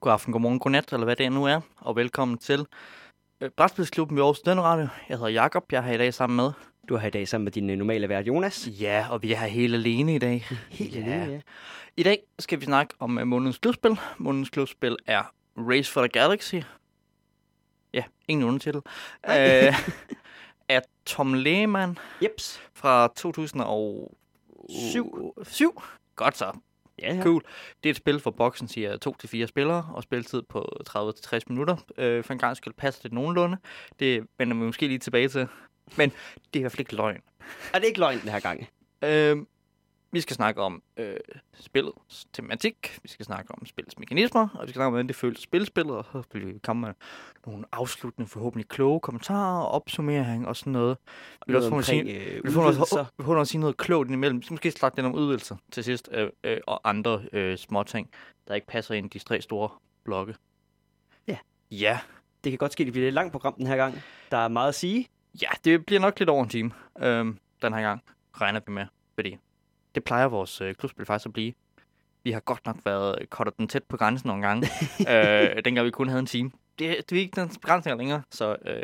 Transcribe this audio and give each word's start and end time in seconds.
God 0.00 0.12
aften, 0.12 0.32
god 0.32 0.40
morgen, 0.40 0.58
god 0.58 0.70
nat, 0.70 0.92
eller 0.92 1.04
hvad 1.04 1.16
det 1.16 1.32
nu 1.32 1.44
er, 1.44 1.60
og 1.76 1.96
velkommen 1.96 2.38
til 2.38 2.66
øh, 3.40 3.50
Brætspilsklubben 3.56 4.16
ved 4.16 4.22
Aarhus 4.24 4.40
Radio. 4.46 4.88
Jeg 5.08 5.16
hedder 5.16 5.28
Jakob, 5.32 5.72
jeg 5.72 5.78
er 5.78 5.82
her 5.82 5.94
i 5.94 5.98
dag 5.98 6.14
sammen 6.14 6.36
med. 6.36 6.50
Du 6.88 6.94
er 6.94 6.98
her 6.98 7.08
i 7.08 7.10
dag 7.10 7.28
sammen 7.28 7.44
med 7.44 7.52
din 7.52 7.70
øh, 7.70 7.76
normale 7.76 8.08
vært, 8.08 8.26
Jonas. 8.26 8.68
Ja, 8.80 9.06
og 9.10 9.22
vi 9.22 9.32
er 9.32 9.36
her 9.36 9.46
helt 9.46 9.74
alene 9.74 10.14
i 10.14 10.18
dag. 10.18 10.46
Helt 10.70 10.94
Ja. 10.94 11.00
alene, 11.00 11.32
ja. 11.32 11.40
I 11.96 12.02
dag 12.02 12.18
skal 12.38 12.60
vi 12.60 12.64
snakke 12.64 12.94
om 12.98 13.18
uh, 13.18 13.26
månedens 13.26 13.58
klubspil. 13.58 13.98
Månedens 14.18 14.50
klubspil 14.50 14.96
er 15.06 15.22
Race 15.56 15.92
for 15.92 16.00
the 16.00 16.08
Galaxy. 16.08 16.54
Ja, 17.94 18.02
ingen 18.28 18.48
undertitel. 18.48 18.80
Øh, 19.28 19.28
af 20.68 20.82
Tom 21.06 21.34
Lehmann 21.34 21.98
Jeps. 22.22 22.60
fra 22.74 23.08
2007. 23.16 25.34
7. 25.42 25.82
Godt 26.16 26.36
så. 26.36 26.52
Ja, 27.02 27.14
ja. 27.14 27.22
Cool. 27.22 27.42
Det 27.82 27.88
er 27.88 27.90
et 27.90 27.96
spil, 27.96 28.20
for 28.20 28.30
boksen 28.30 28.68
siger 28.68 28.96
2-4 29.42 29.46
spillere, 29.46 29.90
og 29.94 30.02
spilletid 30.02 30.42
på 30.42 30.68
30-60 30.90 31.38
minutter. 31.48 31.76
Øh, 31.98 32.24
for 32.24 32.32
en 32.32 32.38
gang 32.38 32.56
skyld 32.56 32.74
passer 32.74 33.02
det 33.02 33.12
nogenlunde. 33.12 33.56
Det 34.00 34.26
vender 34.38 34.56
vi 34.56 34.62
måske 34.62 34.86
lige 34.86 34.98
tilbage 34.98 35.28
til. 35.28 35.48
Men 35.96 36.10
det 36.10 36.16
er 36.54 36.58
i 36.58 36.60
hvert 36.60 36.72
fald 36.72 36.80
ikke 36.80 36.96
løgn. 36.96 37.20
Er 37.74 37.78
det 37.78 37.86
ikke 37.86 37.98
løgn 38.00 38.20
den 38.20 38.28
her 38.28 38.40
gang? 38.40 38.68
Øh, 39.04 39.36
vi 40.12 40.20
skal 40.20 40.36
snakke 40.36 40.60
om 40.62 40.82
øh, 40.96 41.16
spillets 41.60 42.26
tematik, 42.32 42.98
vi 43.02 43.08
skal 43.08 43.26
snakke 43.26 43.54
om 43.54 43.66
spillets 43.66 43.98
mekanismer, 43.98 44.48
og 44.54 44.62
vi 44.62 44.66
skal 44.66 44.74
snakke 44.74 44.86
om, 44.86 44.92
hvordan 44.92 45.06
det 45.08 45.16
føles 45.16 45.38
at 45.38 45.42
spille 45.42 45.66
spillet, 45.66 45.96
og 45.96 46.04
så 46.12 46.22
vil 46.32 46.46
vi 46.54 46.58
komme 46.58 46.86
med 46.86 46.94
nogle 47.46 47.64
afsluttende, 47.72 48.28
forhåbentlig 48.28 48.68
kloge 48.68 49.00
kommentarer, 49.00 49.64
opsummering 49.64 50.48
og 50.48 50.56
sådan 50.56 50.72
noget. 50.72 50.96
Vi 51.46 51.52
vil 51.52 51.56
også 51.56 51.68
få 51.68 51.70
noget 51.70 51.82
at 51.82 51.86
sige- 51.86 52.02
øh, 52.36 52.54
noget, 53.26 53.40
at 53.40 53.48
sige 53.48 53.60
noget 53.60 53.76
klogt 53.76 54.06
indimellem. 54.08 54.38
Vi 54.40 54.44
skal 54.44 54.52
måske 54.52 54.70
snakke 54.70 54.98
lidt 54.98 55.06
om 55.06 55.14
udvidelser 55.14 55.56
til 55.72 55.84
sidst, 55.84 56.08
øh, 56.12 56.30
øh, 56.44 56.58
og 56.66 56.80
andre 56.88 57.22
øh, 57.32 57.58
små 57.58 57.82
ting, 57.82 58.10
der 58.48 58.54
ikke 58.54 58.66
passer 58.66 58.94
ind 58.94 59.14
i 59.14 59.18
de 59.18 59.24
tre 59.24 59.40
store 59.40 59.68
blokke. 60.04 60.34
Ja. 61.26 61.36
Ja. 61.70 61.98
Det 62.44 62.52
kan 62.52 62.58
godt 62.58 62.72
ske, 62.72 62.82
at 62.82 62.86
det 62.86 62.92
bliver 62.92 63.08
et 63.08 63.14
langt 63.14 63.32
program 63.32 63.54
den 63.54 63.66
her 63.66 63.76
gang. 63.76 63.94
Der 64.30 64.36
er 64.36 64.48
meget 64.48 64.68
at 64.68 64.74
sige. 64.74 65.08
Ja, 65.42 65.48
det 65.64 65.86
bliver 65.86 66.00
nok 66.00 66.18
lidt 66.18 66.30
over 66.30 66.42
en 66.42 66.48
time 66.48 66.70
øh, 66.98 67.24
den 67.62 67.72
her 67.74 67.80
gang, 67.80 68.02
regner 68.40 68.60
vi 68.66 68.72
med. 68.72 68.86
Fordi 69.14 69.36
det 69.98 70.04
plejer 70.04 70.26
vores 70.26 70.60
øh, 70.60 70.74
klubspil 70.74 71.06
faktisk 71.06 71.26
at 71.26 71.32
blive. 71.32 71.52
Vi 72.24 72.30
har 72.30 72.40
godt 72.40 72.66
nok 72.66 72.76
været 72.84 73.30
kottet 73.30 73.56
den 73.58 73.68
tæt 73.68 73.82
på 73.84 73.96
grænsen 73.96 74.28
nogle 74.28 74.46
gange, 74.46 74.68
øh, 75.12 75.64
dengang 75.64 75.86
vi 75.86 75.90
kun 75.90 76.08
havde 76.08 76.20
en 76.20 76.26
time. 76.26 76.50
Det, 76.78 77.10
det 77.10 77.16
er 77.16 77.20
ikke 77.20 77.40
den 77.40 77.48
begrænsning 77.48 77.98
længere, 77.98 78.22
så 78.30 78.56
øh, 78.66 78.82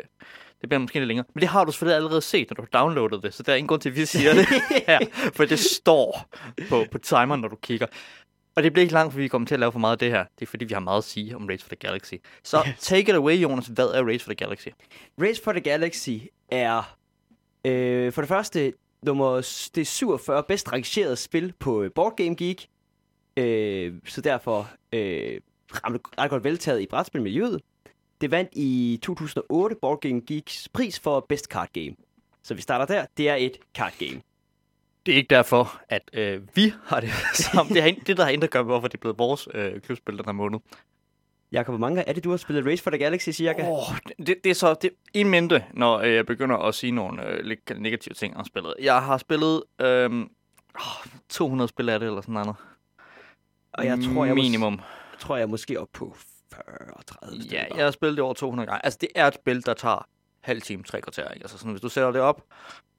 det 0.61 0.69
bliver 0.69 0.79
måske 0.79 0.99
lidt 0.99 1.07
længere. 1.07 1.25
Men 1.33 1.41
det 1.41 1.49
har 1.49 1.63
du 1.65 1.71
selvfølgelig 1.71 1.95
allerede 1.95 2.21
set, 2.21 2.49
når 2.49 2.55
du 2.55 2.61
har 2.61 2.79
downloadet 2.79 3.23
det, 3.23 3.33
så 3.33 3.43
der 3.43 3.51
er 3.51 3.55
ingen 3.55 3.67
grund 3.67 3.81
til, 3.81 3.89
at 3.89 3.95
vi 3.95 4.05
siger 4.05 4.33
det 4.33 4.45
her, 4.87 4.99
for 5.33 5.45
det 5.45 5.59
står 5.59 6.29
på, 6.69 6.85
på 6.91 6.97
timeren, 6.97 7.41
når 7.41 7.47
du 7.47 7.55
kigger. 7.55 7.87
Og 8.55 8.63
det 8.63 8.73
bliver 8.73 8.81
ikke 8.81 8.93
langt, 8.93 9.13
for 9.13 9.19
vi 9.19 9.27
kommer 9.27 9.47
til 9.47 9.55
at 9.55 9.59
lave 9.59 9.71
for 9.71 9.79
meget 9.79 9.91
af 9.91 9.99
det 9.99 10.11
her. 10.11 10.25
Det 10.39 10.45
er 10.45 10.49
fordi, 10.49 10.65
vi 10.65 10.73
har 10.73 10.79
meget 10.81 10.97
at 10.97 11.03
sige 11.03 11.35
om 11.35 11.47
Race 11.49 11.63
for 11.63 11.69
the 11.69 11.75
Galaxy. 11.75 12.13
Så 12.43 12.63
Yes. 12.67 12.79
take 12.79 13.09
it 13.09 13.15
away, 13.15 13.33
Jonas. 13.35 13.67
Hvad 13.67 13.87
er 13.87 14.03
Race 14.07 14.23
for 14.25 14.31
the 14.31 14.35
Galaxy? 14.35 14.67
Race 15.21 15.41
for 15.43 15.51
the 15.51 15.61
Galaxy 15.61 16.09
er 16.51 16.97
øh, 17.65 18.13
for 18.13 18.21
det 18.21 18.27
første 18.29 18.73
nummer, 19.05 19.35
det 19.75 19.81
er 19.81 19.85
47 19.85 20.43
bedst 20.43 20.71
rangerede 20.71 21.15
spil 21.15 21.53
på 21.59 21.83
øh, 21.83 21.91
Board 21.95 22.17
Game 22.17 22.35
Geek. 22.35 22.67
Øh, 23.37 23.93
så 24.05 24.21
derfor 24.21 24.69
øh, 24.93 25.41
ramte 25.83 25.99
ret 26.19 26.29
godt 26.29 26.43
veltaget 26.43 26.81
i 26.81 26.85
brætspilmiljøet. 26.85 27.61
Det 28.21 28.31
vandt 28.31 28.49
i 28.53 28.99
2008 29.03 29.75
Board 29.81 30.01
Game 30.01 30.21
Geeks 30.27 30.69
pris 30.73 30.99
for 30.99 31.25
Best 31.29 31.45
Card 31.45 31.69
Game. 31.73 31.95
Så 32.43 32.53
vi 32.53 32.61
starter 32.61 32.85
der. 32.85 33.05
Det 33.17 33.29
er 33.29 33.35
et 33.35 33.57
card 33.75 33.93
game. 33.99 34.21
Det 35.05 35.11
er 35.11 35.15
ikke 35.15 35.29
derfor, 35.29 35.81
at 35.89 36.09
øh, 36.13 36.41
vi 36.55 36.73
har 36.83 36.99
det 36.99 37.09
sammen. 37.51 37.73
Det 37.73 37.83
er 37.83 37.93
det, 38.07 38.17
der 38.17 38.23
har 38.23 38.31
ændret 38.31 38.51
gør, 38.51 38.61
hvorfor 38.61 38.87
det 38.87 38.97
er 38.97 39.01
blevet 39.01 39.19
vores 39.19 39.47
øh, 39.53 39.81
klubspil 39.81 40.17
den 40.17 40.25
her 40.25 40.31
måned. 40.31 40.59
Jakob, 41.55 41.71
hvor 41.71 41.79
mange 41.79 42.01
er 42.01 42.13
det, 42.13 42.23
du 42.23 42.29
har 42.29 42.37
spillet 42.37 42.65
Race 42.65 42.83
for 42.83 42.89
the 42.91 42.97
Galaxy, 42.99 43.29
cirka? 43.29 43.65
Oh, 43.69 43.97
det, 44.27 44.35
det 44.43 44.49
er 44.49 44.53
så 44.53 44.73
det, 44.81 44.89
i 45.13 45.23
mente, 45.23 45.65
når 45.73 45.97
øh, 45.99 46.13
jeg 46.13 46.25
begynder 46.25 46.57
at 46.57 46.75
sige 46.75 46.91
nogle 46.91 47.27
øh, 47.27 47.39
lidt 47.45 47.79
negative 47.81 48.13
ting 48.13 48.37
om 48.37 48.45
spillet. 48.45 48.73
Jeg 48.81 49.01
har 49.03 49.17
spillet 49.17 49.63
øh, 49.81 50.09
oh, 50.75 51.05
200 51.29 51.67
spil 51.69 51.89
af 51.89 51.99
det, 51.99 52.07
eller 52.07 52.21
sådan 52.21 52.33
noget. 52.33 52.55
Og 53.73 53.85
jeg 53.85 53.97
tror, 54.13 54.25
jeg, 54.25 54.33
mås- 54.33 54.35
Minimum. 54.35 54.81
tror, 55.19 55.35
jeg 55.35 55.43
er 55.43 55.47
måske 55.47 55.79
op 55.79 55.87
på 55.93 56.15
40-30 56.55 56.59
stykker. 57.41 57.57
Ja, 57.57 57.63
jeg 57.75 57.83
har 57.85 57.91
spillet 57.91 58.17
det 58.17 58.23
over 58.23 58.33
200 58.33 58.67
gange. 58.67 58.85
Altså, 58.85 58.97
det 59.01 59.09
er 59.15 59.27
et 59.27 59.33
spil, 59.33 59.65
der 59.65 59.73
tager 59.73 60.07
halv 60.45 60.61
time, 60.61 60.83
tre 60.83 61.01
kvarter. 61.01 61.31
Ikke? 61.31 61.43
Altså, 61.43 61.57
sådan, 61.57 61.71
hvis 61.71 61.81
du 61.81 61.89
sætter 61.89 62.11
det 62.11 62.21
op, 62.21 62.43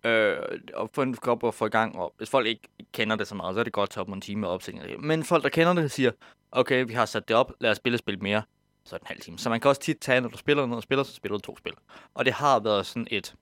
øh, 0.04 0.36
og 0.74 0.90
får 0.94 1.02
en 1.02 1.16
op 1.26 1.42
og 1.42 1.54
får 1.54 1.66
i 1.66 1.68
gang, 1.68 1.98
og 1.98 2.14
hvis 2.18 2.30
folk 2.30 2.46
ikke 2.46 2.68
kender 2.92 3.16
det 3.16 3.26
så 3.26 3.34
meget, 3.34 3.54
så 3.54 3.60
er 3.60 3.64
det 3.64 3.72
godt 3.72 3.88
at 3.88 3.92
tage 3.92 4.02
op 4.02 4.08
en 4.08 4.20
time 4.20 4.40
med 4.40 4.48
opsætning. 4.48 5.06
Men 5.06 5.24
folk, 5.24 5.42
der 5.42 5.48
kender 5.48 5.72
det, 5.72 5.90
siger, 5.90 6.10
okay, 6.52 6.84
vi 6.86 6.92
har 6.92 7.06
sat 7.06 7.28
det 7.28 7.36
op, 7.36 7.52
lad 7.60 7.70
os 7.70 7.76
spille 7.76 7.98
spil 7.98 8.22
mere, 8.22 8.42
så 8.84 8.96
er 8.96 8.98
det 8.98 9.04
en 9.04 9.08
halv 9.08 9.20
time. 9.20 9.38
Så 9.38 9.50
man 9.50 9.60
kan 9.60 9.68
også 9.68 9.80
tit 9.80 9.98
tage, 10.00 10.20
når 10.20 10.28
du 10.28 10.36
spiller 10.36 10.66
noget 10.66 10.76
og 10.76 10.82
spiller, 10.82 11.02
så 11.02 11.14
spiller 11.14 11.38
du 11.38 11.42
to 11.42 11.56
spil. 11.56 11.72
Og 12.14 12.24
det 12.24 12.32
har 12.32 12.60
været 12.60 12.86
sådan 12.86 13.06
et 13.10 13.34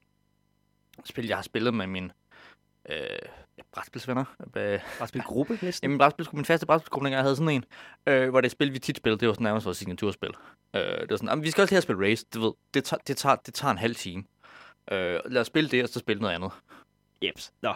spil, 1.05 1.27
jeg 1.27 1.37
har 1.37 1.43
spillet 1.43 1.75
med 1.75 1.87
min 1.87 2.13
øh, 2.89 3.19
ja, 3.59 3.63
brætspilsvenner. 3.73 4.25
Øh, 4.57 4.81
Brætspilgruppe 4.99 5.59
næsten. 5.63 5.85
Jamen, 5.87 5.99
brætspilsgruppe, 5.99 6.37
min 6.39 6.45
faste 6.45 6.67
brætspilsgruppe, 6.67 7.09
jeg 7.09 7.21
havde 7.21 7.37
sådan 7.37 7.49
en, 7.49 7.65
øh, 8.07 8.31
hvor 8.31 8.41
det 8.41 8.51
spil, 8.51 8.73
vi 8.73 8.79
tit 8.79 8.97
spillede, 8.97 9.21
det 9.21 9.29
var 9.29 9.35
sådan 9.35 9.45
nærmest 9.45 9.65
vores 9.67 9.79
signaturspil. 9.79 10.31
Øh, 10.77 10.81
det 10.83 11.11
var 11.11 11.17
sådan, 11.17 11.29
"Jamen, 11.29 11.45
vi 11.45 11.51
skal 11.51 11.63
også 11.63 11.73
lige 11.73 11.77
have 11.77 11.83
spillet 11.83 12.05
race, 12.11 12.27
du 12.35 12.41
ved, 12.41 12.53
det, 12.75 12.85
tager, 12.85 13.01
det, 13.07 13.17
tager, 13.17 13.37
det 13.37 13.55
tager 13.55 13.73
en 13.73 13.79
halv 13.79 13.95
time. 13.95 14.25
Øh, 14.93 15.21
lad 15.27 15.41
os 15.41 15.47
spille 15.47 15.71
det, 15.71 15.83
og 15.83 15.89
så 15.89 15.99
spille 15.99 16.23
noget 16.23 16.35
andet. 16.35 16.51
Jeps. 17.23 17.53
Nå. 17.63 17.73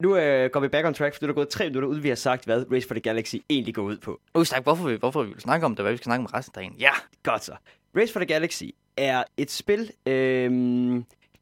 Nu 0.00 0.16
øh, 0.16 0.50
går 0.50 0.60
vi 0.60 0.68
back 0.68 0.86
on 0.86 0.94
track, 0.94 1.14
for 1.14 1.18
nu 1.22 1.26
er 1.26 1.28
der 1.28 1.34
gået 1.34 1.48
tre 1.48 1.64
minutter 1.68 1.88
ud, 1.88 1.98
vi 1.98 2.08
har 2.08 2.14
sagt, 2.16 2.44
hvad 2.44 2.64
Race 2.72 2.86
for 2.88 2.94
the 2.94 3.00
Galaxy 3.00 3.36
egentlig 3.50 3.74
går 3.74 3.82
ud 3.82 3.96
på. 3.98 4.20
Uh, 4.34 4.44
snak, 4.44 4.62
hvorfor, 4.62 4.88
vi, 4.88 4.94
hvorfor 4.96 5.22
vi 5.22 5.28
vil 5.32 5.40
snakke 5.40 5.66
om 5.66 5.76
det, 5.76 5.84
hvad 5.84 5.92
vi 5.92 5.96
skal 5.96 6.04
snakke 6.04 6.20
om 6.20 6.26
resten 6.26 6.52
af 6.56 6.60
dagen. 6.62 6.74
Ja, 6.80 6.90
Godt 7.22 7.44
så. 7.44 7.56
Race 7.96 8.12
for 8.12 8.20
the 8.20 8.26
Galaxy 8.26 8.64
er 8.96 9.24
et 9.36 9.50
spil, 9.50 9.90
øh, 10.06 10.50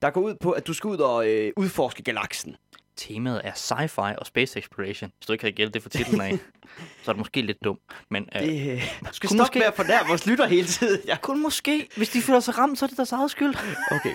der 0.02 0.10
går 0.10 0.20
ud 0.20 0.34
på, 0.34 0.50
at 0.50 0.66
du 0.66 0.72
skal 0.74 0.88
ud 0.88 0.98
og 0.98 1.28
øh, 1.28 1.52
udforske 1.56 2.02
galaksen. 2.02 2.56
Temaet 3.00 3.40
er 3.44 3.52
sci-fi 3.52 4.18
og 4.18 4.26
space 4.26 4.58
exploration. 4.58 5.12
Hvis 5.18 5.26
du 5.26 5.32
ikke 5.32 5.42
kan 5.42 5.52
gætte 5.52 5.72
det 5.72 5.82
for 5.82 5.88
titlen 5.90 6.20
af, 6.20 6.30
så 7.02 7.10
er 7.10 7.12
det 7.12 7.18
måske 7.18 7.42
lidt 7.42 7.58
dumt. 7.64 7.80
Men 8.10 8.28
øh, 8.36 8.42
Det, 8.42 8.70
øh, 8.72 8.82
du 9.08 9.12
skal 9.12 9.28
Kunne 9.28 9.36
stoppe 9.36 9.36
måske- 9.38 9.58
med 9.58 9.66
at 9.66 9.74
fornærme 9.74 10.08
vores 10.08 10.26
lytter 10.26 10.46
hele 10.46 10.66
tiden. 10.66 11.00
Ja. 11.06 11.16
kun 11.22 11.42
måske, 11.42 11.88
hvis 11.96 12.08
de 12.08 12.20
føler 12.22 12.40
sig 12.40 12.58
ramt, 12.58 12.78
så 12.78 12.84
er 12.84 12.88
det 12.88 12.96
deres 12.96 13.12
eget 13.12 13.30
skyld. 13.30 13.54
Okay. 13.96 14.12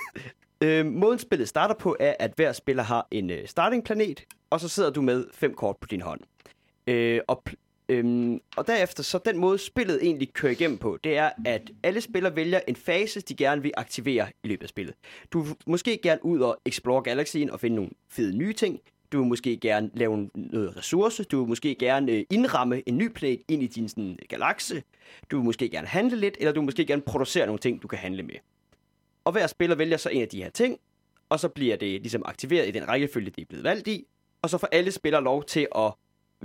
Øh, 0.62 0.85
måden 0.85 1.19
spillet 1.19 1.50
starter 1.50 1.75
på 1.75 1.95
er, 2.00 2.13
at 2.19 2.31
hver 2.35 2.53
spiller 2.53 2.84
har 2.84 3.07
en 3.12 3.29
øh, 3.29 3.47
starting-planet, 3.47 4.24
og 4.50 4.59
så 4.59 4.68
sidder 4.69 4.90
du 4.90 5.01
med 5.01 5.25
fem 5.34 5.53
kort 5.53 5.75
på 5.81 5.88
din 5.88 6.01
hånd. 6.01 6.19
Øh, 6.88 7.22
og, 7.28 7.44
øhm, 7.90 8.41
og 8.56 8.68
derefter, 8.68 9.03
så 9.03 9.19
den 9.25 9.38
måde 9.38 9.57
spillet 9.57 10.00
egentlig 10.03 10.34
kører 10.34 10.51
igennem 10.51 10.78
på, 10.78 10.97
det 11.03 11.18
er, 11.18 11.29
at 11.46 11.72
alle 11.84 12.01
spillere 12.01 12.35
vælger 12.35 12.59
en 12.68 12.75
fase, 12.75 13.22
de 13.22 13.35
gerne 13.35 13.62
vil 13.62 13.72
aktivere 13.78 14.28
i 14.44 14.47
løbet 14.47 14.63
af 14.63 14.69
spillet. 14.69 14.96
Du 15.31 15.40
vil 15.40 15.56
måske 15.68 16.00
gerne 16.03 16.25
ud 16.25 16.40
og 16.40 16.57
explore 16.66 17.01
galaxien 17.01 17.50
og 17.50 17.59
finde 17.59 17.75
nogle 17.75 17.91
fede 18.09 18.38
nye 18.38 18.53
ting. 18.53 18.79
Du 19.12 19.18
vil 19.19 19.28
måske 19.28 19.57
gerne 19.57 19.90
lave 19.94 20.29
noget 20.35 20.78
ressource. 20.78 21.24
Du 21.24 21.40
vil 21.40 21.50
måske 21.50 21.75
gerne 21.75 22.12
øh, 22.12 22.24
indramme 22.31 22.90
en 22.90 22.97
ny 22.97 23.07
planet 23.07 23.41
ind 23.47 23.63
i 23.63 23.68
din 23.68 23.90
sådan, 23.90 24.19
galakse. 24.29 24.84
Du 25.31 25.38
vil 25.38 25.45
måske 25.45 25.69
gerne 25.69 25.88
handle 25.88 26.18
lidt, 26.18 26.38
eller 26.40 26.51
du 26.51 26.59
vil 26.59 26.66
måske 26.66 26.85
gerne 26.85 27.01
producere 27.01 27.45
nogle 27.45 27.60
ting, 27.60 27.81
du 27.81 27.88
kan 27.88 28.00
handle 28.00 28.24
med. 28.24 28.36
Og 29.24 29.31
hver 29.31 29.48
spiller 29.48 29.75
vælger 29.75 29.98
så 29.98 30.10
en 30.10 30.21
af 30.21 30.27
de 30.27 30.44
her 30.44 30.50
ting, 30.50 30.80
og 31.30 31.39
så 31.39 31.50
bliver 31.50 31.75
det 31.75 32.01
ligesom 32.01 32.21
aktiveret 32.25 32.68
i 32.68 32.71
den 32.71 32.88
rækkefølge, 32.88 33.30
det 33.30 33.42
er 33.42 33.45
blevet 33.45 33.63
valgt 33.63 33.88
i. 33.88 34.07
Og 34.42 34.50
så 34.50 34.57
får 34.57 34.68
alle 34.71 34.92
spillere 34.92 35.24
lov 35.24 35.44
til 35.44 35.68
at... 35.75 35.94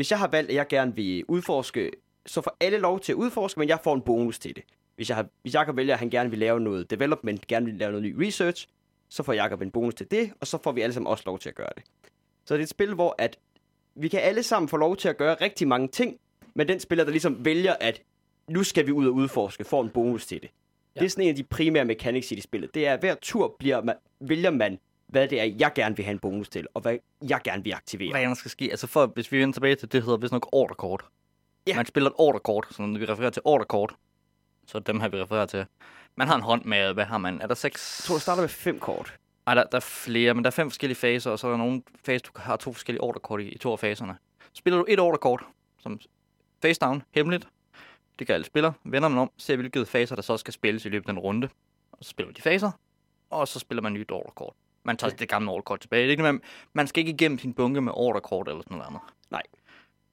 Hvis 0.00 0.10
jeg 0.10 0.18
har 0.18 0.28
valgt, 0.28 0.50
at 0.50 0.56
jeg 0.56 0.68
gerne 0.68 0.94
vil 0.94 1.24
udforske, 1.28 1.90
så 2.26 2.40
får 2.40 2.56
alle 2.60 2.78
lov 2.78 3.00
til 3.00 3.12
at 3.12 3.16
udforske, 3.16 3.60
men 3.60 3.68
jeg 3.68 3.78
får 3.84 3.94
en 3.94 4.00
bonus 4.00 4.38
til 4.38 4.56
det. 4.56 4.64
Hvis, 4.96 5.08
jeg 5.08 5.16
har, 5.16 5.26
hvis 5.42 5.54
Jacob 5.54 5.76
vælger, 5.76 5.94
at 5.94 5.98
han 5.98 6.10
gerne 6.10 6.30
vil 6.30 6.38
lave 6.38 6.60
noget 6.60 6.90
development, 6.90 7.46
gerne 7.46 7.66
vil 7.66 7.74
lave 7.74 7.90
noget 7.92 8.04
ny 8.04 8.26
research, 8.26 8.68
så 9.08 9.22
får 9.22 9.32
Jacob 9.32 9.62
en 9.62 9.70
bonus 9.70 9.94
til 9.94 10.10
det, 10.10 10.32
og 10.40 10.46
så 10.46 10.58
får 10.64 10.72
vi 10.72 10.80
alle 10.80 10.92
sammen 10.92 11.06
også 11.06 11.22
lov 11.26 11.38
til 11.38 11.48
at 11.48 11.54
gøre 11.54 11.68
det. 11.74 11.82
Så 12.44 12.54
det 12.54 12.60
er 12.60 12.62
et 12.62 12.68
spil, 12.68 12.94
hvor 12.94 13.14
at 13.18 13.38
vi 13.94 14.08
kan 14.08 14.20
alle 14.20 14.42
sammen 14.42 14.68
få 14.68 14.76
lov 14.76 14.96
til 14.96 15.08
at 15.08 15.16
gøre 15.16 15.34
rigtig 15.40 15.68
mange 15.68 15.88
ting, 15.88 16.16
men 16.54 16.68
den 16.68 16.80
spiller, 16.80 17.04
der 17.04 17.10
ligesom 17.10 17.44
vælger, 17.44 17.74
at 17.80 18.02
nu 18.48 18.62
skal 18.62 18.86
vi 18.86 18.92
ud 18.92 19.06
og 19.06 19.14
udforske, 19.14 19.64
får 19.64 19.82
en 19.82 19.90
bonus 19.90 20.26
til 20.26 20.42
det. 20.42 20.50
Ja. 20.96 21.00
Det 21.00 21.06
er 21.06 21.10
sådan 21.10 21.24
en 21.24 21.30
af 21.30 21.36
de 21.36 21.44
primære 21.44 21.84
mechanics 21.84 22.32
i 22.32 22.34
det 22.34 22.42
spillet. 22.42 22.74
Det 22.74 22.86
er, 22.86 22.94
at 22.94 23.00
hver 23.00 23.14
tur 23.14 23.56
bliver 23.58 23.82
man, 23.82 23.96
vælger 24.20 24.50
man, 24.50 24.78
hvad 25.10 25.28
det 25.28 25.40
er, 25.40 25.44
jeg 25.58 25.72
gerne 25.74 25.96
vil 25.96 26.04
have 26.04 26.12
en 26.12 26.18
bonus 26.18 26.48
til, 26.48 26.66
og 26.74 26.80
hvad 26.80 26.98
jeg 27.28 27.40
gerne 27.44 27.64
vil 27.64 27.72
aktivere. 27.72 28.10
Hvad 28.10 28.22
der 28.22 28.34
skal 28.34 28.50
ske? 28.50 28.64
Altså 28.70 28.86
for, 28.86 29.06
hvis 29.06 29.32
vi 29.32 29.38
vender 29.38 29.52
tilbage 29.52 29.74
til, 29.74 29.92
det 29.92 30.02
hedder 30.02 30.16
vist 30.16 30.32
nok 30.32 30.48
orderkort. 30.52 31.04
Ja. 31.66 31.76
Man 31.76 31.86
spiller 31.86 32.10
et 32.10 32.16
orderkort, 32.18 32.66
så 32.70 32.82
når 32.82 32.98
vi 32.98 33.04
refererer 33.04 33.30
til 33.30 33.42
orderkort, 33.44 33.94
så 34.66 34.78
er 34.78 34.82
dem 34.82 35.00
her, 35.00 35.08
vi 35.08 35.22
refererer 35.22 35.46
til. 35.46 35.66
Man 36.16 36.28
har 36.28 36.34
en 36.36 36.42
hånd 36.42 36.64
med, 36.64 36.94
hvad 36.94 37.04
har 37.04 37.18
man? 37.18 37.40
Er 37.40 37.46
der 37.46 37.54
seks? 37.54 38.00
Jeg 38.00 38.04
tror, 38.04 38.14
det 38.14 38.22
starter 38.22 38.42
med 38.42 38.48
fem 38.48 38.78
kort. 38.78 39.18
Ej, 39.46 39.54
der, 39.54 39.64
der 39.64 39.76
er 39.76 39.80
flere, 39.80 40.34
men 40.34 40.44
der 40.44 40.50
er 40.50 40.52
fem 40.52 40.70
forskellige 40.70 40.96
faser, 40.96 41.30
og 41.30 41.38
så 41.38 41.46
er 41.46 41.50
der 41.50 41.58
nogle 41.58 41.82
faser, 42.04 42.26
du 42.26 42.30
har 42.36 42.56
to 42.56 42.72
forskellige 42.72 43.00
orderkort 43.00 43.40
i, 43.40 43.48
i 43.48 43.58
to 43.58 43.72
af 43.72 43.78
faserne. 43.78 44.16
Spiller 44.52 44.78
du 44.78 44.84
et 44.88 45.00
orderkort, 45.00 45.42
som 45.78 46.00
face 46.62 46.80
down, 46.80 47.02
hemmeligt, 47.10 47.48
det 48.18 48.26
gør 48.26 48.34
alle 48.34 48.44
spillere, 48.44 48.72
vender 48.84 49.08
man 49.08 49.18
om, 49.18 49.30
ser 49.36 49.56
hvilke 49.56 49.86
faser, 49.86 50.14
der 50.14 50.22
så 50.22 50.36
skal 50.36 50.54
spilles 50.54 50.84
i 50.84 50.88
løbet 50.88 51.08
af 51.08 51.12
en 51.12 51.18
runde, 51.18 51.48
og 51.92 51.98
så 52.04 52.10
spiller 52.10 52.28
man 52.28 52.34
de 52.34 52.42
faser, 52.42 52.70
og 53.30 53.48
så 53.48 53.58
spiller 53.58 53.82
man 53.82 53.92
nyt 53.92 54.10
orderkort. 54.10 54.54
Man 54.84 54.96
tager 54.96 55.14
det 55.14 55.28
gamle 55.28 55.50
orderkort 55.50 55.80
tilbage. 55.80 56.00
Det 56.02 56.06
er 56.06 56.10
ikke, 56.10 56.22
man, 56.22 56.40
man 56.72 56.86
skal 56.86 57.00
ikke 57.00 57.12
igennem 57.12 57.38
sin 57.38 57.54
bunke 57.54 57.80
med 57.80 57.92
orderkort 57.96 58.48
eller 58.48 58.62
sådan 58.62 58.76
noget 58.76 58.86
andet. 58.88 59.00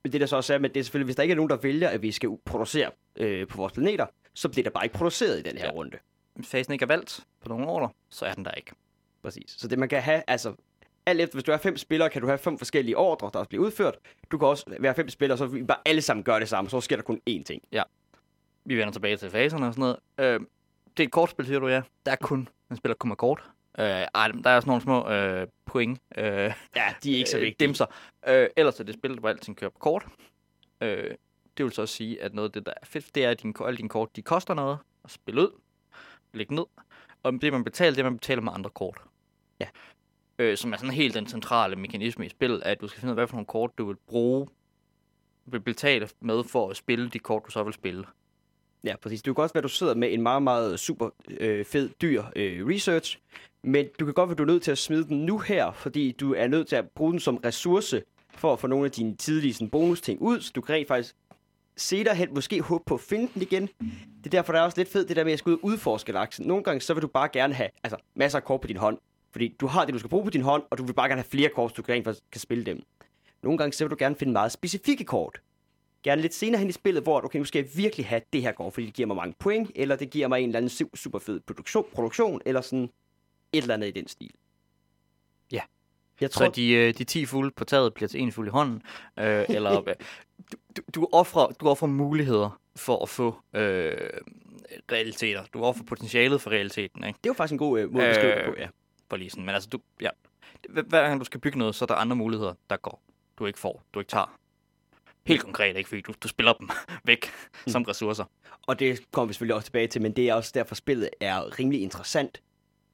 Men 0.03 0.11
det 0.13 0.21
der 0.21 0.27
så 0.27 0.35
også 0.35 0.53
er, 0.53 0.57
med 0.57 0.69
det 0.69 0.79
er 0.79 0.83
selvfølgelig, 0.83 1.05
hvis 1.05 1.15
der 1.15 1.23
ikke 1.23 1.31
er 1.31 1.35
nogen, 1.35 1.49
der 1.49 1.55
vælger, 1.57 1.89
at 1.89 2.01
vi 2.01 2.11
skal 2.11 2.29
producere 2.45 2.91
øh, 3.15 3.47
på 3.47 3.57
vores 3.57 3.73
planeter, 3.73 4.05
så 4.33 4.49
bliver 4.49 4.63
der 4.63 4.69
bare 4.69 4.85
ikke 4.85 4.97
produceret 4.97 5.39
i 5.39 5.41
den 5.41 5.57
her 5.57 5.65
Ja. 5.65 5.71
runde. 5.71 5.97
Hvis 6.35 6.47
fasen 6.47 6.73
ikke 6.73 6.83
er 6.83 6.87
valgt 6.87 7.25
på 7.41 7.49
nogle 7.49 7.65
order, 7.67 7.87
så 8.09 8.25
er 8.25 8.33
den 8.33 8.45
der 8.45 8.51
ikke. 8.51 8.71
Præcis. 9.23 9.55
Så 9.57 9.67
det 9.67 9.79
man 9.79 9.89
kan 9.89 10.01
have, 10.01 10.23
altså 10.27 10.53
alt 11.05 11.21
efter, 11.21 11.35
hvis 11.35 11.43
du 11.43 11.51
har 11.51 11.57
fem 11.59 11.77
spillere, 11.77 12.09
kan 12.09 12.21
du 12.21 12.27
have 12.27 12.37
fem 12.37 12.57
forskellige 12.57 12.97
ordre, 12.97 13.29
der 13.33 13.39
også 13.39 13.49
bliver 13.49 13.65
udført. 13.65 13.95
Du 14.31 14.37
kan 14.37 14.47
også 14.47 14.65
være 14.79 14.95
fem 14.95 15.09
spillere, 15.09 15.37
så 15.37 15.45
vi 15.45 15.63
bare 15.63 15.77
alle 15.85 16.01
sammen 16.01 16.23
gør 16.23 16.39
det 16.39 16.49
samme, 16.49 16.69
så 16.69 16.81
sker 16.81 16.95
der 16.95 17.03
kun 17.03 17.21
én 17.29 17.43
ting. 17.43 17.61
Vi 18.65 18.77
vender 18.77 18.91
tilbage 18.91 19.17
til 19.17 19.29
faserne 19.29 19.67
og 19.67 19.73
sådan 19.73 19.81
noget. 20.17 20.33
Øh, 20.33 20.39
det 20.97 21.03
er 21.03 21.07
et 21.07 21.11
kortspil, 21.11 21.45
siger 21.45 21.59
du, 21.59 21.67
ja. 21.67 21.81
Der 22.05 22.11
er 22.11 22.15
kun, 22.15 22.47
man 22.69 22.77
spiller 22.77 22.95
kun 22.95 23.07
med 23.07 23.17
kort. 23.17 23.43
Øh, 23.79 23.85
ej, 23.85 24.27
der 24.27 24.49
er 24.49 24.59
sådan 24.59 24.69
nogle 24.69 24.81
små 24.81 25.09
øh, 25.09 25.47
point. 25.65 25.99
Øh, 26.17 26.23
Ja, 26.75 26.93
de 27.03 27.13
er 27.13 27.17
ikke 27.17 27.29
så 27.29 27.37
øh, 27.37 27.43
vigtige. 27.43 27.67
Dimser. 27.67 27.85
Øh, 28.27 28.47
ellers 28.57 28.79
er 28.79 28.83
det 28.83 28.93
spil, 28.95 29.19
hvor 29.19 29.29
alting 29.29 29.57
kører 29.57 29.71
på 29.71 29.79
kort. 29.79 30.05
Øh, 30.81 31.15
det 31.57 31.65
vil 31.65 31.71
så 31.73 31.81
også 31.81 31.95
sige, 31.95 32.21
at 32.23 32.33
noget 32.33 32.49
af 32.49 32.53
det, 32.53 32.65
der 32.65 32.73
er 32.81 32.85
fedt, 32.85 33.15
det 33.15 33.25
er, 33.25 33.31
at 33.31 33.41
dine, 33.41 33.53
alle 33.65 33.77
dine 33.77 33.89
kort, 33.89 34.15
de 34.15 34.21
koster 34.21 34.53
noget 34.53 34.77
at 35.03 35.11
spille 35.11 35.41
ud, 35.41 35.59
lægge 36.33 36.55
ned. 36.55 36.65
Og 37.23 37.33
det, 37.41 37.53
man 37.53 37.63
betaler, 37.63 37.91
det 37.91 37.99
er, 37.99 38.03
man 38.03 38.17
betaler 38.17 38.41
med 38.41 38.51
andre 38.55 38.69
kort. 38.69 38.97
Ja. 39.59 39.67
Øh, 40.39 40.57
som 40.57 40.73
er 40.73 40.77
sådan 40.77 40.93
helt 40.93 41.13
den 41.13 41.27
centrale 41.27 41.75
mekanisme 41.75 42.25
i 42.25 42.29
spillet, 42.29 42.61
at 42.61 42.81
du 42.81 42.87
skal 42.87 42.99
finde 42.99 43.11
ud 43.11 43.13
af, 43.13 43.19
hvad 43.19 43.27
for 43.27 43.35
nogle 43.35 43.45
kort, 43.45 43.77
du 43.77 43.85
vil 43.85 43.95
bruge, 44.07 44.47
vil 45.45 45.59
betale 45.59 46.09
med 46.19 46.43
for 46.43 46.69
at 46.69 46.77
spille 46.77 47.09
de 47.09 47.19
kort, 47.19 47.43
du 47.45 47.51
så 47.51 47.63
vil 47.63 47.73
spille. 47.73 48.05
Ja, 48.83 48.95
præcis. 49.01 49.21
Det 49.21 49.25
kan 49.25 49.33
godt 49.33 49.55
være, 49.55 49.59
at 49.59 49.63
du 49.63 49.69
sidder 49.69 49.95
med 49.95 50.13
en 50.13 50.21
meget, 50.21 50.43
meget 50.43 50.79
super 50.79 51.09
øh, 51.29 51.65
fed, 51.65 51.89
dyr 52.01 52.23
øh, 52.35 52.67
research, 52.67 53.19
men 53.63 53.85
du 53.99 54.05
kan 54.05 54.13
godt 54.13 54.27
være, 54.27 54.33
at 54.33 54.37
du 54.37 54.43
er 54.43 54.47
nødt 54.47 54.63
til 54.63 54.71
at 54.71 54.77
smide 54.77 55.03
den 55.03 55.25
nu 55.25 55.37
her, 55.37 55.71
fordi 55.71 56.11
du 56.11 56.33
er 56.33 56.47
nødt 56.47 56.67
til 56.67 56.75
at 56.75 56.89
bruge 56.95 57.11
den 57.11 57.19
som 57.19 57.37
ressource 57.37 58.01
for 58.29 58.53
at 58.53 58.59
få 58.59 58.67
nogle 58.67 58.85
af 58.85 58.91
dine 58.91 59.15
tidlige 59.15 59.53
sådan, 59.53 59.69
bonus-ting 59.69 60.21
ud, 60.21 60.41
så 60.41 60.51
du 60.55 60.61
kan 60.61 60.75
rent 60.75 60.87
faktisk 60.87 61.15
se 61.77 62.03
dig 62.03 62.13
hen, 62.13 62.33
måske 62.33 62.61
håbe 62.61 62.83
på 62.87 62.93
at 62.93 63.01
finde 63.01 63.29
den 63.33 63.41
igen. 63.41 63.69
Det 64.17 64.25
er 64.25 64.29
derfor, 64.29 64.53
der 64.53 64.59
er 64.59 64.63
også 64.63 64.77
lidt 64.77 64.89
fedt 64.89 65.07
det 65.07 65.15
der 65.15 65.23
med 65.23 65.33
at 65.33 65.39
skulle 65.39 65.57
ud 65.57 65.59
og 65.59 65.65
udforske 65.65 66.11
laksen. 66.11 66.47
Nogle 66.47 66.63
gange, 66.63 66.81
så 66.81 66.93
vil 66.93 67.01
du 67.01 67.07
bare 67.07 67.29
gerne 67.33 67.53
have 67.53 67.69
altså, 67.83 67.97
masser 68.15 68.39
af 68.39 68.43
kort 68.43 68.61
på 68.61 68.67
din 68.67 68.77
hånd, 68.77 68.97
fordi 69.31 69.55
du 69.59 69.67
har 69.67 69.85
det, 69.85 69.93
du 69.93 69.99
skal 69.99 70.09
bruge 70.09 70.23
på 70.23 70.29
din 70.29 70.41
hånd, 70.41 70.63
og 70.69 70.77
du 70.77 70.85
vil 70.85 70.93
bare 70.93 71.07
gerne 71.07 71.21
have 71.21 71.29
flere 71.29 71.49
kort, 71.49 71.71
så 71.71 71.75
du 71.75 71.81
kan 71.81 71.93
rent 71.95 72.05
faktisk 72.05 72.23
kan 72.31 72.41
spille 72.41 72.65
dem. 72.65 72.81
Nogle 73.43 73.57
gange, 73.57 73.73
så 73.73 73.83
vil 73.83 73.91
du 73.91 73.95
gerne 73.99 74.15
finde 74.15 74.33
meget 74.33 74.51
specifikke 74.51 75.03
kort. 75.03 75.41
Gerne 76.03 76.21
lidt 76.21 76.33
senere 76.33 76.59
hen 76.59 76.69
i 76.69 76.71
spillet, 76.71 77.03
hvor 77.03 77.21
okay, 77.25 77.39
nu 77.39 77.45
skal 77.45 77.59
jeg 77.63 77.69
virkelig 77.75 78.05
have 78.05 78.21
det 78.33 78.41
her 78.41 78.51
kort, 78.51 78.73
fordi 78.73 78.85
det 78.85 78.93
giver 78.93 79.07
mig 79.07 79.15
mange 79.15 79.35
point, 79.39 79.71
eller 79.75 79.95
det 79.95 80.09
giver 80.09 80.27
mig 80.27 80.39
en 80.41 80.49
eller 80.49 80.57
anden 80.57 80.71
su- 80.71 80.95
super 80.95 81.19
fed 81.19 81.39
produktion, 81.39 81.85
produktion, 81.93 82.41
eller 82.45 82.61
sådan 82.61 82.89
et 83.53 83.61
eller 83.61 83.73
andet 83.73 83.87
i 83.87 83.91
den 83.91 84.07
stil. 84.07 84.31
Ja. 85.51 85.61
Jeg 86.21 86.29
Så 86.31 86.39
tror, 86.39 86.47
de, 86.49 86.71
øh, 86.73 86.93
de 86.97 87.03
10 87.03 87.25
fulde 87.25 87.51
på 87.51 87.65
taget 87.65 87.93
bliver 87.93 88.07
til 88.07 88.21
en 88.21 88.31
fuld 88.31 88.47
i 88.47 88.51
hånden. 88.51 88.81
Øh, 89.19 89.45
eller 89.49 89.79
øh, 89.79 89.85
du, 90.51 90.57
du, 90.77 90.81
du, 90.95 91.07
offrer, 91.11 91.47
du 91.47 91.69
offrer 91.69 91.87
muligheder 91.87 92.59
for 92.75 93.03
at 93.03 93.09
få 93.09 93.35
øh, 93.53 93.91
realiteter. 94.91 95.43
Du 95.53 95.63
offrer 95.63 95.83
potentialet 95.83 96.41
for 96.41 96.49
realiteten, 96.49 97.03
ikke? 97.03 97.17
det 97.23 97.29
er 97.29 97.33
jo 97.33 97.33
faktisk 97.33 97.51
en 97.51 97.57
god 97.57 97.79
øh, 97.79 97.91
måde 97.93 98.05
at 98.05 98.09
beskrive 98.15 98.31
det 98.35 98.39
Øh, 98.41 98.45
på, 98.45 98.55
ja. 98.57 98.67
For 99.09 99.17
lige 99.17 99.29
sådan. 99.29 99.45
Men 99.45 99.55
altså, 99.55 99.69
du, 99.69 99.79
ja. 100.01 100.09
Hver 100.69 100.81
hver 100.81 101.07
gang 101.07 101.19
du 101.19 101.25
skal 101.25 101.39
bygge 101.39 101.57
noget, 101.57 101.75
så 101.75 101.85
er 101.85 101.87
der 101.87 101.95
andre 101.95 102.15
muligheder, 102.15 102.53
der 102.69 102.77
går. 102.77 103.01
Du 103.39 103.45
ikke 103.45 103.59
får, 103.59 103.83
du 103.93 103.99
ikke 103.99 104.09
tager. 104.09 104.37
Helt 105.27 105.41
konkret, 105.41 105.77
ikke? 105.77 105.89
Fordi 105.89 106.01
du, 106.01 106.13
du 106.23 106.27
spiller 106.27 106.53
dem 106.53 106.69
væk 107.03 107.25
som 107.67 107.83
ressourcer. 107.83 108.25
Og 108.67 108.79
det 108.79 109.11
kommer 109.11 109.27
vi 109.27 109.33
selvfølgelig 109.33 109.55
også 109.55 109.65
tilbage 109.65 109.87
til, 109.87 110.01
men 110.01 110.11
det 110.11 110.29
er 110.29 110.33
også 110.33 110.51
derfor, 110.53 110.75
spillet 110.75 111.09
er 111.19 111.59
rimelig 111.59 111.81
interessant. 111.81 112.41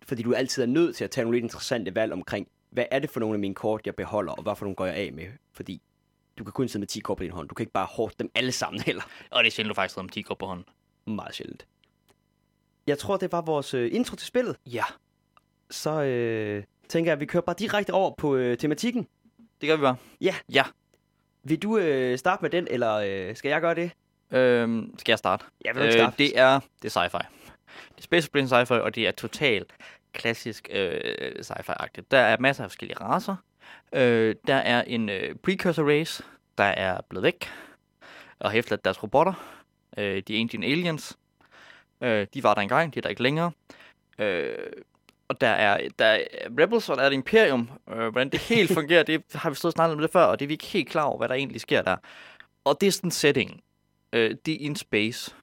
Fordi 0.04 0.24
du 0.24 0.34
altid 0.34 0.64
er 0.64 0.68
nødt 0.68 0.96
til 0.96 1.04
at 1.04 1.12
tage 1.12 1.26
nogle 1.26 1.36
lidt 1.38 1.44
interessante 1.44 1.96
valg 1.96 2.14
omkring, 2.14 2.48
hvad 2.70 2.86
er 2.92 3.00
det 3.00 3.10
for 3.10 3.20
nogle 3.20 3.34
af 3.36 3.40
mine 3.40 3.56
kort, 3.56 3.82
jeg 3.86 3.96
beholder, 3.96 4.34
og 4.34 4.44
hvad 4.44 4.56
for 4.56 4.66
nogle 4.66 4.76
går 4.76 4.86
jeg 4.86 4.96
af 4.96 5.14
med. 5.14 5.26
Fordi 5.54 5.82
du 6.38 6.44
kan 6.44 6.54
kun 6.54 6.68
sidde 6.68 6.80
med 6.82 6.88
10 6.88 7.00
kort 7.00 7.18
på 7.18 7.24
din 7.24 7.32
hånd. 7.32 7.50
Du 7.50 7.56
kan 7.56 7.64
ikke 7.64 7.74
bare 7.74 7.86
hårde 7.92 8.14
dem 8.20 8.32
alle 8.36 8.52
sammen 8.52 8.82
heller. 8.88 9.04
Og 9.32 9.44
det 9.44 9.48
er 9.48 9.52
sjældent, 9.52 9.70
du 9.70 9.76
faktisk 9.76 9.94
sidder 9.94 10.06
om 10.06 10.10
10 10.10 10.22
går 10.22 10.36
på 10.36 10.46
hånden. 10.46 10.66
Meget 11.06 11.36
sjældent. 11.36 11.68
Jeg 12.88 12.98
tror, 12.98 13.18
det 13.18 13.32
var 13.32 13.42
vores 13.42 13.74
øh, 13.74 13.90
intro 13.94 14.16
til 14.16 14.28
spillet. 14.28 14.56
Ja, 14.66 14.84
Så 15.70 16.02
øh, 16.02 16.64
tænker 16.90 17.12
jeg, 17.12 17.14
at 17.14 17.20
vi 17.20 17.26
kører 17.26 17.44
bare 17.44 17.56
direkte 17.60 17.94
over 17.94 18.16
på 18.18 18.36
øh, 18.36 18.58
tematikken. 18.58 19.08
det 19.62 19.70
gør 19.70 19.76
vi 19.76 19.82
bare. 19.82 19.96
Vil 21.44 21.64
du 21.64 21.78
øh, 21.78 22.18
starte 22.18 22.42
med 22.42 22.50
den, 22.50 22.68
eller 22.72 22.94
øh, 22.96 23.36
skal 23.36 23.50
jeg 23.50 23.62
gøre 23.62 23.76
det? 23.76 23.92
Øhm, 24.32 24.96
skal 24.98 25.12
jeg 25.12 25.18
starte? 25.18 25.46
Jeg 25.66 25.76
vil 25.76 25.94
starte. 25.94 26.16
det 26.18 26.40
er, 26.40 26.60
det 26.82 26.96
er 26.96 27.00
sci-fi. 27.00 27.26
Det 27.90 27.98
er 27.98 28.02
Space 28.02 28.26
Exploration 28.26 28.66
sci-fi, 28.66 28.74
og 28.74 28.96
det 28.96 29.08
er 29.08 29.12
totalt 29.12 29.74
klassisk 30.14 30.70
øh, 30.72 31.00
sci-fi-agtigt. 31.42 32.06
Der 32.12 32.18
er 32.18 32.38
masser 32.40 32.64
af 32.64 32.70
forskellige 32.70 33.00
racer. 33.02 33.36
Øh, 33.94 34.36
der 34.48 34.56
er 34.56 34.82
en 34.82 35.10
øh, 35.10 35.36
precursor 35.36 35.90
race, 35.90 36.24
der 36.58 36.64
er 36.64 37.02
blevet 37.10 37.24
væk 37.24 37.50
og 38.40 38.52
har 38.52 38.58
efterladt 38.58 38.86
deres 38.86 39.04
robotter. 39.04 39.34
Øh, 39.98 40.24
de 40.28 40.40
Ancient 40.40 40.66
Aliens. 40.66 41.18
Øh, 42.02 42.28
de 42.34 42.44
var 42.44 42.54
der 42.54 42.62
engang, 42.62 42.94
de 42.94 43.00
er 43.00 43.02
der 43.02 43.10
ikke 43.10 43.24
længere. 43.24 43.52
Øh, 44.20 44.56
og 45.34 45.42
der 45.42 45.48
er, 45.48 45.88
der 46.00 46.06
er 46.06 46.24
Rebels, 46.60 46.90
og 46.90 46.98
der 46.98 47.04
er 47.04 47.08
et 47.08 47.14
Imperium. 47.14 47.70
Øh, 47.90 48.08
hvordan 48.08 48.30
det 48.30 48.40
helt 48.40 48.74
fungerer, 48.80 49.04
det 49.04 49.24
har 49.34 49.50
vi 49.50 49.56
stået 49.56 49.70
og 49.74 49.76
snakket 49.76 49.96
om 49.96 50.02
det 50.02 50.12
før, 50.12 50.24
og 50.24 50.40
det 50.40 50.46
er 50.46 50.48
vi 50.48 50.54
ikke 50.54 50.66
helt 50.66 50.90
klar 50.90 51.04
over, 51.04 51.18
hvad 51.18 51.28
der 51.30 51.36
egentlig 51.36 51.62
sker 51.62 51.82
der. 51.82 51.98
Og 52.66 52.78
det 52.82 52.88
er 52.88 52.92
sådan 52.92 53.12
setting. 53.12 53.62
Øh, 54.14 54.36
det 54.46 54.54
er 54.54 54.58
in 54.66 54.76
space. 54.76 55.36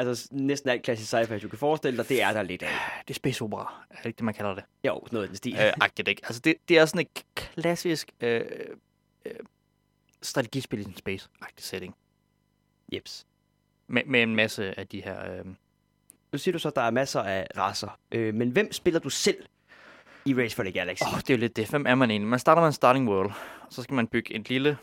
Altså 0.00 0.22
s- 0.24 0.32
næsten 0.32 0.70
alt 0.70 0.82
klassisk 0.82 1.14
sci-fi, 1.14 1.38
du 1.38 1.48
kan 1.48 1.58
forestille 1.58 1.98
dig, 1.98 2.08
det 2.08 2.22
er 2.22 2.32
der 2.32 2.42
lidt 2.42 2.62
af. 2.62 2.68
Det 3.08 3.10
er 3.10 3.14
space 3.14 3.44
opera, 3.44 3.84
er 3.90 3.96
det 3.96 4.06
ikke 4.06 4.16
det, 4.16 4.24
man 4.24 4.34
kalder 4.34 4.54
det? 4.54 4.64
Jo, 4.84 5.06
noget 5.12 5.24
af 5.24 5.28
den 5.28 5.36
stil. 5.36 5.52
øh, 5.54 5.72
agtigt, 5.80 6.08
ikke? 6.08 6.22
Altså, 6.24 6.40
det, 6.40 6.54
det 6.68 6.78
er 6.78 6.86
sådan 6.86 7.00
et 7.00 7.24
klassisk 7.34 8.10
øh, 8.20 8.44
øh, 9.26 9.32
strategispil 10.22 10.80
i 10.80 10.84
space-agtig 10.84 11.62
setting. 11.62 11.94
Jeps. 12.92 13.26
Med, 13.86 14.02
med 14.06 14.22
en 14.22 14.36
masse 14.36 14.78
af 14.78 14.86
de 14.88 15.02
her... 15.02 15.32
Øh, 15.32 15.44
Nu 16.32 16.38
siger 16.38 16.52
du 16.52 16.58
så, 16.58 16.68
at 16.68 16.76
der 16.76 16.82
er 16.82 16.90
masser 16.90 17.20
af 17.20 17.46
racer. 17.56 17.98
Øh, 18.12 18.34
men 18.34 18.50
hvem 18.50 18.72
spiller 18.72 19.00
du 19.00 19.10
selv 19.10 19.36
i 20.24 20.34
Race 20.34 20.56
for 20.56 20.62
the 20.62 20.72
Galaxy? 20.72 21.02
Oh, 21.02 21.18
det 21.18 21.30
er 21.30 21.34
jo 21.34 21.40
lidt 21.40 21.56
det. 21.56 21.70
Hvem 21.70 21.86
er 21.86 21.94
man 21.94 22.10
egentlig? 22.10 22.28
Man 22.28 22.38
starter 22.38 22.62
med 22.62 22.66
en 22.66 22.72
starting 22.72 23.08
world, 23.08 23.30
og 23.60 23.72
så 23.72 23.82
skal 23.82 23.94
man 23.94 24.06
bygge 24.06 24.34
en 24.34 24.42
lille 24.48 24.78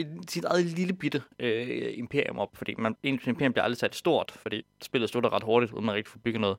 et, 0.00 0.30
sit 0.30 0.44
eget 0.44 0.64
lille 0.64 0.92
bitte 0.92 1.22
øh, 1.38 1.98
imperium 1.98 2.38
op, 2.38 2.56
fordi 2.56 2.74
man, 2.78 2.96
ens 3.02 3.26
imperium 3.26 3.52
bliver 3.52 3.64
aldrig 3.64 3.78
sat 3.78 3.94
stort, 3.94 4.30
fordi 4.30 4.62
spillet 4.82 5.10
slutter 5.10 5.32
ret 5.32 5.42
hurtigt, 5.42 5.72
uden 5.72 5.86
man 5.86 5.94
rigtig 5.94 6.12
får 6.12 6.18
bygget 6.24 6.40
noget. 6.40 6.56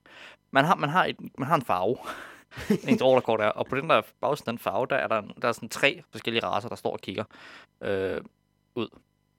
Man 0.51 0.65
har, 0.65 0.75
man 0.75 0.89
har, 0.89 1.05
et, 1.05 1.15
man 1.37 1.47
har 1.47 1.55
en 1.55 1.61
farve, 1.61 1.97
ens 2.89 3.01
orderkort 3.01 3.41
er, 3.41 3.47
og 3.47 3.65
på 3.65 3.75
den 3.75 3.89
der 3.89 4.01
bagsiden 4.21 4.51
den 4.51 4.59
farve, 4.59 4.87
der 4.89 4.95
er 4.95 5.07
der, 5.07 5.21
der 5.21 5.47
er 5.47 5.51
sådan 5.51 5.69
tre 5.69 6.03
forskellige 6.11 6.43
raser, 6.43 6.69
der 6.69 6.75
står 6.75 6.91
og 6.91 6.99
kigger 6.99 7.23
øh, 7.83 8.21
ud. 8.75 8.87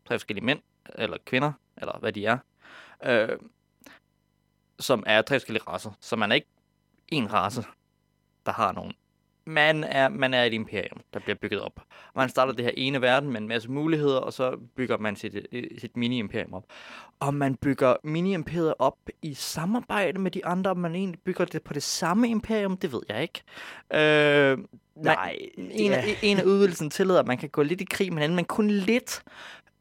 Tre 0.09 0.15
forskellige 0.15 0.45
mænd, 0.45 0.61
eller 0.95 1.17
kvinder, 1.27 1.53
eller 1.77 1.99
hvad 1.99 2.13
de 2.13 2.27
er, 2.27 2.39
øh, 3.05 3.39
som 4.83 5.03
er 5.07 5.23
tre 5.23 5.35
forskellige 5.35 5.65
raser. 5.69 5.91
Så 6.01 6.17
man 6.17 6.31
er 6.31 6.35
ikke 6.35 6.49
en 7.09 7.33
race, 7.33 7.65
der 8.47 8.53
har 8.53 8.73
nogen. 8.73 8.93
Man 9.47 9.85
er, 9.85 10.09
man 10.09 10.35
er 10.35 10.45
et 10.45 10.53
imperium, 10.53 11.01
der 11.15 11.21
bliver 11.21 11.37
bygget 11.43 11.61
op. 11.61 11.81
Man 12.17 12.29
starter 12.29 12.53
det 12.53 12.65
her 12.65 12.73
ene 12.77 13.01
verden 13.01 13.31
med 13.31 13.41
en 13.41 13.49
masse 13.49 13.71
muligheder, 13.71 14.19
og 14.19 14.33
så 14.33 14.57
bygger 14.77 14.99
man 14.99 15.17
sit, 15.17 15.47
øh, 15.53 15.65
sit 15.79 15.97
mini-imperium 15.97 16.55
op. 16.55 16.65
Og 17.21 17.35
man 17.35 17.55
bygger 17.55 17.97
mini-imperiet 18.05 18.75
op 18.79 18.99
i 19.23 19.35
samarbejde 19.35 20.19
med 20.19 20.31
de 20.31 20.47
andre, 20.47 20.75
man 20.75 20.95
egentlig 20.95 21.21
bygger 21.25 21.45
det 21.45 21.63
på 21.63 21.75
det 21.75 21.83
samme 21.83 22.29
imperium, 22.29 22.77
det 22.77 22.93
ved 22.93 23.01
jeg 23.09 23.23
ikke. 23.23 23.43
Øh, 23.95 24.59
Nej, 24.97 25.37
en, 25.57 25.93
af, 25.93 26.07
ja. 26.07 26.15
en 26.23 26.39
af 26.39 26.45
udvidelsen 26.45 26.91
tillader, 26.91 27.21
at 27.21 27.27
man 27.27 27.39
kan 27.39 27.49
gå 27.49 27.63
lidt 27.63 27.81
i 27.81 27.85
krig 27.85 28.13
med 28.13 28.19
hinanden, 28.19 28.37
men 28.37 28.45
kun 28.45 28.71
lidt. 28.71 29.23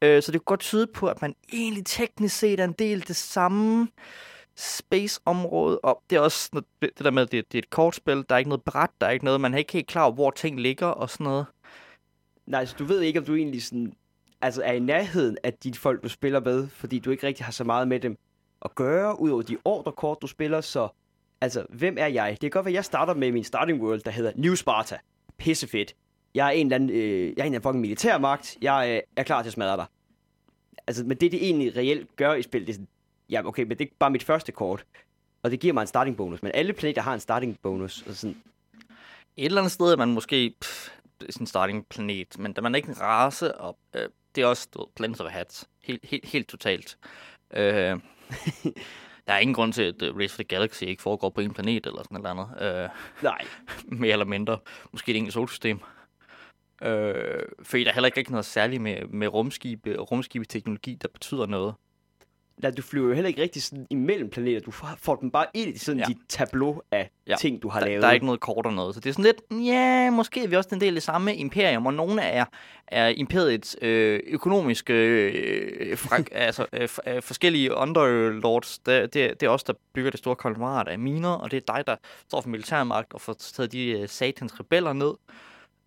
Øh, 0.02 0.22
så 0.22 0.32
det 0.32 0.40
kan 0.40 0.44
godt 0.44 0.60
tyde 0.60 0.86
på, 0.86 1.06
at 1.06 1.22
man 1.22 1.34
egentlig 1.52 1.86
teknisk 1.86 2.38
set 2.38 2.60
er 2.60 2.64
en 2.64 2.72
del 2.72 3.08
det 3.08 3.16
samme 3.16 3.88
space-område. 4.56 5.78
Og 5.78 6.02
det 6.10 6.16
er 6.16 6.20
også 6.20 6.62
det, 6.82 6.90
der 6.98 7.10
med, 7.10 7.22
at 7.22 7.32
det, 7.32 7.52
det 7.52 7.58
er 7.58 7.62
et 7.62 7.70
kortspil. 7.70 8.24
Der 8.28 8.34
er 8.34 8.38
ikke 8.38 8.48
noget 8.48 8.62
bræt, 8.62 8.90
der 9.00 9.06
er 9.06 9.10
ikke 9.10 9.24
noget. 9.24 9.40
Man 9.40 9.54
er 9.54 9.58
ikke 9.58 9.72
helt 9.72 9.86
klar 9.86 10.02
over, 10.02 10.12
hvor 10.12 10.30
ting 10.30 10.60
ligger 10.60 10.86
og 10.86 11.10
sådan 11.10 11.24
noget. 11.24 11.46
Nej, 12.46 12.64
så 12.64 12.76
du 12.78 12.84
ved 12.84 13.00
ikke, 13.00 13.18
om 13.18 13.24
du 13.24 13.34
egentlig 13.34 13.62
sådan, 13.62 13.92
altså 14.40 14.62
er 14.62 14.72
i 14.72 14.78
nærheden 14.78 15.36
af 15.42 15.52
de 15.54 15.74
folk, 15.74 16.02
du 16.02 16.08
spiller 16.08 16.40
med, 16.40 16.68
fordi 16.68 16.98
du 16.98 17.10
ikke 17.10 17.26
rigtig 17.26 17.44
har 17.46 17.52
så 17.52 17.64
meget 17.64 17.88
med 17.88 18.00
dem 18.00 18.18
at 18.64 18.74
gøre, 18.74 19.20
udover 19.20 19.42
de 19.42 19.56
ordrekort, 19.64 20.18
du 20.22 20.26
spiller, 20.26 20.60
så 20.60 20.88
altså, 21.40 21.66
hvem 21.68 21.96
er 21.98 22.06
jeg? 22.06 22.30
Det 22.30 22.40
kan 22.40 22.50
godt 22.50 22.64
være, 22.64 22.72
at 22.72 22.74
jeg 22.74 22.84
starter 22.84 23.14
med 23.14 23.32
min 23.32 23.44
starting 23.44 23.82
world, 23.82 24.00
der 24.00 24.10
hedder 24.10 24.32
New 24.36 24.54
Sparta. 24.54 24.98
Pissefedt. 25.38 25.94
Jeg 26.34 26.46
er 26.46 26.50
en 26.50 26.66
eller 26.66 26.74
anden, 26.74 26.90
øh, 26.90 26.96
jeg 26.96 27.08
er 27.08 27.20
en 27.20 27.30
eller 27.30 27.44
anden 27.44 27.62
fucking 27.62 27.80
militærmagt. 27.80 28.56
Jeg 28.62 28.90
øh, 28.90 29.00
er 29.16 29.22
klar 29.22 29.42
til 29.42 29.48
at 29.48 29.52
smadre 29.52 29.76
dig. 29.76 29.86
Altså, 30.86 31.04
men 31.04 31.16
det, 31.16 31.32
det 31.32 31.44
egentlig 31.44 31.76
reelt 31.76 32.16
gør 32.16 32.34
i 32.34 32.42
spillet, 32.42 32.66
det 32.66 32.72
er 32.72 32.74
sådan, 32.74 32.88
ja, 33.32 33.46
okay, 33.46 33.62
men 33.62 33.78
det 33.78 33.84
er 33.84 33.90
bare 33.98 34.10
mit 34.10 34.22
første 34.22 34.52
kort. 34.52 34.84
Og 35.42 35.50
det 35.50 35.60
giver 35.60 35.74
mig 35.74 35.80
en 35.80 35.86
starting 35.86 36.16
bonus. 36.16 36.42
Men 36.42 36.52
alle 36.54 36.72
planeter 36.72 37.02
har 37.02 37.14
en 37.14 37.20
starting 37.20 37.58
bonus. 37.62 38.02
Og 38.02 38.14
sådan, 38.14 38.36
Et 39.36 39.44
eller 39.44 39.60
andet 39.60 39.72
sted 39.72 39.86
er 39.86 39.96
man 39.96 40.08
måske 40.08 40.54
pff, 40.60 40.90
sin 41.30 41.46
starting 41.46 41.86
planet, 41.86 42.38
men 42.38 42.52
da 42.52 42.60
man 42.60 42.74
er 42.74 42.76
ikke 42.76 42.88
en 42.88 43.00
race, 43.00 43.54
og 43.54 43.78
øh, 43.94 44.08
det 44.34 44.42
er 44.42 44.46
også 44.46 44.68
du 44.74 44.78
ved, 44.78 44.86
Planet 44.96 45.20
of 45.20 45.30
Hats. 45.30 45.68
Helt, 45.84 46.04
helt, 46.04 46.28
helt 46.28 46.48
totalt. 46.48 46.98
Øh, 47.54 47.62
der 49.26 49.32
er 49.32 49.38
ingen 49.38 49.54
grund 49.54 49.72
til, 49.72 49.82
at 49.82 50.02
øh, 50.02 50.16
Race 50.16 50.34
for 50.34 50.42
the 50.42 50.44
Galaxy 50.44 50.82
ikke 50.82 51.02
foregår 51.02 51.30
på 51.30 51.40
en 51.40 51.54
planet 51.54 51.86
eller 51.86 52.02
sådan 52.02 52.20
noget 52.20 52.48
andet. 52.60 52.82
Øh, 52.82 52.88
nej, 53.22 53.44
mere 54.00 54.12
eller 54.12 54.24
mindre. 54.24 54.58
Måske 54.92 55.10
et 55.10 55.16
enkelt 55.16 55.34
solsystem. 55.34 55.80
Øh, 56.82 57.42
fordi 57.62 57.84
der 57.84 57.90
er 57.90 57.94
heller 57.94 58.06
ikke 58.06 58.18
rigtig 58.18 58.32
noget 58.32 58.44
særligt 58.44 58.82
med, 58.82 59.06
med 59.06 59.28
rumskibe 59.28 60.00
og 60.00 60.10
rumskibeteknologi, 60.10 60.94
der 60.94 61.08
betyder 61.08 61.46
noget. 61.46 61.74
Nej, 62.58 62.70
du 62.70 62.82
flyver 62.82 63.08
jo 63.08 63.14
heller 63.14 63.28
ikke 63.28 63.42
rigtig 63.42 63.62
sådan 63.62 63.86
imellem 63.90 64.30
planeter. 64.30 64.60
Du 64.60 64.70
får 64.70 65.16
dem 65.16 65.30
bare 65.30 65.46
ind 65.54 65.74
i 65.74 65.78
sådan 65.78 65.98
Ja. 65.98 66.04
dit 66.04 66.16
tableau 66.28 66.80
af 66.90 67.10
Ja. 67.26 67.34
ting, 67.38 67.62
du 67.62 67.68
har 67.68 67.80
Der, 67.80 67.86
lavet. 67.86 68.02
der 68.02 68.08
er 68.08 68.12
ikke 68.12 68.26
noget 68.26 68.40
kort 68.40 68.66
og 68.66 68.72
noget. 68.72 68.94
Så 68.94 69.00
det 69.00 69.08
er 69.08 69.12
sådan 69.12 69.24
lidt, 69.50 69.64
ja, 69.66 70.10
måske 70.10 70.44
er 70.44 70.48
vi 70.48 70.56
også 70.56 70.68
en 70.72 70.80
del 70.80 70.88
af 70.88 70.92
det 70.94 71.02
samme 71.02 71.36
imperium, 71.36 71.86
og 71.86 71.94
nogle 71.94 72.22
er, 72.22 72.44
er 72.86 73.08
imperiets 73.08 73.76
øh, 73.82 74.20
økonomiske, 74.26 74.92
øh, 74.92 75.98
fra, 75.98 76.16
altså 76.32 76.66
øh, 76.72 76.88
øh, 77.06 77.22
forskellige 77.22 77.74
underlords. 77.74 78.78
Det, 78.78 79.14
det, 79.14 79.40
det 79.40 79.46
er 79.46 79.50
os, 79.50 79.64
der 79.64 79.72
bygger 79.94 80.10
det 80.10 80.18
store 80.18 80.36
konglomerat 80.36 80.88
af 80.88 80.98
miner, 80.98 81.28
og 81.32 81.50
det 81.50 81.56
er 81.68 81.74
dig, 81.74 81.86
der 81.86 81.96
står 82.28 82.40
for 82.40 82.48
militærmagt 82.48 83.14
og 83.14 83.20
får 83.20 83.32
taget 83.32 83.72
de 83.72 83.90
øh, 84.00 84.08
satans 84.08 84.60
rebeller 84.60 84.92
ned. 84.92 85.14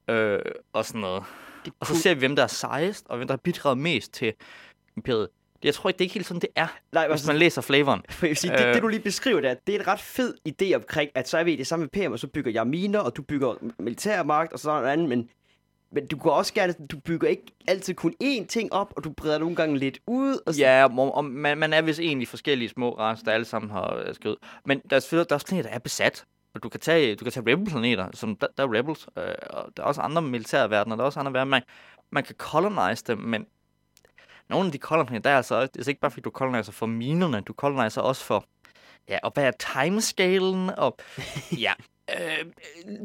Øh, 0.10 0.40
og 0.74 0.86
sådan 0.86 1.02
noget. 1.02 1.24
Det 1.66 1.74
Og 1.80 1.88
så 1.88 1.96
ser 1.96 2.14
vi, 2.14 2.20
hvem 2.20 2.36
der 2.36 2.44
er 2.44 2.48
sejest, 2.48 3.06
og 3.10 3.18
hvem 3.18 3.28
der 3.28 3.34
har 3.34 3.38
bidraget 3.44 3.78
mest 3.78 4.14
til 4.14 4.34
imperiet. 4.98 5.28
Jeg 5.64 5.74
tror 5.74 5.90
ikke, 5.90 5.98
det 5.98 6.02
er 6.02 6.06
ikke 6.06 6.14
helt 6.14 6.26
sådan, 6.26 6.42
det 6.42 6.50
er, 6.56 6.68
Nej, 6.92 7.08
hvis 7.08 7.12
altså, 7.14 7.28
man 7.28 7.38
læser 7.38 7.62
flavoren. 7.62 8.02
for 8.10 8.26
jeg 8.26 8.30
vil 8.30 8.38
sige, 8.38 8.52
det, 8.54 8.66
Øh. 8.66 8.74
det, 8.74 8.82
du 8.82 8.88
lige 8.88 9.00
beskriver 9.02 9.42
der, 9.42 9.54
det 9.68 9.76
er 9.76 9.80
en 9.80 9.88
ret 9.88 10.00
fed 10.00 10.34
idé 10.50 10.76
omkring, 10.76 11.10
at 11.16 11.30
så 11.30 11.38
er 11.38 11.44
vi 11.44 11.56
det 11.56 11.68
samme 11.68 11.84
imperium, 11.86 12.12
og 12.14 12.20
så 12.20 12.28
bygger 12.28 12.52
jeg 12.52 12.68
miner, 12.68 13.00
og 13.00 13.16
du 13.18 13.22
bygger 13.22 13.54
militærmagt, 13.80 14.54
og 14.54 14.60
sådan 14.60 14.82
noget 14.82 14.94
andet, 14.94 15.10
men, 15.10 15.30
men 15.92 16.08
du 16.08 16.18
går 16.18 16.32
også 16.32 16.54
gerne, 16.54 16.74
du 16.92 17.00
bygger 17.00 17.28
ikke 17.28 17.44
altid 17.68 17.94
kun 17.94 18.14
én 18.24 18.46
ting 18.46 18.74
op, 18.74 18.94
og 18.98 19.04
du 19.04 19.10
breder 19.10 19.38
nogle 19.38 19.56
gange 19.56 19.78
lidt 19.78 20.00
ud, 20.08 20.40
og 20.46 20.54
så, 20.54 20.60
Ja, 20.62 20.88
og, 20.98 21.16
og 21.16 21.26
man, 21.26 21.58
man 21.58 21.74
er 21.74 21.82
vist 21.82 22.00
egentlig 22.00 22.28
forskellige 22.28 22.70
små 22.70 22.98
racer, 23.00 23.24
der 23.24 23.32
alle 23.32 23.46
sammen 23.46 23.72
har 23.72 23.96
øh, 24.08 24.16
skrevet. 24.16 24.38
Men 24.66 24.82
der 24.90 24.96
er 24.96 25.00
selvfølgelig 25.00 25.30
der 25.30 25.34
er 25.34 25.38
også 25.38 25.48
planeter, 25.48 25.70
der 25.70 25.76
er 25.76 25.80
besat. 25.80 26.26
Og 26.56 26.64
du 26.64 26.70
kan 26.70 26.80
tage, 26.80 27.16
du 27.16 27.24
kan 27.26 27.32
tage 27.32 27.52
rebel-planeter, 27.52 28.08
som 28.14 28.36
der, 28.36 28.48
der 28.58 28.64
er 28.64 28.74
rebels, 28.80 29.08
øh, 29.18 29.24
og 29.50 29.66
der 29.78 29.84
er 29.84 29.88
også 29.88 30.02
andre 30.02 30.22
militære 30.22 30.70
verdener, 30.70 30.96
der 30.96 31.04
er 31.04 31.06
også 31.06 31.20
andre 31.20 31.34
verdener. 31.34 31.50
Man, 31.52 31.62
man 32.12 32.24
kan 32.24 32.36
colonize 32.38 33.04
dem, 33.08 33.18
men 33.18 33.46
nogle 34.50 34.66
af 34.66 34.72
de 34.72 34.78
colonizer, 34.78 35.20
der 35.20 35.30
er 35.30 35.38
altså, 35.38 35.62
det 35.62 35.82
er 35.82 35.90
ikke 35.90 36.02
bare 36.02 36.12
fordi 36.12 36.22
du 36.22 36.30
colonizer 36.30 36.72
for 36.72 36.86
minerne, 36.86 37.42
du 37.42 37.54
colonizer 37.54 38.02
også 38.02 38.24
for, 38.24 38.46
ja, 39.10 39.20
og 39.24 39.32
hvad 39.34 39.44
er 39.44 39.52
timescalen, 39.52 40.70
og 40.70 40.98
ja, 41.66 41.74
øh, 42.10 42.46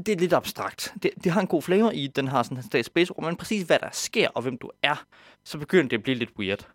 det 0.07 0.09
er 0.09 0.17
lidt 0.17 0.33
abstrakt. 0.33 0.95
Det, 1.03 1.11
det 1.25 1.33
har 1.33 1.41
en 1.41 1.47
god 1.47 1.63
flavor 1.63 1.91
i, 1.91 2.07
den 2.07 2.29
har 2.29 2.43
sådan 2.43 2.65
en 2.75 2.85
space 2.85 3.13
men 3.23 3.37
præcis 3.37 3.63
hvad 3.63 3.79
der 3.79 3.89
sker, 3.93 4.29
og 4.29 4.43
hvem 4.43 4.59
du 4.59 4.71
er, 4.83 5.05
så 5.45 5.59
begynder 5.59 5.89
det 5.89 5.97
at 5.97 6.03
blive 6.03 6.17
lidt 6.17 6.31
weird. 6.39 6.69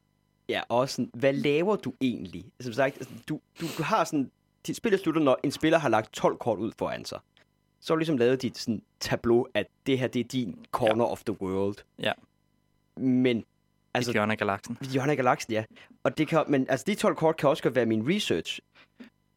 ja, 0.50 0.62
og 0.69 0.77
også 0.77 0.95
sådan, 0.95 1.12
hvad 1.13 1.34
laver 1.34 1.75
du 1.75 1.93
egentlig? 2.01 2.45
Som 2.60 2.74
sagt, 2.74 2.98
altså, 2.98 3.13
du, 3.29 3.39
du, 3.62 3.65
du 3.77 3.84
har 3.84 4.03
sådan, 4.03 4.31
dit 4.67 4.75
spil 4.75 5.00
slutter, 5.00 5.22
når 5.22 5.39
en 5.43 5.51
spiller 5.51 5.79
har 5.79 5.89
lagt 5.89 6.13
12 6.13 6.38
kort 6.38 6.60
ud 6.60 6.72
foran 6.79 7.05
sig. 7.05 7.19
Så 7.79 7.93
har 7.93 7.95
du 7.95 8.00
ligesom 8.00 8.17
lavet 8.17 8.41
dit 8.41 8.57
sådan, 8.57 8.81
tableau, 9.00 9.48
at 9.53 9.67
det 9.86 10.00
her, 10.00 10.07
det 10.07 10.19
er 10.19 10.24
din 10.24 10.65
corner 10.72 11.05
ja. 11.05 11.12
of 11.12 11.24
the 11.24 11.41
world. 11.41 11.75
Ja. 12.00 12.12
Men, 12.98 13.43
Altså, 13.95 14.11
I 14.11 14.13
hjørne 14.13 14.31
af 14.31 14.37
galaksen. 14.37 14.77
Johanna 14.95 15.15
Galaxen, 15.15 15.53
ja. 15.53 15.63
Og 16.03 16.17
det 16.17 16.27
kan, 16.27 16.43
men 16.47 16.65
altså, 16.69 16.83
de 16.87 16.95
12 16.95 17.15
kort 17.15 17.37
kan 17.37 17.49
også 17.49 17.63
godt 17.63 17.75
være 17.75 17.85
min 17.85 18.15
research. 18.15 18.59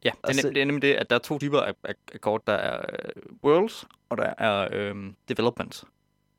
Ja, 0.03 0.09
det 0.09 0.15
er, 0.23 0.27
Altså- 0.27 0.49
det 0.49 0.57
er 0.61 0.65
nemlig 0.65 0.81
det, 0.81 0.93
at 0.93 1.09
der 1.09 1.15
er 1.15 1.19
to 1.19 1.37
typer 1.39 1.59
af, 1.59 1.73
af, 1.83 1.93
af 2.13 2.21
kort. 2.21 2.47
Der 2.47 2.53
er 2.53 2.77
øh, 2.89 3.23
worlds, 3.43 3.85
og 4.09 4.17
der 4.17 4.33
er 4.37 4.67
øh, 4.71 4.95
developments. 5.29 5.85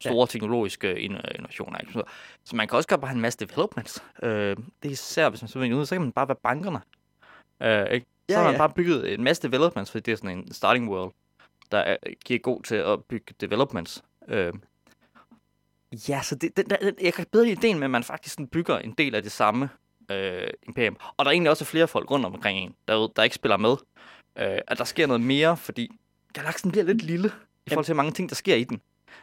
Store 0.00 0.20
ja. 0.20 0.26
teknologiske 0.26 0.92
inno- 0.92 1.34
innovationer. 1.34 1.78
Ikke? 1.78 1.92
Så, 1.92 2.02
så 2.44 2.56
man 2.56 2.68
kan 2.68 2.76
også 2.76 2.88
godt 2.88 3.00
bare 3.00 3.08
have 3.08 3.14
en 3.16 3.20
masse 3.22 3.38
developments. 3.46 4.04
Øh, 4.22 4.30
det 4.56 4.88
er 4.88 4.90
især, 4.90 5.28
hvis 5.28 5.54
man 5.54 5.72
ud, 5.72 5.86
så 5.86 5.94
kan 5.94 6.02
man 6.02 6.12
bare 6.12 6.28
være 6.28 6.36
bankerne. 6.42 6.80
Øh, 7.62 7.94
ikke? 7.94 8.06
Så 8.06 8.34
Ja, 8.34 8.36
har 8.36 8.44
man 8.44 8.52
ja. 8.52 8.58
bare 8.58 8.70
bygget 8.70 9.14
en 9.14 9.24
masse 9.24 9.42
developments, 9.42 9.90
fordi 9.90 10.02
det 10.02 10.12
er 10.12 10.16
sådan 10.16 10.38
en 10.38 10.52
starting 10.52 10.88
world, 10.90 11.12
der 11.72 11.78
er, 11.78 11.96
giver 12.24 12.38
god 12.40 12.62
til 12.62 12.74
at 12.74 13.04
bygge 13.04 13.34
developments. 13.40 14.04
Øh, 14.28 14.52
ja, 16.08 16.22
så 16.22 16.34
det, 16.34 16.56
den, 16.56 16.64
den, 16.70 16.94
jeg 17.00 17.14
kan 17.14 17.26
bedre 17.32 17.44
lide 17.44 17.58
ideen 17.58 17.78
med, 17.78 17.84
at 17.84 17.90
man 17.90 18.04
faktisk 18.04 18.34
sådan 18.34 18.46
bygger 18.46 18.78
en 18.78 18.94
del 18.98 19.14
af 19.14 19.22
det 19.22 19.32
samme 19.32 19.68
øh, 20.10 20.48
imperium. 20.66 20.96
Og 21.16 21.24
der 21.24 21.30
er 21.30 21.32
egentlig 21.32 21.50
også 21.50 21.64
flere 21.64 21.88
folk 21.88 22.10
rundt 22.10 22.26
omkring 22.26 22.58
en, 22.58 22.74
der, 22.88 23.08
der 23.16 23.22
ikke 23.22 23.36
spiller 23.36 23.56
med. 23.56 23.76
Øh, 24.38 24.58
at 24.68 24.78
der 24.78 24.84
sker 24.84 25.06
noget 25.06 25.20
mere, 25.20 25.56
fordi 25.56 25.90
galaksen 26.32 26.70
bliver 26.70 26.84
lidt 26.84 27.02
lille 27.02 27.32
i 27.66 27.70
forhold 27.70 27.84
til, 27.84 27.96
mange 27.96 28.12
ting, 28.12 28.28
der 28.28 28.34
sker 28.34 28.54
i 28.54 28.64
den. 28.64 28.80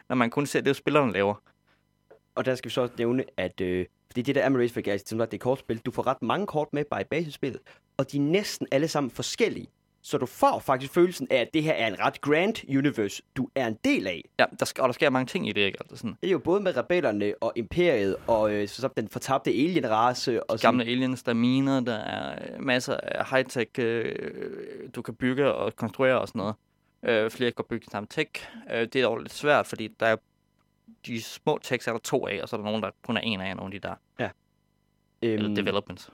Når 0.08 0.16
man 0.16 0.30
kun 0.30 0.46
ser 0.46 0.60
det, 0.60 0.76
spillerne 0.76 1.12
laver. 1.12 1.42
Og 2.34 2.44
der 2.44 2.54
skal 2.54 2.68
vi 2.68 2.72
så 2.72 2.80
også 2.80 2.94
nævne, 2.98 3.24
at 3.36 3.60
øh, 3.60 3.86
fordi 4.06 4.22
det 4.22 4.34
der 4.34 4.42
er 4.42 4.48
med 4.48 4.60
Race 4.60 4.74
for 4.74 4.80
Galaxy, 4.80 5.04
som 5.06 5.18
sagt, 5.18 5.30
det 5.30 5.38
er 5.38 5.42
kortspil, 5.42 5.78
du 5.78 5.90
får 5.90 6.06
ret 6.06 6.22
mange 6.22 6.46
kort 6.46 6.68
med 6.72 6.84
bare 6.84 7.00
i 7.00 7.04
basisspillet, 7.04 7.60
og 7.96 8.12
de 8.12 8.16
er 8.16 8.20
næsten 8.20 8.66
alle 8.72 8.88
sammen 8.88 9.10
forskellige. 9.10 9.66
Så 10.08 10.18
du 10.18 10.26
får 10.26 10.58
faktisk 10.58 10.92
følelsen 10.92 11.26
af, 11.30 11.36
at 11.36 11.48
det 11.54 11.62
her 11.62 11.72
er 11.72 11.86
en 11.86 12.00
ret 12.00 12.20
grand 12.20 12.68
universe, 12.76 13.22
du 13.36 13.48
er 13.54 13.66
en 13.66 13.78
del 13.84 14.06
af. 14.06 14.24
Ja, 14.38 14.44
der 14.58 14.64
sker, 14.64 14.82
og 14.82 14.88
der 14.88 14.92
sker 14.92 15.10
mange 15.10 15.26
ting 15.26 15.48
i 15.48 15.52
det, 15.52 15.60
ikke? 15.60 15.78
Altså 15.80 15.96
sådan, 15.96 16.16
Det 16.20 16.26
er 16.28 16.32
jo 16.32 16.38
både 16.38 16.60
med 16.60 16.76
rebellerne 16.76 17.34
og 17.40 17.52
imperiet, 17.56 18.16
og 18.26 18.52
øh, 18.52 18.68
så 18.68 18.88
den 18.96 19.08
fortabte 19.08 19.50
alien-race. 19.50 20.40
Og 20.42 20.58
sådan, 20.58 20.58
gamle 20.58 20.84
aliens, 20.84 21.22
der 21.22 21.30
er 21.30 21.34
miner, 21.34 21.80
der 21.80 21.94
er 21.94 22.54
øh, 22.54 22.64
masser 22.64 22.96
af 22.96 23.24
high-tech, 23.24 23.78
øh, 23.78 24.14
du 24.94 25.02
kan 25.02 25.14
bygge 25.14 25.54
og 25.54 25.76
konstruere 25.76 26.20
og 26.20 26.28
sådan 26.28 26.38
noget. 26.38 26.54
Øh, 27.02 27.30
flere 27.30 27.50
kan 27.50 27.64
bygge 27.68 27.86
samme 27.90 28.06
tech. 28.10 28.30
Øh, 28.72 28.80
det 28.80 28.96
er 28.96 29.02
dog 29.02 29.18
lidt 29.18 29.32
svært, 29.32 29.66
fordi 29.66 29.88
der 30.00 30.06
er 30.06 30.16
de 31.06 31.22
små 31.22 31.58
techs 31.62 31.86
er 31.86 31.92
der 31.92 31.98
to 31.98 32.26
af, 32.26 32.42
og 32.42 32.48
så 32.48 32.56
er 32.56 32.60
der 32.60 32.64
nogen, 32.64 32.82
der 32.82 32.90
kun 33.06 33.16
er 33.16 33.20
en 33.20 33.40
af, 33.40 33.56
nogle 33.56 33.74
af 33.74 33.80
de 33.80 33.88
der 33.88 33.94
øhm, 35.22 35.32
eller 35.34 35.54
developments. 35.54 36.10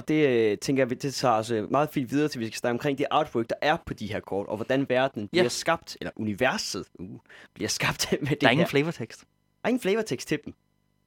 Og 0.00 0.08
det 0.08 0.28
øh, 0.28 0.58
tænker 0.58 0.86
jeg, 0.86 1.02
det 1.02 1.14
tager 1.14 1.34
os 1.34 1.50
øh, 1.50 1.70
meget 1.70 1.88
fint 1.90 2.10
videre 2.10 2.28
til, 2.28 2.40
vi 2.40 2.46
skal 2.46 2.56
snakke 2.58 2.72
omkring 2.74 2.98
det 2.98 3.06
artwork, 3.10 3.48
der 3.48 3.54
er 3.62 3.76
på 3.86 3.94
de 3.94 4.06
her 4.06 4.20
kort, 4.20 4.46
og 4.46 4.56
hvordan 4.56 4.88
verdenen 4.88 5.28
Ja. 5.32 5.38
bliver 5.40 5.48
skabt, 5.48 5.96
eller 6.00 6.10
universet 6.16 6.84
uh, 6.98 7.18
bliver 7.54 7.68
skabt 7.68 8.06
med 8.20 8.28
det 8.28 8.40
Der 8.40 8.46
er 8.46 8.48
her. 8.48 8.52
ingen 8.52 8.66
flavortekst. 8.66 9.20
Der 9.20 9.26
er 9.64 9.68
ingen 9.68 9.80
flavortekst 9.80 10.28
til 10.28 10.38
dem. 10.44 10.54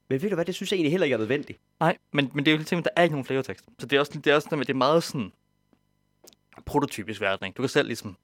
Men 0.10 0.22
ved 0.22 0.30
du 0.30 0.36
hvad, 0.36 0.46
det 0.46 0.56
synes 0.56 0.72
jeg 0.72 0.78
egentlig 0.78 0.92
heller 0.92 1.06
ikke 1.06 1.14
er 1.14 1.18
nødvendigt. 1.18 1.60
Nej, 1.80 1.98
men, 2.14 2.32
men 2.34 2.46
det 2.46 2.52
er 2.52 2.56
jo 2.56 2.58
helt 2.58 2.68
ting, 2.68 2.84
der 2.84 2.90
er 2.96 3.04
ikke 3.04 3.14
nogen 3.14 3.26
flavortekst. 3.26 3.66
Så 3.80 3.86
det 3.86 3.96
er 3.96 4.00
også, 4.00 4.12
det 4.14 4.28
er 4.28 4.36
også 4.36 4.48
det 4.60 4.70
er 4.70 4.74
meget 4.74 5.04
sådan 5.04 5.32
prototypisk 6.66 7.22
verden, 7.22 7.46
ikke? 7.48 7.58
Du 7.58 7.62
kan 7.62 7.70
selv 7.70 7.88
ligesom... 7.88 8.18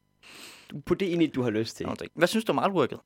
Du 0.71 0.79
på 0.79 0.93
det 0.93 1.07
egentlig, 1.07 1.35
du 1.35 1.41
har 1.41 1.49
lyst 1.49 1.77
til. 1.77 1.87
Hvad 2.15 2.27
synes 2.27 2.45
du 2.45 2.51
om 2.51 2.59
artworket? 2.59 2.99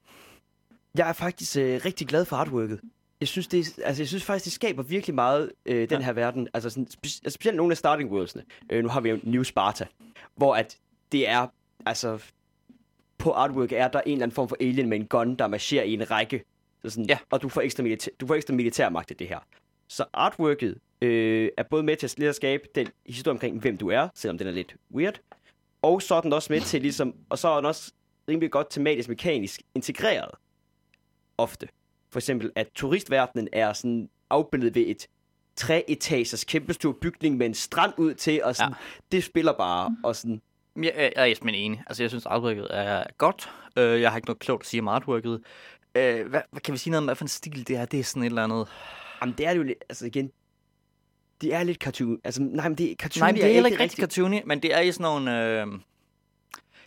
Jeg 0.98 1.10
er 1.10 1.14
faktisk 1.14 1.58
øh, 1.58 1.82
rigtig 1.86 2.08
glad 2.08 2.26
for 2.26 2.36
artworket. 2.36 2.80
Jeg 3.24 3.28
synes, 3.28 3.48
det, 3.48 3.60
er- 3.60 3.86
altså, 3.86 4.02
jeg 4.04 4.08
synes 4.08 4.24
faktisk, 4.24 4.46
det 4.46 4.54
skaber 4.54 4.84
virkelig 4.84 5.16
meget 5.16 5.52
øh, 5.66 5.90
den 5.90 6.00
Ja. 6.00 6.06
her 6.06 6.14
verden. 6.14 6.48
Altså, 6.54 6.70
sådan, 6.70 6.88
spe, 6.90 7.06
altså 7.06 7.30
specielt 7.30 7.58
nogle 7.58 7.72
af 7.74 7.78
starting 7.78 8.12
worldsene. 8.12 8.44
Øh, 8.70 8.84
nu 8.84 8.90
har 8.90 9.02
vi 9.02 9.10
jo 9.10 9.20
New 9.24 9.44
Sparta, 9.44 9.86
hvor 10.36 10.56
at 10.56 10.78
det 11.12 11.30
er, 11.30 11.48
altså, 11.86 12.24
på 13.18 13.32
artwork 13.32 13.72
er 13.72 13.88
der 13.88 14.02
en 14.02 14.12
eller 14.12 14.24
anden 14.24 14.36
form 14.36 14.50
for 14.50 14.58
alien 14.62 14.90
med 14.90 14.98
en 15.00 15.06
gun, 15.08 15.36
der 15.36 15.48
marcherer 15.48 15.84
i 15.84 15.94
en 15.94 16.12
række. 16.12 16.44
Så 16.82 16.90
sådan, 16.90 17.06
Ja. 17.10 17.18
Og 17.32 17.42
du 17.42 17.50
får 17.50 17.62
ekstra, 17.62 17.84
militær, 17.84 18.12
du 18.20 18.28
får 18.28 18.36
ekstra 18.36 18.54
militærmagt 18.54 19.12
i 19.12 19.14
det 19.14 19.28
her. 19.28 19.40
Så 19.90 20.06
artworket 20.14 20.78
øh, 21.02 21.50
er 21.58 21.64
både 21.64 21.84
med 21.84 21.96
til 21.96 22.06
at 22.06 22.28
at 22.30 22.36
skabe 22.36 22.64
den 22.76 22.88
historie 23.06 23.32
omkring, 23.34 23.60
hvem 23.60 23.78
du 23.78 23.88
er, 23.90 24.08
selvom 24.16 24.38
den 24.38 24.48
er 24.48 24.52
lidt 24.52 24.76
weird. 24.96 25.20
Og 25.82 26.02
så 26.02 26.16
er 26.16 26.22
den 26.22 26.34
også 26.34 26.54
med 26.54 26.62
til 26.62 26.82
ligesom, 26.82 27.16
og 27.30 27.40
så 27.40 27.48
er 27.48 27.56
den 27.56 27.66
også 27.66 27.92
rimelig 28.30 28.52
godt 28.52 28.68
tematisk 28.70 29.10
mekanisk 29.10 29.62
integreret 29.76 30.32
ofte. 31.38 31.68
For 32.14 32.20
eksempel, 32.20 32.52
at 32.56 32.68
turistverdenen 32.76 33.48
er 33.54 33.74
sådan 33.74 34.10
afbildet 34.30 34.76
ved 34.76 34.84
et 34.88 35.08
treetagers 35.56 36.44
kæmpestor 36.44 36.98
bygning 37.02 37.38
med 37.38 37.46
en 37.46 37.54
strand 37.54 37.94
ud 37.98 38.14
til, 38.14 38.44
og 38.44 38.56
sådan, 38.56 38.72
ja. 38.72 38.78
det 39.12 39.24
spiller 39.24 39.54
bare, 39.54 39.98
og 40.04 40.16
sådan, 40.16 40.42
Jeg, 40.76 40.94
jeg, 40.96 41.14
jeg 41.16 41.30
er 41.30 41.36
simpelthen 41.36 41.66
enig. 41.66 41.84
Altså, 41.88 42.04
jeg 42.04 42.10
synes, 42.10 42.26
artworket 42.26 42.68
er 42.70 43.04
godt. 43.18 43.50
Øh, 43.78 44.02
jeg 44.02 44.12
har 44.12 44.18
ikke 44.18 44.28
noget 44.28 44.40
klogt 44.40 44.64
at 44.64 44.68
sige 44.68 44.82
om 44.82 44.88
artworket. 44.88 45.42
Øh, 45.96 46.28
hvad, 46.28 46.42
hvad, 46.52 46.62
kan 46.62 46.74
vi 46.74 46.78
sige 46.78 46.92
noget 46.92 47.02
om, 47.02 47.06
hvad 47.06 47.16
for 47.16 47.24
en 47.24 47.30
stil 47.30 47.68
det 47.68 47.76
er? 47.76 47.86
Det 47.86 48.00
er 48.00 48.04
sådan 48.04 48.24
et 48.24 48.28
eller 48.28 48.44
andet... 48.44 48.68
jamen 49.22 49.36
det 49.38 49.46
er 49.46 49.50
det 49.50 49.58
jo 49.58 49.64
lidt, 49.64 49.84
altså 49.90 50.06
igen, 50.06 50.32
det 51.42 51.54
er 51.54 51.64
lidt 51.64 51.78
cartoon, 51.78 52.20
altså 52.24 52.42
nej, 52.42 52.70
men 52.70 52.78
det 52.78 52.92
er 52.92 52.96
cartoon 52.96 53.22
Nej, 53.22 53.32
men 53.32 53.42
det 53.42 53.50
er 53.50 53.54
heller 53.54 53.70
ikke 53.70 53.84
rigtig 53.84 54.00
cartoony, 54.00 54.42
men 54.46 54.62
det 54.62 54.74
er 54.76 54.80
i 54.80 54.92
sådan 54.92 55.04
nogle... 55.04 55.62
Øh, 55.62 55.68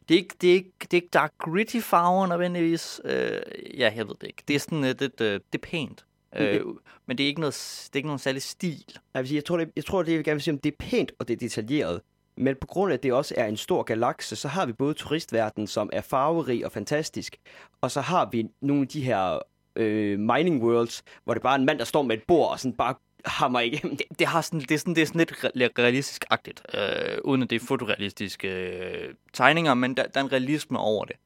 det, 0.08 0.14
er 0.14 0.18
ikke, 0.18 0.34
det, 0.40 0.50
er 0.50 0.54
ikke, 0.54 0.72
det 0.80 0.92
er 0.92 0.96
ikke 0.96 1.08
dark 1.12 1.32
gritty 1.38 1.80
farver 1.80 2.26
nødvendigvis. 2.26 3.00
Øh, 3.04 3.40
ja, 3.78 3.92
jeg 3.96 4.08
ved 4.08 4.14
det 4.20 4.26
ikke. 4.26 4.42
Det 4.48 4.56
er 4.56 4.60
sådan 4.60 4.84
øh, 4.84 4.94
lidt... 5.00 5.20
Øh, 5.20 5.40
det 5.52 5.58
er 5.62 5.66
pænt. 5.70 6.04
Øh, 6.36 6.60
men 7.06 7.18
det 7.18 7.24
er 7.24 7.28
ikke 7.28 7.40
noget, 7.40 7.54
det 7.86 7.94
er 7.94 7.98
ikke 7.98 8.08
nogen 8.08 8.18
særlig 8.18 8.42
stil. 8.42 8.84
Jeg, 9.14 9.20
vil 9.22 9.28
sige, 9.28 9.36
jeg, 9.36 9.44
tror, 9.44 9.56
det, 9.56 9.70
jeg 9.76 9.84
tror, 9.84 10.02
det 10.02 10.10
jeg 10.10 10.16
vil 10.16 10.24
gerne 10.24 10.34
vil 10.34 10.42
sige, 10.42 10.54
om 10.54 10.58
det 10.58 10.72
er 10.72 10.76
pænt 10.78 11.12
og 11.18 11.28
det 11.28 11.34
er 11.34 11.38
detaljeret. 11.38 12.00
Men 12.36 12.56
på 12.60 12.66
grund 12.66 12.92
af, 12.92 12.96
at 12.96 13.02
det 13.02 13.12
også 13.12 13.34
er 13.36 13.46
en 13.46 13.56
stor 13.56 13.82
galakse, 13.82 14.36
så 14.36 14.48
har 14.48 14.66
vi 14.66 14.72
både 14.72 14.94
turistverdenen, 14.94 15.66
som 15.66 15.90
er 15.92 16.00
farverig 16.00 16.64
og 16.64 16.72
fantastisk, 16.72 17.36
og 17.80 17.90
så 17.90 18.00
har 18.00 18.28
vi 18.32 18.48
nogle 18.60 18.82
af 18.82 18.88
de 18.88 19.02
her 19.02 19.38
øh, 19.76 20.18
mining 20.18 20.62
worlds, 20.62 21.02
hvor 21.24 21.34
det 21.34 21.42
bare 21.42 21.54
er 21.54 21.58
en 21.58 21.66
mand, 21.66 21.78
der 21.78 21.84
står 21.84 22.02
med 22.02 22.16
et 22.16 22.22
bord 22.28 22.50
og 22.50 22.60
sådan 22.60 22.76
bare 22.76 22.94
hammer 23.24 23.60
igennem. 23.60 23.96
Det, 23.96 24.06
det, 24.18 24.26
har 24.26 24.40
sådan, 24.40 24.60
det, 24.60 24.70
er 24.70 24.78
sådan, 24.78 24.94
det 24.94 25.02
er 25.02 25.06
sådan 25.06 25.18
lidt 25.18 25.32
re- 25.32 25.72
realistisk-agtigt, 25.78 26.62
øh, 26.74 27.18
uden 27.24 27.42
at 27.42 27.50
det 27.50 27.62
er 27.62 27.66
fotorealistiske 27.66 28.48
øh, 28.48 29.14
tegninger, 29.32 29.74
men 29.74 29.96
der, 29.96 30.06
der 30.06 30.20
er 30.20 30.24
en 30.24 30.32
realisme 30.32 30.78
over 30.78 31.04
det. 31.04 31.16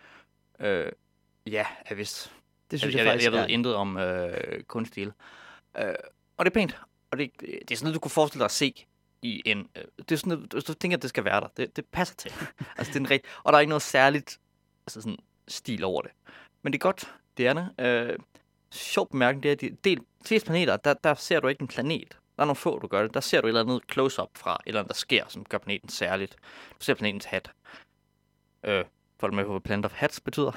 Øh, 0.60 0.92
ja, 1.46 1.66
jeg 1.90 1.98
vidste. 1.98 2.30
Det 2.70 2.80
synes 2.80 2.94
jeg, 2.94 2.98
jeg, 2.98 3.06
jeg, 3.06 3.12
faktisk 3.12 3.24
jeg 3.24 3.32
ved 3.32 3.40
er. 3.40 3.46
intet 3.46 3.74
om 3.74 3.96
øh, 3.96 4.62
kunststil. 4.62 5.12
Øh, 5.78 5.94
og 6.36 6.44
det 6.44 6.50
er 6.50 6.54
pænt. 6.54 6.78
Og 7.10 7.18
det, 7.18 7.30
det 7.40 7.70
er 7.70 7.76
sådan 7.76 7.84
noget, 7.84 7.94
du 7.94 8.00
kunne 8.00 8.10
forestille 8.10 8.40
dig 8.40 8.44
at 8.44 8.50
se 8.50 8.86
i 9.22 9.42
en... 9.46 9.68
Øh, 9.76 9.84
det 9.98 10.12
er 10.12 10.16
sådan 10.16 10.32
noget, 10.32 10.52
du, 10.52 10.60
du 10.68 10.74
tænker, 10.74 10.96
at 10.96 11.02
det 11.02 11.10
skal 11.10 11.24
være 11.24 11.40
der. 11.40 11.48
Det, 11.56 11.76
det 11.76 11.84
passer 11.86 12.14
til. 12.14 12.32
altså, 12.78 12.92
det 12.92 12.96
er 12.96 13.00
en 13.00 13.10
rigt, 13.10 13.26
og 13.42 13.52
der 13.52 13.56
er 13.56 13.60
ikke 13.60 13.68
noget 13.68 13.82
særligt 13.82 14.38
altså 14.86 15.00
sådan, 15.00 15.18
stil 15.48 15.84
over 15.84 16.02
det. 16.02 16.10
Men 16.62 16.72
det 16.72 16.78
er 16.78 16.82
godt. 16.82 17.14
Det 17.36 17.46
er 17.46 17.52
det. 17.52 17.68
Øh, 17.78 18.18
sjov 18.72 19.08
bemærkning, 19.10 19.42
det 19.42 19.48
er, 19.48 19.52
at 19.52 19.60
de 19.60 19.76
del, 19.84 20.00
fleste 20.26 20.46
planeter, 20.46 20.76
der, 20.76 20.94
der 20.94 21.14
ser 21.14 21.40
du 21.40 21.48
ikke 21.48 21.62
en 21.62 21.68
planet. 21.68 22.08
Der 22.36 22.42
er 22.42 22.46
nogle 22.46 22.56
få, 22.56 22.78
du 22.78 22.86
gør 22.86 23.02
det. 23.02 23.14
Der 23.14 23.20
ser 23.20 23.40
du 23.40 23.46
et 23.46 23.50
eller 23.50 23.60
andet 23.60 23.82
close-up 23.92 24.28
fra 24.34 24.54
et 24.54 24.60
eller 24.66 24.80
andet, 24.80 24.88
der 24.88 24.94
sker, 24.94 25.24
som 25.28 25.44
gør 25.44 25.58
planeten 25.58 25.88
særligt. 25.88 26.36
Du 26.78 26.84
ser 26.84 26.94
planetens 26.94 27.24
hat. 27.24 27.50
Øh, 28.64 28.84
du 29.26 29.32
med 29.32 29.44
på, 29.44 29.50
hvad 29.50 29.60
Planet 29.60 29.84
of 29.84 29.92
Hats 29.92 30.20
betyder? 30.20 30.50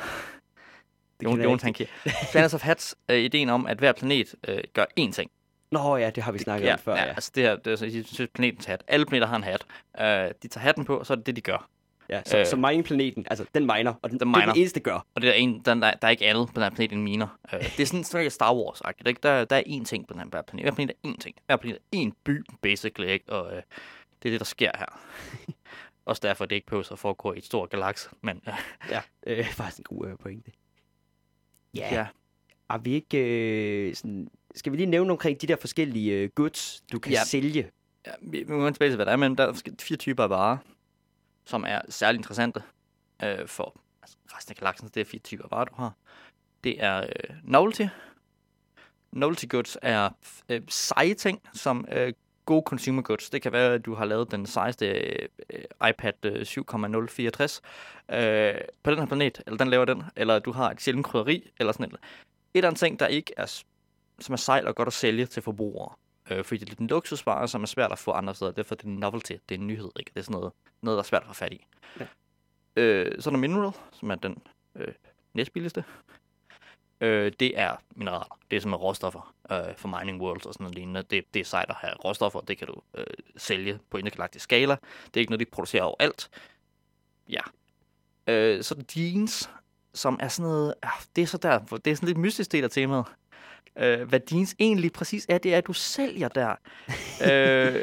Det 1.19 1.25
Jonas, 1.25 1.45
ikke. 1.45 1.63
han 1.63 1.73
giver. 1.73 1.89
Planet 2.31 2.53
of 2.53 2.61
Hats 2.61 2.95
er 3.07 3.15
ideen 3.15 3.49
om, 3.49 3.67
at 3.67 3.77
hver 3.77 3.91
planet 3.91 4.35
øh, 4.47 4.63
gør 4.73 4.85
én 4.99 5.11
ting. 5.11 5.31
Nå 5.71 5.97
ja, 5.97 6.09
det 6.09 6.23
har 6.23 6.31
vi 6.31 6.39
snakket 6.39 6.71
om 6.71 6.79
før, 6.79 6.95
ja, 6.95 7.03
ja. 7.03 7.09
altså 7.09 7.31
det 7.35 7.43
her, 7.43 7.55
det 7.55 7.71
er, 7.71 7.75
så, 7.75 7.85
jeg 7.85 8.05
synes, 8.05 8.29
planetens 8.33 8.65
hat. 8.65 8.83
Alle 8.87 9.05
planeter 9.05 9.27
har 9.27 9.35
en 9.35 9.43
hat. 9.43 9.65
Øh, 9.99 10.31
de 10.43 10.47
tager 10.47 10.59
hatten 10.59 10.85
på, 10.85 10.97
og 10.97 11.05
så 11.05 11.13
er 11.13 11.15
det 11.17 11.25
det, 11.25 11.35
de 11.35 11.41
gør. 11.41 11.69
Ja 12.09 12.21
så, 12.25 12.37
øh, 12.39 12.45
så 12.45 12.55
mining-planeten, 12.55 13.25
altså 13.29 13.45
den 13.55 13.63
miner, 13.65 13.93
og 14.01 14.09
den, 14.09 14.19
Den 14.19 14.27
det 14.27 14.35
er 14.35 14.39
miner. 14.39 14.53
det 14.53 14.59
eneste, 14.59 14.75
det 14.75 14.83
gør. 14.83 15.05
Og 15.15 15.21
det 15.21 15.29
er 15.29 15.33
en, 15.33 15.61
der, 15.65 15.73
der, 15.73 15.91
der 15.91 16.07
er 16.07 16.11
ikke 16.11 16.25
alle 16.25 16.45
på 16.47 16.51
den 16.55 16.63
her 16.63 16.69
planet 16.69 16.91
en 16.91 17.03
miner. 17.03 17.39
Øh, 17.53 17.59
det 17.77 17.79
er 17.79 17.85
sådan 17.85 18.03
sådan 18.03 18.31
Star 18.31 18.55
Wars 18.55 18.81
-agtigt, 18.81 19.07
ikke? 19.09 19.19
Der, 19.23 19.45
der 19.45 19.55
er 19.55 19.63
én 19.67 19.83
ting 19.85 20.07
på 20.07 20.13
den 20.13 20.21
her 20.21 20.41
planet. 20.43 20.63
Hver 20.65 20.71
planet 20.75 20.95
er 21.03 21.09
én 21.09 21.17
ting. 21.17 21.35
Hver 21.45 21.55
planet 21.55 21.79
er 21.93 21.97
én 21.97 22.11
by, 22.23 22.43
basically. 22.61 23.09
Ikke? 23.11 23.29
Og 23.33 23.51
øh, 23.55 23.61
det 24.23 24.29
er 24.29 24.33
det, 24.33 24.39
der 24.39 24.45
sker 24.45 24.71
her. 24.77 24.99
Også 26.05 26.19
derfor, 26.23 26.45
det 26.45 26.55
ikke 26.55 26.67
behøver 26.67 26.91
at 26.91 26.99
foregå 26.99 27.33
i 27.33 27.37
et 27.37 27.45
stort 27.45 27.69
galakse. 27.69 28.09
Men 28.21 28.41
øh, 28.47 28.53
Ja, 28.89 29.01
øh, 29.27 29.45
faktisk 29.45 29.77
en 29.79 29.97
god 29.97 30.07
øh, 30.07 30.17
pointe. 30.17 30.51
Ja, 31.77 31.95
ja, 31.95 32.07
Har 32.69 32.77
vi 32.77 32.93
ikke 32.93 33.17
øh, 33.17 33.95
sådan... 33.95 34.27
Skal 34.55 34.71
vi 34.71 34.77
lige 34.77 34.87
nævne 34.87 35.11
omkring 35.11 35.41
de 35.41 35.47
der 35.47 35.55
forskellige 35.55 36.13
øh, 36.13 36.29
goods, 36.35 36.81
du 36.91 36.99
kan 36.99 37.11
Ja. 37.11 37.23
sælge? 37.25 37.69
ja, 38.07 38.11
vi, 38.21 38.43
må 38.47 38.69
tilbage 38.69 38.89
til, 38.91 38.95
hvad 38.95 39.05
der 39.05 39.11
er, 39.11 39.15
men 39.15 39.37
der 39.37 39.47
er 39.47 39.53
fire 39.81 39.97
typer 39.97 40.23
af 40.23 40.29
varer, 40.29 40.57
som 41.45 41.65
er 41.67 41.81
særlig 41.89 42.19
interessante 42.19 42.63
øh, 43.23 43.47
for 43.47 43.81
altså, 44.01 44.17
resten 44.35 44.51
af 44.51 44.55
galaksen. 44.55 44.87
Det 44.93 45.01
er 45.01 45.05
fire 45.05 45.21
typer 45.21 45.47
varer, 45.51 45.65
du 45.65 45.75
har. 45.75 45.93
Det 46.63 46.83
er 46.83 47.01
øh, 47.01 47.35
novelty. 47.43 47.85
Novelty 49.11 49.45
goods 49.49 49.77
er 49.81 50.09
øh, 50.49 50.61
seje 50.67 51.13
ting, 51.13 51.41
som 51.53 51.85
øh, 51.91 52.13
gode 52.45 52.63
consumer 52.65 53.01
goods. 53.01 53.29
Det 53.29 53.41
kan 53.41 53.51
være, 53.51 53.73
at 53.73 53.85
du 53.85 53.95
har 53.95 54.05
lavet 54.05 54.31
den 54.31 54.45
sejeste 54.45 54.85
øh, 54.85 55.89
iPad 55.89 56.25
øh, 56.25 56.45
7,064 56.45 57.61
øh, 58.11 58.53
på 58.83 58.91
den 58.91 58.99
her 58.99 59.05
planet, 59.05 59.41
eller 59.47 59.57
den 59.57 59.67
laver 59.67 59.85
den, 59.85 60.03
eller 60.15 60.39
du 60.39 60.51
har 60.51 60.71
et 60.71 60.81
sjældent 60.81 61.05
krydderi, 61.05 61.51
eller 61.59 61.73
sådan 61.73 61.89
noget. 61.89 62.03
Et 62.53 62.57
eller 62.57 62.67
andet 62.67 62.79
ting, 62.79 62.99
der 62.99 63.07
ikke 63.07 63.33
er, 63.37 63.63
som 64.19 64.33
er 64.33 64.37
sejt 64.37 64.65
og 64.65 64.75
godt 64.75 64.87
at 64.87 64.93
sælge 64.93 65.25
til 65.25 65.41
forbrugere. 65.41 65.95
Øh, 66.31 66.43
fordi 66.43 66.59
det 66.59 66.65
er 66.65 66.69
lidt 66.69 66.79
en 66.79 66.87
luksusvare, 66.87 67.47
som 67.47 67.63
er 67.63 67.67
svært 67.67 67.91
at 67.91 67.99
få 67.99 68.11
andre 68.11 68.35
steder. 68.35 68.51
Derfor 68.51 68.75
er 68.75 68.77
det 68.77 68.85
en 68.85 68.95
novelty. 68.95 69.33
Det 69.49 69.55
er 69.55 69.59
en 69.59 69.67
nyhed, 69.67 69.91
ikke? 69.99 70.11
Det 70.13 70.19
er 70.19 70.23
sådan 70.23 70.39
noget, 70.39 70.53
noget 70.81 70.97
der 70.97 71.03
er 71.03 71.07
svært 71.07 71.21
at 71.21 71.27
få 71.27 71.33
fat 71.33 71.53
i. 71.53 71.65
Ja. 71.99 72.05
Øh, 72.75 73.21
så 73.21 73.29
er 73.29 73.31
der 73.31 73.39
mineral, 73.39 73.73
som 73.91 74.11
er 74.11 74.15
den 74.15 74.41
øh, 74.75 74.93
næstbilligste. 75.33 75.83
Øh, 77.01 77.31
det 77.39 77.59
er 77.59 77.75
mineraler. 77.95 78.37
Det 78.51 78.57
er 78.57 78.61
som 78.61 78.73
er 78.73 78.77
råstoffer 78.77 79.35
øh, 79.51 79.75
for 79.77 79.99
mining 79.99 80.21
worlds 80.21 80.45
og 80.45 80.53
sådan 80.53 80.63
noget 80.63 80.75
lignende. 80.75 81.03
Det, 81.03 81.33
det 81.33 81.39
er 81.39 81.43
sejt 81.43 81.69
at 81.69 81.75
have 81.75 81.93
råstoffer. 81.93 82.39
Det 82.39 82.57
kan 82.57 82.67
du 82.67 82.81
øh, 82.97 83.05
sælge 83.37 83.79
på 83.89 83.97
intergalaktisk 83.97 84.43
skala. 84.43 84.75
Det 85.05 85.15
er 85.15 85.19
ikke 85.19 85.31
noget, 85.31 85.39
de 85.39 85.51
producerer 85.51 85.83
overalt. 85.83 86.29
Ja. 87.29 87.41
Øh, 88.27 88.63
så 88.63 88.75
er 88.75 88.79
der 88.79 89.01
jeans, 89.01 89.49
som 89.93 90.19
er 90.21 90.27
sådan 90.27 90.51
noget... 90.51 90.73
Ah, 90.81 90.89
det 91.15 91.21
er 91.21 91.25
så 91.25 91.37
der, 91.37 91.59
det 91.59 91.91
er 91.91 91.95
sådan 91.95 92.07
lidt 92.07 92.17
mystisk 92.17 92.51
del 92.51 92.63
af 92.63 92.69
temaet. 92.69 93.05
Øh, 93.79 94.01
hvad 94.01 94.19
jeans 94.31 94.55
egentlig 94.59 94.91
præcis 94.91 95.25
er, 95.29 95.37
det 95.37 95.53
er, 95.53 95.57
at 95.57 95.67
du 95.67 95.73
sælger 95.73 96.27
der. 96.27 96.49
øh, 97.27 97.81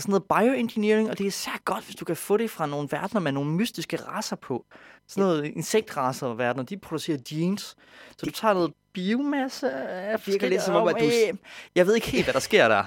sådan 0.00 0.02
noget 0.08 0.24
bioengineering, 0.24 1.10
og 1.10 1.18
det 1.18 1.24
er 1.24 1.28
især 1.28 1.60
godt, 1.64 1.84
hvis 1.84 1.96
du 1.96 2.04
kan 2.04 2.16
få 2.16 2.36
det 2.36 2.50
fra 2.50 2.66
nogle 2.66 2.88
verdener 2.90 3.20
med 3.20 3.32
nogle 3.32 3.50
mystiske 3.50 3.96
raser 3.96 4.36
på. 4.36 4.66
Sådan 5.08 5.22
noget 5.22 5.44
insektraser 5.44 6.26
og 6.26 6.38
verdener, 6.38 6.64
de 6.64 6.76
producerer 6.76 7.18
jeans. 7.32 7.76
Så 8.16 8.26
du 8.26 8.30
tager 8.30 8.54
noget 8.54 8.72
biomasse 8.94 9.72
af 9.72 10.26
virker 10.26 10.48
lidt 10.48 10.62
som 10.62 10.74
om, 10.74 10.88
at 10.88 10.96
du- 11.00 11.04
Øh, 11.04 11.34
Jeg 11.74 11.86
ved 11.86 11.94
ikke 11.94 12.06
helt, 12.10 12.24
hvad 12.24 12.34
der 12.34 12.40
sker 12.40 12.68
der. 12.68 12.84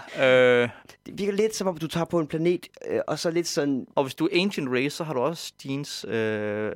Øh, 0.63 0.69
Det 1.05 1.19
virker 1.19 1.33
lidt 1.33 1.55
som 1.55 1.67
om, 1.67 1.77
du 1.77 1.87
tager 1.87 2.05
på 2.05 2.19
en 2.19 2.27
planet, 2.27 2.67
øh, 2.89 2.99
og 3.07 3.19
så 3.19 3.31
lidt 3.31 3.47
sådan... 3.47 3.87
og 3.95 4.03
hvis 4.03 4.15
du 4.15 4.25
er 4.25 4.41
Ancient 4.41 4.69
Race, 4.71 4.89
så 4.89 5.03
har 5.03 5.13
du 5.13 5.19
også 5.19 5.53
jeans. 5.65 6.05
Øh, 6.09 6.71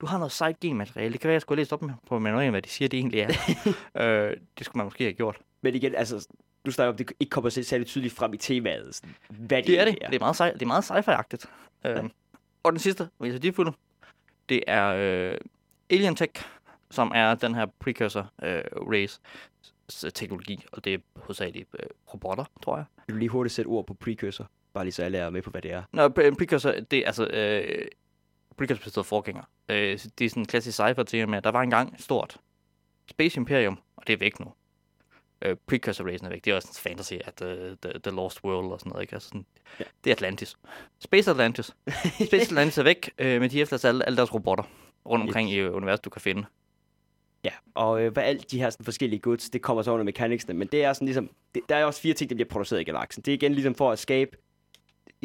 du 0.00 0.06
har 0.06 0.18
noget 0.18 0.32
sejt 0.32 0.60
genmateriale. 0.60 1.12
Det 1.12 1.20
kan 1.20 1.28
være, 1.28 1.34
jeg 1.34 1.40
skulle 1.40 1.60
læst 1.60 1.72
op 1.72 1.82
med- 1.82 1.94
på 2.08 2.18
manualen, 2.18 2.50
hvad 2.50 2.62
de 2.62 2.68
siger, 2.68 2.88
det 2.88 2.98
egentlig 2.98 3.20
er. 3.20 3.28
øh, 4.30 4.36
det 4.58 4.66
skulle 4.66 4.78
man 4.80 4.86
måske 4.86 5.04
have 5.04 5.12
gjort. 5.14 5.36
Men 5.62 5.74
igen, 5.74 5.94
altså, 5.94 6.26
du 6.66 6.70
snakker 6.70 6.90
om, 6.92 6.96
det 6.96 7.12
ikke 7.20 7.30
kommer 7.30 7.50
særlig 7.50 7.86
tydeligt 7.86 8.14
frem 8.14 8.34
i 8.34 8.36
temaet. 8.36 8.94
Sådan, 8.94 9.14
hvad 9.28 9.58
det, 9.58 9.66
Det 9.66 9.80
er 9.80 9.84
det. 9.84 9.88
egentlig 9.88 10.08
Det 10.08 10.14
er 10.16 10.20
meget, 10.20 10.40
sci- 10.40 10.54
det 10.54 10.62
er 10.62 10.66
meget 10.66 10.84
sci-fi-agtigt. 10.90 11.44
Øh, 11.86 12.04
og 12.62 12.72
den 12.72 12.78
sidste, 12.80 13.08
hvis 13.18 13.32
jeg 13.32 13.40
lige 13.40 13.52
det 14.48 14.62
er 14.66 14.86
øh, 14.98 15.38
Alien 15.90 16.16
Tech, 16.16 16.30
som 16.94 17.12
er 17.14 17.34
den 17.34 17.54
her 17.54 17.66
precursor 17.80 18.30
øh, 18.42 18.62
race 18.74 19.20
teknologi, 20.14 20.64
og 20.72 20.84
det 20.84 20.94
er 20.94 20.98
hovedsageligt 21.16 21.68
øh, 21.78 21.86
robotter, 22.14 22.44
tror 22.62 22.76
jeg. 22.76 22.84
Vil 23.06 23.14
du 23.14 23.18
lige 23.18 23.28
hurtigt 23.28 23.54
sætte 23.54 23.68
ord 23.68 23.86
på 23.86 23.94
precursor? 23.94 24.50
Bare 24.74 24.84
lige 24.84 24.92
så 24.92 25.02
alle 25.02 25.18
er 25.18 25.30
med 25.30 25.42
på, 25.42 25.50
hvad 25.50 25.62
det 25.62 25.72
er. 25.72 25.82
Nå, 25.92 26.06
en 26.06 26.36
precursor, 26.36 26.72
det 26.90 26.98
er 26.98 27.06
altså... 27.06 27.26
Øh, 27.26 27.86
precursor 28.56 28.84
betyder 28.84 29.02
forgænger. 29.02 29.42
Øh, 29.68 29.98
det 30.18 30.24
er 30.24 30.28
sådan 30.28 30.42
en 30.42 30.46
klassisk 30.46 30.80
sci-fi 30.80 31.02
tema 31.02 31.26
med, 31.26 31.38
at 31.38 31.44
der 31.44 31.50
var 31.50 31.62
engang 31.62 31.94
et 31.94 32.02
stort 32.02 32.36
Space 33.10 33.36
Imperium, 33.36 33.78
og 33.96 34.06
det 34.06 34.12
er 34.12 34.16
væk 34.16 34.40
nu. 34.40 34.52
Øh, 35.42 35.56
precursor 35.66 36.04
racen 36.04 36.26
er 36.26 36.30
væk. 36.30 36.44
Det 36.44 36.50
er 36.50 36.54
også 36.54 36.68
en 36.68 36.90
fantasy, 36.90 37.14
at 37.24 37.42
uh, 37.42 37.48
the, 37.82 38.00
the 38.04 38.10
Lost 38.16 38.44
World 38.44 38.72
og 38.72 38.80
sådan 38.80 38.90
noget, 38.90 39.02
ikke? 39.02 39.14
Altså 39.14 39.28
sådan, 39.28 39.46
Ja. 39.80 39.84
Det 40.04 40.10
er 40.10 40.14
Atlantis. 40.14 40.56
Space 40.98 41.30
Atlantis. 41.30 41.66
Space 42.28 42.50
Atlantis 42.50 42.78
er 42.78 42.82
væk, 42.82 43.10
øh, 43.18 43.40
men 43.40 43.50
de 43.50 43.60
efterlader 43.60 43.88
alle, 43.88 44.06
alle 44.06 44.16
deres 44.16 44.34
robotter 44.34 44.64
rundt 45.06 45.22
omkring 45.22 45.50
i 45.50 45.56
øh, 45.56 45.74
universet, 45.74 46.04
du 46.04 46.10
kan 46.10 46.20
finde. 46.20 46.46
Ja, 47.44 47.50
og 47.74 48.02
øh, 48.02 48.12
hvad 48.12 48.22
alt 48.22 48.50
de 48.50 48.58
her 48.58 48.70
sådan, 48.70 48.84
forskellige 48.84 49.20
goods, 49.20 49.50
det 49.50 49.62
kommer 49.62 49.82
så 49.82 49.92
under 49.92 50.04
mechanicsene, 50.04 50.54
men 50.54 50.68
det 50.68 50.84
er 50.84 50.92
sådan 50.92 51.06
ligesom, 51.06 51.30
det, 51.54 51.62
der 51.68 51.76
er 51.76 51.84
også 51.84 52.00
fire 52.00 52.14
ting, 52.14 52.30
der 52.30 52.36
bliver 52.36 52.48
produceret 52.48 52.80
i 52.80 52.84
galaksen. 52.84 53.22
Det 53.22 53.32
er 53.32 53.34
igen 53.34 53.52
ligesom 53.52 53.74
for 53.74 53.90
at 53.90 53.98
skabe, 53.98 54.36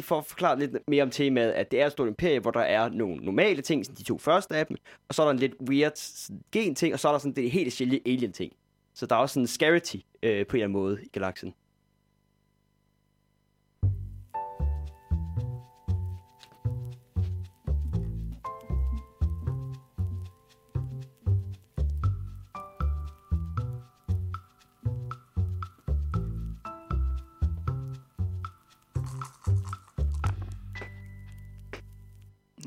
for 0.02 0.18
at 0.18 0.26
forklare 0.26 0.60
lidt 0.60 0.72
mere 0.88 1.04
om 1.04 1.10
temaet, 1.10 1.52
at 1.52 1.72
det 1.72 1.82
er 1.82 1.86
et 1.86 1.92
stort 1.92 2.08
imperie, 2.08 2.40
hvor 2.40 2.52
der 2.52 2.60
er 2.60 2.90
nogle 2.90 3.16
normale 3.16 3.62
ting, 3.62 3.86
sådan 3.86 3.98
de 3.98 4.04
to 4.04 4.18
første 4.18 4.56
af 4.56 4.68
dem, 4.68 4.78
og 5.08 5.16
så 5.16 5.22
er 5.22 5.26
der 5.26 5.32
en 5.32 5.40
lidt 5.40 5.54
weird 5.70 6.30
gen-ting, 6.52 6.94
og 6.94 7.00
så 7.00 7.08
er 7.08 7.12
der 7.12 7.20
sådan 7.20 7.36
det 7.36 7.52
helt 7.52 7.74
sjældne 7.74 8.00
alien-ting. 8.06 8.54
Så 8.94 9.06
der 9.06 9.16
er 9.16 9.20
også 9.20 9.34
sådan 9.34 9.44
en 9.44 9.48
scarcity 9.48 9.98
øh, 10.24 10.48
på 10.48 10.58
en 10.58 10.62
eller 10.62 10.66
anden 10.66 10.72
måde 10.72 11.00
i 11.04 11.08
galaksen. 11.08 11.54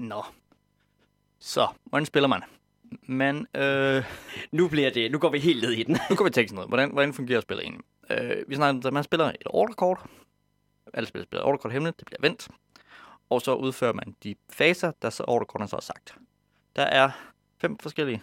Nå. 0.02 0.24
Så, 1.38 1.68
hvordan 1.84 2.06
spiller 2.06 2.28
man? 2.28 2.42
Men 3.02 3.46
øh, 3.56 4.04
Nu 4.52 4.68
bliver 4.68 4.90
det, 4.90 5.12
nu 5.12 5.18
går 5.18 5.30
vi 5.30 5.38
helt 5.38 5.62
ned 5.62 5.70
i 5.72 5.82
den. 5.82 5.96
nu 6.10 6.16
går 6.16 6.24
vi 6.24 6.30
sådan 6.34 6.48
noget. 6.54 6.68
Hvordan, 6.68 6.90
hvordan 6.92 7.14
fungerer 7.14 7.40
spillet 7.40 7.64
egentlig? 7.64 7.84
Øh, 8.10 8.44
vi 8.48 8.54
snakker 8.54 8.80
om, 8.80 8.86
at 8.86 8.92
man 8.92 9.04
spiller 9.04 9.26
et 9.26 9.42
orderkort. 9.46 9.98
Alle 10.94 11.06
spiller 11.06 11.24
spiller 11.24 11.44
orderkort 11.44 11.72
hemmeligt, 11.72 12.00
det 12.00 12.06
bliver 12.06 12.18
vendt. 12.20 12.48
Og 13.30 13.42
så 13.42 13.54
udfører 13.54 13.92
man 13.92 14.16
de 14.22 14.34
faser, 14.50 14.92
der 15.02 15.10
så 15.10 15.24
orderkortene 15.28 15.68
så 15.68 15.76
har 15.76 15.80
sagt. 15.80 16.14
Der 16.76 16.82
er 16.82 17.10
fem 17.60 17.78
forskellige. 17.78 18.22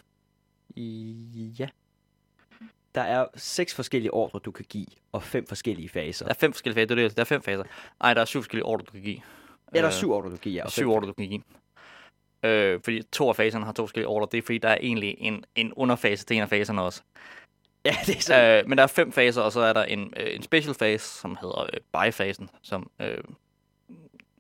Ja. 1.59 1.67
Der 2.95 3.01
er 3.01 3.27
seks 3.35 3.75
forskellige 3.75 4.13
ordre, 4.13 4.39
du 4.39 4.51
kan 4.51 4.65
give, 4.69 4.87
og 5.11 5.23
fem 5.23 5.47
forskellige 5.47 5.89
faser. 5.89 6.25
Der 6.25 6.29
er 6.33 6.37
fem 6.39 6.53
forskellige 6.53 6.75
faser. 6.75 6.95
Det 6.95 7.03
er 7.03 7.07
det, 7.07 7.17
der 7.17 7.21
er 7.23 7.25
fem 7.25 7.41
faser. 7.41 7.63
Ej, 8.01 8.13
der 8.13 8.21
er 8.21 8.25
syv 8.25 8.41
forskellige 8.41 8.65
ordre, 8.65 8.85
du 8.85 8.91
kan 8.91 9.01
give. 9.01 9.21
Ja, 9.75 9.79
der 9.79 9.87
er 9.87 9.91
syv 9.91 10.11
ordre, 10.11 10.25
du 10.29 10.35
kan 10.35 10.39
give, 10.41 10.55
ja. 10.55 10.63
og 10.63 10.71
syv 10.71 10.91
ordre, 10.91 11.07
du 11.07 11.13
kan 11.13 11.29
give. 11.29 11.41
Øh, 12.43 12.79
fordi 12.83 13.01
to 13.01 13.29
af 13.29 13.35
faserne 13.35 13.65
har 13.65 13.71
to 13.71 13.83
forskellige 13.83 14.07
ordre. 14.07 14.27
Det 14.31 14.37
er 14.37 14.41
fordi, 14.41 14.57
der 14.57 14.69
er 14.69 14.77
egentlig 14.81 15.15
en, 15.19 15.43
en 15.55 15.73
underfase 15.73 16.25
til 16.25 16.35
en 16.37 16.41
af 16.43 16.49
faserne 16.49 16.81
også. 16.81 17.01
Ja, 17.85 17.95
det 18.05 18.17
er 18.17 18.21
sådan. 18.21 18.63
Øh, 18.63 18.69
men 18.69 18.77
der 18.77 18.83
er 18.83 18.87
fem 18.87 19.11
faser, 19.11 19.41
og 19.41 19.51
så 19.51 19.59
er 19.59 19.73
der 19.73 19.83
en, 19.83 20.13
øh, 20.17 20.35
en 20.35 20.43
special 20.43 20.75
phase, 20.75 21.05
som 21.19 21.37
hedder 21.41 21.61
øh, 21.61 21.79
buy-fasen, 21.97 22.49
som 22.61 22.91
øh, 23.01 23.17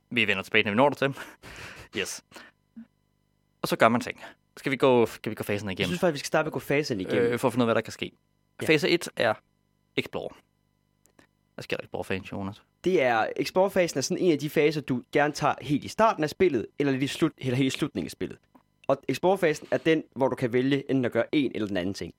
vi 0.09 0.27
vender 0.27 0.43
tilbage, 0.43 0.63
når 0.63 0.71
vi 0.71 0.75
når 0.75 0.89
der 0.89 0.95
til. 0.95 1.15
yes. 1.99 2.23
Og 3.61 3.67
så 3.67 3.75
gør 3.75 3.87
man 3.89 4.01
ting. 4.01 4.23
Skal 4.57 4.71
vi 4.71 4.77
gå, 4.77 5.05
skal 5.05 5.29
vi 5.29 5.35
gå 5.35 5.43
fasen 5.43 5.69
Jeg 5.69 5.73
igennem, 5.73 5.87
synes 5.87 5.99
faktisk, 5.99 6.13
vi 6.13 6.19
skal 6.19 6.27
starte 6.27 6.43
med 6.43 6.49
at 6.49 6.53
gå 6.53 6.59
fasen 6.59 7.01
igennem. 7.01 7.23
øh, 7.23 7.39
for 7.39 7.47
at 7.47 7.53
finde 7.53 7.63
ud 7.63 7.65
af, 7.65 7.67
hvad 7.67 7.75
der 7.75 7.81
kan 7.81 7.93
ske. 7.93 8.11
Ja. 8.61 8.67
Fase 8.67 8.89
1 8.89 9.09
er 9.15 9.33
Explore. 9.95 10.29
Hvad 11.59 11.63
sker 11.63 11.77
der 11.77 11.83
i 11.83 11.85
Explore-fasen, 11.85 12.25
Jonas? 12.31 12.61
Det 12.83 13.01
er, 13.01 13.27
Explore-fasen 13.35 13.97
er 13.97 14.01
sådan 14.01 14.23
en 14.23 14.31
af 14.31 14.39
de 14.39 14.49
faser, 14.49 14.81
du 14.81 15.01
gerne 15.11 15.33
tager 15.33 15.53
helt 15.61 15.83
i 15.83 15.87
starten 15.87 16.23
af 16.23 16.29
spillet, 16.29 16.65
eller 16.79 16.93
i, 16.93 17.07
slut, 17.07 17.31
eller 17.37 17.55
helt 17.55 17.73
i 17.75 17.77
slutningen 17.77 18.07
af 18.07 18.11
spillet. 18.11 18.37
Og 18.87 18.97
Explore-fasen 19.09 19.67
er 19.71 19.77
den, 19.77 20.03
hvor 20.15 20.27
du 20.27 20.35
kan 20.35 20.53
vælge 20.53 20.89
enten 20.91 21.05
at 21.05 21.11
gøre 21.11 21.25
en 21.31 21.51
eller 21.55 21.67
den 21.67 21.77
anden 21.77 21.93
ting. 21.93 22.13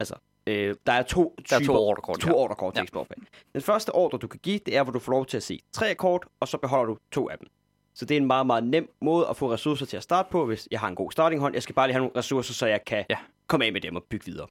Altså, 0.00 0.14
øh, 0.46 0.74
der 0.86 0.92
er 0.92 1.02
to 1.02 1.34
Der 1.50 1.56
er 1.56 1.60
typer, 1.60 1.74
to 1.74 1.80
ordrekort, 1.80 2.20
to 2.20 2.28
ja. 2.28 2.34
ordrekort 2.34 2.74
til 2.74 2.80
Ja. 2.80 2.84
Explore-fasen. 2.84 3.26
Den 3.52 3.62
første 3.62 3.90
ordre, 3.90 4.18
du 4.18 4.26
kan 4.28 4.40
give, 4.42 4.58
det 4.66 4.76
er, 4.76 4.82
hvor 4.82 4.92
du 4.92 4.98
får 4.98 5.12
lov 5.12 5.26
til 5.26 5.36
at 5.36 5.42
se 5.42 5.60
tre 5.72 5.94
kort, 5.94 6.26
og 6.40 6.48
så 6.48 6.58
beholder 6.58 6.94
du 6.94 6.98
to 7.12 7.28
af 7.28 7.38
dem. 7.38 7.48
Så 7.94 8.04
det 8.04 8.14
er 8.16 8.20
en 8.20 8.26
meget, 8.26 8.46
meget 8.46 8.64
nem 8.64 8.90
måde 9.00 9.26
at 9.28 9.36
få 9.36 9.52
ressourcer 9.52 9.86
til 9.86 9.96
at 9.96 10.02
starte 10.02 10.28
på, 10.30 10.46
hvis 10.46 10.68
jeg 10.70 10.80
har 10.80 10.88
en 10.88 10.94
god 10.94 11.12
startinghånd. 11.12 11.54
Jeg 11.54 11.62
skal 11.62 11.74
bare 11.74 11.86
lige 11.88 11.94
have 11.94 12.00
nogle 12.02 12.16
ressourcer, 12.16 12.54
så 12.54 12.66
jeg 12.66 12.84
kan 12.84 13.04
Ja. 13.10 13.16
komme 13.46 13.64
af 13.66 13.72
med 13.72 13.80
dem 13.80 13.96
og 13.96 14.04
bygge 14.10 14.26
videre. 14.26 14.46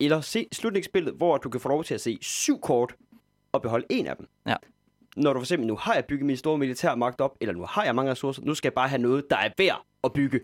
Eller 0.00 0.20
se 0.20 0.46
slutningsspillet, 0.52 1.14
hvor 1.14 1.36
du 1.38 1.48
kan 1.50 1.60
få 1.60 1.68
lov 1.68 1.84
til 1.84 1.94
at 1.94 2.00
se 2.00 2.18
syv 2.20 2.60
kort, 2.60 2.94
at 3.54 3.62
beholde 3.62 3.86
en 3.90 4.06
af 4.06 4.16
dem. 4.16 4.28
Ja. 4.46 4.56
Når 5.16 5.32
du 5.32 5.38
for 5.40 5.44
eksempel, 5.44 5.66
nu 5.66 5.76
har 5.76 5.94
jeg 5.94 6.04
bygget 6.04 6.26
min 6.26 6.36
store 6.36 6.58
militærmagt 6.58 7.20
op, 7.20 7.36
eller 7.40 7.54
nu 7.54 7.64
har 7.64 7.84
jeg 7.84 7.94
mange 7.94 8.10
ressourcer, 8.10 8.42
nu 8.42 8.54
skal 8.54 8.68
jeg 8.68 8.74
bare 8.74 8.88
have 8.88 9.02
noget, 9.02 9.30
der 9.30 9.36
er 9.36 9.50
værd 9.58 9.84
at 10.04 10.12
bygge. 10.12 10.40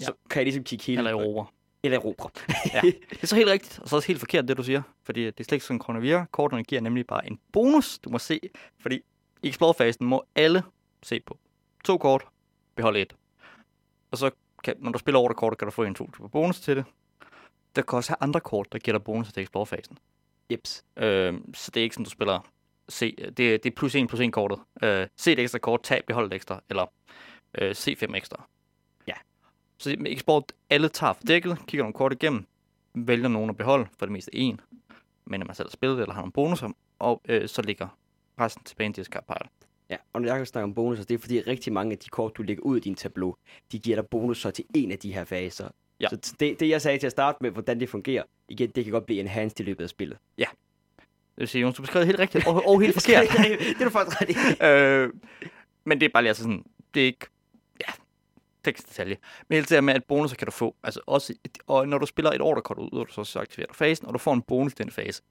Ja. 0.00 0.04
Så 0.04 0.12
kan 0.30 0.40
jeg 0.40 0.44
ligesom 0.44 0.64
kigge 0.64 0.84
hele... 0.84 0.98
Eller 0.98 1.10
erobre. 1.10 1.46
Eller 1.82 1.98
erobre. 1.98 2.30
Ja. 2.74 2.80
Det 3.10 3.22
er 3.22 3.26
så 3.26 3.36
helt 3.36 3.48
rigtigt, 3.48 3.78
og 3.78 3.88
så 3.88 3.96
er 3.96 4.00
det 4.00 4.06
helt 4.06 4.18
forkert, 4.18 4.48
det 4.48 4.56
du 4.56 4.62
siger. 4.62 4.82
Fordi 5.02 5.24
det 5.24 5.40
er 5.40 5.44
slet 5.44 5.52
ikke 5.52 5.66
sådan, 5.66 5.78
kroner 5.78 6.00
virker. 6.00 6.24
Kortene 6.30 6.64
giver 6.64 6.80
nemlig 6.80 7.06
bare 7.06 7.26
en 7.26 7.38
bonus, 7.52 7.98
du 7.98 8.10
må 8.10 8.18
se. 8.18 8.40
Fordi 8.80 9.00
i 9.42 9.48
Explore-fasen 9.48 10.06
må 10.06 10.24
alle 10.34 10.62
se 11.02 11.20
på 11.20 11.38
to 11.84 11.98
kort, 11.98 12.24
beholde 12.74 13.00
et. 13.00 13.16
Og 14.10 14.18
så 14.18 14.30
kan, 14.64 14.74
når 14.78 14.92
du 14.92 14.98
spiller 14.98 15.18
over 15.18 15.28
det 15.28 15.36
kort, 15.36 15.58
kan 15.58 15.66
du 15.66 15.72
få 15.72 15.82
en 15.82 15.94
to 15.94 16.10
bonus 16.32 16.60
til 16.60 16.76
det. 16.76 16.84
Der 17.76 17.82
kan 17.82 17.96
også 17.96 18.10
have 18.10 18.16
andre 18.20 18.40
kort, 18.40 18.72
der 18.72 18.78
giver 18.78 18.98
dig 18.98 19.04
bonus 19.04 19.32
til 19.32 19.42
Explore-fasen. 19.42 19.98
Jeps. 20.50 20.84
Øh, 20.96 21.34
så 21.54 21.70
det 21.70 21.80
er 21.80 21.84
ikke 21.84 21.94
sådan, 21.94 22.04
du 22.04 22.10
spiller 22.10 22.50
C. 22.90 23.16
Det, 23.16 23.36
det 23.36 23.66
er 23.66 23.70
plus 23.76 23.94
1 23.94 24.08
plus 24.08 24.20
1 24.20 24.32
kortet. 24.32 24.58
Øh, 24.82 25.06
C 25.20 25.26
et 25.26 25.38
ekstra 25.38 25.58
kort, 25.58 25.82
tab, 25.82 26.04
behold 26.06 26.26
et 26.26 26.34
ekstra. 26.34 26.60
Eller 26.70 26.86
øh, 27.58 27.70
C5 27.70 28.16
ekstra. 28.16 28.48
Ja. 29.06 29.14
Så 29.78 29.96
med 29.98 30.10
eksport, 30.10 30.52
alle 30.70 30.88
tager 30.88 31.12
for 31.12 31.22
dækket, 31.22 31.58
kigger 31.66 31.82
nogle 31.82 31.94
kort 31.94 32.12
igennem, 32.12 32.46
vælger 32.94 33.28
nogen 33.28 33.50
at 33.50 33.56
beholde, 33.56 33.86
for 33.98 34.06
det 34.06 34.12
meste 34.12 34.34
en, 34.34 34.60
men 35.24 35.40
at 35.40 35.46
man 35.46 35.56
selv 35.56 35.68
har 35.68 35.70
spillet 35.70 35.96
det, 35.96 36.02
eller 36.02 36.14
har 36.14 36.20
nogle 36.20 36.32
bonusser, 36.32 36.68
og 36.98 37.22
øh, 37.28 37.48
så 37.48 37.62
ligger 37.62 37.88
resten 38.40 38.64
tilbage 38.64 38.84
i 38.84 38.86
en 38.86 38.92
discard. 38.92 39.48
Ja, 39.90 39.96
og 40.12 40.20
når 40.20 40.28
jeg 40.28 40.36
kan 40.36 40.46
snakke 40.46 40.64
om 40.64 40.74
bonusser, 40.74 41.04
det 41.04 41.14
er 41.14 41.18
fordi 41.18 41.40
rigtig 41.40 41.72
mange 41.72 41.92
af 41.92 41.98
de 41.98 42.08
kort, 42.08 42.36
du 42.36 42.42
lægger 42.42 42.62
ud 42.62 42.76
i 42.76 42.80
din 42.80 42.94
tableau, 42.94 43.34
de 43.72 43.78
giver 43.78 43.96
dig 43.96 44.06
bonusser 44.06 44.50
til 44.50 44.64
en 44.74 44.92
af 44.92 44.98
de 44.98 45.12
her 45.12 45.24
faser. 45.24 45.68
Ja. 46.00 46.08
Så 46.08 46.34
det, 46.40 46.60
det, 46.60 46.68
jeg 46.68 46.82
sagde 46.82 46.98
til 46.98 47.06
at 47.06 47.12
starte 47.12 47.38
med, 47.40 47.50
hvordan 47.50 47.80
det 47.80 47.88
fungerer, 47.88 48.22
igen, 48.48 48.70
det 48.70 48.84
kan 48.84 48.92
godt 48.92 49.06
blive 49.06 49.20
enhanced 49.20 49.60
i 49.60 49.62
løbet 49.62 49.84
af 49.84 49.90
spillet. 49.90 50.18
Det 50.38 50.46
vil 51.36 51.48
sige, 51.48 51.62
Jonas, 51.62 51.76
du 51.76 51.82
beskrev 51.82 52.04
helt 52.06 52.18
rigtigt, 52.18 52.46
og, 52.46 52.66
og 52.66 52.80
helt 52.80 52.94
forkert. 53.02 53.26
det 53.58 53.80
er 53.80 53.84
du 53.84 53.90
faktisk 53.90 54.16
ret 54.20 54.62
øh, 54.70 55.12
men 55.84 56.00
det 56.00 56.06
er 56.06 56.10
bare 56.14 56.22
lige 56.22 56.30
altså 56.30 56.42
sådan, 56.42 56.64
det 56.94 57.02
er 57.02 57.06
ikke, 57.06 57.26
ja, 57.80 57.92
tekstdetalje. 58.64 59.16
Men 59.48 59.56
helt 59.56 59.68
det 59.70 59.84
med, 59.84 59.94
at 59.94 60.04
bonusser 60.04 60.36
kan 60.36 60.46
du 60.46 60.50
få, 60.52 60.76
altså 60.82 61.00
også, 61.06 61.34
og 61.66 61.88
når 61.88 61.98
du 61.98 62.06
spiller 62.06 62.30
et 62.30 62.40
orderkort 62.40 62.78
ud, 62.78 62.90
og 62.92 63.06
du 63.08 63.12
så, 63.12 63.24
så 63.24 63.40
aktiverer 63.40 63.66
du 63.66 63.74
fasen, 63.74 64.06
og 64.06 64.12
du 64.14 64.18
får 64.18 64.32
en 64.34 64.42
bonus 64.42 64.72
i 64.72 64.74
den 64.74 64.90
fase. 64.90 65.22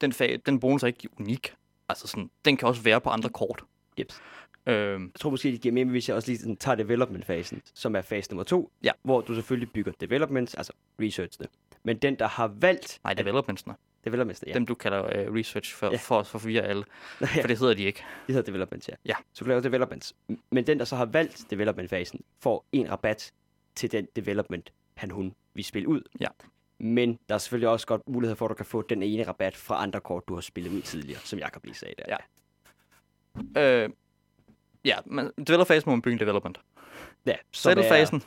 Den, 0.00 0.12
fa- 0.12 0.36
den 0.46 0.60
bonus 0.60 0.82
er 0.82 0.86
ikke 0.86 1.08
unik. 1.20 1.54
Altså 1.88 2.06
sådan, 2.06 2.30
den 2.44 2.56
kan 2.56 2.68
også 2.68 2.82
være 2.82 3.00
på 3.00 3.10
andre 3.10 3.28
kort. 3.28 3.64
Jeps. 3.98 4.20
Øh, 4.66 4.74
Jeg 5.00 5.08
tror 5.20 5.30
måske, 5.30 5.52
det 5.52 5.60
giver 5.60 5.72
mere, 5.72 5.84
hvis 5.84 6.08
jeg 6.08 6.16
også 6.16 6.28
lige 6.28 6.38
sådan 6.38 6.56
tager 6.56 6.74
development-fasen, 6.76 7.62
som 7.74 7.96
er 7.96 8.00
fase 8.02 8.30
nummer 8.30 8.44
to, 8.44 8.70
Ja. 8.84 8.90
hvor 9.02 9.20
du 9.20 9.34
selvfølgelig 9.34 9.72
bygger 9.72 9.92
developments, 10.00 10.54
altså 10.54 10.72
researchene. 11.00 11.48
Men 11.82 11.96
den, 11.98 12.14
der 12.18 12.28
har 12.28 12.46
valgt 12.48 13.00
nej, 13.04 13.14
developmentsene. 13.14 13.74
developments, 14.04 14.44
ja. 14.46 14.52
Dem, 14.52 14.66
du 14.66 14.74
kalder 14.74 15.28
uh, 15.28 15.34
research 15.34 15.74
for, 15.74 15.86
Ja. 15.90 15.96
for, 15.96 15.98
for 15.98 16.18
at 16.20 16.26
forvirre 16.40 16.62
alle. 16.64 16.84
ja, 17.20 17.26
For 17.26 17.46
det 17.48 17.58
hedder 17.58 17.74
de 17.74 17.82
ikke. 17.82 18.02
det 18.26 18.34
hedder 18.34 18.46
developments, 18.52 18.88
ja. 18.88 18.94
Ja. 19.04 19.14
Så 19.32 19.44
du 19.44 19.48
laver 19.48 19.60
developments. 19.60 20.14
Men 20.50 20.66
den, 20.66 20.78
der 20.78 20.84
så 20.84 20.96
har 20.96 21.04
valgt 21.06 21.46
development-fasen, 21.50 22.20
får 22.40 22.64
en 22.72 22.90
rabat 22.90 23.32
til 23.74 23.92
den 23.92 24.08
development, 24.16 24.72
han 24.94 25.10
hun 25.10 25.34
vil 25.54 25.64
spille 25.64 25.88
ud. 25.88 26.02
Ja. 26.20 26.26
Men 26.78 27.18
der 27.28 27.34
er 27.34 27.38
selvfølgelig 27.38 27.68
også 27.68 27.86
godt 27.86 28.02
mulighed 28.08 28.36
for, 28.36 28.44
at 28.46 28.48
du 28.50 28.54
kan 28.54 28.66
få 28.66 28.82
den 28.82 29.02
ene 29.02 29.26
rabat 29.28 29.56
fra 29.56 29.82
andre 29.82 30.00
kort, 30.00 30.28
du 30.28 30.34
har 30.34 30.40
spillet 30.40 30.72
ud 30.72 30.82
tidligere, 30.82 31.20
som 31.20 31.38
Jacob 31.38 31.64
lige 31.64 31.74
sagde 31.74 31.94
der. 31.98 32.16
Ja. 33.56 33.84
Øh, 33.84 33.90
ja, 34.84 34.96
men 35.06 35.30
developer-fasen 35.38 35.90
må 35.90 35.94
man 35.96 36.02
bygge 36.02 36.12
en 36.14 36.20
development. 36.20 36.60
ja 37.26 37.34
som 37.52 37.70
er- 37.70 37.74
Settle-fasen 37.74 38.22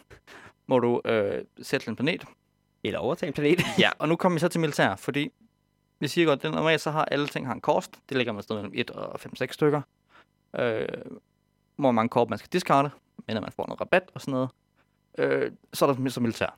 må 0.67 0.79
du 0.79 1.01
øh, 1.05 1.43
sætte 1.61 1.89
en 1.89 1.95
planet. 1.95 2.25
Eller 2.83 2.99
overtage 2.99 3.27
en 3.27 3.33
planet. 3.33 3.59
Ja, 3.79 3.89
og 3.99 4.09
nu 4.09 4.15
kommer 4.15 4.35
vi 4.35 4.39
så 4.39 4.47
til 4.47 4.59
militær, 4.61 4.95
fordi 4.95 5.29
vi 5.99 6.07
siger 6.07 6.27
godt, 6.27 6.45
at 6.45 6.51
normalt 6.51 6.81
så 6.81 6.91
har 6.91 7.05
alle 7.05 7.27
ting 7.27 7.47
har 7.47 7.53
en 7.53 7.61
kost. 7.61 7.99
Det 8.09 8.17
ligger 8.17 8.33
med 8.33 8.43
sted 8.43 8.55
mellem 8.55 8.71
1 8.75 8.89
og 8.91 9.19
5-6 9.19 9.45
stykker. 9.51 9.81
Øh, 10.59 10.87
hvor 11.75 11.91
mange 11.91 12.09
kort 12.09 12.29
man 12.29 12.39
skal 12.39 12.49
discarde, 12.53 12.89
men 13.27 13.41
man 13.41 13.51
får 13.51 13.65
noget 13.67 13.81
rabat 13.81 14.03
og 14.13 14.21
sådan 14.21 14.31
noget. 14.31 14.49
Øh, 15.17 15.51
så 15.73 15.85
er 15.85 15.93
der 15.93 16.09
så 16.09 16.19
militær. 16.19 16.57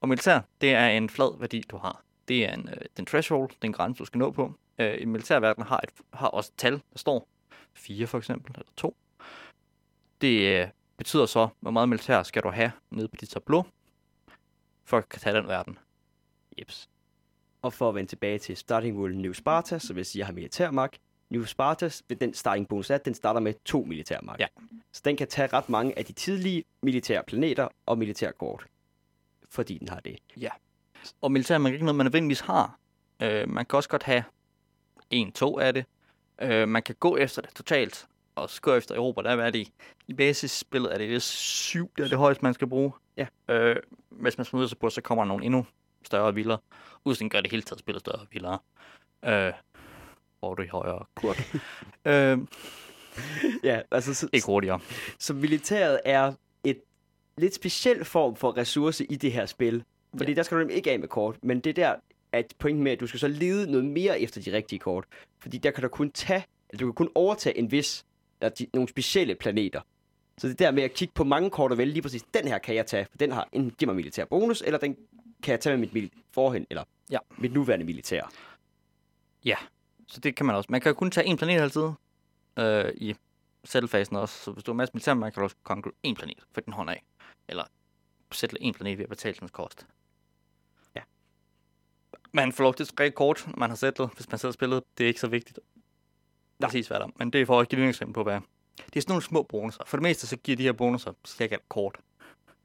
Og 0.00 0.08
militær, 0.08 0.40
det 0.60 0.72
er 0.74 0.86
en 0.88 1.08
flad 1.10 1.38
værdi, 1.38 1.60
du 1.70 1.76
har. 1.76 2.02
Det 2.28 2.44
er 2.48 2.54
en, 2.54 2.68
øh, 2.68 2.76
den 2.96 3.06
threshold, 3.06 3.50
den 3.62 3.72
grænse, 3.72 3.98
du 3.98 4.04
skal 4.04 4.18
nå 4.18 4.30
på. 4.30 4.52
Øh, 4.78 4.94
en 5.02 5.08
militærverden 5.10 5.62
har, 5.64 5.80
et, 5.84 5.90
har 6.12 6.28
også 6.28 6.50
et 6.54 6.58
tal, 6.58 6.72
der 6.72 6.98
står 6.98 7.28
4 7.78 8.06
for 8.06 8.18
eksempel, 8.18 8.52
eller 8.54 8.72
2. 8.76 8.96
Det 10.20 10.60
øh, 10.60 10.68
betyder 10.96 11.26
så, 11.26 11.48
hvor 11.60 11.70
meget 11.70 11.88
militær 11.88 12.22
skal 12.22 12.42
du 12.42 12.50
have 12.50 12.72
nede 12.90 13.08
på 13.08 13.16
dit 13.20 13.28
tableau, 13.28 13.64
for 14.84 14.98
at 14.98 15.08
kan 15.08 15.20
tage 15.20 15.36
den 15.36 15.48
verden. 15.48 15.78
Jeps. 16.58 16.90
Og 17.62 17.72
for 17.72 17.88
at 17.88 17.94
vende 17.94 18.10
tilbage 18.10 18.38
til 18.38 18.56
starting 18.56 18.98
rule 18.98 19.22
New 19.22 19.32
Sparta, 19.32 19.78
så 19.78 19.92
vil 19.92 20.00
jeg 20.00 20.06
sige, 20.06 20.20
at 20.20 20.20
jeg 20.20 20.26
har 20.26 20.32
militærmagt. 20.32 21.00
New 21.30 21.44
Spartas, 21.44 22.02
ved 22.08 22.16
den 22.16 22.34
starting 22.34 22.68
bonus 22.68 22.90
er, 22.90 22.98
den 22.98 23.14
starter 23.14 23.40
med 23.40 23.54
to 23.64 23.84
militærmagt. 23.84 24.40
Ja. 24.40 24.46
Så 24.92 25.02
den 25.04 25.16
kan 25.16 25.28
tage 25.28 25.48
ret 25.52 25.68
mange 25.68 25.98
af 25.98 26.04
de 26.04 26.12
tidlige 26.12 26.64
militære 26.82 27.22
planeter 27.26 27.68
og 27.86 27.98
militærkort. 27.98 28.66
Fordi 29.48 29.78
den 29.78 29.88
har 29.88 30.00
det. 30.00 30.18
Og 31.20 31.32
militær 31.32 31.58
er 31.58 31.66
ikke 31.66 31.84
noget, 31.84 31.96
man 31.96 32.06
nødvendigvis 32.06 32.40
har. 32.40 32.78
Øh, 33.22 33.48
man 33.48 33.66
kan 33.66 33.76
også 33.76 33.88
godt 33.88 34.02
have 34.02 34.24
en, 35.10 35.32
to 35.32 35.58
af 35.58 35.74
det. 35.74 35.84
Øh, 36.42 36.68
man 36.68 36.82
kan 36.82 36.94
gå 37.00 37.16
efter 37.16 37.42
det 37.42 37.50
totalt, 37.54 38.06
og 38.34 38.50
så 38.50 38.60
gå 38.60 38.74
efter 38.74 38.94
Europa. 38.94 39.22
Der 39.22 39.30
er 39.30 39.50
det 39.50 39.68
i, 40.08 40.12
basisspillet, 40.14 40.94
er 40.94 40.98
det, 40.98 41.08
det 41.08 41.16
er 41.16 41.20
syv, 41.20 41.90
det 41.96 42.04
er 42.04 42.08
det 42.08 42.18
højeste, 42.18 42.42
man 42.44 42.54
skal 42.54 42.66
bruge. 42.68 42.92
Ja. 43.16 43.26
Øh, 43.48 43.76
hvis 44.10 44.38
man 44.38 44.44
smider 44.44 44.66
sig 44.66 44.78
på, 44.78 44.90
så 44.90 45.00
kommer 45.00 45.24
der 45.24 45.28
nogle 45.28 45.44
endnu 45.44 45.66
større 46.04 46.24
og 46.24 46.36
vildere. 46.36 46.58
Udstillingen 47.04 47.30
gør 47.30 47.40
det 47.40 47.50
hele 47.50 47.62
taget 47.62 47.78
spillet 47.80 48.00
større 48.00 48.16
og 48.20 48.26
vildere. 48.32 48.58
Øh, 49.24 49.52
hvor 50.38 50.50
er 50.50 50.54
du 50.54 50.62
i 50.62 50.66
højere 50.66 51.04
kurt. 51.14 51.52
øh, 52.06 52.38
Ja, 53.64 53.80
altså, 53.90 54.14
så, 54.14 54.28
ikke 54.32 54.46
hurtigere. 54.46 54.80
så 55.18 55.34
militæret 55.34 56.00
er 56.04 56.32
et 56.64 56.80
lidt 57.38 57.54
speciel 57.54 58.04
form 58.04 58.36
for 58.36 58.56
ressource 58.56 59.04
i 59.04 59.16
det 59.16 59.32
her 59.32 59.46
spil. 59.46 59.84
Fordi 60.16 60.32
Ja. 60.32 60.36
der 60.36 60.42
skal 60.42 60.54
du 60.54 60.58
nemlig 60.60 60.76
ikke 60.76 60.90
af 60.90 60.98
med 60.98 61.08
kort. 61.08 61.36
Men 61.42 61.60
det 61.60 61.76
der 61.76 61.94
at 62.32 62.54
pointen 62.58 62.84
med, 62.84 62.92
at 62.92 63.00
du 63.00 63.06
skal 63.06 63.20
så 63.20 63.28
lede 63.28 63.70
noget 63.70 63.86
mere 63.86 64.20
efter 64.20 64.40
de 64.40 64.52
rigtige 64.52 64.78
kort. 64.78 65.04
Fordi 65.38 65.58
der 65.58 65.70
kan 65.70 65.82
du 65.82 65.88
kun 65.88 66.10
tage, 66.10 66.44
eller 66.70 66.78
du 66.80 66.86
kan 66.86 66.94
kun 66.94 67.10
overtage 67.14 67.58
en 67.58 67.70
vis, 67.70 68.06
eller 68.40 68.54
de, 68.54 68.66
nogle 68.74 68.88
specielle 68.88 69.34
planeter. 69.34 69.80
Så 70.38 70.48
det 70.48 70.58
der 70.58 70.70
med 70.70 70.82
at 70.82 70.94
kigge 70.94 71.14
på 71.14 71.24
mange 71.24 71.50
kort 71.50 71.72
og 71.72 71.78
vælge 71.78 71.92
lige 71.92 72.02
præcis, 72.02 72.22
den 72.34 72.48
her 72.48 72.58
kan 72.58 72.74
jeg 72.74 72.86
tage, 72.86 73.06
for 73.10 73.18
den 73.18 73.32
har 73.32 73.48
enten 73.52 73.70
giver 73.78 73.86
mig 73.86 73.96
militær 73.96 74.24
bonus, 74.24 74.62
eller 74.66 74.78
den 74.78 74.96
kan 75.42 75.52
jeg 75.52 75.60
tage 75.60 75.76
med 75.76 75.88
mit 75.92 76.12
forhen, 76.32 76.66
eller 76.70 76.84
Ja. 77.10 77.18
mit 77.38 77.52
nuværende 77.52 77.84
militær. 77.86 78.32
Så 80.08 80.20
det 80.20 80.36
kan 80.36 80.46
man 80.46 80.54
også. 80.54 80.66
Man 80.70 80.80
kan 80.80 80.94
kun 80.94 81.10
tage 81.10 81.26
en 81.26 81.36
planet 81.36 81.60
altid 81.60 81.88
øh, 82.58 82.92
i 82.96 83.14
sættelfasen 83.64 84.16
også. 84.16 84.44
Så 84.44 84.52
hvis 84.52 84.64
du 84.64 84.70
har 84.72 84.76
masser 84.76 84.94
militær, 84.94 85.14
man 85.14 85.32
kan 85.32 85.40
du 85.40 85.44
også 85.44 85.56
konkurrere 85.62 85.96
en 86.02 86.14
planet 86.14 86.38
for 86.52 86.60
din 86.60 86.72
hånd 86.72 86.90
af. 86.90 87.02
Eller 87.48 87.64
sætte 88.32 88.62
en 88.62 88.74
planet 88.74 88.98
ved 88.98 89.04
at 89.04 89.08
betale 89.08 89.36
dens 89.40 89.50
kost. 89.50 89.86
Man 92.32 92.52
får 92.52 92.64
lov 92.64 92.74
til 92.74 92.84
at 92.84 92.88
skrive 92.88 93.10
kort, 93.10 93.44
når 93.46 93.56
man 93.56 93.70
har 93.70 93.76
sættet, 93.76 94.10
hvis 94.16 94.30
man 94.30 94.38
selv 94.38 94.48
har 94.48 94.52
spillet. 94.52 94.82
Det 94.98 95.04
er 95.04 95.08
ikke 95.08 95.20
så 95.20 95.28
vigtigt. 95.28 95.58
Præcis 96.60 96.88
hvad 96.88 96.98
der 96.98 97.06
er. 97.06 97.10
Men 97.16 97.30
det 97.30 97.40
er 97.40 97.46
for 97.46 97.60
at 97.60 97.68
give 97.68 97.88
et 97.88 98.12
på, 98.14 98.22
hvad 98.22 98.40
det 98.86 98.96
er 98.96 99.00
sådan 99.00 99.10
nogle 99.10 99.22
små 99.22 99.42
bonusser. 99.42 99.84
For 99.86 99.96
det 99.96 100.02
meste, 100.02 100.26
så 100.26 100.36
giver 100.36 100.56
de 100.56 100.62
her 100.62 100.72
bonusser 100.72 101.12
cirka 101.26 101.54
et 101.54 101.68
kort. 101.68 101.98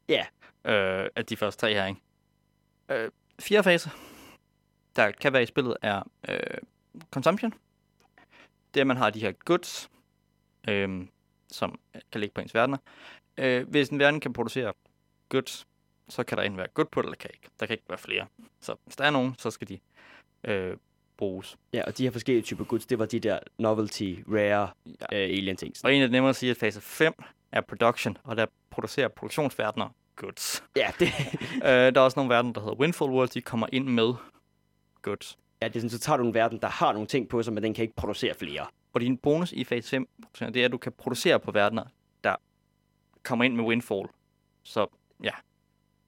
Ja. 0.08 0.26
Øh, 0.64 1.08
af 1.16 1.26
de 1.26 1.36
første 1.36 1.60
tre 1.60 1.74
her, 1.74 1.86
ikke? 1.86 2.00
Øh, 2.88 3.10
fjerde 3.40 3.64
fase, 3.64 3.90
der 4.96 5.10
kan 5.10 5.32
være 5.32 5.42
i 5.42 5.46
spillet, 5.46 5.76
er 5.82 6.02
øh, 6.28 6.58
consumption. 7.10 7.54
Det 8.74 8.80
er, 8.80 8.84
man 8.84 8.96
har 8.96 9.10
de 9.10 9.20
her 9.20 9.32
goods, 9.32 9.90
øh, 10.68 11.06
som 11.48 11.78
kan 12.12 12.20
ligge 12.20 12.34
på 12.34 12.40
ens 12.40 12.54
verdener. 12.54 12.78
Øh, 13.38 13.68
hvis 13.68 13.88
en 13.88 13.98
verden 13.98 14.20
kan 14.20 14.32
producere 14.32 14.72
goods, 15.28 15.66
så 16.08 16.24
kan 16.24 16.38
der 16.38 16.44
enten 16.44 16.58
være 16.58 16.68
good 16.74 16.86
på 16.92 17.02
det, 17.02 17.06
eller 17.06 17.16
kan 17.16 17.30
ikke. 17.34 17.48
Der 17.60 17.66
kan 17.66 17.74
ikke 17.74 17.84
være 17.88 17.98
flere. 17.98 18.26
Så 18.60 18.74
hvis 18.84 18.96
der 18.96 19.04
er 19.04 19.10
nogen, 19.10 19.34
så 19.38 19.50
skal 19.50 19.68
de 19.68 19.78
øh, 20.44 20.76
bruges. 21.16 21.56
Ja, 21.72 21.82
og 21.86 21.98
de 21.98 22.02
her 22.02 22.10
forskellige 22.10 22.42
typer 22.42 22.64
goods, 22.64 22.86
det 22.86 22.98
var 22.98 23.06
de 23.06 23.20
der 23.20 23.38
novelty, 23.58 24.14
rare, 24.28 24.70
Ja. 24.86 24.90
øh, 25.12 25.36
alien 25.38 25.56
ting. 25.56 25.74
Og 25.84 25.94
en 25.94 26.02
af 26.02 26.08
dem 26.08 26.12
nemmere 26.12 26.30
at 26.30 26.36
sige, 26.36 26.50
at 26.50 26.56
fase 26.56 26.80
5 26.80 27.12
er 27.52 27.60
production, 27.60 28.16
og 28.24 28.36
der 28.36 28.46
producerer 28.70 29.08
produktionsverdener 29.08 29.88
goods. 30.16 30.64
Ja, 30.76 30.90
det, 30.98 31.08
øh, 31.54 31.60
der 31.62 31.92
er 31.96 32.00
også 32.00 32.18
nogle 32.18 32.34
verdener, 32.34 32.52
der 32.52 32.60
hedder 32.60 32.74
Windfall 32.76 33.10
World, 33.10 33.28
de 33.28 33.40
kommer 33.40 33.66
ind 33.72 33.88
med 33.88 34.14
goods. 35.02 35.38
ja, 35.62 35.68
det 35.68 35.76
er 35.76 35.80
sådan, 35.80 35.90
så 35.90 35.98
tager 35.98 36.16
du 36.16 36.24
en 36.26 36.34
verden, 36.34 36.60
der 36.60 36.68
har 36.68 36.92
nogle 36.92 37.08
ting 37.08 37.28
på 37.28 37.42
sig, 37.42 37.52
men 37.52 37.62
den 37.62 37.74
kan 37.74 37.82
ikke 37.82 37.94
producere 37.96 38.34
flere. 38.34 38.66
Og 38.92 39.00
din 39.00 39.18
bonus 39.18 39.52
i 39.52 39.64
fase 39.64 39.88
5, 39.88 40.06
det 40.40 40.56
er, 40.56 40.64
at 40.64 40.72
du 40.72 40.78
kan 40.78 40.92
producere 40.92 41.40
på 41.40 41.50
verdener, 41.52 41.84
der 42.24 42.36
kommer 43.22 43.44
ind 43.44 43.56
med 43.56 43.64
Windfall. 43.64 44.08
Så 44.62 44.86
ja. 45.22 45.30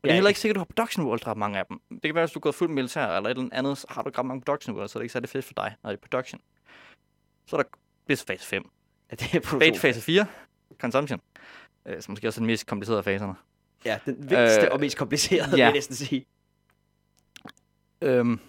Det 0.05 0.11
er 0.11 0.15
heller 0.15 0.29
ikke 0.29 0.41
sikkert, 0.41 0.55
at 0.55 0.57
du 0.57 0.61
har 0.61 0.65
production 0.65 1.07
world, 1.07 1.21
der 1.21 1.31
er 1.31 1.35
mange 1.35 1.59
af 1.59 1.67
dem. 1.67 1.81
Det 1.91 2.03
kan 2.03 2.15
være, 2.15 2.25
hvis 2.27 2.33
du 2.33 2.39
er 2.39 2.41
gået 2.41 2.55
fuldt 2.55 2.73
militær 2.75 3.07
eller 3.07 3.31
et 3.31 3.37
eller 3.39 3.49
andet, 3.53 3.79
så 3.79 3.87
har 3.91 4.03
du 4.03 4.09
ikke 4.09 4.19
ret 4.19 4.27
mange 4.27 4.41
production 4.41 4.77
world, 4.77 4.89
så 4.89 4.99
er 4.99 5.01
det 5.01 5.05
ikke 5.05 5.13
særlig 5.13 5.29
fedt 5.29 5.45
for 5.45 5.53
dig, 5.57 5.77
når 5.83 5.91
det 5.91 5.97
er 5.97 6.01
production. 6.01 6.41
Så 7.47 7.57
er 7.57 7.63
der 7.63 7.69
det 8.09 8.21
er 8.21 8.25
fase 8.27 8.47
5. 8.47 8.71
Ja, 9.11 9.17
det 9.17 9.23
er 9.23 9.29
Fase, 9.29 9.41
produktion. 9.41 9.79
fase 9.81 10.01
4, 10.01 10.27
consumption. 10.79 11.21
Øh, 11.87 12.03
som 12.03 12.13
måske 12.13 12.29
også 12.29 12.39
er 12.39 12.43
den 12.43 12.47
mest 12.47 12.67
komplicerede 12.67 12.99
af 12.99 13.05
faserne. 13.05 13.35
Ja, 13.85 13.99
den 14.05 14.17
vigtigste 14.31 14.67
Øh, 14.67 14.73
og 14.73 14.81
mest 14.81 14.97
komplicerede, 14.97 15.51
ja. 15.51 15.55
vil 15.55 15.61
jeg 15.61 15.73
næsten 15.73 15.95
sige. 15.97 16.27
Øhm, 18.01 18.41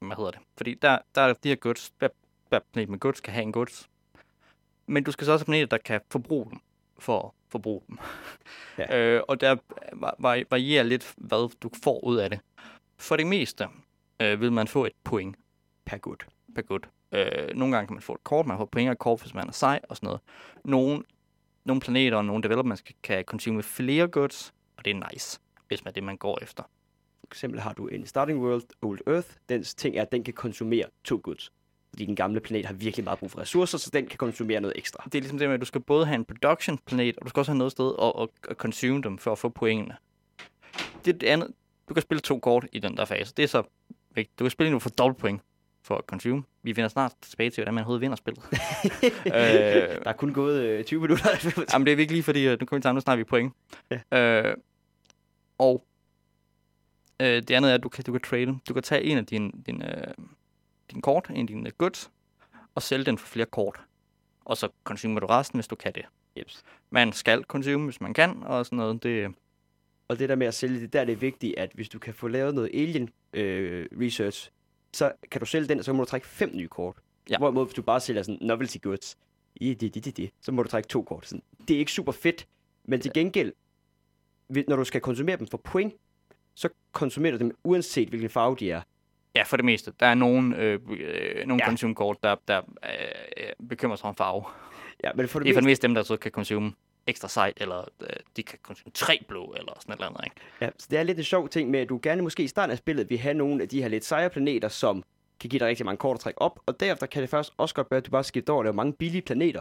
hvad 0.00 0.16
hedder 0.16 0.30
det? 0.30 0.40
Fordi 0.56 0.74
der, 0.74 0.98
der 1.14 1.20
er 1.20 1.32
de 1.32 1.48
her 1.48 1.56
goods, 1.56 1.92
hver, 1.98 2.08
hver 2.48 2.58
planet 2.72 2.88
med 2.88 2.98
goods 2.98 3.20
kan 3.20 3.32
have 3.32 3.42
en 3.42 3.52
goods. 3.52 3.88
Men 4.86 5.04
du 5.04 5.12
skal 5.12 5.24
så 5.24 5.32
også 5.32 5.44
have 5.44 5.52
planeter, 5.52 5.66
der 5.66 5.78
kan 5.78 6.00
forbruge 6.10 6.50
dem, 6.50 6.58
for 6.98 7.22
at 7.26 7.30
forbruge 7.50 7.82
dem. 7.88 7.98
Ja. 8.78 8.96
øh, 9.16 9.22
og 9.28 9.40
der 9.40 9.56
va- 9.92 10.16
va- 10.18 10.44
varierer 10.50 10.82
lidt, 10.82 11.14
hvad 11.16 11.50
du 11.60 11.70
får 11.84 12.04
ud 12.04 12.16
af 12.16 12.30
det. 12.30 12.40
For 12.98 13.16
det 13.16 13.26
meste 13.26 13.66
øh, 14.22 14.40
vil 14.40 14.52
man 14.52 14.68
få 14.68 14.84
et 14.84 14.92
point 15.04 15.36
Per 15.84 15.98
good. 15.98 16.16
per 16.54 16.62
good. 16.62 16.80
Øh, 17.12 17.56
nogle 17.56 17.74
gange 17.76 17.86
kan 17.86 17.94
man 17.94 18.02
få 18.02 18.12
et 18.14 18.24
kort, 18.24 18.46
man 18.46 18.56
får 18.58 18.64
point 18.64 18.90
et 18.90 18.98
kort, 18.98 19.20
hvis 19.22 19.34
man 19.34 19.48
er 19.48 19.52
sej 19.52 19.80
og 19.88 19.96
sådan 19.96 20.06
noget. 20.06 20.20
Nogle, 20.64 21.02
nogle 21.64 21.80
planeter 21.80 22.16
og 22.16 22.24
nogle 22.24 22.42
developments 22.42 22.82
kan, 22.82 22.94
kan 23.02 23.24
consume 23.24 23.62
flere 23.62 24.08
goods, 24.08 24.54
og 24.76 24.84
det 24.84 24.90
er 24.90 25.10
nice, 25.12 25.40
hvis 25.68 25.84
man 25.84 25.90
er 25.90 25.92
det, 25.92 26.02
man 26.02 26.16
går 26.16 26.38
efter. 26.42 26.62
For 27.20 27.26
eksempel 27.34 27.60
har 27.60 27.72
du 27.72 27.86
en 27.86 28.06
Starting 28.06 28.38
World 28.40 28.62
Old 28.82 29.00
Earth. 29.06 29.28
Dens 29.48 29.74
ting 29.74 29.96
er, 29.96 30.02
at 30.02 30.12
den 30.12 30.24
kan 30.24 30.34
konsumere 30.34 30.84
to 31.04 31.20
goods. 31.22 31.52
Fordi 31.90 32.04
den 32.04 32.16
gamle 32.16 32.40
planet 32.40 32.66
har 32.66 32.74
virkelig 32.74 33.04
meget 33.04 33.18
brug 33.18 33.30
for 33.30 33.38
ressourcer, 33.40 33.78
så 33.78 33.90
den 33.92 34.06
kan 34.06 34.18
konsumere 34.18 34.60
noget 34.60 34.78
ekstra. 34.78 35.02
Det 35.04 35.14
er 35.14 35.20
ligesom 35.20 35.38
det 35.38 35.48
med, 35.48 35.54
at 35.54 35.60
du 35.60 35.66
skal 35.66 35.80
både 35.80 36.06
have 36.06 36.14
en 36.14 36.24
production 36.24 36.78
planet, 36.78 37.16
og 37.18 37.24
du 37.24 37.28
skal 37.28 37.40
også 37.40 37.52
have 37.52 37.58
noget 37.58 37.72
sted 37.72 37.92
at, 38.02 38.12
at, 38.22 38.28
at 38.50 38.56
consume 38.56 39.02
dem, 39.02 39.18
for 39.18 39.32
at 39.32 39.38
få 39.38 39.48
pointene. 39.48 39.96
Det 41.04 41.14
er 41.14 41.18
det 41.18 41.26
andet. 41.26 41.48
Du 41.88 41.94
kan 41.94 42.02
spille 42.02 42.20
to 42.20 42.38
kort 42.38 42.66
i 42.72 42.78
den 42.78 42.96
der 42.96 43.04
fase. 43.04 43.34
Det 43.36 43.42
er 43.42 43.46
så 43.46 43.62
vigtigt. 44.14 44.38
Du 44.38 44.44
kan 44.44 44.50
spille 44.50 44.72
nu 44.72 44.78
for 44.78 44.90
dobbelt 44.90 45.18
point 45.18 45.42
for 45.82 45.96
at 45.96 46.04
consume. 46.06 46.42
Vi 46.62 46.76
vender 46.76 46.88
snart 46.88 47.12
tilbage 47.22 47.50
til, 47.50 47.60
hvordan 47.60 47.74
man 47.74 47.80
overhovedet 47.82 48.00
vinder 48.00 48.16
spillet. 48.16 48.44
øh, 49.26 49.32
Der 49.32 50.02
er 50.04 50.12
kun 50.12 50.32
gået 50.32 50.62
øh, 50.62 50.84
20 50.84 51.00
minutter. 51.00 51.28
Jamen, 51.72 51.86
det 51.86 51.92
er 51.92 51.96
virkelig 51.96 52.24
fordi, 52.24 52.46
øh, 52.46 52.60
nu 52.60 52.66
kommer 52.66 52.78
vi 52.78 52.82
til, 52.82 52.94
nu 52.94 53.00
snart 53.00 53.18
vi 53.18 53.24
point. 53.24 53.52
Ja. 54.12 54.18
Øh, 54.48 54.56
og 55.58 55.84
øh, 57.20 57.26
det 57.26 57.50
andet 57.50 57.70
er, 57.70 57.74
at 57.74 57.82
du 57.82 57.88
kan, 57.88 58.04
du 58.04 58.12
kan 58.12 58.20
trade. 58.20 58.58
Du 58.68 58.74
kan 58.74 58.82
tage 58.82 59.02
en 59.02 59.18
af 59.18 59.26
dine, 59.26 59.52
dine, 59.66 60.08
øh, 60.08 60.14
dine 60.90 61.02
kort, 61.02 61.30
en 61.30 61.36
af 61.36 61.46
dine 61.46 61.70
goods, 61.70 62.10
og 62.74 62.82
sælge 62.82 63.04
den 63.04 63.18
for 63.18 63.26
flere 63.26 63.46
kort. 63.46 63.80
Og 64.44 64.56
så 64.56 64.68
consumer 64.84 65.20
du 65.20 65.26
resten, 65.26 65.56
hvis 65.56 65.68
du 65.68 65.76
kan 65.76 65.92
det. 65.94 66.04
Jeps. 66.38 66.64
Man 66.90 67.12
skal 67.12 67.42
consume, 67.42 67.84
hvis 67.84 68.00
man 68.00 68.14
kan, 68.14 68.42
og 68.42 68.66
sådan 68.66 68.76
noget. 68.76 69.02
Det, 69.02 69.34
Og 70.08 70.18
det 70.18 70.28
der 70.28 70.34
med 70.34 70.46
at 70.46 70.54
sælge 70.54 70.80
det, 70.80 70.92
der 70.92 71.00
er 71.00 71.04
det 71.04 71.20
vigtigt, 71.20 71.58
at 71.58 71.70
hvis 71.74 71.88
du 71.88 71.98
kan 71.98 72.14
få 72.14 72.28
lavet 72.28 72.54
noget 72.54 72.70
alien 72.74 73.10
øh, 73.32 73.86
research, 74.00 74.50
så 74.92 75.12
kan 75.30 75.40
du 75.40 75.46
sælge 75.46 75.68
den, 75.68 75.78
og 75.78 75.84
så 75.84 75.92
må 75.92 76.04
du 76.04 76.08
trække 76.08 76.26
fem 76.26 76.50
nye 76.54 76.68
kort. 76.68 76.96
Ja. 77.30 77.38
Hvorimod, 77.38 77.66
hvis 77.66 77.74
du 77.74 77.82
bare 77.82 78.00
sælger 78.00 78.22
sådan 78.22 78.38
novelty 78.40 78.78
goods, 78.82 79.16
i 79.56 79.74
det, 79.74 79.94
det, 79.94 80.04
det, 80.04 80.16
det, 80.16 80.30
så 80.40 80.52
må 80.52 80.62
du 80.62 80.68
trække 80.68 80.88
to 80.88 81.02
kort. 81.02 81.26
Sådan. 81.26 81.42
Det 81.68 81.74
er 81.74 81.78
ikke 81.78 81.92
super 81.92 82.12
fedt, 82.12 82.46
men 82.84 83.00
til 83.00 83.12
gengæld, 83.14 83.52
når 84.48 84.76
du 84.76 84.84
skal 84.84 85.00
konsumere 85.00 85.36
dem 85.36 85.46
for 85.46 85.58
point, 85.58 85.94
så 86.54 86.68
konsumerer 86.92 87.32
du 87.32 87.38
dem 87.38 87.56
uanset 87.64 88.08
hvilken 88.08 88.30
farve 88.30 88.56
de 88.60 88.70
er. 88.70 88.82
Ja, 89.34 89.42
for 89.42 89.56
det 89.56 89.64
meste. 89.64 89.92
Der 90.00 90.06
er 90.06 90.14
nogle, 90.14 90.56
øh, 90.56 90.72
øh, 90.90 91.46
nogle 91.46 91.52
Ja. 91.52 91.56
ja. 91.58 91.64
consume-kort, 91.66 92.16
der, 92.22 92.36
der 92.48 92.58
øh, 92.84 92.90
øh, 93.36 93.68
bekymrer 93.68 93.96
sig 93.96 94.08
om 94.08 94.14
farve. 94.14 94.44
Ja, 95.04 95.10
men 95.14 95.28
for 95.28 95.38
det, 95.38 95.44
Det 95.46 95.50
er 95.50 95.54
for 95.54 95.60
det 95.60 95.66
meste, 95.66 95.70
meste 95.70 95.86
dem, 95.86 95.94
der 95.94 96.02
så 96.02 96.16
kan 96.16 96.30
consume 96.30 96.72
ekstra 97.06 97.28
sejt, 97.28 97.54
eller 97.60 97.84
øh, 98.00 98.08
de 98.36 98.42
kan 98.42 98.58
consume 98.62 98.90
tre 98.94 99.18
blå, 99.28 99.54
eller 99.58 99.72
sådan 99.80 99.92
et 99.92 99.96
eller 99.96 100.06
andet. 100.08 100.20
Ikke? 100.24 100.36
ja, 100.60 100.68
så 100.78 100.86
det 100.90 100.98
er 100.98 101.02
lidt 101.02 101.18
en 101.18 101.24
sjov 101.24 101.48
ting 101.48 101.70
med, 101.70 101.80
at 101.80 101.88
du 101.88 102.00
gerne 102.02 102.22
måske 102.22 102.42
i 102.42 102.46
starten 102.48 102.70
af 102.70 102.78
spillet 102.78 103.10
vil 103.10 103.18
have 103.18 103.34
nogle 103.34 103.62
af 103.62 103.68
de 103.68 103.82
her 103.82 103.88
lidt 103.88 104.04
sejre 104.04 104.30
planeter, 104.30 104.68
som 104.68 105.04
kan 105.40 105.50
give 105.50 105.58
dig 105.60 105.66
rigtig 105.68 105.86
mange 105.86 105.96
kort 105.98 106.14
at 106.14 106.20
trække 106.20 106.42
op, 106.42 106.60
og 106.66 106.80
derefter 106.80 107.06
kan 107.06 107.22
det 107.22 107.30
først 107.30 107.52
også 107.56 107.74
godt 107.74 107.90
være, 107.90 107.98
at 107.98 108.06
du 108.06 108.10
bare 108.10 108.24
skifter 108.24 108.52
over 108.52 108.60
og 108.60 108.64
laver 108.64 108.74
mange 108.74 108.92
billige 108.92 109.22
planeter. 109.22 109.60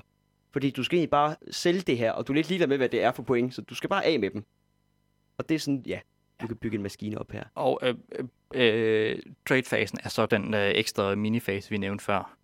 Fordi 0.51 0.69
du 0.69 0.83
skal 0.83 0.95
egentlig 0.95 1.09
bare 1.09 1.35
sælge 1.51 1.81
det 1.81 1.97
her, 1.97 2.11
og 2.11 2.27
du 2.27 2.33
er 2.33 2.35
lidt 2.35 2.47
ligeglad 2.49 2.67
med, 2.67 2.77
hvad 2.77 2.89
det 2.89 3.03
er 3.03 3.11
for 3.11 3.23
point, 3.23 3.55
så 3.55 3.61
du 3.61 3.75
skal 3.75 3.89
bare 3.89 4.05
af 4.05 4.19
med 4.19 4.29
dem. 4.29 4.45
Og 5.37 5.49
det 5.49 5.55
er 5.55 5.59
sådan, 5.59 5.83
ja, 5.87 5.99
du 6.41 6.47
kan 6.47 6.55
bygge 6.55 6.75
en 6.75 6.83
maskine 6.83 7.17
op 7.17 7.31
her. 7.31 7.43
Og 7.55 7.79
øh, 7.81 7.95
øh, 8.15 8.25
øh, 8.53 9.19
trade-fasen 9.49 9.99
er 10.03 10.09
så 10.09 10.25
den 10.25 10.53
øh, 10.53 10.71
ekstra 10.75 11.15
minifase, 11.15 11.69
vi 11.69 11.77
nævnte 11.77 12.03
før. 12.03 12.37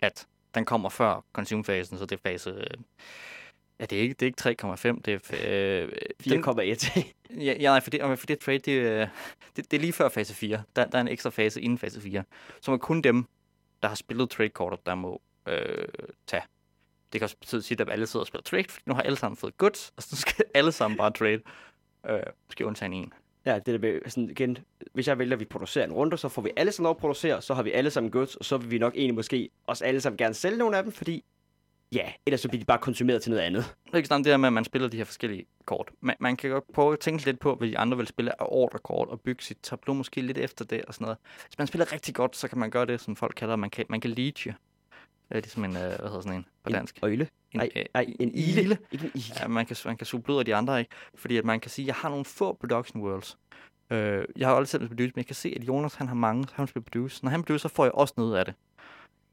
At 0.00 0.26
den 0.54 0.64
kommer 0.64 0.88
før 0.88 1.24
consume-fasen, 1.32 1.98
så 1.98 2.06
det 2.06 2.16
er 2.16 2.30
fase... 2.30 2.50
Øh, 2.50 2.66
ja, 3.80 3.84
det 3.84 3.98
er 3.98 4.02
ikke, 4.02 4.14
det 4.14 4.46
er 4.46 4.50
ikke 4.50 4.64
3,5, 4.72 5.00
det 5.04 5.14
er... 5.14 5.82
Øh, 5.82 5.92
den, 6.24 6.44
4,1. 6.44 7.02
ja, 7.30 7.54
ja, 7.60 7.70
nej, 7.70 7.80
for 7.80 7.90
det, 7.90 8.18
for 8.18 8.26
det 8.26 8.38
trade, 8.38 8.58
det, 8.58 8.72
øh, 8.72 9.08
det, 9.56 9.70
det 9.70 9.76
er 9.76 9.80
lige 9.80 9.92
før 9.92 10.08
fase 10.08 10.34
4. 10.34 10.62
Der, 10.76 10.86
der 10.86 10.98
er 10.98 11.02
en 11.02 11.08
ekstra 11.08 11.30
fase 11.30 11.60
inden 11.60 11.78
fase 11.78 12.00
4, 12.00 12.24
som 12.60 12.74
er 12.74 12.78
kun 12.78 13.02
dem, 13.02 13.24
der 13.82 13.88
har 13.88 13.94
spillet 13.94 14.30
trade-kortet, 14.30 14.86
der 14.86 14.94
må 14.94 15.22
øh, 15.48 15.88
tage. 16.26 16.42
Det 17.12 17.20
kan 17.20 17.24
også 17.24 17.36
betyde 17.36 17.62
sige, 17.62 17.80
at 17.80 17.90
alle 17.90 18.06
sidder 18.06 18.22
og 18.22 18.26
spiller 18.26 18.42
trade, 18.42 18.64
for 18.68 18.80
nu 18.86 18.94
har 18.94 19.02
alle 19.02 19.16
sammen 19.16 19.36
fået 19.36 19.58
goods, 19.58 19.92
og 19.96 20.02
så 20.02 20.16
skal 20.16 20.44
alle 20.54 20.72
sammen 20.72 20.98
bare 20.98 21.10
trade. 21.10 21.40
Øh, 22.08 22.22
måske 22.48 22.66
undtagen 22.66 22.92
en 22.92 23.12
ja, 23.46 23.54
det 23.54 23.66
der 23.66 23.78
med, 23.78 24.00
sådan 24.10 24.30
igen, 24.30 24.58
hvis 24.92 25.08
jeg 25.08 25.18
vælger, 25.18 25.36
at 25.36 25.40
vi 25.40 25.44
producerer 25.44 25.84
en 25.84 25.92
runde, 25.92 26.18
så 26.18 26.28
får 26.28 26.42
vi 26.42 26.50
alle 26.56 26.72
sammen 26.72 26.84
lov 26.86 26.90
at 26.90 26.96
producere, 26.96 27.42
så 27.42 27.54
har 27.54 27.62
vi 27.62 27.72
alle 27.72 27.90
sammen 27.90 28.10
goods, 28.10 28.36
og 28.36 28.44
så 28.44 28.56
vil 28.56 28.70
vi 28.70 28.78
nok 28.78 28.94
egentlig 28.96 29.14
måske 29.14 29.48
også 29.66 29.84
alle 29.84 30.00
sammen 30.00 30.16
gerne 30.16 30.34
sælge 30.34 30.58
nogle 30.58 30.76
af 30.76 30.82
dem, 30.82 30.92
fordi 30.92 31.24
ja, 31.92 32.12
ellers 32.26 32.40
så 32.40 32.48
bliver 32.48 32.60
de 32.60 32.64
bare 32.64 32.78
konsumeret 32.78 33.22
til 33.22 33.30
noget 33.30 33.42
andet. 33.42 33.64
Det 33.86 33.92
er 33.92 33.96
ikke 33.96 34.08
sådan 34.08 34.24
det 34.24 34.32
her 34.32 34.36
med, 34.36 34.46
at 34.46 34.52
man 34.52 34.64
spiller 34.64 34.88
de 34.88 34.96
her 34.96 35.04
forskellige 35.04 35.46
kort. 35.64 35.90
Man, 36.00 36.16
man 36.20 36.36
kan 36.36 36.50
godt 36.50 36.64
prøve 36.74 36.92
at 36.92 37.00
tænke 37.00 37.24
lidt 37.24 37.40
på, 37.40 37.54
hvad 37.54 37.68
de 37.68 37.78
andre 37.78 37.96
vil 37.96 38.06
spille 38.06 38.42
af 38.42 38.46
ordrekort, 38.48 39.08
og 39.08 39.20
bygge 39.20 39.44
sit 39.44 39.58
tableau 39.62 39.94
måske 39.94 40.20
lidt 40.20 40.38
efter 40.38 40.64
det 40.64 40.84
og 40.84 40.94
sådan 40.94 41.04
noget. 41.04 41.18
Hvis 41.46 41.58
man 41.58 41.66
spiller 41.66 41.92
rigtig 41.92 42.14
godt, 42.14 42.36
så 42.36 42.48
kan 42.48 42.58
man 42.58 42.70
gøre 42.70 42.86
det, 42.86 43.00
som 43.00 43.16
folk 43.16 43.34
kalder, 43.36 43.56
man 43.56 43.70
kan, 43.70 43.84
man 43.88 44.00
kan 44.00 44.10
leache. 44.10 44.54
Det 45.28 45.36
er 45.36 45.40
ligesom 45.40 45.64
en, 45.64 45.76
øh, 45.76 45.82
hvad 45.82 45.90
hedder 45.90 46.20
sådan 46.20 46.38
en 46.38 46.46
på 46.64 46.70
dansk? 46.70 46.96
En 46.96 47.04
øjle? 47.04 47.28
En, 47.52 47.60
Nej, 47.60 47.70
øh, 47.76 47.84
nej, 47.94 48.14
en 48.20 48.34
ile. 48.34 48.62
ile. 48.62 48.78
Ikke 48.92 49.04
en 49.04 49.10
ile. 49.14 49.24
Ja, 49.40 49.48
man 49.48 49.66
kan, 49.66 49.76
man 49.84 49.96
kan 49.96 50.06
suge 50.06 50.22
blod 50.22 50.38
af 50.38 50.44
de 50.44 50.54
andre, 50.54 50.78
ikke? 50.78 50.90
Fordi 51.14 51.36
at 51.36 51.44
man 51.44 51.60
kan 51.60 51.70
sige, 51.70 51.84
at 51.84 51.86
jeg 51.86 51.94
har 51.94 52.08
nogle 52.08 52.24
få 52.24 52.52
production 52.52 53.02
worlds. 53.02 53.38
Øh, 53.90 54.24
jeg 54.36 54.48
har 54.48 54.54
aldrig 54.54 54.68
selv 54.68 54.88
produce, 54.88 55.12
men 55.14 55.16
jeg 55.16 55.26
kan 55.26 55.34
se, 55.34 55.52
at 55.56 55.64
Jonas 55.64 55.94
han 55.94 56.08
har 56.08 56.14
mange, 56.14 56.46
han 56.52 56.68
vil 56.74 56.80
produce. 56.80 57.24
Når 57.24 57.30
han 57.30 57.42
producer, 57.42 57.68
får 57.68 57.84
jeg 57.84 57.92
også 57.92 58.14
noget 58.16 58.36
af 58.36 58.44
det. 58.44 58.54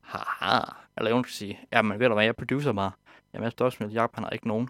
Haha. 0.01 0.59
Eller 0.97 1.11
Jonas 1.11 1.25
kan 1.25 1.33
sige, 1.33 1.59
ja, 1.71 1.81
men 1.81 1.99
ved 1.99 2.07
du 2.07 2.13
hvad, 2.13 2.25
jeg 2.25 2.35
producer 2.35 2.73
bare. 2.73 2.91
Jamen, 3.33 3.43
jeg 3.43 3.51
står 3.51 3.65
også 3.65 3.83
med, 3.83 3.91
Jacob, 3.91 4.15
han 4.15 4.23
har 4.23 4.31
ikke 4.31 4.47
nogen. 4.47 4.69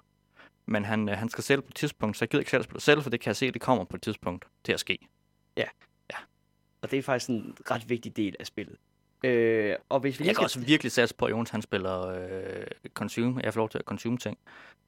Men 0.65 0.86
han, 0.86 1.09
øh, 1.09 1.17
han 1.17 1.29
skal 1.29 1.43
sælge 1.43 1.62
på 1.62 1.67
et 1.69 1.75
tidspunkt, 1.75 2.17
så 2.17 2.25
jeg 2.25 2.29
gider 2.29 2.41
ikke 2.41 2.51
selv 2.51 2.59
at 2.59 2.65
spille 2.65 2.81
selv, 2.81 3.01
for 3.01 3.09
det 3.09 3.19
kan 3.19 3.29
jeg 3.29 3.36
se, 3.36 3.45
at 3.45 3.53
det 3.53 3.62
kommer 3.62 3.83
på 3.83 3.95
et 3.95 4.01
tidspunkt 4.01 4.45
til 4.63 4.73
at 4.73 4.79
ske. 4.79 5.07
Og 6.83 6.91
det 6.91 6.99
er 6.99 7.03
faktisk 7.03 7.29
en 7.29 7.57
ret 7.71 7.89
vigtig 7.89 8.17
del 8.17 8.36
af 8.39 8.47
spillet. 8.47 8.77
Øh, 9.23 9.75
og 9.89 9.99
hvis 9.99 10.19
vi 10.19 10.25
Jeg 10.25 10.29
kan 10.29 10.36
skal... 10.36 10.43
også 10.43 10.59
virkelig 10.59 10.91
satse 10.91 11.15
på, 11.15 11.25
at 11.25 11.31
Jonas 11.31 11.49
han 11.49 11.62
spiller 11.62 12.07
øh, 12.07 12.65
consume. 12.93 13.41
Jeg 13.43 13.53
får 13.53 13.62
lov 13.62 13.69
til 13.69 13.77
at 13.77 13.86
consume 13.86 14.17
ting. 14.17 14.38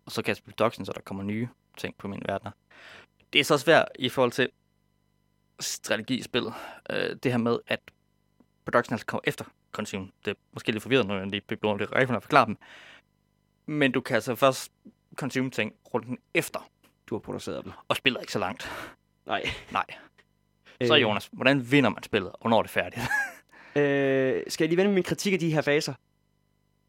Og 0.05 0.11
så 0.11 0.21
kan 0.21 0.27
jeg 0.29 0.37
spille 0.37 0.55
production, 0.55 0.85
så 0.85 0.91
der 0.95 1.01
kommer 1.01 1.23
nye 1.23 1.47
ting 1.77 1.95
på 1.97 2.07
min 2.07 2.21
verden. 2.27 2.49
Det 3.33 3.39
er 3.39 3.43
så 3.43 3.57
svært 3.57 3.87
i 3.99 4.09
forhold 4.09 4.31
til 4.31 4.49
strategispillet. 5.59 6.53
Øh, 6.89 7.15
det 7.23 7.31
her 7.31 7.37
med, 7.37 7.59
at 7.67 7.79
production 8.65 8.93
altså 8.93 9.05
kommer 9.05 9.21
efter 9.23 9.45
consume. 9.71 10.11
Det 10.25 10.31
er 10.31 10.35
måske 10.53 10.71
lidt 10.71 10.83
forvirrende, 10.83 11.13
når 11.13 11.19
jeg 11.19 11.27
lige 11.27 11.41
bliver 11.41 11.77
lidt 11.77 11.91
rigtig 11.95 12.15
at 12.15 12.23
forklare 12.23 12.45
dem. 12.45 12.57
Men 13.65 13.91
du 13.91 14.01
kan 14.01 14.15
altså 14.15 14.35
først 14.35 14.71
consume 15.15 15.49
ting 15.49 15.73
runden 15.93 16.17
efter, 16.33 16.69
Du 17.09 17.15
har 17.15 17.19
produceret 17.19 17.63
dem. 17.65 17.71
og 17.87 17.95
spiller 17.95 18.19
ikke 18.19 18.31
så 18.33 18.39
langt. 18.39 18.71
Nej. 19.25 19.43
Nej. 19.71 19.85
Så 20.87 20.95
Jonas, 20.95 21.29
hvordan 21.33 21.71
vinder 21.71 21.89
man 21.89 22.03
spillet, 22.03 22.31
og 22.31 22.37
hvornår 22.41 22.57
er 22.57 22.61
det 22.61 22.71
færdigt? 22.71 23.01
Øh, 23.75 24.43
skal 24.47 24.63
jeg 24.65 24.69
lige 24.69 24.77
vende 24.77 24.91
min 24.93 25.03
kritik 25.03 25.33
af 25.33 25.39
de 25.39 25.53
her 25.53 25.61
faser? 25.61 25.93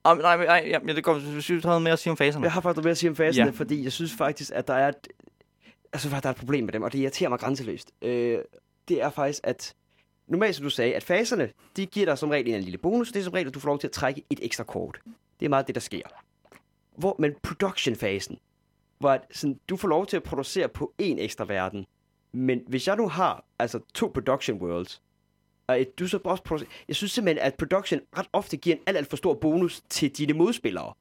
oh, 0.05 0.19
nej, 0.19 0.37
nej, 0.47 0.81
ja, 0.87 0.93
det 0.95 1.05
går, 1.05 1.15
hvis 1.15 1.47
du 1.47 1.69
har 1.69 1.79
mere 1.79 1.93
at 1.93 1.99
sige 1.99 2.11
om 2.11 2.17
faserne. 2.17 2.45
Jeg 2.45 2.53
har 2.53 2.61
faktisk 2.61 2.85
mere 2.85 2.91
at 2.91 2.99
sige 2.99 3.11
om 3.11 3.17
faserne, 3.17 3.47
Ja. 3.51 3.53
fordi 3.59 3.85
jeg 3.85 3.93
synes 3.93 4.13
faktisk, 4.15 4.51
at 4.55 4.69
der 4.69 4.75
er 4.75 4.89
et, 4.89 5.09
altså, 5.93 6.09
der 6.09 6.21
er 6.27 6.31
et 6.31 6.37
problem 6.37 6.65
med 6.65 6.73
dem, 6.73 6.83
og 6.83 6.93
det 6.93 6.99
irriterer 6.99 7.29
mig 7.31 7.39
grænseløst. 7.39 7.91
Øh, 8.03 8.39
det 8.89 9.03
er 9.03 9.11
faktisk, 9.11 9.41
at 9.45 9.75
normalt 10.29 10.57
som 10.57 10.63
du 10.63 10.71
sagde, 10.71 10.95
at 10.95 11.03
faserne, 11.03 11.51
de 11.77 11.87
giver 11.87 12.07
dig 12.07 12.19
som 12.19 12.31
regel 12.31 12.49
en 12.49 12.61
lille 12.61 12.79
bonus, 12.79 13.13
det 13.13 13.21
er 13.21 13.25
som 13.25 13.33
regel, 13.33 13.49
at 13.49 13.55
du 13.55 13.61
får 13.61 13.69
lov 13.69 13.79
til 13.79 13.87
at 13.87 13.93
trække 13.93 14.23
et 14.31 14.39
ekstra 14.43 14.65
kort. 14.65 15.01
Det 15.41 15.47
er 15.47 15.51
meget 15.51 15.67
det, 15.67 15.75
der 15.75 15.81
sker. 15.81 16.03
Hvor, 16.97 17.17
men 17.19 17.35
production-fasen, 17.43 18.39
hvor 18.99 19.11
at, 19.11 19.21
sådan, 19.31 19.61
du 19.69 19.77
får 19.77 19.89
lov 19.89 20.07
til 20.07 20.17
at 20.17 20.23
producere 20.23 20.69
på 20.69 20.95
en 20.99 21.19
ekstra 21.19 21.45
verden, 21.45 21.87
men 22.33 22.61
hvis 22.69 22.87
jeg 22.89 22.97
nu 22.97 23.09
har 23.09 23.45
altså 23.59 23.81
to 23.95 24.11
production 24.15 24.63
worlds, 24.63 25.03
og 25.69 25.81
et, 25.81 25.99
du 25.99 26.09
så 26.09 26.19
også 26.25 26.43
producerer, 26.43 26.71
jeg 26.89 26.97
synes 26.97 27.13
simpelthen, 27.13 27.47
at 27.47 27.55
production 27.55 28.01
ret 28.19 28.27
ofte 28.33 28.57
giver 28.57 28.77
en 28.77 28.83
alt, 28.87 28.97
alt 28.97 29.11
for 29.11 29.17
stor 29.17 29.35
bonus 29.35 29.83
til 29.89 30.11
dine 30.11 30.33
modspillere. 30.33 30.95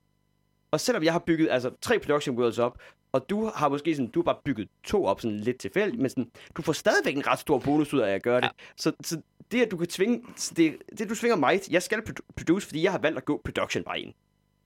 Og 0.71 0.79
selvom 0.79 1.03
jeg 1.03 1.13
har 1.13 1.19
bygget 1.19 1.49
altså 1.51 1.71
tre 1.81 1.99
production 1.99 2.37
worlds 2.37 2.59
op, 2.59 2.79
og 3.11 3.29
du 3.29 3.51
har 3.55 3.69
måske 3.69 3.95
sådan, 3.95 4.11
du 4.11 4.19
har 4.19 4.23
bare 4.23 4.41
bygget 4.45 4.69
to 4.83 5.05
op 5.05 5.21
sådan 5.21 5.39
lidt 5.39 5.57
tilfældigt, 5.57 6.01
men 6.01 6.09
sådan, 6.09 6.31
du 6.57 6.61
får 6.61 6.73
stadigvæk 6.73 7.15
en 7.15 7.27
ret 7.27 7.39
stor 7.39 7.59
bonus 7.59 7.93
ud 7.93 7.99
af 7.99 8.13
at 8.13 8.23
gøre 8.23 8.41
det. 8.41 8.45
Ja. 8.45 8.49
Så, 8.77 8.91
så 9.03 9.21
det, 9.51 9.61
at 9.61 9.71
du 9.71 9.77
kan 9.77 9.87
tvinge, 9.87 10.23
det, 10.57 10.77
det 10.97 11.09
du 11.09 11.15
tvinger 11.15 11.35
mig 11.35 11.61
jeg 11.71 11.83
skal 11.83 11.99
produ- 11.99 12.33
produce, 12.35 12.67
fordi 12.67 12.83
jeg 12.83 12.91
har 12.91 12.99
valgt 12.99 13.17
at 13.17 13.25
gå 13.25 13.41
production 13.43 13.83
vejen. 13.85 14.13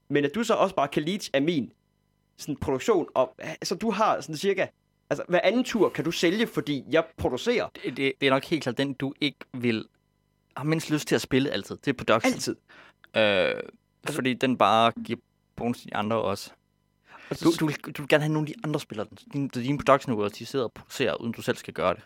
Men 0.09 0.25
at 0.25 0.35
du 0.35 0.43
så 0.43 0.53
også 0.53 0.75
bare 0.75 0.87
kan 0.87 1.03
leach 1.03 1.29
af 1.33 1.41
min 1.41 1.71
sådan, 2.37 2.55
produktion, 2.55 3.07
og 3.13 3.35
så 3.63 3.75
du 3.75 3.91
har 3.91 4.21
sådan 4.21 4.37
cirka, 4.37 4.67
altså 5.09 5.23
hver 5.27 5.39
anden 5.43 5.63
tur 5.63 5.89
kan 5.89 6.05
du 6.05 6.11
sælge, 6.11 6.47
fordi 6.47 6.83
jeg 6.89 7.03
producerer 7.17 7.67
det, 7.83 7.97
det, 7.97 8.13
det 8.21 8.27
er 8.27 8.31
nok 8.31 8.43
helt 8.45 8.63
klart 8.63 8.77
den, 8.77 8.93
du 8.93 9.13
ikke 9.21 9.37
vil 9.53 9.85
har 10.57 10.63
mindst 10.63 10.89
lyst 10.91 11.07
til 11.07 11.15
at 11.15 11.21
spille 11.21 11.49
altid. 11.51 11.77
Det 11.77 11.87
er 11.87 11.93
production. 11.97 12.33
altid. 12.33 12.55
Øh, 13.17 13.53
fordi 14.09 14.33
den 14.33 14.57
bare 14.57 14.91
giver 15.05 15.19
bonus 15.55 15.77
til 15.79 15.89
de 15.89 15.95
andre 15.95 16.15
også. 16.21 16.51
Og 17.29 17.35
så- 17.35 17.45
Du, 17.45 17.51
du, 17.59 17.65
vil, 17.65 17.75
du 17.97 18.01
vil 18.01 18.07
gerne 18.09 18.23
have 18.23 18.33
nogle 18.33 18.49
af 18.49 18.53
de 18.53 18.59
andre 18.63 18.79
spillere, 18.79 19.07
dine, 19.33 19.47
dine 19.49 19.77
production 19.77 20.13
worlds, 20.15 20.33
de 20.37 20.45
sidder 20.45 20.65
og 20.65 20.71
producerer, 20.73 21.15
uden 21.21 21.31
du 21.33 21.41
selv 21.41 21.57
skal 21.57 21.73
gøre 21.73 21.93
det. 21.93 22.03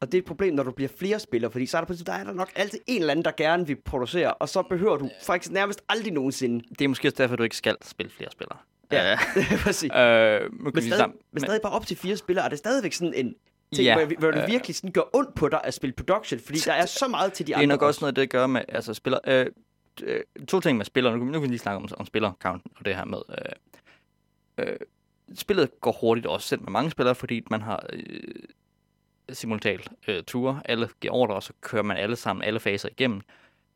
Og 0.00 0.06
det 0.12 0.14
er 0.14 0.18
et 0.18 0.24
problem, 0.24 0.54
når 0.54 0.62
du 0.62 0.70
bliver 0.70 0.88
flere 0.98 1.18
spillere, 1.20 1.50
fordi 1.50 1.66
så 1.66 1.78
er 1.78 1.84
der, 1.84 1.94
der 2.06 2.12
er 2.12 2.24
der 2.24 2.32
nok 2.32 2.52
altid 2.54 2.78
en 2.86 3.00
eller 3.00 3.10
anden, 3.10 3.24
der 3.24 3.30
gerne 3.36 3.66
vil 3.66 3.76
producere, 3.76 4.34
og 4.34 4.48
så 4.48 4.62
behøver 4.62 4.96
du 4.96 5.10
faktisk 5.22 5.52
nærmest 5.52 5.82
aldrig 5.88 6.12
nogensinde. 6.12 6.64
Det 6.78 6.80
er 6.84 6.88
måske 6.88 7.08
også 7.08 7.16
derfor, 7.18 7.36
du 7.36 7.42
ikke 7.42 7.56
skal 7.56 7.76
spille 7.82 8.12
flere 8.12 8.30
spillere. 8.32 8.58
Ja, 8.92 9.12
Øh, 9.36 9.62
præcis. 9.64 9.90
øh, 9.94 10.52
Men 10.52 10.72
stadig, 10.72 10.92
sammen- 10.96 11.18
men 11.32 11.40
stadig 11.40 11.60
bare 11.62 11.72
op 11.72 11.86
til 11.86 11.96
fire 11.96 12.16
spillere, 12.16 12.44
er 12.44 12.48
det 12.48 12.58
stadigvæk 12.58 12.92
sådan 12.92 13.14
en 13.14 13.34
ting, 13.74 13.84
Ja, 13.84 13.94
hvor, 14.06 14.18
hvor 14.18 14.30
det 14.30 14.42
øh, 14.42 14.48
virkelig 14.48 14.76
sådan 14.76 14.92
gør 14.92 15.16
ondt 15.16 15.34
på 15.34 15.48
dig 15.48 15.60
at 15.64 15.74
spille 15.74 15.92
production, 15.94 16.40
fordi 16.40 16.58
der 16.58 16.72
er 16.72 16.86
så 17.00 17.08
meget 17.08 17.32
til 17.32 17.46
de 17.46 17.52
Det 17.52 17.54
andre. 17.54 17.62
er 17.62 17.66
nok 17.68 17.82
også 17.82 17.98
noget, 18.00 18.16
det 18.16 18.30
gør 18.30 18.46
med 18.46 18.62
altså, 18.68 18.94
spiller. 18.94 19.18
Øh, 19.26 19.46
øh, 20.02 20.20
to 20.48 20.60
ting 20.60 20.76
med 20.78 20.84
spillere. 20.84 21.18
Nu, 21.18 21.24
nu 21.24 21.32
kan 21.32 21.42
vi 21.42 21.46
lige 21.46 21.58
snakke 21.58 21.76
om, 21.76 21.88
om 21.98 22.06
spiller-count 22.06 22.62
og 22.78 22.84
det 22.84 22.94
her 22.96 23.04
med... 23.04 23.18
Øh, 24.58 24.66
øh, 24.68 24.76
spillet 25.34 25.80
går 25.80 25.92
hurtigt 26.00 26.26
også 26.26 26.48
selv 26.48 26.60
med 26.62 26.70
mange 26.70 26.90
spillere, 26.90 27.14
fordi 27.14 27.42
man 27.50 27.62
har 27.62 27.86
øh, 27.92 28.20
simultant 29.32 29.88
øh, 30.08 30.22
ture. 30.22 30.60
Alle 30.64 30.88
giver 31.00 31.14
ordre, 31.14 31.34
og 31.34 31.42
så 31.42 31.52
kører 31.60 31.82
man 31.82 31.96
alle 31.96 32.16
sammen, 32.16 32.42
alle 32.44 32.60
faser 32.60 32.88
igennem. 32.88 33.20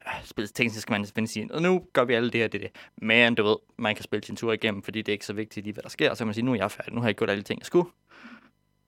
Øh, 0.07 0.25
Spillet 0.25 0.55
teknisk 0.55 0.81
skal 0.81 0.93
man 0.93 1.07
selvfølgelig 1.07 1.31
sige, 1.31 1.49
og 1.55 1.62
nu 1.62 1.87
gør 1.93 2.05
vi 2.05 2.15
alle 2.15 2.31
det 2.31 2.41
her, 2.41 2.49
det 2.49 2.61
det. 2.61 2.71
Men 2.97 3.35
du 3.35 3.43
ved, 3.43 3.57
man 3.79 3.95
kan 3.95 4.03
spille 4.05 4.25
sin 4.25 4.37
tur 4.37 4.53
igennem, 4.53 4.83
fordi 4.83 5.03
det 5.03 5.09
er 5.09 5.12
ikke 5.12 5.27
så 5.27 5.33
vigtigt 5.33 5.65
lige, 5.65 5.75
hvad 5.75 5.83
der 5.83 5.88
sker. 5.88 6.11
Og 6.11 6.17
så 6.17 6.21
kan 6.21 6.27
man 6.27 6.35
sige, 6.35 6.45
nu 6.45 6.53
er 6.53 6.57
jeg 6.57 6.71
færdig, 6.71 6.95
nu 6.95 7.01
har 7.01 7.09
jeg 7.09 7.15
gjort 7.15 7.31
alle 7.31 7.43
de 7.43 7.49
ting, 7.49 7.61
jeg 7.61 7.67
skulle. 7.67 7.91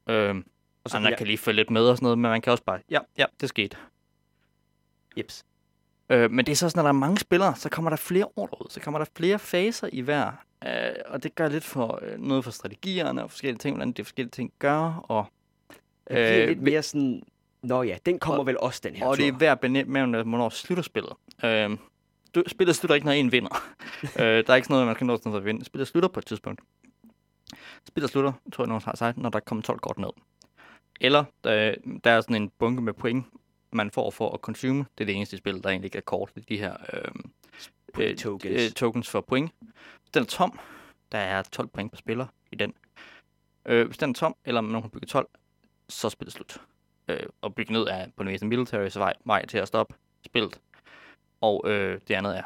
Øh, 0.09 0.35
og 0.85 0.90
så 0.90 0.96
andre 0.96 1.09
bliver, 1.09 1.16
kan 1.16 1.27
lige 1.27 1.38
følge 1.38 1.57
lidt 1.57 1.70
med 1.70 1.88
og 1.88 1.96
sådan 1.96 2.05
noget, 2.05 2.18
men 2.18 2.31
man 2.31 2.40
kan 2.40 2.50
også 2.50 2.64
bare, 2.64 2.81
ja, 2.90 2.98
ja, 3.18 3.24
det 3.40 3.48
skete. 3.48 3.77
Jeps. 5.16 5.44
Øh, 6.11 6.31
men 6.31 6.46
det 6.46 6.53
er 6.53 6.57
så 6.57 6.68
sådan, 6.68 6.79
når 6.79 6.83
der 6.83 6.88
er 6.88 6.98
mange 6.98 7.18
spillere, 7.18 7.57
så 7.57 7.68
kommer 7.68 7.90
der 7.90 7.96
flere 7.96 8.29
ordre 8.37 8.61
ud. 8.61 8.66
Så 8.70 8.81
kommer 8.81 8.98
der 8.98 9.07
flere 9.16 9.38
faser 9.38 9.88
i 9.92 10.00
hver. 10.00 10.33
Øh, 10.66 10.94
og 11.07 11.22
det 11.22 11.35
gør 11.35 11.48
lidt 11.48 11.64
for 11.64 11.98
øh, 12.03 12.20
noget 12.20 12.44
for 12.44 12.50
strategierne 12.50 13.22
og 13.24 13.31
forskellige 13.31 13.59
ting, 13.59 13.77
hvordan 13.77 13.92
de 13.92 14.05
forskellige 14.05 14.31
ting 14.31 14.53
gør. 14.59 15.05
Og, 15.09 15.27
Det 15.68 16.14
bliver 16.14 16.42
øh, 16.42 16.48
lidt 16.48 16.62
mere 16.62 16.83
sådan, 16.83 17.22
nå 17.64 17.83
ja, 17.83 17.96
den 18.07 18.18
kommer 18.18 18.38
og- 18.40 18.46
vel 18.46 18.59
også, 18.61 18.81
den 18.85 18.94
her 18.96 19.07
og 19.07 19.16
det 19.16 19.27
er 19.29 19.31
tur. 19.31 19.38
værd 19.38 19.53
at 19.53 19.61
benævne, 19.61 20.22
hvornår 20.22 20.48
slutter 20.48 20.83
spillet. 20.83 21.12
Øh, 21.44 21.77
spillet 22.46 22.77
slutter 22.77 22.94
ikke, 22.94 23.05
når 23.07 23.12
en 23.12 23.33
vinder. 23.33 23.62
øh, 24.03 24.11
der 24.18 24.24
er 24.27 24.55
ikke 24.55 24.66
sådan 24.66 24.66
noget, 24.68 24.87
man 24.87 24.96
kan 24.96 25.07
nå 25.07 25.16
sådan 25.16 25.35
at 25.35 25.44
vinde. 25.44 25.64
Spillet 25.64 25.88
slutter 25.88 26.09
på 26.09 26.20
et 26.20 26.27
tidspunkt. 26.27 26.61
Spillet 27.88 28.11
slutter, 28.11 28.33
tror 28.53 28.64
jeg, 28.64 28.68
nogen 28.68 28.83
har 28.85 28.96
sagt, 28.96 29.18
når 29.18 29.31
der 29.31 29.40
kommer 29.40 29.62
12 29.62 29.79
kort 29.79 29.98
ned. 29.98 30.09
Eller 31.00 31.24
der, 31.44 31.74
der 32.05 32.11
er 32.11 32.20
sådan 32.20 32.42
en 32.42 32.50
bunke 32.59 32.83
med 32.83 32.92
point, 32.92 33.27
man 33.72 33.90
får 33.90 34.11
for 34.11 34.31
at 34.33 34.40
consume. 34.40 34.79
Det 34.98 35.05
er 35.05 35.07
det 35.07 35.14
eneste 35.14 35.37
spil, 35.37 35.62
der 35.62 35.68
egentlig 35.68 35.87
ikke 35.87 35.98
er 35.98 36.03
kort. 36.03 36.31
Det 36.35 36.40
er 36.40 36.44
de 36.48 36.57
her 36.59 36.77
øh, 36.92 37.11
Point 37.94 38.18
tokens. 38.18 38.62
øh, 38.62 38.70
tokens 38.70 39.11
for 39.11 39.20
point. 39.20 39.53
Den 40.14 40.22
er 40.22 40.27
tom, 40.27 40.59
der 41.12 41.18
er 41.18 41.42
12 41.42 41.68
point 41.68 41.92
per 41.92 41.96
spiller 41.98 42.27
i 42.53 42.57
den. 42.57 42.74
Øh, 43.66 43.87
hvis 43.87 43.98
den 43.98 44.11
er 44.11 44.14
tom, 44.14 44.37
eller 44.44 44.61
nogen 44.61 44.83
har 44.83 44.88
bygget 44.88 45.09
12, 45.09 45.29
så 45.88 46.07
er 46.07 46.11
spillet 46.11 46.33
slut. 46.33 46.61
Øh, 47.08 47.26
og 47.40 47.54
bygge 47.54 47.72
ned 47.72 47.82
er 47.82 48.06
på 48.16 48.22
den 48.22 48.32
meste 48.32 48.46
military 48.46 48.88
vej, 48.94 49.12
vej 49.24 49.46
til 49.46 49.58
at 49.58 49.68
stoppe 49.68 49.94
spillet. 50.26 50.60
Og 51.40 51.62
øh, 51.66 52.00
det 52.08 52.14
andet 52.14 52.38
er 52.38 52.42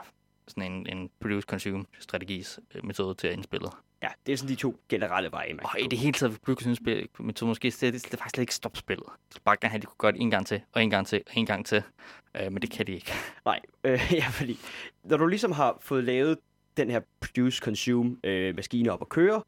sådan 0.48 0.72
en, 0.72 0.98
en 0.98 1.10
produce-consume 1.20 1.84
strategis 1.98 2.60
øh, 2.74 2.86
metode 2.86 3.14
til 3.14 3.28
at 3.28 3.32
indspillet. 3.32 3.70
Ja, 4.02 4.08
det 4.26 4.32
er 4.32 4.36
sådan 4.36 4.48
de 4.48 4.60
to 4.60 4.80
generelle 4.88 5.32
veje, 5.32 5.52
man 5.52 5.66
Og 5.66 5.80
i 5.80 5.86
det 5.86 5.98
hele 5.98 6.12
taget, 6.12 6.38
produce-consume 6.42 7.06
metode 7.18 7.48
måske 7.48 7.70
det, 7.70 7.80
det, 7.80 7.92
det 7.92 8.18
faktisk 8.18 8.34
slet 8.34 8.42
ikke 8.42 8.54
stoppe 8.54 8.78
spillet. 8.78 9.06
Så 9.30 9.40
bare 9.44 9.56
gerne 9.60 9.70
have, 9.70 9.78
at 9.78 9.82
de 9.82 9.86
kunne 9.86 9.98
gøre 9.98 10.12
det 10.12 10.20
en 10.20 10.30
gang 10.30 10.46
til, 10.46 10.60
og 10.72 10.82
en 10.82 10.90
gang 10.90 11.06
til, 11.06 11.22
og 11.26 11.36
en 11.36 11.46
gang 11.46 11.66
til. 11.66 11.82
Øh, 12.36 12.52
men 12.52 12.62
det 12.62 12.70
kan 12.70 12.86
de 12.86 12.92
ikke. 12.92 13.12
Nej, 13.44 13.60
øh, 13.84 14.00
ja, 14.12 14.26
fordi 14.28 14.58
når 15.04 15.16
du 15.16 15.26
ligesom 15.26 15.52
har 15.52 15.78
fået 15.80 16.04
lavet 16.04 16.38
den 16.76 16.90
her 16.90 17.00
produce-consume 17.20 18.16
øh, 18.24 18.54
op 18.90 19.00
at 19.00 19.08
køre, 19.08 19.42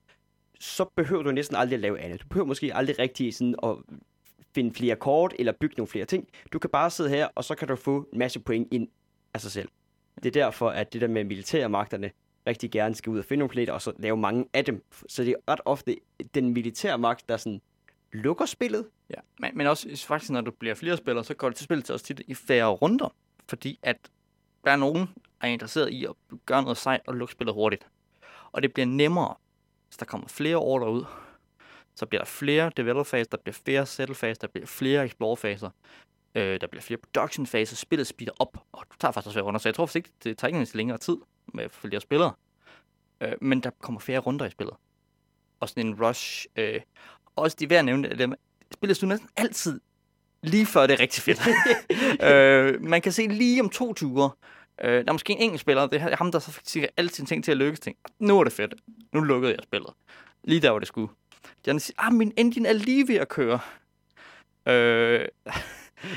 så 0.61 0.85
behøver 0.85 1.23
du 1.23 1.31
næsten 1.31 1.57
aldrig 1.57 1.75
at 1.75 1.81
lave 1.81 2.01
andet. 2.01 2.23
Du 2.23 2.27
behøver 2.29 2.47
måske 2.47 2.75
aldrig 2.75 2.99
rigtig 2.99 3.35
sådan 3.35 3.55
at 3.63 3.77
finde 4.55 4.75
flere 4.75 4.97
kort 4.97 5.35
eller 5.39 5.53
bygge 5.53 5.75
nogle 5.77 5.89
flere 5.89 6.05
ting. 6.05 6.29
Du 6.53 6.59
kan 6.59 6.71
bare 6.71 6.91
sidde 6.91 7.11
her, 7.11 7.29
og 7.35 7.45
så 7.45 7.55
kan 7.55 7.69
du 7.69 7.77
få 7.77 8.09
en 8.13 8.19
masse 8.19 8.41
point 8.41 8.69
ind 8.71 8.89
af 9.35 9.41
sig 9.41 9.51
selv. 9.51 9.69
Det 10.17 10.27
er 10.27 10.31
derfor, 10.31 10.71
at 10.71 10.93
det 10.93 11.01
der 11.01 11.09
med 11.09 11.25
militærmagterne 11.25 12.11
rigtig 12.47 12.71
gerne 12.71 12.95
skal 12.95 13.11
ud 13.11 13.19
og 13.19 13.25
finde 13.25 13.39
nogle 13.39 13.51
planeter, 13.51 13.73
og 13.73 13.83
så 13.83 13.93
lave 13.99 14.17
mange 14.17 14.47
af 14.53 14.65
dem. 14.65 14.85
Så 15.09 15.25
det 15.25 15.31
er 15.31 15.53
ret 15.53 15.61
ofte 15.65 15.97
den 16.35 16.49
militære 16.53 16.99
magt, 16.99 17.29
der 17.29 17.37
sådan 17.37 17.61
lukker 18.13 18.47
spillet. 18.47 18.87
Ja, 19.11 19.21
men, 19.39 19.51
men 19.55 19.67
også 19.67 20.07
faktisk, 20.07 20.31
når 20.31 20.41
du 20.41 20.51
bliver 20.51 20.75
flere 20.75 20.97
spillere, 20.97 21.25
så 21.25 21.35
går 21.35 21.49
det 21.49 21.57
til 21.57 21.65
spillet 21.65 21.85
til 21.85 21.93
også 21.93 22.05
tit 22.05 22.23
i 22.27 22.35
færre 22.35 22.69
runder. 22.69 23.15
Fordi 23.49 23.79
at 23.83 23.97
der 24.65 24.71
er 24.71 24.77
nogen, 24.77 25.01
der 25.41 25.47
er 25.47 25.49
interesseret 25.49 25.91
i 25.91 26.05
at 26.05 26.13
gøre 26.47 26.63
noget 26.63 26.77
sejt 26.77 27.01
og 27.07 27.15
lukke 27.15 27.33
spillet 27.33 27.55
hurtigt. 27.55 27.87
Og 28.53 28.63
det 28.63 28.73
bliver 28.73 28.87
nemmere, 28.87 29.35
hvis 29.89 29.97
der 29.97 30.07
kommer 30.07 30.29
flere 30.29 30.57
ordre 30.57 30.93
ud. 30.93 31.05
Så 32.01 32.07
bliver 32.07 32.21
der 32.21 32.27
flere 32.27 32.71
develop-faser, 32.77 33.31
der 33.31 33.37
bliver 33.37 33.55
flere 33.65 33.87
settle-faser, 33.87 34.41
der 34.41 34.49
bliver 34.49 34.67
flere 34.67 35.05
explore-faser. 35.05 35.71
Øh, 36.35 36.61
der 36.61 36.67
bliver 36.67 36.83
flere 36.83 36.99
production-faser, 36.99 37.77
spillet 37.77 38.07
speeder 38.07 38.33
op, 38.39 38.59
og 38.73 38.85
du 38.91 38.97
tager 39.01 39.13
faktisk 39.13 39.27
også 39.27 39.37
flere 39.37 39.45
runder. 39.45 39.61
Så 39.61 39.69
jeg 39.69 39.75
tror 39.75 39.87
faktisk 39.87 39.97
ikke, 39.97 40.11
det 40.25 40.39
tager 40.39 40.61
ikke 40.61 40.77
længere 40.77 40.99
tid 40.99 41.17
med 41.55 41.69
flere 41.69 42.01
spillere. 42.01 42.33
Øh, 43.21 43.33
men 43.41 43.61
der 43.61 43.71
kommer 43.81 44.01
flere 44.01 44.19
runder 44.19 44.47
i 44.47 44.51
spillet. 44.51 44.77
Og 45.61 45.69
sådan 45.69 45.87
en 45.87 46.05
rush. 46.05 46.47
Øh, 46.57 46.81
også 47.37 47.57
de 47.61 47.71
værd 47.71 47.79
at 47.79 47.85
nævne, 47.85 48.09
at 48.09 48.31
spillet 48.73 48.97
slutter 48.97 49.17
næsten 49.17 49.31
altid 49.37 49.81
lige 50.43 50.67
før 50.67 50.87
det 50.87 50.95
er 50.95 51.01
rigtig 51.01 51.23
fedt. 51.23 51.41
øh, 52.31 52.83
man 52.83 53.03
kan 53.03 53.13
se 53.13 53.27
lige 53.27 53.63
om 53.63 53.69
to 53.69 53.95
ture. 53.95 54.31
Øh, 54.85 54.93
der 54.93 55.09
er 55.09 55.13
måske 55.13 55.33
en 55.33 55.39
enkelt 55.39 55.61
spiller, 55.61 55.87
det 55.87 56.03
er 56.03 56.17
ham, 56.17 56.33
der 56.33 56.39
så 56.39 56.89
alle 56.97 57.11
sine 57.11 57.27
ting 57.27 57.45
til 57.45 57.51
at 57.51 57.59
lykkes. 57.59 57.81
Ting. 57.81 57.97
Nu 58.19 58.41
er 58.41 58.45
det 58.45 58.53
fedt. 58.53 58.75
Nu 59.13 59.21
lukkede 59.21 59.53
jeg 59.53 59.63
spillet. 59.63 59.91
Lige 60.45 60.61
der, 60.61 60.71
hvor 60.71 60.79
det 60.79 60.89
skulle. 60.89 61.09
Andre 61.67 61.81
siger, 61.81 61.95
ah, 61.99 62.13
min 62.13 62.33
engine 62.37 62.69
er 62.69 62.73
lige 62.73 63.09
ved 63.09 63.15
at 63.17 63.29
køre. 63.29 63.59
Øh, 64.69 65.29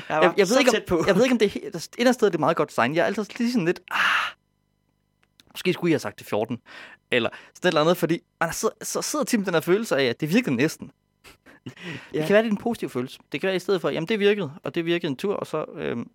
Jeg, 0.08 0.22
jeg, 0.22 0.34
jeg, 0.36 0.48
ved 0.48 0.58
ikke, 0.58 0.70
tæt 0.70 0.84
på. 0.84 0.98
om, 0.98 1.06
jeg 1.06 1.14
ved 1.16 1.22
ikke, 1.22 1.32
om 1.32 1.38
det 1.38 1.56
er 1.56 1.88
andet 1.98 2.14
sted, 2.14 2.26
det 2.26 2.34
er 2.34 2.38
meget 2.38 2.56
godt 2.56 2.68
design. 2.68 2.94
Jeg 2.94 3.02
er 3.02 3.06
altid 3.06 3.24
lige 3.38 3.52
sådan 3.52 3.64
lidt, 3.64 3.80
ah, 3.90 3.98
måske 5.50 5.72
skulle 5.72 5.90
jeg 5.90 5.94
have 5.94 6.00
sagt 6.00 6.18
det 6.18 6.26
14. 6.26 6.58
Eller 7.10 7.30
sådan 7.54 7.68
et 7.68 7.70
eller 7.70 7.80
andet, 7.80 7.96
fordi 7.96 8.20
man 8.40 8.52
sidder, 8.52 8.74
så 8.82 9.02
sidder 9.02 9.24
Tim 9.24 9.44
den 9.44 9.54
her 9.54 9.60
følelse 9.60 9.96
af, 9.96 10.04
at 10.04 10.20
det 10.20 10.34
virkede 10.34 10.56
næsten. 10.56 10.90
Ja. 11.66 11.70
Det 12.12 12.26
kan 12.26 12.34
være, 12.34 12.42
det 12.42 12.48
er 12.48 12.52
en 12.52 12.56
positiv 12.56 12.88
følelse. 12.88 13.18
Det 13.32 13.40
kan 13.40 13.48
være 13.48 13.56
i 13.56 13.58
stedet 13.58 13.80
for, 13.80 13.90
jamen 13.90 14.08
det 14.08 14.18
virkede, 14.18 14.52
og 14.62 14.74
det 14.74 14.84
virkede 14.84 15.10
en 15.10 15.16
tur, 15.16 15.34
og 15.34 15.46
så... 15.46 15.64
Øhm, 15.74 16.10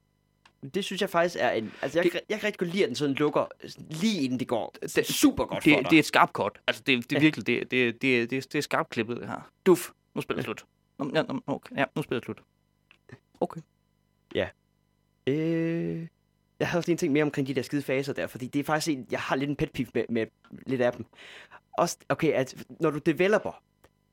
Det 0.73 0.85
synes 0.85 1.01
jeg 1.01 1.09
faktisk 1.09 1.35
er 1.39 1.49
en... 1.49 1.71
Altså, 1.81 1.97
jeg, 1.99 2.03
Det- 2.03 2.13
det, 2.13 2.21
jeg 2.29 2.39
kan 2.39 2.47
rigtig 2.47 2.59
godt 2.59 2.69
lide, 2.69 2.83
at 2.83 2.87
den 2.87 2.95
sådan 2.95 3.15
lukker 3.15 3.45
lige 3.89 4.21
inden 4.23 4.39
det 4.39 4.47
går. 4.47 4.75
Det, 4.95 5.05
super 5.05 5.45
godt 5.45 5.63
for 5.63 5.69
det, 5.69 5.77
dig. 5.79 5.89
det 5.89 5.95
er 5.95 5.99
et 5.99 6.05
skarpt 6.05 6.33
kort. 6.33 6.59
Altså, 6.67 6.83
det, 6.85 7.09
det 7.09 7.15
er 7.15 7.19
Ja. 7.19 7.23
virkelig, 7.23 7.47
det, 7.47 7.71
det, 7.71 8.01
det, 8.01 8.29
det, 8.29 8.51
det 8.53 8.57
er 8.57 8.61
skarpt 8.61 8.89
klippet, 8.89 9.17
det 9.17 9.27
her. 9.27 9.51
Duf, 9.65 9.89
nu 10.15 10.21
spiller 10.21 10.37
det 10.37 10.45
slut. 10.45 10.65
Nå, 10.99 11.11
Ja, 11.15 11.21
nå, 11.21 11.39
okay. 11.47 11.75
ja, 11.77 11.85
nu 11.95 12.01
spiller 12.01 12.19
det 12.19 12.25
slut. 12.25 12.41
Øh, 15.27 16.07
jeg 16.59 16.67
har 16.67 16.77
også 16.77 16.87
lige 16.89 16.93
en 16.93 16.97
ting 16.97 17.13
mere 17.13 17.23
omkring 17.23 17.47
de 17.47 17.53
der 17.53 17.61
skide 17.61 17.81
faser 17.81 18.13
der, 18.13 18.27
fordi 18.27 18.47
det 18.47 18.59
er 18.59 18.63
faktisk 18.63 18.97
en, 18.97 19.07
jeg 19.11 19.19
har 19.19 19.35
lidt 19.35 19.49
en 19.49 19.55
pet 19.55 19.71
peeve 19.71 19.87
med, 19.93 20.03
med 20.09 20.25
lidt 20.67 20.81
af 20.81 20.93
dem. 20.93 21.05
Også, 21.77 21.97
okay, 22.09 22.31
at 22.31 22.55
når 22.79 22.89
du 22.89 22.97
developer, 22.97 23.61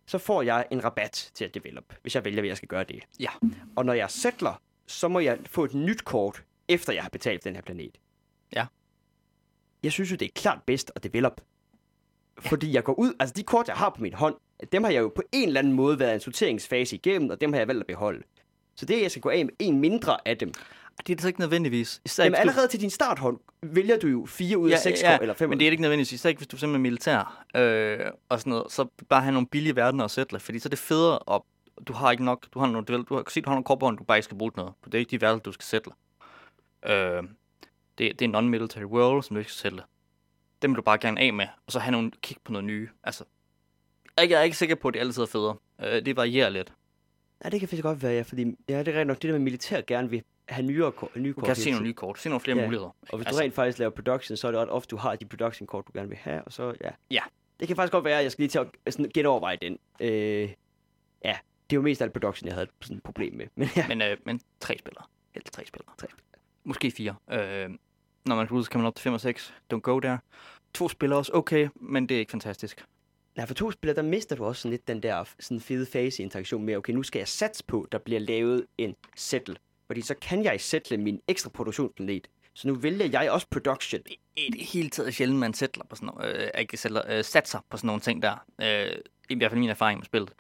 så 0.07 0.19
får 0.19 0.43
jeg 0.43 0.67
en 0.71 0.85
rabat 0.85 1.31
til 1.35 1.45
at 1.45 1.55
develop, 1.55 1.85
hvis 2.03 2.15
jeg 2.15 2.25
vælger, 2.25 2.43
at 2.43 2.49
jeg 2.49 2.57
skal 2.57 2.69
gøre 2.69 2.85
det. 2.85 3.03
Ja. 3.21 3.31
Og 3.77 3.87
når 3.87 3.93
jeg 3.93 4.11
settler, 4.11 4.61
så 4.87 5.09
må 5.09 5.19
jeg 5.21 5.39
få 5.47 5.65
et 5.65 5.75
nyt 5.75 6.05
kort, 6.05 6.45
efter 6.69 6.93
jeg 6.93 7.03
har 7.03 7.09
betalt 7.11 7.45
den 7.45 7.55
her 7.55 7.63
planet. 7.63 7.99
Ja. 8.57 8.67
Jeg 9.83 9.93
synes 9.93 10.11
jo, 10.11 10.17
det 10.17 10.27
er 10.27 10.33
klart 10.35 10.59
bedst 10.67 10.93
at 10.95 11.05
develop. 11.05 11.41
Fordi 12.41 12.73
jeg 12.73 12.85
går 12.85 12.95
ud, 12.99 13.13
altså 13.21 13.33
de 13.37 13.43
kort, 13.43 13.69
jeg 13.69 13.77
har 13.77 13.91
på 13.91 14.03
min 14.03 14.15
hånd, 14.15 14.35
dem 14.73 14.85
har 14.85 14.91
jeg 14.91 15.01
jo 15.01 15.13
på 15.17 15.23
en 15.33 15.49
eller 15.49 15.61
anden 15.61 15.73
måde 15.73 15.99
været 15.99 16.15
en 16.15 16.21
sorteringsfase 16.21 16.97
igennem, 16.97 17.31
og 17.31 17.41
dem 17.41 17.53
har 17.53 17.61
jeg 17.61 17.69
valgt 17.69 17.81
at 17.81 17.87
beholde. 17.87 18.23
Så 18.77 18.87
det, 18.87 18.95
at 18.95 19.03
jeg 19.03 19.11
skal 19.11 19.23
gå 19.23 19.29
af 19.29 19.45
med 19.45 19.55
en 19.59 19.81
mindre 19.81 20.29
af 20.29 20.37
dem, 20.39 20.53
Det 21.07 21.13
er 21.13 21.17
det 21.17 21.21
så 21.23 21.29
ikke 21.29 21.41
nødvendigvis. 21.41 22.01
Især 22.05 22.25
Jamen 22.25 22.33
hvis 22.33 22.37
du- 22.39 22.41
allerede 22.41 22.69
til 22.69 22.81
din 22.81 22.91
starthånd 22.91 23.39
vælger 23.63 23.99
du 23.99 24.07
jo 24.07 24.27
fire 24.27 24.59
ud 24.59 24.71
af 24.71 24.79
seks 24.79 25.03
kort, 25.03 25.21
eller 25.21 25.35
fem. 25.35 25.49
men 25.49 25.59
det 25.61 25.67
er 25.67 25.71
ikke 25.71 25.81
nødvendigvis. 25.83 26.13
Især 26.13 26.29
ikke, 26.29 26.39
hvis 26.39 26.49
du 26.49 26.57
er 26.57 26.59
simpelthen 26.59 26.83
militær 26.83 27.45
øh, 27.57 27.99
og 28.29 28.41
sådan 28.41 28.51
noget. 28.51 28.73
Så 28.73 28.87
bare 29.09 29.23
have 29.23 29.33
nogle 29.33 29.47
billige 29.49 29.77
verdener 29.77 30.05
at 30.05 30.11
sætte, 30.11 30.41
fordi 30.41 30.59
så 30.59 30.67
er 30.69 30.71
det 30.71 30.79
federe, 30.79 31.19
og 31.19 31.47
du 31.89 31.93
har 31.93 32.11
ikke 32.11 32.25
nok, 32.25 32.47
du 32.55 32.59
har 32.59 32.67
nogle, 32.67 32.87
du 32.87 33.15
har, 33.15 33.25
se, 33.31 33.41
du 33.41 33.51
har 33.51 33.55
nogle 33.55 33.65
kort 33.65 33.79
på 33.79 33.87
hånden, 33.87 33.99
du 33.99 34.05
bare 34.05 34.19
ikke 34.19 34.25
skal 34.25 34.39
bruge 34.39 34.51
til 34.51 34.57
noget. 34.57 34.73
Det 34.85 34.95
er 34.95 34.99
ikke 34.99 35.11
de 35.11 35.21
verdener, 35.21 35.43
du 35.43 35.53
skal 35.53 35.65
sætte. 35.65 35.91
Øh, 36.87 37.23
det, 37.99 38.19
det 38.19 38.23
er 38.23 38.29
non-military 38.41 38.85
world, 38.85 39.23
som 39.23 39.35
du 39.35 39.39
ikke 39.39 39.53
skal 39.53 39.71
sætte. 39.71 39.85
Dem 40.63 40.71
vil 40.71 40.77
du 40.77 40.83
bare 40.83 40.99
gerne 40.99 41.21
af 41.21 41.33
med, 41.33 41.47
og 41.67 41.73
så 41.73 41.79
have 41.79 41.93
nogle 41.93 42.11
kig 42.23 42.37
på 42.45 42.53
noget 42.53 42.65
nye. 42.65 42.89
Altså, 43.05 43.25
jeg 44.19 44.31
er 44.31 44.43
ikke 44.43 44.57
sikker 44.57 44.75
på, 44.75 44.89
at 44.89 44.95
det 44.95 45.01
altid 45.01 45.23
er 45.23 45.27
federe. 45.27 45.57
Øh, 45.85 46.07
det 46.07 46.17
varierer 46.17 46.49
lidt. 46.49 46.73
Ja, 47.45 47.49
det 47.49 47.61
kan 47.61 47.69
faktisk 47.69 47.83
godt 47.83 48.03
være, 48.03 48.13
ja, 48.13 48.23
fordi 48.23 48.57
ja, 48.69 48.79
det 48.79 48.89
er 48.89 49.01
rent 49.01 49.09
nok 49.09 49.17
det 49.17 49.23
der 49.23 49.33
med 49.33 49.39
militær 49.41 49.81
gerne 49.87 50.11
vil 50.11 50.23
have 50.49 50.67
nyere 50.67 50.93
kort, 50.93 51.17
nye 51.17 51.29
Du 51.29 51.35
kort. 51.35 51.45
kan 51.45 51.57
hele 51.57 51.65
se 51.65 51.71
nogle 51.71 51.87
nye 51.87 51.93
kort, 51.95 52.19
se 52.19 52.29
nogle 52.29 52.41
flere 52.41 52.57
Ja. 52.59 52.65
muligheder. 52.65 52.89
Og 53.11 53.17
hvis 53.19 53.27
Altså- 53.27 53.41
du 53.41 53.45
rent 53.45 53.55
faktisk 53.55 53.79
laver 53.79 53.91
production, 53.91 54.37
så 54.37 54.47
er 54.47 54.53
det 54.53 54.61
ret 54.61 54.69
ofte, 54.71 54.91
du 54.91 54.97
har 54.97 55.17
de 55.17 55.25
production 55.25 55.67
kort, 55.67 55.85
du 55.87 55.93
gerne 55.95 56.09
vil 56.09 56.19
have, 56.19 56.43
og 56.43 56.53
så 56.53 56.75
ja. 56.81 56.91
Ja. 57.11 57.21
Det 57.61 57.67
kan 57.69 57.77
faktisk 57.77 57.93
godt 57.93 58.05
være, 58.05 58.19
at 58.19 58.23
jeg 58.23 58.33
skal 58.33 58.43
lige 58.43 58.51
til 58.51 58.59
at 58.59 58.93
sådan, 58.95 59.11
genoverveje 59.15 59.57
den. 59.63 59.79
Øh, 60.01 60.53
ja, 61.25 61.37
det 61.71 61.77
er 61.77 61.79
jo 61.79 61.83
mest 61.83 62.03
alt 62.03 62.13
production, 62.13 62.47
jeg 62.47 62.55
havde 62.55 62.69
sådan 62.81 62.97
et 62.97 63.03
problem 63.03 63.35
med. 63.35 63.47
Men 63.55 63.69
ja, 63.77 63.89
Men, 63.89 64.03
øh, 64.03 64.17
men 64.25 64.41
tre 64.61 64.79
spillere. 64.79 65.05
Helt 65.35 65.53
tre 65.53 65.67
spillere. 65.67 65.95
Tre. 65.99 66.07
Måske 66.65 66.91
fire. 66.91 67.15
Øh, 67.31 67.71
når 68.25 68.37
man 68.37 68.47
går 68.47 68.57
ud, 68.57 68.65
så 68.65 68.71
kan 68.71 68.81
man 68.81 68.87
op 68.87 68.95
til 68.95 69.03
5 69.03 69.13
og 69.13 69.21
6. 69.21 69.55
Don't 69.75 69.81
go 69.81 69.99
der. 69.99 70.19
To 70.75 70.89
spillere 70.89 71.19
også 71.19 71.33
okay, 71.35 71.69
men 71.75 72.09
det 72.09 72.15
er 72.15 72.19
ikke 72.19 72.31
fantastisk. 72.31 72.85
Nej, 73.37 73.47
for 73.47 73.55
to 73.55 73.71
spillere, 73.71 73.97
der 73.97 74.03
mister 74.03 74.37
du 74.37 74.45
også 74.45 74.63
sådan 74.63 74.71
lidt 74.71 74.89
den 74.89 75.03
der 75.03 75.25
sådan 75.41 75.61
fede 75.61 75.87
fase 75.87 76.23
interaktion 76.23 76.65
med, 76.65 76.77
okay, 76.77 76.93
nu 76.93 77.03
skal 77.03 77.19
jeg 77.19 77.29
satse 77.29 77.65
på, 77.65 77.89
der 77.93 77.99
bliver 77.99 78.21
lavet 78.21 78.67
en 78.79 78.95
settle. 79.17 79.57
Fordi 79.87 80.01
så 80.01 80.15
kan 80.15 80.45
jeg 80.45 80.61
settle 80.61 80.97
min 80.97 81.21
ekstra 81.29 81.51
produktionsplanet. 81.51 82.29
Så 82.55 82.69
nu 82.69 82.75
vælger 82.75 83.23
jeg 83.23 83.31
også 83.31 83.47
production. 83.51 84.03
I 84.37 84.51
det 84.53 84.61
hele 84.61 84.91
taget 84.91 85.15
sjældent, 85.15 85.41
man 85.41 85.55
sætter 85.55 85.85
på 85.91 85.97
sådan 85.97 86.11
øh, 86.25 86.61
ikke 86.61 86.77
sætter, 86.77 87.03
øh, 87.09 87.25
satser 87.25 87.59
på 87.71 87.77
sådan 87.77 87.87
nogle 87.87 88.01
ting 88.01 88.23
der. 88.23 88.45
Øh, 88.61 88.99
I 89.29 89.35
hvert 89.35 89.51
fald 89.51 89.61
min 89.61 89.71
erfaring 89.71 89.99
med 89.99 90.05
spillet. 90.05 90.33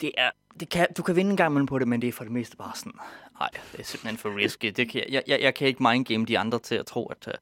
Det 0.00 0.12
er, 0.18 0.30
det 0.60 0.68
kan, 0.68 0.86
du 0.96 1.02
kan 1.02 1.16
vinde 1.16 1.30
en 1.30 1.36
gang 1.36 1.50
imellem 1.50 1.66
på 1.66 1.78
det, 1.78 1.88
men 1.88 2.02
det 2.02 2.08
er 2.08 2.12
for 2.12 2.24
det 2.24 2.32
meste 2.32 2.56
bare 2.56 2.76
sådan, 2.76 2.92
nej, 3.40 3.48
det 3.72 3.80
er 3.80 3.84
simpelthen 3.84 4.18
for 4.18 4.36
risky. 4.36 4.72
Det 4.76 4.88
kan, 4.88 5.04
jeg, 5.08 5.22
jeg, 5.26 5.40
jeg 5.40 5.54
kan 5.54 5.68
ikke 5.68 5.82
mindgame 5.82 6.24
de 6.24 6.38
andre 6.38 6.58
til 6.58 6.74
at 6.74 6.86
tro, 6.86 7.06
at 7.06 7.28
øh, 7.28 7.34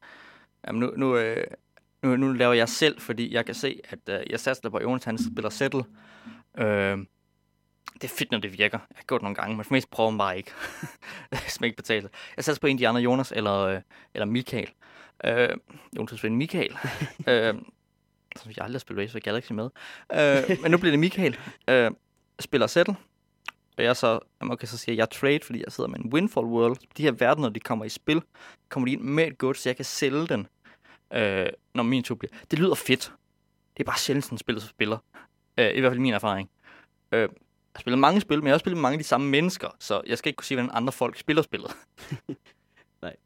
jamen 0.67 0.81
nu, 0.81 0.93
nu, 0.97 1.17
øh, 1.17 1.47
nu, 2.03 2.17
nu 2.17 2.33
laver 2.33 2.53
jeg 2.53 2.69
selv, 2.69 3.01
fordi 3.01 3.35
jeg 3.35 3.47
kan 3.47 3.55
se, 3.55 3.81
at 3.89 3.99
øh, 4.09 4.21
jeg 4.31 4.41
satser 4.41 4.71
på, 4.71 4.77
at 4.77 4.83
Jonas 4.83 5.05
han 5.05 5.19
spiller 5.19 5.51
settle. 5.51 5.85
Øh, 6.59 6.99
det 7.95 8.05
er 8.05 8.15
fedt, 8.19 8.31
når 8.31 8.39
det 8.39 8.59
virker. 8.59 8.79
Jeg 8.91 8.97
har 8.97 9.05
gjort 9.05 9.21
det 9.21 9.23
nogle 9.23 9.35
gange, 9.35 9.57
men 9.57 9.65
for 9.65 9.75
mest 9.75 9.91
prøver 9.91 10.11
man 10.11 10.19
bare 10.19 10.37
ikke. 10.37 10.51
er 11.33 11.65
ikke 11.65 11.77
betalt. 11.77 12.11
Jeg 12.37 12.45
satser 12.45 12.61
på 12.61 12.67
en 12.67 12.77
af 12.77 12.79
de 12.79 12.89
andre, 12.89 13.01
Jonas 13.01 13.33
eller, 13.37 13.59
øh, 13.59 13.81
eller 14.15 14.27
Michael. 14.27 14.71
Øh, 15.25 15.49
Jonas' 15.99 16.23
ven 16.23 16.37
Michael. 16.37 16.77
øh, 17.29 17.55
som 18.37 18.51
jeg 18.57 18.65
aldrig 18.65 18.75
har 18.75 18.79
spillet 18.79 19.03
Race 19.03 19.13
for 19.13 19.19
Galaxy 19.19 19.53
med. 19.53 19.71
Øh, 20.13 20.63
men 20.63 20.71
nu 20.71 20.79
bliver 20.79 20.93
det 20.93 20.99
Michael. 20.99 21.37
Øh, 21.69 21.91
spiller 22.41 22.67
settle. 22.67 22.97
Og 23.79 23.85
jeg 23.85 23.97
så, 23.97 24.21
okay, 24.41 24.67
så 24.67 24.79
siger 24.79 24.93
jeg, 24.93 24.99
jeg 24.99 25.11
trade, 25.11 25.41
fordi 25.43 25.63
jeg 25.65 25.73
sidder 25.73 25.91
med 25.91 25.99
en 25.99 26.13
Windfall 26.13 26.47
World. 26.47 26.77
De 26.97 27.03
her 27.03 27.13
verdener, 27.13 27.49
de 27.49 27.61
kommer 27.61 27.85
i 27.85 27.89
spil, 27.89 28.23
kommer 28.69 28.87
de 28.87 28.93
ind 28.93 29.03
med 29.03 29.27
et 29.27 29.39
godt, 29.39 29.59
så 29.59 29.69
jeg 29.69 29.77
kan 29.77 29.85
sælge 29.85 30.27
den, 30.27 30.47
øh, 31.13 31.47
når 31.75 31.83
min 31.83 32.03
tur 32.03 32.15
bliver. 32.15 32.33
Det 32.51 32.59
lyder 32.59 32.75
fedt. 32.75 33.13
Det 33.77 33.83
er 33.83 33.85
bare 33.85 33.99
sjældent 33.99 34.25
sådan 34.25 34.39
spillet, 34.39 34.63
som 34.63 34.71
spiller. 34.71 34.99
Øh, 35.59 35.71
I 35.75 35.81
hvert 35.81 35.91
fald 35.91 36.01
min 36.01 36.15
erfaring. 36.15 36.51
Øh, 37.13 37.21
jeg 37.21 37.29
har 37.75 37.81
spillet 37.81 37.99
mange 37.99 38.21
spil, 38.21 38.39
men 38.39 38.47
jeg 38.47 38.51
har 38.51 38.55
også 38.55 38.63
spillet 38.63 38.77
med 38.77 38.83
mange 38.83 38.95
af 38.95 38.99
de 38.99 39.05
samme 39.05 39.31
mennesker, 39.31 39.69
så 39.81 40.03
jeg 40.07 40.19
skal 40.19 40.29
ikke 40.29 40.37
kunne 40.37 40.45
sige, 40.45 40.57
hvordan 40.57 40.77
andre 40.77 40.93
folk 40.93 41.19
spiller 41.19 41.43
spillet. 41.43 41.71
Nej. 43.03 43.17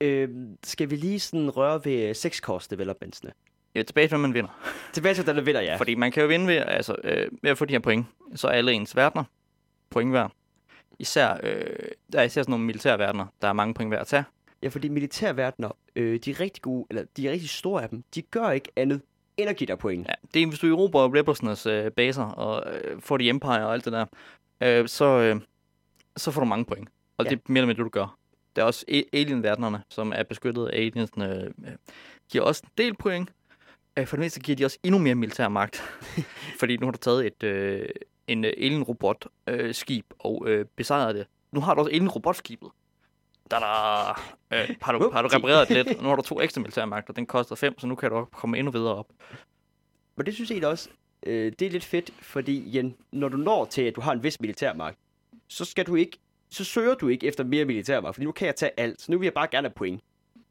Øh, 0.00 0.28
skal 0.64 0.90
vi 0.90 0.96
lige 0.96 1.20
sådan 1.20 1.50
røre 1.50 1.84
ved 1.84 2.14
6 2.14 2.36
cost 2.36 2.70
developmentsene? 2.70 3.32
Jeg 3.76 3.80
er 3.82 3.84
tilbage 3.84 4.08
til, 4.08 4.18
man 4.18 4.34
vinder. 4.34 4.50
Tilbage 4.92 5.14
til, 5.14 5.26
der 5.26 5.40
vinder, 5.40 5.60
ja. 5.60 5.76
Fordi 5.76 5.94
man 5.94 6.12
kan 6.12 6.22
jo 6.22 6.28
vinde 6.28 6.46
ved, 6.46 6.56
altså, 6.56 6.96
øh, 7.04 7.28
ved 7.42 7.50
at 7.50 7.58
få 7.58 7.64
de 7.64 7.72
her 7.74 7.78
point. 7.78 8.06
Så 8.34 8.48
er 8.48 8.52
alle 8.52 8.72
ens 8.72 8.96
verdener 8.96 9.24
point 9.90 10.10
hver. 10.10 10.28
Især, 10.98 11.36
øh, 11.42 11.66
der 12.12 12.20
er 12.20 12.22
især 12.22 12.42
sådan 12.42 12.50
nogle 12.50 12.64
militære 12.64 12.98
verdener, 12.98 13.26
der 13.42 13.48
er 13.48 13.52
mange 13.52 13.74
point 13.74 13.90
hver 13.90 13.98
at 14.00 14.06
tage. 14.06 14.24
Ja, 14.62 14.68
fordi 14.68 14.88
militærverdener, 14.88 15.70
øh, 15.96 16.20
de 16.24 16.30
er 16.30 16.40
rigtig 16.40 16.62
gode, 16.62 16.86
eller 16.90 17.04
de 17.16 17.28
er 17.28 17.32
rigtig 17.32 17.50
store 17.50 17.82
af 17.82 17.88
dem, 17.88 18.04
de 18.14 18.22
gør 18.22 18.50
ikke 18.50 18.68
andet 18.76 19.00
end 19.36 19.50
at 19.50 19.56
give 19.56 19.66
dig 19.66 19.78
point. 19.78 20.08
Ja, 20.08 20.14
det 20.34 20.42
er, 20.42 20.46
hvis 20.46 20.58
du 20.58 20.66
erobrer 20.66 21.08
Rebels'nes 21.08 21.68
øh, 21.70 21.90
baser 21.90 22.24
og 22.24 22.74
øh, 22.74 23.00
får 23.02 23.16
de 23.16 23.28
Empire 23.28 23.66
og 23.66 23.72
alt 23.72 23.84
det 23.84 23.92
der, 23.92 24.06
øh, 24.60 24.88
så, 24.88 25.04
øh, 25.04 25.40
så 26.16 26.30
får 26.30 26.40
du 26.40 26.46
mange 26.46 26.64
point. 26.64 26.88
Og 27.18 27.24
Ja. 27.24 27.30
ja. 27.30 27.34
det 27.34 27.42
er 27.42 27.52
mere 27.52 27.58
eller 27.58 27.66
mindre 27.66 27.84
du 27.84 27.88
gør. 27.88 28.18
Der 28.56 28.62
er 28.62 28.66
også 28.66 29.04
alien-verdenerne, 29.12 29.82
som 29.90 30.12
er 30.16 30.22
beskyttet 30.22 30.66
af 30.66 30.76
aliensene, 30.78 31.44
øh, 31.44 31.72
giver 32.30 32.44
også 32.44 32.62
en 32.64 32.70
del 32.78 32.94
point. 32.96 33.30
Øh, 33.96 34.06
for 34.06 34.16
det 34.16 34.22
meste 34.22 34.40
giver 34.40 34.56
de 34.56 34.64
også 34.64 34.78
endnu 34.82 34.98
mere 34.98 35.14
militær 35.14 35.48
magt. 35.48 35.76
Fordi 36.60 36.76
nu 36.76 36.86
har 36.86 36.92
du 36.92 36.98
taget 36.98 37.26
et, 37.26 37.42
øh, 37.42 37.88
en 38.26 38.44
øh, 38.44 38.52
alien-robot-skib 38.56 40.04
og 40.18 40.44
øh, 40.46 40.66
besejret 40.76 41.14
det. 41.14 41.26
Nu 41.52 41.60
har 41.60 41.74
du 41.74 41.80
også 41.80 41.90
alien-robotskibet. 41.90 42.70
Da 43.50 43.56
da! 43.56 44.10
Øh, 44.56 44.76
har, 44.82 44.92
du, 44.92 45.10
har 45.12 45.22
du 45.22 45.28
repareret 45.28 45.68
det 45.68 45.86
lidt? 45.86 45.98
Nu 46.02 46.08
har 46.08 46.16
du 46.16 46.22
to 46.22 46.40
ekstra 46.40 46.60
militære 46.60 46.86
magter. 46.86 47.12
Den 47.12 47.26
koster 47.26 47.54
5, 47.56 47.78
så 47.78 47.86
nu 47.86 47.94
kan 47.94 48.10
du 48.10 48.24
komme 48.24 48.58
endnu 48.58 48.72
videre 48.72 48.94
op. 48.94 49.06
Men 50.16 50.26
det 50.26 50.34
synes 50.34 50.50
jeg 50.50 50.64
også, 50.64 50.88
øh, 51.26 51.52
det 51.58 51.66
er 51.66 51.70
lidt 51.70 51.84
fedt, 51.84 52.10
fordi 52.22 52.68
igen, 52.68 52.96
når 53.12 53.28
du 53.28 53.36
når 53.36 53.64
til, 53.64 53.82
at 53.82 53.96
du 53.96 54.00
har 54.00 54.12
en 54.12 54.22
vis 54.22 54.40
militærmagt, 54.40 54.98
så 55.48 55.64
skal 55.64 55.86
du 55.86 55.94
ikke, 55.94 56.18
så 56.50 56.64
søger 56.64 56.94
du 56.94 57.08
ikke 57.08 57.26
efter 57.26 57.44
mere 57.44 57.64
militærmagt, 57.64 58.14
fordi 58.14 58.24
nu 58.24 58.32
kan 58.32 58.46
jeg 58.46 58.56
tage 58.56 58.70
alt, 58.76 59.00
så 59.00 59.12
nu 59.12 59.18
vil 59.18 59.26
jeg 59.26 59.34
bare 59.34 59.48
gerne 59.50 59.68
have 59.68 59.74
point. 59.74 60.00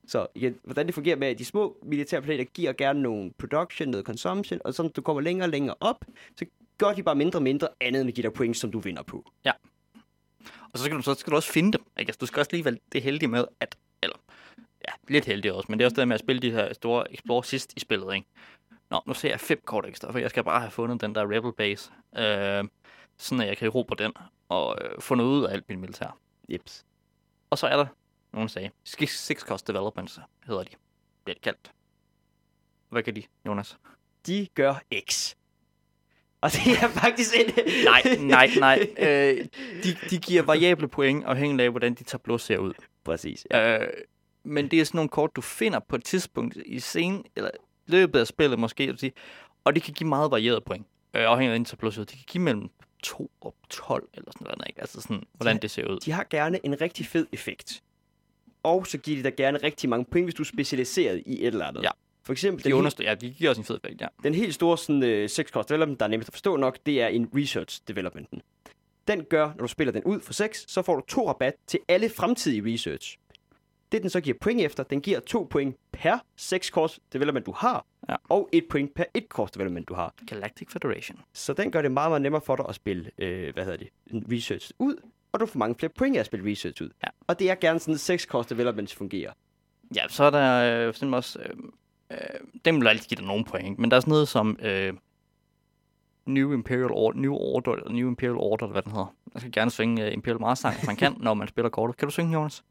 Så 0.07 0.27
igen, 0.35 0.59
hvordan 0.63 0.85
det 0.85 0.95
fungerer 0.95 1.15
med, 1.15 1.27
at 1.27 1.39
de 1.39 1.45
små 1.45 1.77
militærplaneter 1.83 2.43
giver 2.43 2.73
gerne 2.73 3.01
nogle 3.01 3.31
production, 3.37 3.89
noget 3.89 4.05
consumption, 4.05 4.59
og 4.65 4.73
sådan 4.73 4.91
du 4.91 5.01
kommer 5.01 5.21
længere 5.21 5.45
og 5.45 5.49
længere 5.49 5.75
op, 5.79 6.05
så 6.37 6.45
gør 6.77 6.93
de 6.93 7.03
bare 7.03 7.15
mindre 7.15 7.39
og 7.39 7.43
mindre 7.43 7.67
andet 7.81 8.01
end 8.01 8.07
at 8.07 8.13
give 8.15 8.23
dig 8.23 8.33
point, 8.33 8.57
som 8.57 8.71
du 8.71 8.79
vinder 8.79 9.03
på. 9.03 9.31
Og 10.73 10.79
så 10.79 10.85
skal 10.85 10.97
du, 10.97 11.01
så 11.01 11.13
skal 11.13 11.31
du 11.31 11.35
også 11.35 11.51
finde 11.51 11.71
dem. 11.71 11.85
Ikke? 11.99 12.09
Altså, 12.09 12.19
du 12.19 12.25
skal 12.25 12.39
også 12.39 12.51
lige 12.53 12.65
være 12.65 12.77
det 12.91 13.01
heldige 13.01 13.29
med, 13.29 13.45
at... 13.59 13.77
Eller, 14.03 14.17
ja, 14.87 14.93
lidt 15.07 15.25
heldig 15.25 15.53
også, 15.53 15.65
men 15.69 15.79
det 15.79 15.85
er 15.85 15.87
også 15.87 16.01
det 16.01 16.07
med 16.07 16.15
at 16.15 16.19
spille 16.19 16.41
de 16.41 16.51
her 16.51 16.73
store 16.73 17.13
Explore 17.13 17.43
sidst 17.43 17.73
i 17.77 17.79
spillet, 17.79 18.15
ikke? 18.15 18.27
Nå, 18.91 19.01
nu 19.07 19.13
ser 19.13 19.29
jeg 19.29 19.39
fem 19.39 19.61
kort 19.65 19.85
ekstra, 19.85 20.11
for 20.11 20.19
jeg 20.19 20.29
skal 20.29 20.43
bare 20.43 20.59
have 20.59 20.71
fundet 20.71 21.01
den 21.01 21.15
der 21.15 21.35
Rebel 21.35 21.53
Base. 21.53 21.91
Øh, 22.17 22.63
sådan 23.17 23.41
at 23.41 23.47
jeg 23.47 23.57
kan 23.57 23.67
erobre 23.67 23.95
den 23.99 24.13
og 24.49 24.77
øh, 24.81 25.01
få 25.01 25.15
noget 25.15 25.29
ud 25.29 25.45
af 25.45 25.53
alt 25.53 25.69
mit 25.69 25.79
militær. 25.79 26.17
Jeps. 26.49 26.85
Og 27.49 27.57
så 27.57 27.67
er 27.67 27.77
der, 27.77 27.85
nogen 28.35 28.49
sagde, 28.49 28.69
Six 28.83 29.39
Cost 29.39 29.67
Developments 29.67 30.19
hedder 30.47 30.63
de. 30.63 30.69
Det 31.27 31.41
kaldt. 31.41 31.71
Hvad 32.89 33.03
kan 33.03 33.15
de, 33.15 33.23
Jonas? 33.45 33.77
De 34.27 34.47
gør 34.55 34.75
X. 35.11 35.35
Og 36.41 36.51
det 36.51 36.73
er 36.83 36.87
faktisk 36.87 37.35
en... 37.35 37.53
Nej, 37.85 38.01
nej, 38.19 38.49
nej. 38.59 38.87
Øh, 38.97 39.45
de, 39.83 39.97
de 40.09 40.17
giver 40.17 40.41
variable 40.41 40.87
point, 40.87 41.25
afhængig 41.25 41.65
af, 41.65 41.71
hvordan 41.71 41.93
de 41.93 42.03
tableau 42.03 42.37
ser 42.37 42.57
ud. 42.57 42.73
Præcis. 43.03 43.47
Ja. 43.51 43.79
Øh, 43.83 43.87
men 44.43 44.71
det 44.71 44.81
er 44.81 44.85
sådan 44.85 44.97
nogle 44.97 45.09
kort, 45.09 45.35
du 45.35 45.41
finder 45.41 45.79
på 45.79 45.95
et 45.95 46.03
tidspunkt 46.03 46.57
i 46.65 46.79
scenen, 46.79 47.25
eller 47.35 47.49
løbet 47.87 48.19
af 48.19 48.27
spillet 48.27 48.59
måske, 48.59 48.87
vil 48.87 48.97
sige, 48.97 49.11
og 49.63 49.75
det 49.75 49.83
kan 49.83 49.93
give 49.93 50.09
meget 50.09 50.31
varieret 50.31 50.63
point, 50.63 50.87
øh, 51.13 51.23
afhængig 51.23 51.53
af 51.53 51.57
din 51.59 51.65
tableau. 51.65 51.91
ser 51.91 52.01
ud. 52.01 52.05
De 52.05 52.15
kan 52.15 52.25
give 52.27 52.43
mellem 52.43 52.69
2 53.03 53.31
og 53.41 53.55
12, 53.69 54.09
eller 54.13 54.31
sådan 54.31 54.45
noget, 54.45 54.67
ikke? 54.67 54.81
Altså 54.81 55.01
sådan, 55.01 55.23
hvordan 55.33 55.55
Ja. 55.55 55.59
det 55.59 55.71
ser 55.71 55.87
ud. 55.87 55.99
De 55.99 56.11
har 56.11 56.27
gerne 56.29 56.65
en 56.65 56.81
rigtig 56.81 57.05
fed 57.05 57.27
effekt. 57.31 57.83
Og 58.65 58.87
så 58.87 58.97
giver 58.97 59.17
de 59.17 59.23
dig 59.23 59.35
gerne 59.35 59.57
rigtig 59.63 59.89
mange 59.89 60.05
point, 60.11 60.25
hvis 60.25 60.35
du 60.35 60.43
er 60.43 60.45
specialiseret 60.45 61.23
i 61.25 61.41
et 61.41 61.47
eller 61.47 61.65
andet. 61.65 61.83
Ja. 61.83 61.89
For 62.23 62.31
eksempel 62.33 62.63
De 62.65 62.75
understøtter, 62.75 63.11
ja, 63.11 63.15
de 63.15 63.29
giver 63.29 63.49
også 63.49 63.61
en 63.61 63.65
fed 63.65 63.79
effekt, 63.83 64.01
ja. 64.01 64.07
den 64.23 64.33
helt 64.33 64.53
store 64.53 64.77
sådan, 64.77 65.23
uh, 65.23 65.29
sex 65.29 65.49
cost 65.49 65.69
development, 65.69 65.99
der 65.99 66.05
er 66.05 66.09
nemmest 66.09 66.29
at 66.29 66.33
forstå 66.33 66.57
nok, 66.57 66.77
det 66.85 67.01
er 67.01 67.07
en 67.07 67.29
research 67.35 67.81
developmenten. 67.87 68.41
Den 69.07 69.23
gør, 69.23 69.45
når 69.47 69.61
du 69.61 69.67
spiller 69.67 69.91
den 69.91 70.03
ud 70.03 70.19
for 70.19 70.33
6, 70.33 70.65
så 70.67 70.81
får 70.81 70.95
du 70.95 71.01
to 71.07 71.29
rabat 71.29 71.53
til 71.67 71.79
alle 71.87 72.09
fremtidige 72.09 72.73
research. 72.73 73.17
Det 73.91 74.01
den 74.01 74.09
så 74.09 74.21
giver 74.21 74.37
point 74.41 74.61
efter, 74.61 74.83
den 74.83 75.01
giver 75.01 75.19
to 75.19 75.47
point 75.49 75.75
per 75.91 76.17
6 76.37 76.67
course 76.67 76.99
development, 77.13 77.45
du 77.45 77.51
har, 77.51 77.85
Ja. 78.09 78.15
og 78.29 78.49
et 78.51 78.65
point 78.69 78.93
per 78.95 79.03
et 79.13 79.25
course 79.29 79.53
development, 79.53 79.87
du 79.89 79.93
har. 79.93 80.13
Galactic 80.27 80.71
Federation. 80.71 81.19
Så 81.33 81.53
den 81.53 81.71
gør 81.71 81.81
det 81.81 81.91
meget, 81.91 82.11
meget 82.11 82.21
nemmere 82.21 82.41
for 82.41 82.55
dig 82.55 82.65
at 82.69 82.75
spille, 82.75 83.11
øh, 83.17 83.53
hvad 83.53 83.63
hedder 83.63 83.77
det, 83.77 83.87
en 84.11 84.25
research 84.31 84.71
ud, 84.79 84.95
og 85.35 85.39
du 85.39 85.45
får 85.45 85.59
mange 85.59 85.75
flere 85.75 85.91
point 85.97 86.15
af 86.15 86.19
at 86.19 86.25
spille 86.25 86.51
research 86.51 86.81
ud. 86.83 86.89
Ja. 87.03 87.07
Og 87.27 87.39
det 87.39 87.49
er 87.49 87.55
gerne 87.55 87.79
sådan, 87.79 87.97
6 87.97 88.23
cost 88.23 88.49
developments 88.49 88.95
fungerer. 88.95 89.31
Ja, 89.95 90.07
så 90.07 90.23
er 90.23 90.29
der 90.29 90.87
øh, 90.87 91.13
også... 91.13 91.39
Øh, 91.39 91.55
øh, 92.11 92.17
dem 92.65 92.81
vil 92.81 92.87
altid 92.87 93.07
give 93.07 93.15
dig 93.15 93.25
nogle 93.25 93.45
point, 93.45 93.79
men 93.79 93.91
der 93.91 93.97
er 93.97 94.01
sådan 94.01 94.11
noget 94.11 94.27
som 94.27 94.57
øh, 94.61 94.93
New 96.25 96.53
Imperial 96.53 96.91
Order, 96.91 97.19
New 97.19 97.33
Order, 97.33 97.71
eller 97.71 97.91
New 97.91 98.07
Imperial 98.07 98.35
Order, 98.35 98.65
eller 98.65 98.71
hvad 98.71 98.81
den 98.81 98.91
hedder. 98.91 99.15
Jeg 99.33 99.41
skal 99.41 99.51
gerne 99.51 99.71
svinge 99.71 100.07
uh, 100.07 100.13
Imperial 100.13 100.41
Mars 100.41 100.59
sang, 100.59 100.75
man 100.85 100.95
kan, 100.95 101.15
når 101.25 101.33
man 101.33 101.47
spiller 101.47 101.69
kortet. 101.69 101.97
Kan 101.97 102.07
du 102.07 102.11
synge, 102.11 102.33
Jonas? 102.33 102.63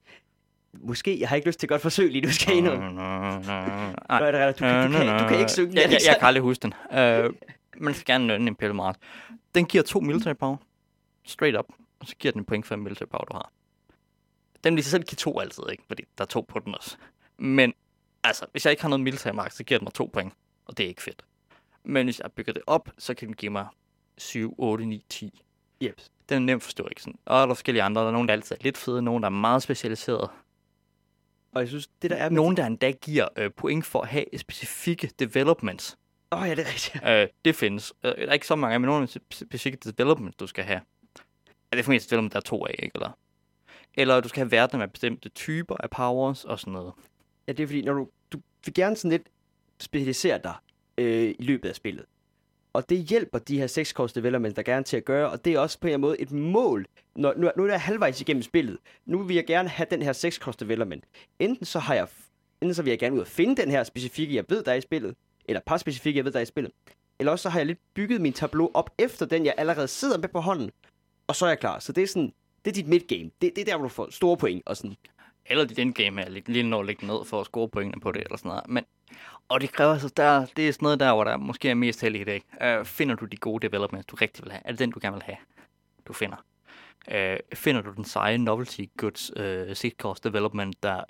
Måske, 0.73 1.21
jeg 1.21 1.29
har 1.29 1.37
ikke 1.37 1.49
lyst 1.49 1.61
til 1.61 1.67
et 1.67 1.71
godt 1.71 1.83
forsøg 1.83 2.11
lige, 2.11 2.23
du 2.23 2.33
skal 2.33 2.57
ind. 2.57 2.67
Nej. 2.67 2.73
Nej, 2.73 4.51
du, 4.51 4.59
kan, 4.59 4.93
du, 4.93 4.99
kan, 4.99 5.19
du 5.19 5.29
kan 5.29 5.39
ikke 5.39 5.53
synge. 5.53 5.73
Ja, 5.75 5.81
jeg, 5.81 5.91
jeg 6.07 6.17
kan 6.19 6.27
aldrig 6.27 6.43
huske 6.43 6.63
den. 6.63 6.75
Uh, 6.91 7.35
man 7.77 7.95
skal 7.95 8.05
gerne 8.07 8.27
nynne 8.27 8.47
Imperial 8.47 8.75
Mars. 8.75 8.97
Den 9.55 9.65
giver 9.65 9.85
to 9.85 10.01
military 10.01 10.35
power. 10.35 10.57
Straight 11.25 11.59
up. 11.59 11.67
Og 12.05 12.09
så 12.09 12.17
giver 12.17 12.33
den 12.33 12.41
en 12.41 12.45
point 12.45 12.67
for 12.67 12.75
en 12.75 12.85
power, 12.85 13.25
du 13.25 13.35
har. 13.35 13.53
Den 14.65 14.75
vil 14.77 14.85
sig 14.85 14.91
selv 14.91 15.03
give 15.05 15.17
to 15.17 15.41
altid, 15.41 15.63
ikke? 15.73 15.83
Fordi 15.89 16.05
der 16.19 16.25
er 16.25 16.29
to 16.29 16.41
på 16.49 16.59
den 16.59 16.75
også. 16.75 16.97
Men 17.39 17.75
altså, 18.25 18.47
hvis 18.53 18.65
jeg 18.67 18.71
ikke 18.73 18.83
har 18.83 18.89
noget 18.89 19.01
military 19.05 19.35
magt, 19.35 19.55
så 19.55 19.65
giver 19.65 19.79
den 19.79 19.85
mig 19.85 19.93
to 19.95 20.11
point. 20.13 20.33
Og 20.67 20.79
det 20.79 20.85
er 20.85 20.89
ikke 20.89 21.03
fedt. 21.03 21.25
Men 21.85 22.07
hvis 22.07 22.19
jeg 22.21 22.33
bygger 22.33 22.53
det 22.53 22.63
op, 22.67 22.89
så 22.99 23.15
kan 23.15 23.29
den 23.29 23.37
give 23.37 23.53
mig 23.53 23.67
7, 24.19 24.55
8, 24.59 24.87
9, 24.87 25.05
10. 25.09 25.43
Yep. 25.83 26.01
Den 26.29 26.37
er 26.37 26.47
nemt 26.47 26.59
at 26.59 26.63
forstå, 26.63 26.87
ikke? 26.91 27.03
Sådan. 27.03 27.19
Og 27.25 27.37
der 27.37 27.43
er 27.43 27.49
forskellige 27.49 27.83
andre. 27.83 28.01
Der 28.03 28.09
er 28.09 28.13
nogen, 28.13 28.29
der 28.29 28.33
altid 28.35 28.57
er 28.57 28.63
lidt 28.63 28.79
fede. 28.79 29.03
Nogen, 29.03 29.23
der 29.23 29.27
er 29.29 29.31
meget 29.31 29.63
specialiseret. 29.63 30.31
Og 31.53 31.61
jeg 31.61 31.69
synes, 31.69 31.87
det 32.03 32.11
der 32.11 32.17
er... 32.17 32.29
med- 32.31 32.37
Nogen, 32.37 32.57
der 32.57 32.67
endda 32.67 32.91
giver 32.91 33.29
øh, 33.37 33.51
point 33.57 33.87
for 33.87 34.01
at 34.03 34.09
have 34.09 34.25
specifikke 34.37 35.11
developments. 35.19 35.97
Åh, 36.33 36.43
oh, 36.43 36.49
ja, 36.49 36.55
det 36.55 36.63
er 36.67 36.69
rigtigt. 36.73 37.05
Øh, 37.09 37.29
det 37.45 37.57
findes. 37.57 37.93
Øh, 38.05 38.11
der 38.17 38.27
er 38.27 38.33
ikke 38.33 38.47
så 38.47 38.57
mange, 38.57 38.79
men 38.79 38.87
nogle 38.89 39.07
de 39.07 39.19
specifikke 39.31 39.79
developments, 39.93 40.37
du 40.37 40.47
skal 40.47 40.65
have. 40.65 40.81
Er 41.75 41.77
det 41.77 41.85
for 41.85 41.93
mest 41.93 42.11
der 42.11 42.29
er 42.35 42.41
to 42.41 42.67
af, 42.67 42.75
ikke? 42.79 42.91
Eller, 42.95 43.11
eller 43.95 44.21
du 44.21 44.29
skal 44.29 44.41
have 44.41 44.51
verdener 44.51 44.79
med 44.79 44.89
bestemte 44.89 45.29
typer 45.29 45.77
af 45.77 45.91
powers 45.91 46.45
og 46.45 46.61
sådan 46.61 46.73
noget. 46.73 46.93
Ja, 47.47 47.53
det 47.53 47.63
er 47.63 47.67
fordi, 47.67 47.83
når 47.83 47.93
du, 47.93 48.09
du 48.33 48.39
vil 48.65 48.75
gerne 48.75 48.97
sådan 48.97 49.11
lidt 49.11 49.29
specialisere 49.81 50.41
dig 50.45 50.55
øh, 50.99 51.35
i 51.39 51.43
løbet 51.43 51.69
af 51.69 51.75
spillet. 51.75 52.05
Og 52.73 52.89
det 52.89 52.99
hjælper 52.99 53.39
de 53.39 53.59
her 53.59 53.67
6 53.67 53.91
course 53.91 54.15
development 54.15 54.57
der 54.57 54.63
gerne 54.63 54.85
til 54.85 54.97
at 54.97 55.05
gøre, 55.05 55.31
og 55.31 55.45
det 55.45 55.55
er 55.55 55.59
også 55.59 55.81
på 55.81 55.89
en 55.89 56.01
måde 56.01 56.21
et 56.21 56.33
mål. 56.33 56.87
Når, 57.17 57.35
nu, 57.37 57.51
nu 57.57 57.65
er 57.65 57.69
jeg 57.69 57.81
halvvejs 57.81 58.21
igennem 58.21 58.43
spillet. 58.43 58.79
Nu 59.07 59.23
vil 59.23 59.35
jeg 59.35 59.47
gerne 59.47 59.69
have 59.69 59.87
den 59.91 60.03
her 60.03 60.13
6 60.13 60.37
course 60.37 60.59
development. 60.61 61.05
Enten 61.39 61.67
så 61.67 61.79
har 61.79 61.95
jeg, 61.95 62.09
enten 62.61 62.75
så 62.75 62.83
vil 62.83 62.91
jeg 62.91 62.99
gerne 62.99 63.17
ud 63.17 63.21
og 63.21 63.27
finde 63.27 63.63
den 63.63 63.71
her 63.71 63.85
specifikke, 63.85 64.35
jeg 64.35 64.45
ved, 64.49 64.63
der 64.63 64.73
er 64.73 64.77
i 64.77 64.81
spillet, 64.81 65.15
eller 65.45 65.61
par 65.67 65.77
specifikke, 65.77 66.19
jeg 66.19 66.25
ved, 66.25 66.33
der 66.33 66.39
er 66.39 66.43
i 66.43 66.47
spillet. 66.47 66.73
eller 67.19 67.33
også 67.33 67.43
så 67.43 67.49
har 67.49 67.59
jeg 67.59 67.67
lidt 67.67 67.79
bygget 67.95 68.21
min 68.21 68.33
tableau 68.33 68.71
op 68.75 68.91
efter 68.99 69.27
den, 69.27 69.45
jeg 69.45 69.55
allerede 69.57 69.89
sidder 69.89 70.19
med 70.19 70.29
på 70.29 70.41
hånden, 70.41 70.71
og 71.27 71.37
så 71.37 71.45
er 71.47 71.51
jeg 71.51 71.59
klar. 71.59 71.79
Så 71.79 71.93
det 71.93 72.03
er 72.03 72.07
sådan, 72.07 72.33
det 72.65 72.71
er 72.71 72.75
dit 72.75 72.89
midgame. 72.89 73.31
Det, 73.41 73.53
det 73.57 73.59
er 73.59 73.65
der, 73.65 73.77
hvor 73.77 73.89
du 73.89 73.95
får 73.95 74.09
store 74.11 74.37
point 74.37 74.63
og 74.67 74.77
sådan. 74.77 74.97
Eller 75.47 75.65
dit 75.65 75.79
endgame 75.79 76.23
er 76.23 76.29
lige, 76.29 76.53
lige 76.53 76.63
når 76.63 76.81
at 76.81 76.87
lægge 76.87 77.07
ned 77.07 77.25
for 77.25 77.41
at 77.41 77.47
score 77.47 77.69
pointene 77.69 78.01
på 78.01 78.13
det, 78.13 78.23
eller 78.23 78.37
sådan 78.37 78.49
noget. 78.49 78.69
Men, 78.69 78.85
og 79.49 79.61
det 79.61 79.73
kræver 79.73 79.99
så, 79.99 80.13
der, 80.17 80.47
det 80.57 80.69
er 80.69 80.73
sådan 80.73 80.85
noget 80.87 81.01
der, 81.01 81.15
hvor 81.15 81.25
der 81.25 81.37
måske 81.37 81.71
er 81.71 81.75
mest 81.75 82.01
heldigt, 82.01 82.29
ikke? 82.29 82.47
Uh, 82.61 82.67
øh, 82.67 82.85
finder 82.85 83.15
du 83.15 83.25
de 83.25 83.37
gode 83.37 83.67
developments, 83.67 84.07
du 84.07 84.17
rigtig 84.17 84.45
vil 84.45 84.53
have? 84.53 84.63
Er 84.65 84.71
det 84.71 84.79
den, 84.79 84.91
du 84.91 84.99
gerne 85.03 85.15
vil 85.15 85.23
have, 85.23 85.37
du 86.07 86.13
finder? 86.13 86.37
Uh, 87.09 87.37
finder 87.55 87.83
du 87.83 87.93
den 87.93 88.05
seje 88.05 88.39
novelty 88.39 88.85
goods 88.97 89.37
uh, 89.37 89.75
seed 89.77 89.93
cost 89.99 90.25
development, 90.25 90.83
der 90.83 91.05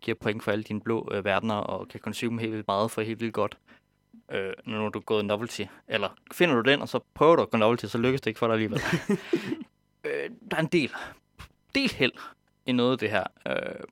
giver 0.00 0.16
point 0.20 0.42
for 0.42 0.52
alle 0.52 0.64
dine 0.64 0.80
blå 0.80 1.08
uh, 1.16 1.24
verdener, 1.24 1.54
og 1.54 1.88
kan 1.88 2.00
consume 2.00 2.40
helt 2.40 2.52
vildt 2.52 2.66
meget 2.66 2.90
for 2.90 3.02
helt 3.02 3.20
vildt 3.20 3.34
godt, 3.34 3.58
uh, 4.34 4.72
når 4.72 4.88
du 4.88 4.98
er 4.98 5.02
gået 5.02 5.24
novelty? 5.24 5.62
Eller 5.88 6.08
finder 6.32 6.54
du 6.54 6.70
den, 6.70 6.82
og 6.82 6.88
så 6.88 7.00
prøver 7.14 7.36
du 7.36 7.42
at 7.42 7.50
gå 7.50 7.56
novelty, 7.56 7.86
så 7.86 7.98
lykkes 7.98 8.20
det 8.20 8.30
ikke 8.30 8.38
for 8.38 8.46
dig 8.46 8.54
alligevel. 8.54 8.80
uh, 9.08 10.36
der 10.50 10.56
er 10.56 10.60
en 10.60 10.66
del, 10.66 10.92
del 11.74 11.90
held 11.90 12.12
i 12.66 12.72
noget 12.72 12.92
af 12.92 12.98
det 12.98 13.10
her. 13.10 13.24
Øh, 13.46 13.84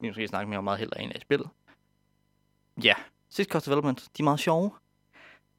vi 0.00 0.08
måske 0.08 0.28
snakke 0.28 0.48
mere 0.48 0.58
om 0.58 0.64
meget 0.64 0.78
held 0.78 0.92
af 0.96 1.02
en 1.02 1.12
af 1.12 1.20
spillet. 1.20 1.48
Ja, 2.84 2.94
Six 3.30 3.46
Cost 3.46 3.66
Development, 3.66 4.08
de 4.16 4.22
er 4.22 4.24
meget 4.24 4.40
sjove. 4.40 4.70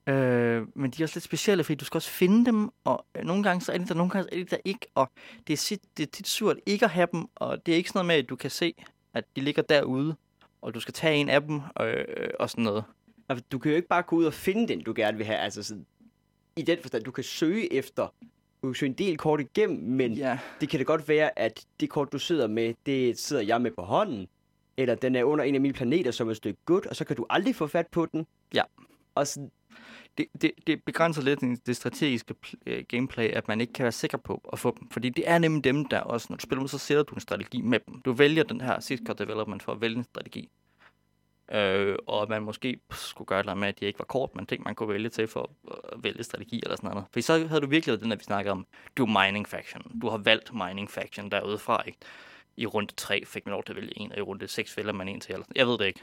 Øh, 0.07 0.67
men 0.75 0.91
de 0.91 1.01
er 1.01 1.05
også 1.05 1.15
lidt 1.15 1.23
specielle, 1.23 1.63
fordi 1.63 1.75
du 1.75 1.85
skal 1.85 1.97
også 1.97 2.09
finde 2.09 2.45
dem, 2.45 2.69
og 2.83 3.05
øh, 3.15 3.23
nogle 3.23 3.43
gange 3.43 3.61
så 3.61 3.71
er 3.71 3.77
de 3.77 3.87
der, 3.87 3.93
nogle 3.93 4.11
gange 4.11 4.33
er 4.33 4.37
de 4.37 4.43
der 4.43 4.57
ikke, 4.65 4.87
og 4.95 5.11
det 5.47 5.53
er, 5.53 5.57
sit, 5.57 5.81
det 5.97 6.03
er 6.03 6.11
tit 6.11 6.27
surt 6.27 6.57
ikke 6.65 6.85
at 6.85 6.91
have 6.91 7.07
dem, 7.11 7.25
og 7.35 7.65
det 7.65 7.71
er 7.71 7.75
ikke 7.75 7.89
sådan 7.89 7.97
noget 7.97 8.07
med, 8.07 8.15
at 8.15 8.29
du 8.29 8.35
kan 8.35 8.49
se, 8.49 8.73
at 9.13 9.23
de 9.35 9.41
ligger 9.41 9.61
derude, 9.61 10.15
og 10.61 10.73
du 10.73 10.79
skal 10.79 10.93
tage 10.93 11.15
en 11.15 11.29
af 11.29 11.41
dem, 11.41 11.61
øh, 11.81 12.29
og 12.39 12.49
sådan 12.49 12.63
noget. 12.63 12.83
Du 13.51 13.59
kan 13.59 13.71
jo 13.71 13.75
ikke 13.75 13.87
bare 13.87 14.01
gå 14.03 14.15
ud 14.15 14.25
og 14.25 14.33
finde 14.33 14.67
den, 14.67 14.81
du 14.83 14.93
gerne 14.95 15.17
vil 15.17 15.25
have. 15.25 15.37
Altså 15.39 15.63
sådan, 15.63 15.85
i 16.55 16.61
den 16.61 16.77
forstand, 16.81 17.03
du 17.03 17.11
kan 17.11 17.23
søge 17.23 17.73
efter, 17.73 18.07
du 18.63 18.67
kan 18.67 18.75
søge 18.75 18.89
en 18.89 18.95
del 18.97 19.17
kort 19.17 19.41
igennem, 19.41 19.79
men 19.83 20.13
Ja. 20.13 20.39
det 20.61 20.69
kan 20.69 20.79
da 20.79 20.83
godt 20.83 21.07
være, 21.07 21.39
at 21.39 21.65
det 21.79 21.89
kort, 21.89 22.11
du 22.11 22.19
sidder 22.19 22.47
med, 22.47 22.73
det 22.85 23.19
sidder 23.19 23.41
jeg 23.41 23.61
med 23.61 23.71
på 23.71 23.81
hånden, 23.81 24.27
eller 24.77 24.95
den 24.95 25.15
er 25.15 25.23
under 25.23 25.45
en 25.45 25.55
af 25.55 25.61
mine 25.61 25.73
planeter 25.73 26.11
som 26.11 26.29
et 26.29 26.37
stykke 26.37 26.59
godt, 26.65 26.85
og 26.85 26.95
så 26.95 27.05
kan 27.05 27.15
du 27.15 27.25
aldrig 27.29 27.55
få 27.55 27.67
fat 27.67 27.87
på 27.87 28.05
den. 28.05 28.27
Ja. 28.53 28.63
Og 29.15 29.27
sådan, 29.27 29.51
det, 30.17 30.25
det, 30.41 30.51
det 30.67 30.83
begrænser 30.85 31.21
lidt 31.21 31.39
det 31.65 31.75
strategiske 31.75 32.35
øh, 32.65 32.83
gameplay, 32.87 33.29
at 33.29 33.47
man 33.47 33.61
ikke 33.61 33.73
kan 33.73 33.83
være 33.83 33.91
sikker 33.91 34.17
på 34.17 34.49
at 34.53 34.59
få 34.59 34.75
dem. 34.79 34.89
Fordi 34.89 35.09
det 35.09 35.29
er 35.29 35.37
nemlig 35.39 35.63
dem, 35.63 35.85
der 35.85 35.99
også, 35.99 36.27
når 36.29 36.37
du 36.37 36.41
spiller 36.41 36.61
dem, 36.61 36.67
så 36.67 36.77
sætter 36.77 37.03
du 37.03 37.15
en 37.15 37.21
strategi 37.21 37.61
med 37.61 37.79
dem. 37.87 38.01
Du 38.01 38.11
vælger 38.13 38.43
den 38.43 38.61
her 38.61 38.97
Card 39.05 39.17
Development 39.17 39.63
for 39.63 39.71
at 39.71 39.81
vælge 39.81 39.97
en 39.97 40.03
strategi. 40.03 40.49
Øh, 41.51 41.95
og 42.07 42.21
at 42.21 42.29
man 42.29 42.41
måske 42.41 42.79
skulle 42.91 43.25
gøre 43.25 43.43
det 43.43 43.57
med, 43.57 43.67
at 43.67 43.79
de 43.79 43.85
ikke 43.85 43.99
var 43.99 44.05
kort, 44.05 44.35
men 44.35 44.45
ting, 44.45 44.63
man 44.63 44.75
kunne 44.75 44.89
vælge 44.89 45.09
til 45.09 45.27
for 45.27 45.49
at 45.73 46.03
vælge 46.03 46.23
strategi 46.23 46.59
eller 46.63 46.75
sådan 46.75 46.89
noget. 46.89 47.05
For 47.13 47.21
så 47.21 47.47
havde 47.47 47.61
du 47.61 47.67
virkelig 47.67 47.91
været 47.91 48.01
den, 48.01 48.11
der 48.11 48.17
vi 48.17 48.23
snakkede 48.23 48.51
om, 48.51 48.67
du 48.97 49.05
er 49.05 49.25
mining 49.25 49.47
faction. 49.47 49.99
Du 50.01 50.09
har 50.09 50.17
valgt 50.17 50.53
mining 50.53 50.91
faction 50.91 51.31
derudefra, 51.31 51.83
ikke? 51.87 51.99
I 52.57 52.65
runde 52.65 52.93
3 52.97 53.25
fik 53.25 53.45
man 53.45 53.51
lov 53.51 53.63
til 53.63 53.73
at 53.73 53.75
vælge 53.75 53.99
en, 53.99 54.11
og 54.11 54.17
i 54.17 54.21
runde 54.21 54.47
6 54.47 54.77
vælger 54.77 54.93
man 54.93 55.07
en 55.07 55.19
til. 55.19 55.33
Eller 55.33 55.43
sådan. 55.43 55.55
Jeg 55.55 55.67
ved 55.67 55.77
det 55.77 55.85
ikke. 55.85 55.99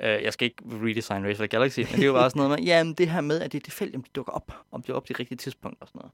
Øh, 0.00 0.22
jeg 0.22 0.32
skal 0.32 0.44
ikke 0.46 0.62
redesign 0.64 1.24
Race 1.24 1.36
for 1.36 1.46
Galaxy, 1.46 1.78
men 1.78 1.86
det 1.86 2.02
er 2.02 2.06
jo 2.06 2.12
bare 2.12 2.30
sådan 2.30 2.40
noget 2.40 2.58
med, 2.58 2.66
jamen 2.70 2.94
det 2.94 3.10
her 3.10 3.20
med, 3.20 3.40
at 3.40 3.52
det 3.52 3.58
er 3.58 3.62
tilfældigt, 3.62 3.96
om 3.96 4.02
de 4.02 4.10
dukker 4.14 4.32
op, 4.32 4.52
om 4.70 4.82
de 4.82 4.92
er 4.92 4.96
op 4.96 5.06
til 5.06 5.14
det 5.14 5.20
rigtige 5.20 5.38
tidspunkt 5.38 5.80
og 5.80 5.88
sådan 5.88 5.98
noget 5.98 6.12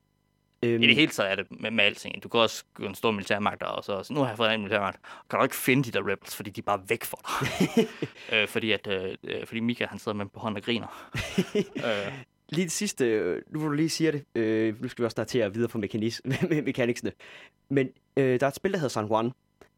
øhm, 0.63 0.83
I 0.83 0.87
det 0.87 0.95
hele 0.95 1.13
taget 1.13 1.31
er 1.31 1.35
det 1.35 1.47
med, 1.61 1.71
med 1.71 1.85
alting. 1.85 2.23
Du 2.23 2.29
kan 2.29 2.41
også 2.41 2.65
gå 2.75 2.87
en 2.87 2.95
stor 2.95 3.11
militærmagt, 3.11 3.63
og 3.63 3.85
så, 3.85 4.09
nu 4.11 4.21
har 4.21 4.29
jeg 4.29 4.37
fået 4.37 4.55
en 4.55 4.61
militærmagt. 4.61 5.01
Kan 5.31 5.39
du 5.39 5.43
ikke 5.43 5.57
finde 5.57 5.85
de 5.85 5.91
der 5.91 6.13
rebels, 6.13 6.37
fordi 6.37 6.51
de 6.51 6.61
er 6.61 6.63
bare 6.63 6.81
væk 6.89 7.05
fra 7.05 7.19
dig. 7.25 7.89
øh, 8.33 8.49
fordi, 8.49 8.73
at, 8.73 8.87
øh, 8.87 9.15
øh, 9.25 9.47
fordi 9.47 9.61
Mika, 9.61 9.87
han 9.87 9.99
sidder 9.99 10.19
med 10.19 10.27
på 10.27 10.41
hånden 10.41 10.57
og 10.57 10.63
griner. 10.63 11.11
øh, 11.87 12.13
Lige 12.51 12.65
det 12.65 12.73
sidste, 12.73 13.07
øh, 13.07 13.43
nu 13.51 13.59
hvor 13.61 13.69
du 13.69 13.75
lige 13.75 13.89
siger 13.89 14.11
det, 14.11 14.25
øh, 14.35 14.83
nu 14.83 14.89
skal 14.89 15.03
vi 15.03 15.05
også 15.05 15.15
snart 15.15 15.27
til 15.27 15.39
at 15.39 15.55
videre 15.55 15.69
på 15.69 15.79
mekanis- 15.79 16.21
med 16.49 16.63
mekaniksene. 16.63 17.13
Men 17.69 17.89
øh, 18.17 18.41
der 18.41 18.47
er 18.47 18.49
et 18.49 18.55
spil, 18.55 18.73
der 18.73 18.79
hedder 18.79 18.89
San 18.89 19.07
Juan, 19.07 19.33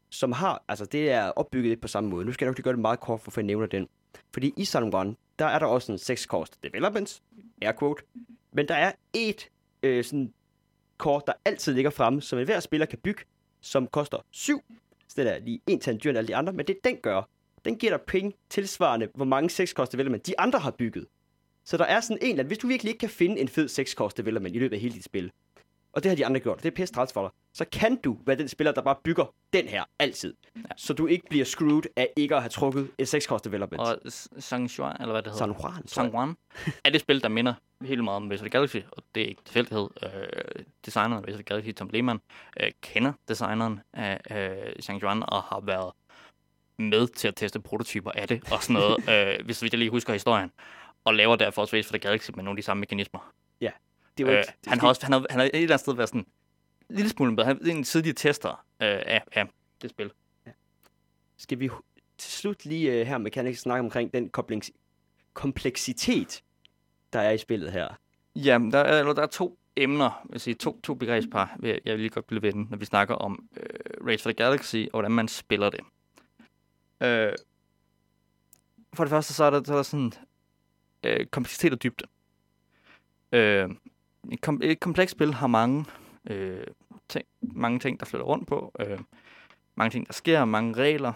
som 0.09 0.31
har, 0.31 0.63
altså 0.67 0.85
det 0.85 1.11
er 1.11 1.23
opbygget 1.23 1.69
lidt 1.69 1.81
på 1.81 1.87
samme 1.87 2.09
måde. 2.09 2.25
Nu 2.25 2.31
skal 2.31 2.45
jeg 2.45 2.49
nok 2.49 2.57
lige 2.57 2.63
gøre 2.63 2.73
det 2.73 2.81
meget 2.81 2.99
kort, 2.99 3.21
for 3.21 3.31
at 3.31 3.37
jeg 3.37 3.43
nævner 3.43 3.67
den. 3.67 3.87
Fordi 4.33 4.53
i 4.57 4.65
San 4.65 4.89
Juan, 4.89 5.17
der 5.39 5.45
er 5.45 5.59
der 5.59 5.65
også 5.65 5.91
en 5.91 5.97
6 5.97 6.21
cost 6.21 6.63
development, 6.63 7.21
air 7.61 7.71
quote, 7.79 8.03
men 8.53 8.67
der 8.67 8.75
er 8.75 8.91
et 9.13 9.49
øh, 9.83 10.03
sådan 10.03 10.33
kort, 11.01 11.27
der 11.27 11.33
altid 11.45 11.73
ligger 11.73 11.91
fremme, 11.91 12.21
som 12.21 12.39
enhver 12.39 12.59
spiller 12.59 12.85
kan 12.85 12.99
bygge, 12.99 13.23
som 13.61 13.87
koster 13.87 14.17
7. 14.31 14.63
Så 15.07 15.13
den 15.17 15.27
er 15.27 15.39
lige 15.39 15.61
en 15.67 15.79
til 15.79 15.93
en 15.93 15.99
dyr 16.03 16.09
end 16.09 16.17
alle 16.17 16.27
de 16.27 16.35
andre, 16.35 16.53
men 16.53 16.67
det 16.67 16.77
den 16.83 16.97
gør, 16.97 17.29
den 17.65 17.75
giver 17.75 17.97
dig 17.97 18.01
penge 18.07 18.33
tilsvarende, 18.49 19.07
hvor 19.15 19.25
mange 19.25 19.49
6 19.49 19.73
development 19.91 20.27
de 20.27 20.39
andre 20.39 20.59
har 20.59 20.71
bygget. 20.71 21.05
Så 21.65 21.77
der 21.77 21.85
er 21.85 22.01
sådan 22.01 22.17
en, 22.21 22.39
at 22.39 22.45
hvis 22.45 22.57
du 22.57 22.67
virkelig 22.67 22.89
ikke 22.89 22.99
kan 22.99 23.09
finde 23.09 23.41
en 23.41 23.47
fed 23.47 23.67
6 23.67 23.95
development 24.17 24.55
i 24.55 24.59
løbet 24.59 24.75
af 24.75 24.81
hele 24.81 24.93
dit 24.93 25.03
spil, 25.03 25.31
og 25.93 26.03
det 26.03 26.09
har 26.09 26.15
de 26.15 26.25
andre 26.25 26.39
gjort, 26.39 26.63
det 26.63 26.71
er 26.71 26.75
pisse 26.75 26.93
træls 26.95 27.13
for 27.13 27.21
dig, 27.21 27.31
så 27.53 27.65
kan 27.79 27.95
du 27.95 28.17
være 28.25 28.37
den 28.37 28.47
spiller, 28.47 28.71
der 28.71 28.81
bare 28.81 28.95
bygger 29.03 29.33
den 29.53 29.67
her 29.67 29.83
altid. 29.99 30.33
Ja. 30.55 30.61
Så 30.77 30.93
du 30.93 31.07
ikke 31.07 31.27
bliver 31.29 31.45
screwed 31.45 31.81
af 31.95 32.07
ikke 32.17 32.35
at 32.35 32.41
have 32.41 32.49
trukket 32.49 32.91
et 32.97 33.07
6 33.07 33.25
cost 33.25 33.45
development. 33.45 33.81
og 33.81 33.97
S- 34.11 34.27
Sang 34.39 34.77
Juan, 34.77 34.95
eller 34.99 35.11
hvad 35.13 35.21
det 35.23 35.31
hedder. 35.31 35.45
San 35.45 35.55
Juan. 35.61 35.87
Sang 35.87 36.13
Juan 36.13 36.35
er 36.83 36.89
det 36.89 37.01
spil, 37.01 37.21
der 37.23 37.29
minder 37.29 37.53
helt 37.81 38.03
meget 38.03 38.15
om 38.15 38.29
the 38.29 38.49
Galaxy, 38.49 38.77
og 38.91 39.03
det 39.15 39.23
er 39.23 39.27
ikke 39.27 39.41
tilfældighed. 39.45 39.87
Øh, 40.03 40.63
designeren 40.85 41.25
af 41.27 41.33
the 41.33 41.43
Galaxy, 41.43 41.71
Tom 41.71 41.89
Lehmann, 41.93 42.21
øh, 42.59 42.71
kender 42.81 43.13
designeren 43.27 43.79
af 43.93 44.19
øh, 44.31 44.73
Sang 44.79 45.01
Juan 45.01 45.23
og 45.27 45.43
har 45.43 45.59
været 45.63 45.91
med 46.77 47.07
til 47.07 47.27
at 47.27 47.35
teste 47.35 47.59
prototyper 47.59 48.11
af 48.11 48.27
det 48.27 48.43
og 48.51 48.63
sådan 48.63 48.73
noget, 48.73 49.09
øh, 49.39 49.45
hvis 49.45 49.63
jeg 49.63 49.73
lige 49.73 49.91
husker 49.91 50.13
historien. 50.13 50.51
Og 51.03 51.13
laver 51.15 51.35
derfor 51.35 51.61
også 51.61 51.75
Race 51.75 51.87
for 51.87 51.93
the 51.93 51.99
Galaxy 51.99 52.29
med 52.35 52.43
nogle 52.43 52.55
af 52.57 52.61
de 52.61 52.65
samme 52.65 52.79
mekanismer. 52.79 53.31
Det 54.17 54.25
var 54.25 54.31
Øh, 54.31 54.37
ikke, 54.37 54.53
han 54.67 54.79
har 54.79 54.87
også 54.87 55.05
han 55.05 55.13
har, 55.13 55.25
han 55.29 55.39
har 55.39 55.45
et 55.45 55.51
eller 55.53 55.67
andet 55.67 55.79
sted 55.79 55.95
været 55.95 56.09
sådan 56.09 56.21
en 56.89 56.95
lille 56.95 57.09
smule 57.09 57.35
bedre. 57.35 57.47
Han 57.47 57.57
er 57.57 57.71
en 57.71 57.77
af 57.77 57.83
de 57.83 57.83
tidlige 57.83 58.13
tester 58.13 58.49
øh, 58.51 59.01
af, 59.05 59.23
af 59.31 59.47
det 59.81 59.89
spil. 59.89 60.11
Skal 61.37 61.59
vi 61.59 61.69
til 62.17 62.31
slut 62.31 62.65
lige 62.65 63.01
uh, 63.01 63.07
her 63.07 63.17
mechanics 63.17 63.61
snakke 63.61 63.79
omkring 63.79 64.13
den 64.13 64.31
koblings- 64.37 64.71
kompleksitet, 65.33 66.43
der 67.13 67.19
er 67.19 67.31
i 67.31 67.37
spillet 67.37 67.71
her? 67.71 67.87
Ja, 68.35 68.59
der 68.71 68.79
er, 68.79 68.99
eller 68.99 69.13
der 69.13 69.21
er 69.21 69.27
to 69.27 69.59
emner, 69.75 70.27
vil 70.29 70.39
sige, 70.39 70.53
to, 70.53 70.81
to 70.81 70.93
begrebspar, 70.93 71.55
vil 71.59 71.69
jeg, 71.69 71.79
jeg 71.85 71.93
vil 71.93 71.99
lige 71.99 72.09
godt 72.09 72.27
blive 72.27 72.41
ved 72.41 72.51
den, 72.51 72.67
når 72.69 72.77
vi 72.77 72.85
snakker 72.85 73.15
om 73.15 73.49
øh, 73.57 74.07
Race 74.07 74.23
for 74.23 74.29
the 74.29 74.35
Galaxy, 74.35 74.75
og 74.75 74.91
hvordan 74.91 75.11
man 75.11 75.27
spiller 75.27 75.69
det. 75.69 75.79
Øh, 77.01 77.33
for 78.93 79.03
det 79.03 79.09
første, 79.09 79.33
så 79.33 79.43
er 79.43 79.49
der, 79.49 79.63
så 79.63 79.73
er 79.73 79.75
der 79.75 79.83
sådan 79.83 80.13
øh, 81.03 81.25
kompleksitet 81.25 81.73
og 81.73 81.83
dybde. 81.83 82.05
Øh, 83.31 83.69
et, 84.31 84.41
kom, 84.41 84.61
et 84.63 84.79
komplekst 84.79 85.11
spil 85.11 85.33
har 85.33 85.47
mange, 85.47 85.85
øh, 86.29 86.63
ting, 87.09 87.25
mange 87.41 87.79
ting, 87.79 87.99
der 87.99 88.05
flytter 88.05 88.25
rundt 88.25 88.47
på, 88.47 88.71
øh, 88.79 88.99
mange 89.75 89.91
ting, 89.91 90.07
der 90.07 90.13
sker, 90.13 90.45
mange 90.45 90.73
regler. 90.73 91.13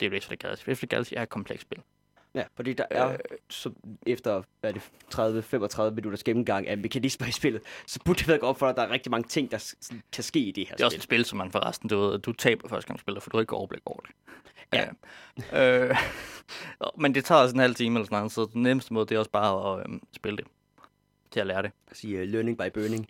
Det 0.00 0.06
er 0.06 0.10
Race 0.16 0.26
for 0.26 0.30
the 0.34 0.36
Galaxy. 0.36 0.68
Race 0.68 0.76
for 0.76 0.86
the 0.86 0.86
Galaxy 0.86 1.12
er 1.16 1.22
et 1.22 1.28
komplekst 1.28 1.62
spil. 1.62 1.78
Ja, 2.34 2.44
fordi 2.56 2.72
der 2.72 2.84
er, 2.90 3.16
så 3.50 3.70
efter 4.06 4.42
hvad 4.60 4.70
er 4.70 4.74
det, 4.74 5.90
30-35 5.90 5.94
minutters 5.94 6.24
gennemgang 6.24 6.68
af 6.68 6.78
mekanismer 6.78 7.26
i 7.26 7.30
spillet, 7.30 7.62
så 7.86 7.98
burde 8.04 8.18
det 8.18 8.28
være 8.28 8.40
op 8.40 8.58
for 8.58 8.66
dig, 8.66 8.70
at 8.70 8.76
der 8.76 8.82
er 8.82 8.90
rigtig 8.90 9.10
mange 9.10 9.28
ting, 9.28 9.50
der 9.50 9.74
kan 10.12 10.24
ske 10.24 10.38
i 10.40 10.50
det 10.52 10.68
her 10.68 10.76
Det 10.76 10.82
er 10.82 10.84
også 10.86 10.94
spil. 10.94 11.00
et 11.00 11.02
spil, 11.02 11.24
som 11.24 11.38
man 11.38 11.52
forresten, 11.52 11.88
du, 11.88 11.98
ved, 11.98 12.18
du 12.18 12.32
taber 12.32 12.68
første 12.68 12.86
gang 12.86 12.98
du 12.98 13.00
spiller, 13.00 13.20
for 13.20 13.30
du 13.30 13.36
har 13.36 13.40
ikke 13.40 13.56
overblik 13.56 13.82
over 13.86 14.00
det. 14.00 14.10
Ja. 14.72 14.86
Ja. 15.52 15.88
Øh, 15.88 15.96
men 17.02 17.14
det 17.14 17.24
tager 17.24 17.40
også 17.40 17.54
en 17.54 17.60
halv 17.60 17.74
time 17.74 17.98
eller 17.98 18.06
sådan 18.06 18.16
noget, 18.18 18.32
så 18.32 18.48
den 18.52 18.62
nemmeste 18.62 18.94
måde, 18.94 19.06
det 19.06 19.14
er 19.14 19.18
også 19.18 19.30
bare 19.30 19.72
at 19.72 19.86
øhm, 19.86 20.02
spille 20.12 20.36
det. 20.36 20.46
Til 21.34 21.40
at 21.40 21.46
lære 21.46 21.62
det. 21.62 21.72
Jeg 21.88 21.96
siger 21.96 22.22
uh, 22.22 22.28
learning 22.28 22.58
by 22.58 22.70
burning. 22.74 23.06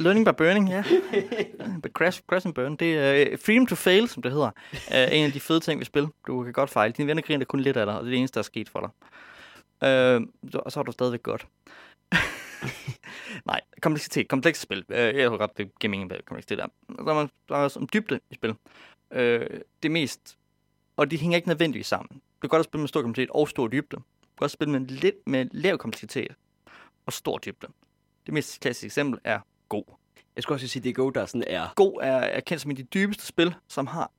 Learning 0.00 0.26
by 0.26 0.30
burning, 0.38 0.68
ja. 0.68 0.84
But 1.82 1.92
crash, 1.92 2.22
crash 2.28 2.46
and 2.46 2.54
burn. 2.54 2.76
Det 2.76 2.98
er 2.98 3.32
uh, 3.32 3.38
freedom 3.38 3.66
to 3.66 3.74
fail, 3.74 4.08
som 4.08 4.22
det 4.22 4.32
hedder. 4.32 4.50
er 4.88 5.06
en 5.06 5.24
af 5.24 5.32
de 5.32 5.40
fede 5.40 5.60
ting 5.60 5.80
ved 5.80 5.86
spil. 5.86 6.08
Du 6.26 6.44
kan 6.44 6.52
godt 6.52 6.70
fejle. 6.70 6.92
Dine 6.92 7.08
venner 7.08 7.22
griner 7.22 7.44
kun 7.44 7.60
lidt 7.60 7.76
af 7.76 7.86
dig, 7.86 7.94
og 7.94 8.00
det 8.00 8.08
er 8.08 8.10
det 8.10 8.18
eneste, 8.18 8.34
der 8.34 8.40
er 8.40 8.42
sket 8.42 8.68
for 8.68 8.80
dig. 8.80 8.90
Øh, 9.88 10.20
så, 10.50 10.58
og 10.58 10.72
så 10.72 10.80
er 10.80 10.84
du 10.84 10.92
stadigvæk 10.92 11.22
godt. 11.22 11.46
Nej, 13.50 13.60
kompleksitet. 13.82 14.28
Komplekse 14.28 14.62
spil. 14.62 14.84
Øh, 14.88 15.16
jeg 15.16 15.28
tror 15.28 15.36
godt, 15.36 15.58
det 15.58 15.78
giver 15.80 15.90
mening, 15.90 16.10
hvad 16.10 16.18
kompleksitet 16.26 16.60
er. 16.60 16.66
Så 16.88 17.10
er 17.10 17.14
man 17.14 17.30
der 17.48 17.54
er 17.54 17.58
også 17.58 17.80
om 17.80 17.88
dybde 17.92 18.20
i 18.30 18.34
spil. 18.34 18.54
Øh, 19.10 19.46
det 19.82 19.90
mest... 19.90 20.38
Og 20.96 21.10
de 21.10 21.16
hænger 21.16 21.36
ikke 21.36 21.48
nødvendigvis 21.48 21.86
sammen. 21.86 22.08
Du 22.42 22.48
kan 22.48 22.48
godt 22.48 22.64
spille 22.64 22.80
med 22.80 22.88
stor 22.88 23.02
kompleksitet 23.02 23.30
og 23.34 23.48
stor 23.48 23.68
dybde. 23.68 23.96
Du 23.96 24.02
kan 24.38 24.44
også 24.44 24.54
spille 24.54 24.72
med 24.72 24.80
lidt 24.80 25.16
med 25.26 25.46
lav 25.52 25.78
kompleksitet 25.78 26.34
og 27.08 27.12
stor 27.12 27.38
dybde. 27.38 27.66
Det 28.26 28.34
mest 28.34 28.60
klassiske 28.60 28.86
eksempel 28.86 29.20
er 29.24 29.40
Go. 29.68 29.82
Jeg 30.36 30.42
skulle 30.42 30.56
også 30.56 30.68
sige, 30.68 30.82
det 30.82 30.88
er 30.90 30.94
Go, 30.94 31.10
der 31.10 31.26
sådan 31.26 31.44
er... 31.46 31.68
Go 31.76 31.88
er, 31.88 32.16
er 32.16 32.40
kendt 32.40 32.62
som 32.62 32.70
et 32.70 32.78
af 32.78 32.84
de 32.84 32.88
dybeste 32.98 33.26
spil, 33.26 33.54
som 33.68 33.86
har... 33.86 34.10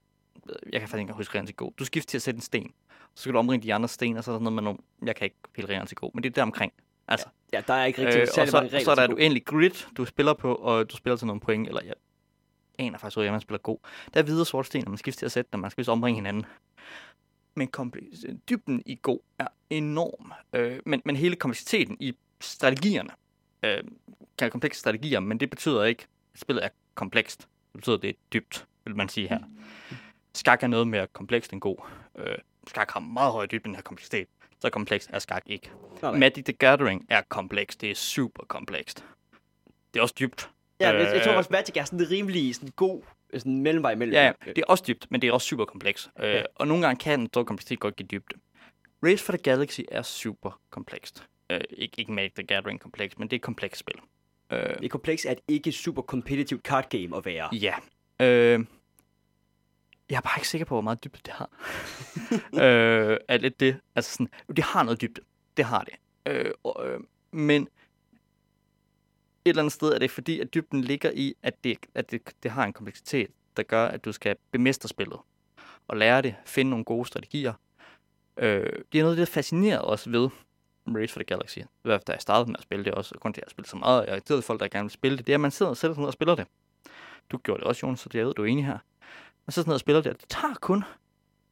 Jeg 0.73 0.79
kan 0.79 0.89
faktisk 0.89 1.01
ikke 1.01 1.13
huske 1.13 1.31
reglerne 1.31 1.47
til 1.47 1.55
Go. 1.55 1.69
Du 1.79 1.85
skifter 1.85 2.09
til 2.09 2.17
at 2.17 2.21
sætte 2.21 2.37
en 2.37 2.41
sten. 2.41 2.73
Så 3.15 3.21
skal 3.21 3.33
du 3.33 3.39
omringe 3.39 3.63
de 3.67 3.73
andre 3.73 3.89
sten, 3.89 4.17
og 4.17 4.23
så 4.23 4.31
er 4.31 4.35
der 4.35 4.39
noget 4.39 4.53
med 4.53 4.63
nogle... 4.63 4.79
Jeg 5.05 5.15
kan 5.15 5.25
ikke 5.25 5.35
helt 5.55 5.69
reglerne 5.69 5.87
til 5.87 5.97
Go, 5.97 6.09
men 6.13 6.23
det 6.23 6.29
er 6.29 6.33
der 6.33 6.41
omkring. 6.41 6.73
Altså, 7.07 7.27
Ja, 7.53 7.61
der 7.67 7.73
er 7.73 7.85
ikke 7.85 8.01
rigtig 8.05 8.21
øh, 8.21 8.27
særlig 8.27 8.51
så, 8.51 8.57
mange 8.57 8.69
regler 8.69 8.83
så 8.83 8.91
er 8.91 8.95
der 8.95 9.03
et 9.03 9.09
Go. 9.09 9.15
uendeligt 9.15 9.45
grid, 9.45 9.93
du 9.97 10.05
spiller 10.05 10.33
på, 10.33 10.55
og 10.55 10.91
du 10.91 10.97
spiller 10.97 11.17
til 11.17 11.27
nogle 11.27 11.41
point, 11.41 11.67
eller 11.67 11.81
jeg 11.85 11.93
aner 12.79 12.97
faktisk, 12.97 13.15
hvordan 13.15 13.31
man 13.31 13.41
spiller 13.41 13.59
Go. 13.59 13.75
Der 14.13 14.19
er 14.19 14.23
hvide 14.23 14.41
og 14.41 14.47
sorte 14.47 14.67
sten, 14.67 14.85
og 14.85 14.91
man 14.91 14.97
skifter 14.97 15.19
til 15.19 15.25
at 15.25 15.31
sætte 15.31 15.49
dem, 15.53 15.59
man 15.59 15.71
skal 15.71 15.81
vist 15.81 15.89
omringe 15.89 16.17
hinanden. 16.17 16.45
Men 17.55 17.69
dybden 18.49 18.83
i 18.85 18.99
Go 19.01 19.17
er 19.39 19.47
enorm. 19.69 20.33
Øh, 20.53 20.79
men, 20.85 21.01
men 21.05 21.15
hele 21.15 21.35
kompleksiteten 21.35 21.97
i 21.99 22.13
strategierne 22.41 23.09
øh, 23.63 23.77
kan 23.77 23.85
være 24.39 24.49
komplekse 24.49 24.79
strategier, 24.79 25.19
men 25.19 25.39
det 25.39 25.49
betyder 25.49 25.83
ikke, 25.83 26.07
at 26.33 26.39
spillet 26.39 26.65
er 26.65 26.69
komplekst. 26.95 27.39
Det 27.39 27.47
betyder, 27.81 27.95
at 27.95 28.01
det 28.01 28.09
er 28.09 28.13
dybt, 28.33 28.65
vil 28.85 28.95
man 28.95 29.09
sige 29.09 29.27
her. 29.29 29.39
Skak 30.33 30.63
er 30.63 30.67
noget 30.67 30.87
mere 30.87 31.07
komplekst 31.07 31.53
end 31.53 31.61
god. 31.61 31.77
Øh, 32.17 32.37
skak 32.67 32.91
har 32.91 32.99
meget 32.99 33.31
høj 33.31 33.45
dybde, 33.45 33.63
den 33.63 33.75
her 33.75 33.81
kompleksitet. 33.81 34.27
Så 34.59 34.69
komplekst 34.69 35.09
er 35.13 35.19
skak 35.19 35.43
ikke. 35.45 35.71
Nej. 36.01 36.17
Magic 36.17 36.43
the 36.45 36.53
Gathering 36.53 37.05
er 37.09 37.21
komplekst. 37.29 37.81
Det 37.81 37.91
er 37.91 37.95
super 37.95 38.43
komplekst. 38.47 39.05
Det 39.93 39.99
er 39.99 40.03
også 40.03 40.15
dybt. 40.19 40.49
Ja, 40.79 40.91
men 40.91 41.01
jeg, 41.01 41.13
jeg 41.15 41.23
tror 41.23 41.31
Øh, 41.31 41.37
også, 41.37 41.49
Magic 41.51 41.77
er 41.77 41.83
sådan 41.83 42.09
rimelig 42.11 42.55
sådan 42.55 42.69
god 42.75 43.01
sådan 43.33 43.61
mellemvej 43.61 43.95
mellem. 43.95 44.13
Ja, 44.13 44.23
ja, 44.25 44.31
det 44.45 44.57
er 44.57 44.63
også 44.67 44.83
dybt, 44.87 45.07
men 45.11 45.21
det 45.21 45.27
er 45.27 45.31
også 45.33 45.47
super 45.47 45.65
kompleks. 45.65 46.09
Øh, 46.19 46.29
Ja. 46.29 46.43
Og 46.55 46.67
nogle 46.67 46.85
gange 46.85 46.99
kan 46.99 47.19
en 47.19 47.27
stor 47.27 47.43
kompleksitet 47.43 47.79
godt 47.79 47.95
give 47.95 48.07
dybde. 48.07 48.35
Race 49.03 49.23
for 49.25 49.31
the 49.33 49.41
Galaxy 49.43 49.81
er 49.91 50.01
super 50.01 50.61
komplekst. 50.69 51.23
Øh, 51.49 51.61
ikke, 51.69 51.99
ikke 51.99 52.11
Magic 52.11 52.33
the 52.33 52.43
Gathering 52.43 52.79
kompleks, 52.79 53.17
men 53.19 53.27
det 53.27 53.33
er 53.35 53.37
et 53.39 53.41
komplekst 53.41 53.79
spil. 53.79 53.95
Øh, 54.51 54.59
Det 54.59 54.85
er 54.85 54.89
kompleks 54.89 55.25
er 55.25 55.31
et 55.31 55.39
ikke 55.47 55.71
super 55.71 56.01
competitive 56.01 56.59
card 56.59 56.89
game 56.89 57.17
at 57.17 57.25
være. 57.25 57.49
ja. 57.55 57.73
Øh, 58.21 58.65
jeg 60.09 60.17
er 60.17 60.21
bare 60.21 60.37
ikke 60.39 60.47
sikker 60.47 60.65
på, 60.65 60.75
hvor 60.75 60.81
meget 60.81 61.03
dybde 61.03 61.19
det 61.25 61.33
har. 61.33 61.49
øh, 62.63 63.17
er 63.27 63.37
lidt 63.37 63.59
det. 63.59 63.79
Altså 63.95 64.11
sådan, 64.11 64.29
det 64.55 64.63
har 64.63 64.83
noget 64.83 65.01
dybde. 65.01 65.21
Det 65.57 65.65
har 65.65 65.83
det. 65.83 65.93
Øh, 66.31 66.51
og, 66.63 66.87
øh, 66.87 66.99
men 67.31 67.61
et 67.63 67.67
eller 69.45 69.61
andet 69.61 69.73
sted 69.73 69.93
er 69.93 69.99
det 69.99 70.11
fordi, 70.11 70.39
at 70.39 70.53
dybden 70.53 70.81
ligger 70.81 71.11
i, 71.13 71.33
at 71.43 71.63
det, 71.63 71.77
at 71.95 72.11
det, 72.11 72.21
det 72.43 72.51
har 72.51 72.65
en 72.65 72.73
kompleksitet, 72.73 73.27
der 73.57 73.63
gør, 73.63 73.85
at 73.85 74.05
du 74.05 74.11
skal 74.11 74.35
bemestre 74.51 74.89
spillet. 74.89 75.19
Og 75.87 75.97
lære 75.97 76.21
det, 76.21 76.35
finde 76.45 76.69
nogle 76.69 76.85
gode 76.85 77.05
strategier. 77.05 77.53
Øh, 78.37 78.71
det 78.91 78.99
er 78.99 79.03
noget, 79.03 79.17
der 79.17 79.25
fascinerer 79.25 79.79
os 79.81 80.11
ved 80.11 80.29
Race 80.97 81.13
for 81.13 81.19
the 81.19 81.25
Galaxy. 81.25 81.57
I 81.57 81.63
hvert 81.83 81.99
fald, 81.99 82.05
da 82.05 82.11
jeg 82.11 82.21
startede 82.21 82.51
med 82.51 82.55
at 82.57 82.63
spille 82.63 82.85
det 82.85 82.93
også, 82.93 83.15
og 83.15 83.21
grund 83.21 83.33
til, 83.33 83.43
at 83.45 83.51
spillet 83.51 83.69
så 83.69 83.77
meget, 83.77 84.01
og 84.01 84.05
jeg 84.07 84.13
irriteret 84.13 84.43
folk, 84.43 84.59
der 84.59 84.67
gerne 84.67 84.83
vil 84.83 84.91
spille 84.91 85.17
det, 85.17 85.27
det 85.27 85.33
er, 85.33 85.37
at 85.37 85.41
man 85.41 85.51
sidder 85.51 85.69
og 85.69 85.77
sætter 85.77 85.95
sig 85.95 86.01
ned 86.01 86.07
og 86.07 86.13
spiller 86.13 86.35
det. 86.35 86.47
Du 87.29 87.37
gjorde 87.37 87.59
det 87.59 87.67
også, 87.67 87.85
Jonas, 87.85 87.99
så 87.99 88.09
jeg 88.13 88.25
ved, 88.25 88.33
du 88.33 88.41
er 88.41 88.45
enig 88.45 88.65
her. 88.65 88.77
Man 89.45 89.51
sidder 89.51 89.69
ned 89.69 89.73
og 89.73 89.79
spiller 89.79 90.01
det, 90.01 90.13
og 90.13 90.21
det 90.21 90.29
tager 90.29 90.53
kun 90.53 90.83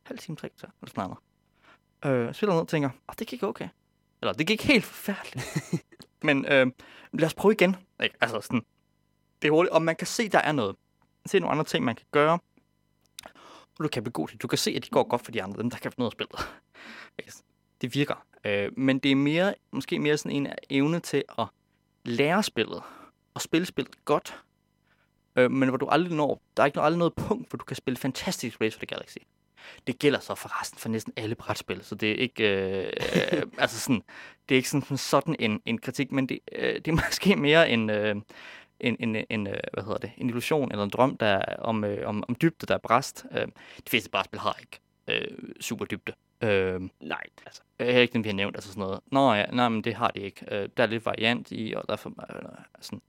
halv 0.03 0.19
time, 0.19 0.37
tre 0.37 0.49
kvarter, 0.49 0.73
eller 0.81 0.89
sådan 0.89 1.15
noget. 2.03 2.27
Øh, 2.27 2.33
spiller 2.33 2.53
ned 2.53 2.61
og 2.61 2.67
tænker, 2.67 2.89
oh, 3.07 3.15
det 3.19 3.27
gik 3.27 3.43
okay. 3.43 3.69
Eller, 4.21 4.33
det 4.33 4.47
gik 4.47 4.63
helt 4.63 4.85
forfærdeligt. 4.85 5.45
Men 6.27 6.45
øh, 6.45 6.67
lad 7.13 7.25
os 7.25 7.33
prøve 7.33 7.53
igen. 7.53 7.75
Ikke? 8.03 8.15
Altså 8.21 8.41
sådan, 8.41 8.65
det 9.41 9.47
er 9.47 9.51
hurtigt, 9.51 9.73
og 9.73 9.81
man 9.81 9.95
kan 9.95 10.07
se, 10.07 10.29
der 10.29 10.39
er 10.39 10.51
noget. 10.51 10.75
Se 11.25 11.39
nogle 11.39 11.51
andre 11.51 11.65
ting, 11.65 11.85
man 11.85 11.95
kan 11.95 12.05
gøre. 12.11 12.39
Og 13.79 13.83
du 13.83 13.87
kan 13.87 14.03
blive 14.03 14.11
god 14.11 14.27
til. 14.27 14.37
Du 14.37 14.47
kan 14.47 14.57
se, 14.57 14.71
at 14.71 14.85
de 14.85 14.89
går 14.89 15.03
godt 15.03 15.21
for 15.25 15.31
de 15.31 15.43
andre, 15.43 15.61
dem 15.61 15.69
der 15.69 15.77
kan 15.77 15.91
finde 15.91 15.99
noget 15.99 16.11
af 16.11 16.15
spillet. 16.15 16.47
Ikke? 17.19 17.33
Det 17.81 17.95
virker. 17.95 18.25
Øh, 18.47 18.79
men 18.79 18.99
det 18.99 19.11
er 19.11 19.15
mere, 19.15 19.53
måske 19.71 19.99
mere 19.99 20.17
sådan 20.17 20.31
en 20.31 20.47
evne 20.69 20.99
til 20.99 21.23
at 21.39 21.45
lære 22.05 22.43
spillet. 22.43 22.83
Og 23.33 23.41
spille 23.41 23.65
spillet 23.65 24.05
godt. 24.05 24.39
Øh, 25.35 25.51
men 25.51 25.69
hvor 25.69 25.77
du 25.77 25.87
aldrig 25.87 26.13
når, 26.13 26.41
der 26.57 26.63
er 26.63 26.67
ikke 26.67 26.81
aldrig 26.81 26.97
noget 26.97 27.13
punkt, 27.13 27.49
hvor 27.49 27.57
du 27.57 27.65
kan 27.65 27.75
spille 27.75 27.97
fantastisk 27.97 28.61
Race 28.61 28.77
for 28.77 28.85
the 28.85 28.95
Galaxy. 28.95 29.17
Det 29.87 29.99
gælder 29.99 30.19
så 30.19 30.35
forresten 30.35 30.79
for 30.79 30.89
næsten 30.89 31.13
alle 31.15 31.35
brætspil, 31.35 31.83
så 31.83 31.95
det 31.95 32.11
er 32.11 32.15
ikke, 32.15 32.43
øh, 32.43 32.93
øh, 33.33 33.43
altså 33.57 33.79
sådan, 33.79 34.03
det 34.49 34.55
er 34.55 34.57
ikke 34.57 34.69
sådan, 34.69 34.97
sådan 34.97 35.35
en, 35.39 35.61
en 35.65 35.77
kritik, 35.77 36.11
men 36.11 36.29
det, 36.29 36.39
øh, 36.51 36.75
det 36.75 36.87
er 36.87 36.91
måske 37.07 37.35
mere 37.35 37.69
en, 37.69 37.89
øh, 37.89 38.15
en, 38.79 38.97
en, 38.99 39.25
en, 39.29 39.47
øh, 39.47 39.59
hvad 39.73 39.83
hedder 39.83 39.97
det, 39.97 40.11
en 40.17 40.29
illusion 40.29 40.71
eller 40.71 40.83
en 40.83 40.89
drøm 40.89 41.17
der 41.17 41.25
er 41.25 41.55
om, 41.55 41.83
øh, 41.83 42.09
om, 42.09 42.23
om 42.27 42.35
dybde, 42.35 42.65
der 42.65 42.73
er 42.73 42.79
bræst. 42.83 43.25
Øh, 43.31 43.47
de 43.77 43.89
fleste 43.89 44.09
brætspil 44.09 44.39
har 44.39 44.57
ikke 44.59 44.79
øh, 45.07 45.37
super 45.61 45.85
dybde. 45.85 46.13
Øh, 46.43 46.81
Nej, 46.99 47.23
altså. 47.45 47.61
Øh, 47.79 47.85
Heller 47.87 48.01
ikke 48.01 48.23
vi 48.23 48.29
har 48.29 48.35
nævnt, 48.35 48.55
altså 48.55 48.69
sådan 48.69 48.81
noget. 48.81 48.99
Nå 49.11 49.33
ja, 49.33 49.45
nej, 49.45 49.69
men 49.69 49.83
det 49.83 49.93
har 49.95 50.07
de 50.07 50.19
ikke. 50.19 50.45
Øh, 50.51 50.69
der 50.77 50.83
er 50.83 50.87
lidt 50.87 51.05
variant 51.05 51.47
i, 51.51 51.73
og 51.77 51.83
derfor 51.89 52.09
øh, 52.09 52.49
sådan. 52.81 53.01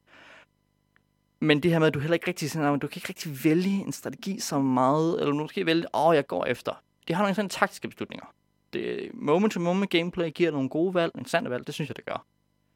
Men 1.40 1.62
det 1.62 1.70
her 1.70 1.78
med, 1.78 1.86
at 1.86 1.94
du 1.94 1.98
heller 1.98 2.14
ikke 2.14 2.28
rigtig, 2.28 2.50
sådan, 2.50 2.78
du 2.78 2.86
kan 2.86 2.98
ikke 2.98 3.08
rigtig 3.08 3.44
vælge 3.44 3.84
en 3.86 3.92
strategi 3.92 4.40
så 4.40 4.58
meget, 4.58 5.20
eller 5.20 5.34
måske 5.34 5.66
vælge, 5.66 5.86
åh, 5.94 6.06
oh, 6.06 6.16
jeg 6.16 6.26
går 6.26 6.44
efter. 6.44 6.82
Det 7.08 7.16
har 7.16 7.22
nogle 7.22 7.34
sådan 7.34 7.48
taktiske 7.48 7.88
beslutninger. 7.88 8.26
Det, 8.72 9.10
moment-to-moment 9.14 9.90
gameplay 9.90 10.30
giver 10.30 10.50
nogle 10.50 10.68
gode 10.68 10.94
valg, 10.94 11.12
interessante 11.14 11.50
valg, 11.50 11.66
det 11.66 11.74
synes 11.74 11.88
jeg, 11.90 11.96
det 11.96 12.04
gør. 12.04 12.26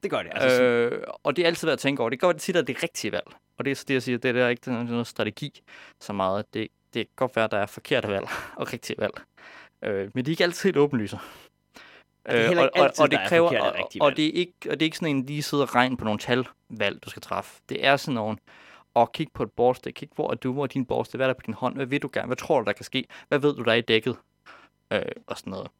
Det 0.03 0.11
gør 0.11 0.23
det. 0.23 0.31
Altså, 0.35 0.57
sådan, 0.57 0.71
Øh, 0.71 1.05
og 1.23 1.37
det 1.37 1.43
er 1.43 1.47
altid 1.47 1.67
værd 1.69 1.73
at 1.73 1.79
tænke 1.79 2.01
over. 2.01 2.11
Det 2.11 2.21
går 2.21 2.29
godt 2.29 2.41
tit, 2.41 2.57
at 2.57 2.67
det 2.67 2.77
er 2.77 2.83
rigtige 2.83 3.13
valg. 3.13 3.27
Og 3.59 3.65
det 3.65 3.71
er 3.71 3.75
så 3.75 3.85
det, 3.89 3.95
jeg 3.95 4.03
siger, 4.03 4.19
det 4.19 4.29
er 4.29 4.33
der 4.33 4.49
ikke 4.49 4.71
noget, 4.71 4.87
noget 4.87 5.07
strategi 5.07 5.63
så 6.01 6.13
meget. 6.13 6.55
Det, 6.55 6.69
det 6.95 7.07
kan 7.07 7.13
godt 7.17 7.37
være, 7.37 7.45
at 7.45 7.51
der 7.51 7.59
er 7.59 7.67
forkerte 7.67 8.09
valg 8.09 8.27
og 8.59 8.73
rigtige 8.73 8.97
valg. 8.99 9.15
Øh, 9.83 10.11
men 10.15 10.25
de 10.25 10.31
er 10.31 10.33
ikke 10.33 10.45
altid 10.45 10.69
helt 10.69 10.77
åbenlyse. 10.77 11.19
det 12.27 12.41
er 12.41 12.47
heller 12.47 12.63
ikke 12.63 12.77
og, 12.77 12.85
altid, 12.85 13.01
og, 13.01 13.05
og 13.05 13.11
det 13.11 13.19
er 13.19 13.29
kræver, 13.29 13.61
og 13.61 13.73
og, 13.73 13.89
og, 14.01 14.17
det 14.17 14.27
er 14.27 14.33
ikke, 14.33 14.53
og 14.71 14.71
det 14.71 14.83
er 14.83 14.87
ikke 14.87 14.97
sådan 14.97 15.17
en, 15.17 15.27
lige 15.27 15.43
sidder 15.43 15.65
og 15.65 15.75
regn 15.75 15.97
på 15.97 16.05
nogle 16.05 16.21
talvalg, 16.21 17.03
du 17.05 17.11
skal 17.11 17.23
træffe. 17.23 17.63
Det 17.69 17.87
er 17.87 17.97
sådan 17.97 18.15
nogle, 18.15 18.39
og 18.95 19.13
kig 19.13 19.29
på 19.35 19.43
et 19.43 19.53
boardstick. 19.53 19.95
Kig, 19.95 20.09
hvor 20.15 20.31
er 20.31 20.35
du, 20.35 20.53
hvor 20.53 20.63
er 20.63 20.67
din 20.67 20.87
boardstick? 20.87 21.19
Hvad 21.19 21.27
er 21.27 21.33
der 21.33 21.39
på 21.39 21.47
din 21.47 21.55
hånd? 21.55 21.75
Hvad 21.75 21.87
vil 21.87 22.03
du 22.03 22.11
gerne? 22.13 22.27
Hvad 22.27 22.37
tror 22.37 22.61
du, 22.61 22.65
der 22.65 22.73
kan 22.73 22.85
ske? 22.85 23.07
Hvad 23.29 23.39
ved 23.39 23.55
du, 23.55 23.63
der 23.63 23.73
er 23.73 23.77
i 23.77 23.81
dækket? 23.81 24.17
Øh, 24.93 25.03
og 25.27 25.39
sådan 25.39 25.51
noget. 25.51 25.71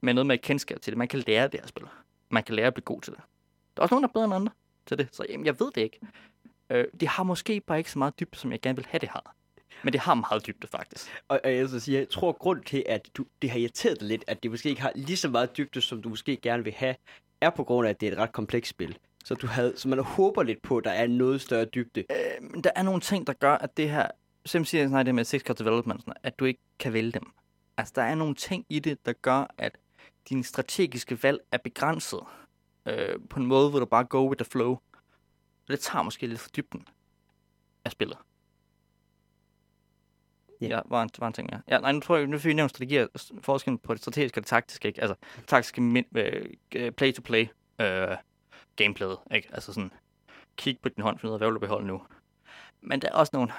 Men 0.00 0.14
noget 0.14 0.26
med 0.26 0.38
kendskab 0.38 0.80
til 0.80 0.90
det. 0.90 0.98
Man 0.98 1.08
kan 1.08 1.24
lære 1.26 1.48
det 1.48 1.60
her 1.60 1.66
spil. 1.66 1.84
Man 2.30 2.42
kan 2.42 2.54
lære 2.54 2.66
at 2.66 2.74
blive 2.74 2.84
god 2.84 3.00
til 3.00 3.12
det. 3.12 3.20
Der 3.76 3.80
er 3.80 3.82
også 3.82 3.94
nogen, 3.94 4.02
der 4.02 4.08
er 4.08 4.12
bedre 4.12 4.24
end 4.24 4.34
andre 4.34 4.52
til 4.86 4.98
det. 4.98 5.08
Så 5.12 5.26
jamen, 5.28 5.46
jeg 5.46 5.60
ved 5.60 5.70
det 5.74 5.80
ikke. 5.80 6.00
Øh, 6.70 6.84
det 7.00 7.08
har 7.08 7.22
måske 7.22 7.60
bare 7.60 7.78
ikke 7.78 7.90
så 7.90 7.98
meget 7.98 8.20
dybde, 8.20 8.38
som 8.38 8.52
jeg 8.52 8.60
gerne 8.60 8.76
vil 8.76 8.86
have, 8.86 8.98
det 8.98 9.08
har. 9.08 9.34
Men 9.82 9.92
det 9.92 10.00
har 10.00 10.14
meget 10.14 10.46
dybde, 10.46 10.66
faktisk. 10.66 11.10
og, 11.28 11.40
og 11.44 11.54
jeg, 11.54 11.68
så 11.68 11.80
sige, 11.80 11.98
jeg 11.98 12.08
tror, 12.08 12.32
grund 12.32 12.62
til, 12.62 12.84
at 12.86 13.08
du, 13.16 13.26
det 13.42 13.50
har 13.50 13.58
irriteret 13.58 14.00
dig 14.00 14.08
lidt, 14.08 14.24
at 14.26 14.42
det 14.42 14.50
måske 14.50 14.68
ikke 14.68 14.82
har 14.82 14.92
lige 14.94 15.16
så 15.16 15.28
meget 15.28 15.56
dybde, 15.56 15.80
som 15.80 16.02
du 16.02 16.08
måske 16.08 16.36
gerne 16.36 16.64
vil 16.64 16.72
have, 16.72 16.94
er 17.40 17.50
på 17.50 17.64
grund 17.64 17.86
af, 17.86 17.90
at 17.90 18.00
det 18.00 18.08
er 18.08 18.12
et 18.12 18.18
ret 18.18 18.32
komplekst 18.32 18.70
spil. 18.70 18.98
Så, 19.24 19.34
du 19.34 19.46
havde, 19.46 19.72
så 19.76 19.88
man 19.88 19.98
håber 19.98 20.42
lidt 20.42 20.62
på, 20.62 20.76
at 20.76 20.84
der 20.84 20.90
er 20.90 21.06
noget 21.06 21.40
større 21.40 21.64
dybde. 21.64 22.00
Øh, 22.00 22.50
men 22.50 22.64
der 22.64 22.70
er 22.76 22.82
nogle 22.82 23.00
ting, 23.00 23.26
der 23.26 23.32
gør, 23.32 23.54
at 23.54 23.76
det 23.76 23.90
her... 23.90 24.08
Siger 24.46 24.64
sådan 24.64 25.06
det 25.06 25.14
med 25.14 25.24
six 25.24 25.42
cut 25.42 25.58
development, 25.58 26.00
sådan, 26.00 26.14
at 26.22 26.38
du 26.38 26.44
ikke 26.44 26.60
kan 26.78 26.92
vælge 26.92 27.12
dem. 27.12 27.32
Altså, 27.76 27.92
der 27.96 28.02
er 28.02 28.14
nogle 28.14 28.34
ting 28.34 28.66
i 28.68 28.78
det, 28.78 29.06
der 29.06 29.12
gør, 29.12 29.54
at 29.58 29.78
dine 30.28 30.44
strategiske 30.44 31.22
valg 31.22 31.38
er 31.52 31.58
begrænset. 31.58 32.20
Øh, 32.86 33.18
på 33.30 33.40
en 33.40 33.46
måde, 33.46 33.70
hvor 33.70 33.78
du 33.78 33.84
bare 33.86 34.04
go 34.04 34.28
with 34.28 34.38
the 34.38 34.50
flow. 34.50 34.70
Og 34.70 35.68
det 35.68 35.80
tager 35.80 36.02
måske 36.02 36.26
lidt 36.26 36.40
for 36.40 36.50
dybden 36.50 36.88
af 37.84 37.90
spillet. 37.90 38.18
Ja. 40.60 40.66
Ja, 40.66 40.80
var 40.84 41.02
en, 41.02 41.10
var 41.18 41.26
en 41.26 41.32
ting, 41.32 41.48
ja. 41.52 41.58
ja 41.68 41.78
nej, 41.78 41.92
nu 41.92 42.00
tror 42.00 42.16
jeg, 42.16 42.26
nu 42.26 42.38
fik 42.38 42.48
vi 42.48 42.54
nævnt 42.54 42.70
strategier, 42.70 43.06
forskellen 43.40 43.78
på 43.78 43.94
det 43.94 44.00
strategiske 44.02 44.38
og 44.38 44.42
det 44.42 44.48
taktiske, 44.48 44.88
ikke? 44.88 45.00
Altså, 45.00 45.14
taktiske 45.46 46.04
øh, 46.74 46.92
play-to-play 46.92 47.46
øh, 47.80 48.16
gameplayet, 48.76 49.18
ikke? 49.34 49.48
Altså 49.52 49.72
sådan, 49.72 49.90
kig 50.56 50.78
på 50.82 50.88
din 50.88 51.02
hånd, 51.02 51.18
finde 51.18 51.30
ud 51.30 51.34
af, 51.34 51.40
hvad 51.40 51.48
vil 51.48 51.54
du 51.54 51.60
beholde 51.60 51.86
nu. 51.86 52.02
Men 52.82 53.00
der 53.00 53.08
er 53.08 53.12
også 53.12 53.30
nogle... 53.34 53.52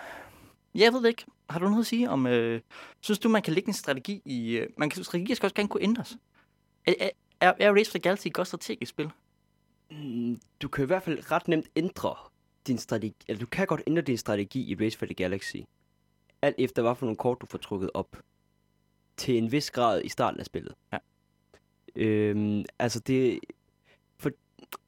Jeg 0.76 0.93
ved 0.93 1.02
det 1.02 1.08
ikke. 1.08 1.26
Har 1.50 1.60
du 1.60 1.66
noget 1.70 1.84
at 1.84 1.88
sige 1.88 2.10
om... 2.10 2.28
Øh, 2.28 2.62
synes 3.02 3.20
du, 3.20 3.30
man 3.30 3.41
kan 3.41 3.54
lægge 3.54 3.68
en 3.68 3.74
strategi 3.74 4.22
i... 4.26 4.58
Øh, 4.58 4.70
man 4.78 4.89
kan, 4.89 5.04
strategier 5.04 5.36
skal 5.36 5.45
også 5.48 5.56
gerne 5.56 5.70
kunne 5.70 5.84
ændres. 5.84 6.18
Er, 6.88 6.93
er, 7.39 7.54
er, 7.60 7.74
Race 7.74 7.91
for 7.91 7.98
the 7.98 8.02
Galaxy 8.02 8.28
et 8.28 8.34
godt 8.34 8.48
strategisk 8.48 8.89
spil? 8.89 9.10
Mm, 9.91 10.39
Du 10.62 10.68
kan 10.68 10.84
i 10.84 10.88
hvert 10.88 11.04
fald 11.04 11.32
ret 11.32 11.48
nemt 11.48 11.68
ændre 11.76 12.16
din 12.68 12.78
strategi. 12.78 13.16
Eller 13.28 13.39
du 13.39 13.45
kan 13.45 13.68
godt 13.68 13.82
ændre 13.88 14.02
din 14.02 14.18
strategi 14.18 14.72
i 14.72 14.76
Race 14.86 14.98
for 14.98 15.06
the 15.06 15.16
Galaxy. 15.16 15.58
Alt 16.41 16.55
efter, 16.57 16.81
hvad 16.81 16.95
for 16.95 17.05
nogle 17.05 17.17
kort, 17.17 17.41
du 17.41 17.45
får 17.45 17.57
trukket 17.57 17.89
op. 17.93 18.17
Til 19.17 19.38
en 19.38 19.51
vis 19.51 19.71
grad 19.71 20.01
i 20.03 20.09
starten 20.09 20.39
af 20.39 20.45
spillet. 20.45 20.75
Ja. 20.93 20.97
Øhm, 21.95 22.65
altså 22.79 22.99
det... 22.99 23.39
For, 24.17 24.31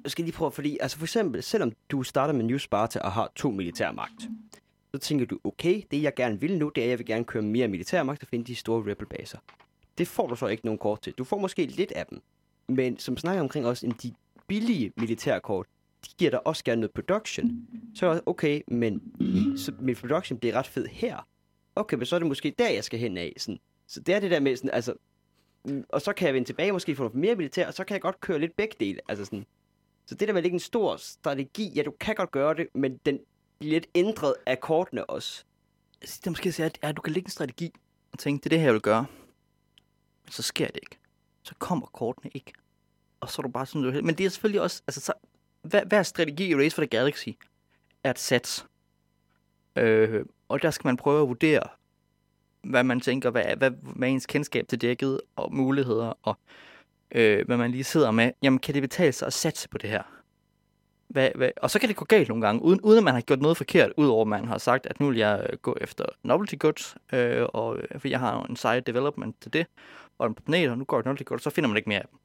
jeg 0.03 0.11
skal 0.11 0.25
lige 0.25 0.35
prøve, 0.35 0.51
fordi 0.51 0.77
altså 0.81 0.97
for 0.97 1.05
eksempel, 1.05 1.43
selvom 1.43 1.71
du 1.91 2.03
starter 2.03 2.33
med 2.33 2.45
New 2.45 2.57
Sparta 2.57 2.99
og 2.99 3.11
har 3.11 3.31
to 3.35 3.51
militærmagt, 3.51 4.29
så 4.93 4.99
tænker 4.99 5.25
du, 5.25 5.39
okay, 5.43 5.81
det 5.91 6.01
jeg 6.01 6.15
gerne 6.15 6.39
vil 6.39 6.57
nu, 6.57 6.71
det 6.75 6.81
er, 6.81 6.85
at 6.85 6.89
jeg 6.89 6.99
vil 6.99 7.05
gerne 7.05 7.25
køre 7.25 7.43
mere 7.43 7.67
militærmagt 7.67 8.23
og 8.23 8.27
finde 8.27 8.45
de 8.45 8.55
store 8.55 8.91
rebelbaser. 8.91 9.37
Det 9.97 10.07
får 10.07 10.27
du 10.27 10.35
så 10.35 10.47
ikke 10.47 10.65
nogen 10.65 10.77
kort 10.77 11.01
til. 11.01 11.13
Du 11.13 11.23
får 11.23 11.37
måske 11.37 11.65
lidt 11.65 11.91
af 11.91 12.05
dem. 12.05 12.21
Men 12.67 12.99
som 12.99 13.17
snakker 13.17 13.41
omkring 13.41 13.65
også, 13.65 13.85
en 13.85 13.95
de 14.03 14.13
billige 14.47 14.93
militærkort, 14.97 15.67
de 16.05 16.09
giver 16.17 16.31
dig 16.31 16.47
også 16.47 16.63
gerne 16.63 16.81
noget 16.81 16.91
production. 16.91 17.67
Så 17.95 18.21
okay, 18.25 18.61
men 18.67 19.01
så 19.57 19.73
min 19.79 19.95
production 19.95 20.39
bliver 20.39 20.55
ret 20.55 20.67
fed 20.67 20.85
her. 20.85 21.27
Okay, 21.75 21.97
men 21.97 22.05
så 22.05 22.15
er 22.15 22.19
det 22.19 22.27
måske 22.27 22.55
der, 22.59 22.69
jeg 22.69 22.83
skal 22.83 22.99
hen 22.99 23.17
af. 23.17 23.33
Sådan. 23.37 23.59
Så 23.87 23.99
det 23.99 24.15
er 24.15 24.19
det 24.19 24.31
der 24.31 24.39
med 24.39 24.55
sådan, 24.55 24.71
altså... 24.73 24.93
Mm, 25.65 25.85
og 25.89 26.01
så 26.01 26.13
kan 26.13 26.25
jeg 26.25 26.33
vende 26.33 26.47
tilbage, 26.47 26.71
måske 26.71 26.95
få 26.95 27.03
noget 27.03 27.15
mere 27.15 27.35
militær, 27.35 27.67
og 27.67 27.73
så 27.73 27.83
kan 27.83 27.93
jeg 27.93 28.01
godt 28.01 28.21
køre 28.21 28.39
lidt 28.39 28.55
begge 28.55 28.75
dele. 28.79 28.99
Altså 29.09 29.25
sådan. 29.25 29.45
Så 30.05 30.15
det 30.15 30.27
der 30.27 30.33
med 30.33 30.45
at 30.45 30.51
en 30.51 30.59
stor 30.59 30.97
strategi, 30.97 31.71
ja, 31.75 31.81
du 31.81 31.93
kan 31.99 32.15
godt 32.15 32.31
gøre 32.31 32.53
det, 32.53 32.67
men 32.73 32.97
den 33.05 33.19
bliver 33.59 33.73
lidt 33.73 33.87
ændret 33.95 34.35
af 34.45 34.59
kortene 34.59 35.05
også. 35.05 35.43
Det 36.01 36.27
er 36.27 36.29
måske 36.29 36.47
at 36.47 36.53
sige, 36.53 36.65
at 36.65 36.79
ja, 36.83 36.91
du 36.91 37.01
kan 37.01 37.13
lægge 37.13 37.27
en 37.27 37.31
strategi 37.31 37.71
og 38.11 38.19
tænke, 38.19 38.43
det 38.43 38.45
er 38.45 38.49
det 38.49 38.59
her, 38.59 38.65
jeg 38.65 38.73
vil 38.73 38.81
gøre. 38.81 39.05
Men 40.23 40.31
så 40.31 40.41
sker 40.41 40.67
det 40.67 40.79
ikke. 40.83 40.97
Så 41.43 41.55
kommer 41.59 41.87
kortene 41.87 42.31
ikke. 42.33 42.53
Og 43.19 43.29
så 43.29 43.41
er 43.41 43.43
du 43.43 43.49
bare 43.49 43.65
sådan, 43.65 43.81
du 43.81 44.01
Men 44.05 44.15
det 44.15 44.25
er 44.25 44.29
selvfølgelig 44.29 44.61
også, 44.61 44.81
altså 44.87 45.01
så, 45.01 45.13
hver, 45.61 45.85
hver 45.85 46.03
strategi 46.03 46.49
i 46.49 46.55
Race 46.55 46.75
for 46.75 46.81
the 46.81 46.87
Galaxy 46.87 47.29
er 48.03 48.09
et 48.09 48.19
sats. 48.19 48.65
Øh, 49.75 50.25
og 50.49 50.61
der 50.61 50.71
skal 50.71 50.87
man 50.87 50.97
prøve 50.97 51.21
at 51.21 51.27
vurdere, 51.27 51.63
hvad 52.63 52.83
man 52.83 52.99
tænker, 52.99 53.29
hvad, 53.29 53.43
hvad, 53.57 53.71
hvad 53.81 54.09
ens 54.09 54.25
kendskab 54.25 54.67
til 54.67 54.81
dækket 54.81 55.21
og 55.35 55.53
muligheder, 55.55 56.13
og 56.23 56.37
øh, 57.11 57.45
hvad 57.45 57.57
man 57.57 57.71
lige 57.71 57.83
sidder 57.83 58.11
med. 58.11 58.31
Jamen, 58.41 58.59
kan 58.59 58.73
det 58.73 58.81
betale 58.81 59.11
sig 59.11 59.25
at 59.25 59.33
satse 59.33 59.69
på 59.69 59.77
det 59.77 59.89
her? 59.89 60.03
Hvad, 61.07 61.29
hvad? 61.35 61.49
Og 61.57 61.71
så 61.71 61.79
kan 61.79 61.89
det 61.89 61.95
gå 61.95 62.05
galt 62.05 62.27
nogle 62.27 62.45
gange, 62.45 62.61
uden, 62.61 62.81
uden 62.81 62.97
at 62.97 63.03
man 63.03 63.13
har 63.13 63.21
gjort 63.21 63.41
noget 63.41 63.57
forkert, 63.57 63.91
udover 63.97 64.21
at 64.21 64.27
man 64.27 64.45
har 64.47 64.57
sagt, 64.57 64.85
at 64.85 64.99
nu 64.99 65.07
vil 65.07 65.17
jeg 65.17 65.47
øh, 65.49 65.57
gå 65.57 65.77
efter 65.81 66.05
novelty 66.23 66.55
goods, 66.59 66.97
øh, 67.13 67.45
og, 67.53 67.77
øh, 67.77 67.99
for 67.99 68.07
jeg 68.07 68.19
har 68.19 68.43
en 68.43 68.55
side 68.55 68.81
development 68.81 69.41
til 69.41 69.53
det, 69.53 69.67
og 70.17 70.27
en 70.27 70.35
planet, 70.35 70.69
og 70.69 70.77
nu 70.77 70.83
går 70.83 70.97
jeg 70.97 71.05
novelty 71.05 71.23
goods, 71.23 71.43
så 71.43 71.49
finder 71.49 71.67
man 71.67 71.77
ikke 71.77 71.89
mere 71.89 71.99
af 71.99 72.07
dem. 72.11 72.19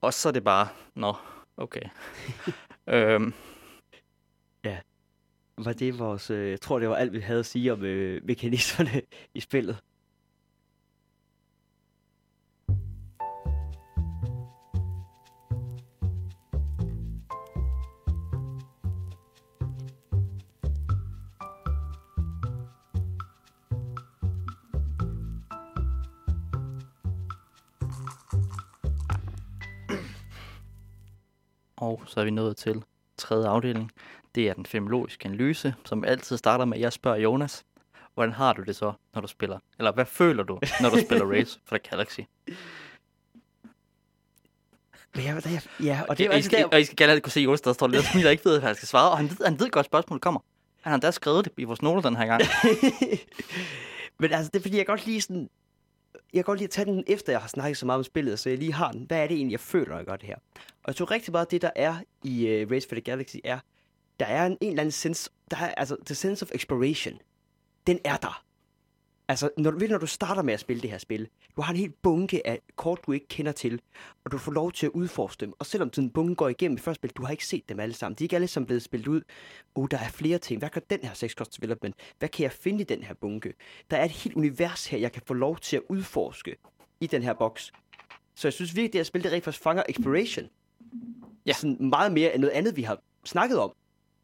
Og 0.00 0.14
så 0.14 0.28
er 0.28 0.32
det 0.32 0.44
bare, 0.44 0.68
nå, 0.94 1.14
okay. 1.56 1.82
øhm, 2.94 3.34
var 5.64 5.72
det 5.72 5.98
vores... 5.98 6.30
Øh, 6.30 6.50
jeg 6.50 6.60
tror, 6.60 6.78
det 6.78 6.88
var 6.88 6.96
alt, 6.96 7.12
vi 7.12 7.20
havde 7.20 7.40
at 7.40 7.46
sige 7.46 7.72
om 7.72 7.82
øh, 7.84 8.24
mekanismerne 8.24 9.02
i 9.34 9.40
spillet. 9.40 9.76
Og 31.76 32.02
så 32.06 32.20
er 32.20 32.24
vi 32.24 32.30
nået 32.30 32.56
til 32.56 32.84
tredje 33.16 33.48
afdeling. 33.48 33.90
Det 34.34 34.48
er 34.48 34.54
den 34.54 34.66
femologiske 34.66 35.26
analyse, 35.26 35.74
som 35.84 36.04
altid 36.04 36.36
starter 36.36 36.64
med, 36.64 36.76
at 36.76 36.80
jeg 36.80 36.92
spørger 36.92 37.18
Jonas, 37.18 37.64
hvordan 38.14 38.32
har 38.32 38.52
du 38.52 38.62
det 38.62 38.76
så, 38.76 38.92
når 39.14 39.20
du 39.20 39.26
spiller? 39.26 39.58
Eller 39.78 39.92
hvad 39.92 40.04
føler 40.06 40.42
du, 40.42 40.58
når 40.80 40.90
du 40.90 40.98
spiller 41.00 41.26
Race 41.32 41.60
for 41.64 41.76
the 41.76 41.90
Galaxy? 41.90 42.20
Men 45.14 45.24
jeg, 45.24 45.42
jeg, 45.44 45.62
ja, 45.82 46.00
og 46.08 46.18
det 46.18 46.26
er 46.26 46.30
og, 46.30 46.38
I 46.38 46.42
skal, 46.42 46.58
der... 46.58 46.68
og 46.72 46.80
I 46.80 46.84
skal 46.84 46.96
gerne 46.96 47.20
kunne 47.20 47.32
se 47.32 47.40
Jonas, 47.40 47.60
der 47.60 47.72
står 47.72 47.86
lidt 47.88 47.98
og 47.98 48.04
smiler, 48.04 48.30
ikke 48.30 48.44
ved, 48.44 48.58
hvad 48.58 48.68
han 48.68 48.76
skal 48.76 48.88
svare. 48.88 49.10
Og 49.10 49.16
han 49.16 49.30
ved, 49.30 49.44
han 49.44 49.60
ved 49.60 49.70
godt, 49.70 49.86
spørgsmålet 49.86 50.22
kommer. 50.22 50.40
Han 50.80 50.90
har 50.90 50.98
da 50.98 51.10
skrevet 51.10 51.44
det 51.44 51.52
i 51.56 51.64
vores 51.64 51.82
noter 51.82 52.08
den 52.08 52.16
her 52.16 52.26
gang. 52.26 52.42
Men 54.20 54.32
altså, 54.32 54.50
det 54.52 54.58
er 54.58 54.62
fordi, 54.62 54.76
jeg 54.76 54.86
godt 54.86 55.06
lige 55.06 55.20
sådan... 55.20 55.48
Jeg 56.14 56.38
kan 56.38 56.44
godt 56.44 56.58
lide 56.58 56.66
at 56.66 56.70
tage 56.70 56.84
den, 56.84 57.04
efter 57.06 57.32
jeg 57.32 57.40
har 57.40 57.48
snakket 57.48 57.76
så 57.76 57.86
meget 57.86 57.98
om 57.98 58.04
spillet, 58.04 58.38
så 58.38 58.48
jeg 58.48 58.58
lige 58.58 58.72
har 58.72 58.92
den. 58.92 59.02
Hvad 59.02 59.18
er 59.18 59.26
det 59.26 59.36
egentlig, 59.36 59.52
jeg 59.52 59.60
føler, 59.60 59.88
når 59.88 59.96
jeg 59.96 60.06
gør 60.06 60.16
det 60.16 60.26
her? 60.26 60.36
Og 60.56 60.86
jeg 60.86 60.96
tror 60.96 61.10
rigtig 61.10 61.32
meget, 61.32 61.50
det, 61.50 61.62
der 61.62 61.70
er 61.76 61.96
i 62.24 62.62
uh, 62.62 62.70
Race 62.70 62.88
for 62.88 62.94
the 62.94 63.02
Galaxy, 63.02 63.36
er, 63.44 63.58
der 64.20 64.26
er 64.26 64.46
en, 64.46 64.58
en 64.60 64.68
eller 64.68 64.80
anden 64.82 64.92
sense, 64.92 65.30
der 65.50 65.56
er, 65.56 65.68
altså, 65.68 65.96
the 66.06 66.14
sense 66.14 66.44
of 66.44 66.50
exploration. 66.54 67.18
Den 67.86 67.98
er 68.04 68.16
der. 68.16 68.44
Altså, 69.28 69.50
når 69.58 69.70
du, 69.70 69.78
ved, 69.78 69.88
når 69.88 69.98
du 69.98 70.06
starter 70.06 70.42
med 70.42 70.54
at 70.54 70.60
spille 70.60 70.82
det 70.82 70.90
her 70.90 70.98
spil, 70.98 71.28
du 71.56 71.62
har 71.62 71.72
en 71.72 71.78
helt 71.78 72.02
bunke 72.02 72.46
af 72.46 72.60
kort, 72.76 73.00
du 73.06 73.12
ikke 73.12 73.28
kender 73.28 73.52
til, 73.52 73.80
og 74.24 74.32
du 74.32 74.38
får 74.38 74.52
lov 74.52 74.72
til 74.72 74.86
at 74.86 74.92
udforske 74.92 75.40
dem. 75.40 75.52
Og 75.58 75.66
selvom 75.66 75.92
sådan 75.92 76.04
en 76.04 76.10
bunke 76.10 76.34
går 76.34 76.48
igennem 76.48 76.76
i 76.76 76.80
første 76.80 77.00
spil, 77.00 77.10
du 77.10 77.24
har 77.24 77.30
ikke 77.30 77.46
set 77.46 77.68
dem 77.68 77.80
alle 77.80 77.94
sammen. 77.94 78.16
De 78.18 78.22
er 78.22 78.24
ikke 78.24 78.36
alle 78.36 78.48
sammen 78.48 78.66
blevet 78.66 78.82
spillet 78.82 79.08
ud. 79.08 79.22
Oh, 79.74 79.88
der 79.90 79.98
er 79.98 80.08
flere 80.08 80.38
ting. 80.38 80.58
Hvad 80.58 80.68
gør 80.68 80.80
den 80.90 81.00
her 81.02 81.14
sex 81.14 81.32
cost 81.32 81.56
development? 81.56 81.94
Hvad 82.18 82.28
kan 82.28 82.42
jeg 82.42 82.52
finde 82.52 82.80
i 82.80 82.84
den 82.84 83.02
her 83.02 83.14
bunke? 83.14 83.54
Der 83.90 83.96
er 83.96 84.04
et 84.04 84.10
helt 84.10 84.36
univers 84.36 84.86
her, 84.86 84.98
jeg 84.98 85.12
kan 85.12 85.22
få 85.26 85.34
lov 85.34 85.58
til 85.58 85.76
at 85.76 85.82
udforske 85.88 86.56
i 87.00 87.06
den 87.06 87.22
her 87.22 87.32
boks. 87.32 87.72
Så 88.34 88.48
jeg 88.48 88.52
synes 88.52 88.76
virkelig, 88.76 88.88
at 88.88 88.92
det 88.92 88.98
her 88.98 89.04
spil, 89.04 89.22
det 89.22 89.32
rent 89.32 89.44
faktisk 89.44 89.62
fanger 89.62 89.82
exploration. 89.88 90.48
Ja. 91.46 91.52
Sådan 91.52 91.76
meget 91.88 92.12
mere 92.12 92.34
end 92.34 92.40
noget 92.40 92.54
andet, 92.54 92.76
vi 92.76 92.82
har 92.82 93.02
snakket 93.24 93.58
om. 93.58 93.72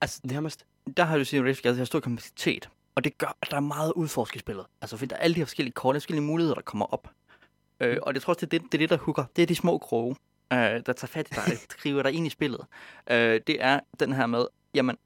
Altså 0.01 0.21
nærmest. 0.25 0.67
Der 0.97 1.05
har 1.05 1.19
du 1.19 1.25
sige, 1.25 1.41
at 1.41 1.47
Race 1.47 1.57
for 1.57 1.63
the 1.63 1.69
Galaxy 1.69 1.79
har 1.79 1.85
stor 1.85 2.01
kapacitet. 2.01 2.69
Og 2.95 3.05
det 3.05 3.19
gør, 3.19 3.37
at 3.43 3.51
der 3.51 3.57
er 3.57 3.61
meget 3.61 3.93
udforsk 3.93 4.37
i 4.37 4.39
spillet. 4.39 4.67
Altså, 4.81 4.97
fordi 4.97 5.09
der 5.09 5.17
er 5.17 5.21
alle 5.21 5.35
de 5.35 5.41
her 5.41 5.45
forskellige 5.45 5.73
kort, 5.73 5.95
forskellige 5.95 6.25
muligheder, 6.25 6.55
der 6.55 6.63
kommer 6.63 6.87
op. 6.87 7.11
Øh, 7.81 7.99
og 8.03 8.15
det 8.15 8.23
tror 8.23 8.35
også, 8.35 8.47
det 8.47 8.55
er 8.55 8.59
det, 8.61 8.73
det, 8.73 8.79
er 8.79 8.83
det 8.83 8.91
der 8.91 9.05
hooker. 9.05 9.25
Det 9.37 9.43
er 9.43 9.47
de 9.47 9.55
små 9.55 9.79
kroge, 9.79 10.17
øh, 10.53 10.59
der 10.59 10.81
tager 10.81 11.07
fat 11.07 11.29
i 11.31 11.35
dig, 11.35 11.45
der 11.47 11.57
skriver 11.71 12.03
dig 12.03 12.13
ind 12.13 12.27
i 12.27 12.31
spillet. 12.31 12.61
Øh, 13.11 13.41
det 13.47 13.57
er 13.63 13.81
den 14.01 14.13
her 14.13 14.27
med, 14.27 14.47
jamen, 14.75 14.97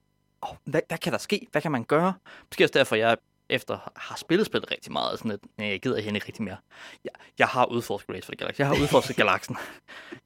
åh, 0.42 0.56
hvad, 0.64 0.80
hvad 0.88 0.98
kan 0.98 1.12
der 1.12 1.18
ske? 1.18 1.46
Hvad 1.52 1.62
kan 1.62 1.72
man 1.72 1.84
gøre? 1.84 2.14
Måske 2.50 2.64
også 2.64 2.78
derfor, 2.78 2.96
jeg 2.96 3.16
efter 3.48 3.92
har 3.96 4.16
spillet 4.16 4.46
spillet 4.46 4.70
rigtig 4.70 4.92
meget, 4.92 5.18
sådan 5.18 5.30
at 5.30 5.40
nej, 5.58 5.68
jeg 5.68 5.80
gider 5.80 6.00
hende 6.00 6.16
ikke 6.16 6.26
rigtig 6.26 6.44
mere. 6.44 6.56
Jeg, 7.04 7.12
jeg 7.38 7.46
har 7.46 7.66
udforsket 7.66 8.14
Race 8.14 8.26
for 8.26 8.36
Galaxy. 8.36 8.58
Jeg 8.58 8.66
har 8.66 8.74
udforsket 8.74 9.16
galaksen. 9.22 9.56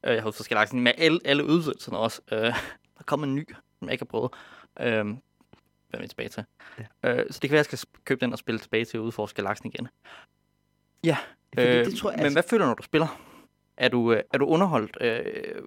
Øh, 0.03 0.13
jeg 0.13 0.21
har 0.21 0.27
udforsket 0.27 0.49
galaksen 0.49 0.79
med 0.79 0.91
alle, 0.97 1.19
alle 1.25 1.45
udvidelserne 1.45 1.97
også. 1.97 2.21
Øh, 2.31 2.39
der 2.39 2.53
er 2.99 3.03
kommet 3.05 3.27
en 3.27 3.35
ny, 3.35 3.55
som 3.85 3.89
jeg 3.89 3.93
ikke 3.93 4.01
har 4.01 4.19
prøvet. 4.19 4.31
Øh, 4.79 5.05
hvad 5.89 5.99
er 5.99 6.01
vi 6.01 6.07
tilbage 6.07 6.29
til? 6.29 6.43
Ja. 7.03 7.09
Øh, 7.13 7.25
så 7.31 7.39
det 7.41 7.49
kan 7.49 7.51
være, 7.51 7.59
at 7.59 7.71
jeg 7.71 7.79
skal 7.79 7.89
købe 8.05 8.21
den 8.25 8.33
og 8.33 8.39
spille 8.39 8.59
tilbage 8.59 8.85
til 8.85 8.97
at 8.97 9.01
udforske 9.01 9.35
galaksen 9.35 9.71
igen. 9.73 9.87
Ja, 11.03 11.17
øh, 11.57 11.85
det 11.85 11.97
tror 11.97 12.09
jeg, 12.09 12.17
men 12.17 12.25
altså- 12.25 12.35
hvad 12.35 12.43
føler 12.49 12.65
du, 12.65 12.69
når 12.69 12.75
du 12.75 12.83
spiller? 12.83 13.21
Er 13.77 13.89
du, 13.89 14.13
øh, 14.13 14.23
er 14.33 14.37
du 14.37 14.45
underholdt? 14.45 14.97
Øh, 15.01 15.61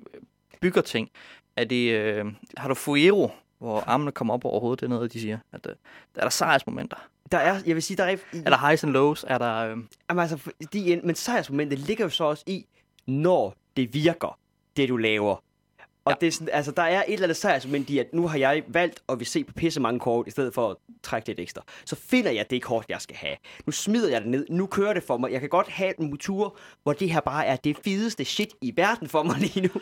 bygger 0.61 0.81
ting? 0.81 1.11
Er 1.57 1.65
det, 1.65 1.93
øh, 1.93 2.25
har 2.57 2.69
du 2.69 2.75
fuero, 2.75 3.31
hvor 3.59 3.81
armene 3.81 4.13
kommer 4.13 4.35
op 4.35 4.45
over 4.45 4.61
hovedet? 4.61 4.81
Det 4.81 4.87
er 4.87 4.91
noget, 4.91 5.13
de 5.13 5.21
siger. 5.21 5.39
At, 5.53 5.67
øh, 5.67 5.75
er 6.15 6.21
der 6.21 6.29
sejrsmomenter? 6.29 6.97
Der 7.33 7.39
er, 7.39 7.61
jeg 7.67 7.75
vil 7.75 7.83
sige, 7.83 7.97
der 7.97 8.05
er... 8.05 8.17
Er 8.45 8.51
der 8.51 8.67
highs 8.67 8.85
and 8.85 8.93
lows? 8.93 9.25
Er 9.29 9.39
der... 9.39 9.55
Øh, 9.55 9.77
Jamen 10.11 10.21
altså, 10.21 10.37
fordi, 10.37 11.01
men 11.05 11.15
sejrsmomentet 11.15 11.79
ligger 11.79 12.05
jo 12.05 12.11
så 12.11 12.25
også 12.25 12.45
i, 12.47 12.67
når 13.07 13.55
det 13.77 13.95
virker, 13.95 14.39
det 14.77 14.89
du 14.89 14.97
laver. 14.97 15.43
Og 16.09 16.13
Ja. 16.13 16.17
det 16.21 16.27
er 16.27 16.33
sådan, 16.33 16.49
altså, 16.53 16.73
der 16.73 16.83
er 16.83 17.03
et 17.07 17.13
eller 17.13 17.25
andet 17.27 17.37
sejrsmoment 17.37 17.91
i, 17.91 17.99
at 17.99 18.07
nu 18.15 18.27
har 18.29 18.39
jeg 18.39 18.63
valgt 18.69 19.03
at 19.09 19.19
vil 19.19 19.27
se 19.27 19.45
på 19.45 19.53
pisse 19.53 19.81
mange 19.81 20.01
kort, 20.01 20.29
i 20.29 20.31
stedet 20.31 20.55
for 20.55 20.71
at 20.71 20.77
trække 21.03 21.29
lidt 21.29 21.41
ekstra. 21.41 21.63
Så 21.85 21.97
finder 21.97 22.31
jeg 22.31 22.51
det 22.51 22.63
kort, 22.63 22.85
jeg 22.89 23.01
skal 23.01 23.17
have. 23.17 23.37
Nu 23.67 23.73
smider 23.73 24.11
jeg 24.11 24.21
det 24.21 24.31
ned. 24.31 24.47
Nu 24.51 24.67
kører 24.67 24.95
det 24.95 25.03
for 25.03 25.17
mig. 25.17 25.33
Jeg 25.33 25.41
kan 25.41 25.49
godt 25.49 25.69
have 25.69 26.01
en 26.01 26.11
motor, 26.11 26.57
hvor 26.83 26.93
det 26.93 27.11
her 27.13 27.21
bare 27.21 27.47
er 27.47 27.57
det 27.57 27.77
fedeste 27.85 28.25
shit 28.25 28.51
i 28.61 28.73
verden 28.77 29.09
for 29.09 29.23
mig 29.23 29.37
lige 29.39 29.61
nu. 29.61 29.81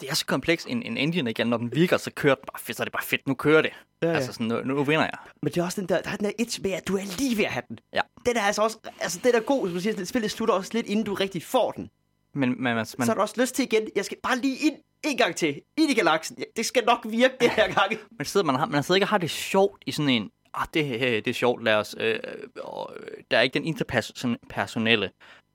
det 0.00 0.10
er 0.10 0.14
så 0.14 0.26
kompleks 0.26 0.64
en, 0.64 0.82
en 0.82 0.96
engine 0.96 1.30
igen. 1.30 1.46
Når 1.46 1.56
den 1.56 1.74
virker, 1.74 1.96
så 1.96 2.10
kører 2.10 2.34
den 2.34 2.44
bare 2.52 2.60
fedt. 2.60 2.76
Så 2.76 2.82
er 2.82 2.84
det 2.84 2.92
bare 2.92 3.04
fedt. 3.04 3.28
Nu 3.28 3.34
kører 3.34 3.62
det. 3.62 3.70
Ja, 4.02 4.08
ja. 4.08 4.14
Altså 4.14 4.32
sådan, 4.32 4.46
nu, 4.46 4.60
nu 4.62 4.84
vinder 4.84 5.04
jeg. 5.04 5.18
Men 5.42 5.52
det 5.52 5.60
er 5.60 5.64
også 5.64 5.80
den 5.80 5.88
der, 5.88 6.00
der 6.02 6.10
er 6.10 6.16
den 6.16 6.24
der 6.24 6.32
et 6.38 6.58
med, 6.62 6.70
at 6.72 6.88
du 6.88 6.96
er 6.96 7.18
lige 7.18 7.36
ved 7.36 7.44
at 7.44 7.50
have 7.50 7.62
den. 7.68 7.78
Ja. 7.94 8.00
Den 8.26 8.36
er 8.36 8.40
altså 8.40 8.62
også, 8.62 8.78
altså 9.00 9.20
den 9.24 9.34
er 9.34 9.40
god, 9.40 9.66
som 9.66 9.74
du 9.74 9.80
siger, 9.80 10.04
spillet 10.04 10.30
slutter 10.30 10.54
også 10.54 10.70
lidt, 10.74 10.86
inden 10.86 11.04
du 11.04 11.14
rigtig 11.14 11.42
får 11.42 11.70
den. 11.72 11.90
Men, 12.34 12.48
men, 12.62 12.74
man, 12.74 12.86
så 12.86 12.96
har 13.06 13.14
du 13.14 13.20
også 13.20 13.40
lyst 13.40 13.54
til 13.54 13.62
igen, 13.62 13.82
jeg 13.96 14.04
skal 14.04 14.16
bare 14.22 14.38
lige 14.38 14.56
ind 14.66 14.74
en 15.04 15.16
gang 15.16 15.36
til, 15.36 15.62
ind 15.76 15.90
i 15.90 15.94
galaksen. 15.94 16.36
Ja, 16.38 16.44
Det 16.56 16.66
skal 16.66 16.84
nok 16.84 17.06
virke 17.10 17.34
det 17.40 17.50
her 17.50 17.74
gang. 17.74 17.92
Man 18.18 18.26
sidder, 18.26 18.46
man, 18.46 18.54
har, 18.54 18.66
man 18.66 18.82
sidder 18.82 18.96
ikke 18.96 19.04
og 19.04 19.08
har 19.08 19.18
det 19.18 19.30
sjovt 19.30 19.82
i 19.86 19.92
sådan 19.92 20.08
en, 20.08 20.30
ah, 20.54 20.66
det, 20.74 20.94
øh, 20.94 21.00
det 21.00 21.26
er 21.26 21.32
sjovt, 21.32 21.64
lad 21.64 21.74
os, 21.74 21.96
øh, 21.98 22.14
øh 22.14 22.44
og, 22.62 22.96
øh, 22.96 23.22
der 23.30 23.38
er 23.38 23.42
ikke 23.42 23.54
den 23.54 23.64
interpersonelle 23.64 25.10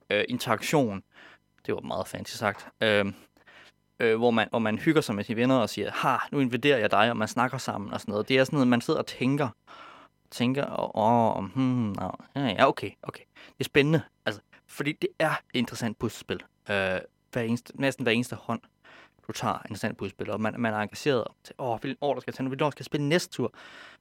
øh, 0.10 0.24
interaktion, 0.30 1.04
det 1.66 1.74
var 1.74 1.82
meget 1.82 2.08
fancy 2.08 2.36
sagt, 2.36 2.68
øh, 2.82 3.06
øh, 4.00 4.18
hvor, 4.18 4.32
man, 4.32 4.48
hvor 4.50 4.60
man 4.60 4.78
hygger 4.78 5.02
sig 5.02 5.16
med 5.16 5.24
sine 5.24 5.42
venner 5.42 5.56
og 5.56 5.70
siger, 5.70 5.92
ha, 5.92 6.18
nu 6.32 6.40
invaderer 6.40 6.78
jeg 6.78 6.92
dig, 6.92 7.10
og 7.10 7.18
man 7.18 7.28
snakker 7.28 7.58
sammen 7.58 7.94
og 7.94 8.02
sådan 8.02 8.12
noget. 8.12 8.30
Det 8.30 8.38
er 8.38 8.44
sådan 8.44 8.58
noget, 8.58 8.68
man 8.68 8.82
sidder 8.82 9.00
og 9.00 9.08
tænker, 9.08 9.50
tænker, 10.32 10.96
åh, 10.98 11.38
oh, 11.38 11.46
hmm, 11.46 11.96
no, 12.00 12.10
ja, 12.36 12.68
okay, 12.68 12.92
okay. 13.04 13.24
Det 13.36 13.60
er 13.60 13.64
spændende, 13.64 14.02
altså, 14.26 14.42
fordi 14.68 14.92
det 14.92 15.10
er 15.20 15.30
et 15.30 15.60
interessant 15.60 16.00
puslespil. 16.00 16.44
Øh, 16.70 17.00
hver 17.32 17.42
eneste, 17.42 17.82
næsten 17.82 18.04
hver 18.04 18.12
eneste 18.12 18.36
hånd 18.36 18.62
du 19.28 19.32
tager 19.34 19.54
en 19.54 19.62
interessant 19.66 19.98
puslespil, 19.98 20.30
og 20.30 20.42
man, 20.42 20.56
man 20.58 20.74
er 20.74 20.78
engageret 20.78 21.28
til, 21.44 21.56
åh, 21.60 21.80
hvilken 21.80 21.98
år 22.02 22.14
der 22.14 22.22
skal 22.22 22.34
tage 22.34 22.44
nu, 22.44 22.50
hvilken 22.50 22.66
år 22.66 22.70
skal 22.70 22.82
jeg 22.82 22.86
spille 22.86 23.10
næste 23.10 23.32
tur. 23.34 23.54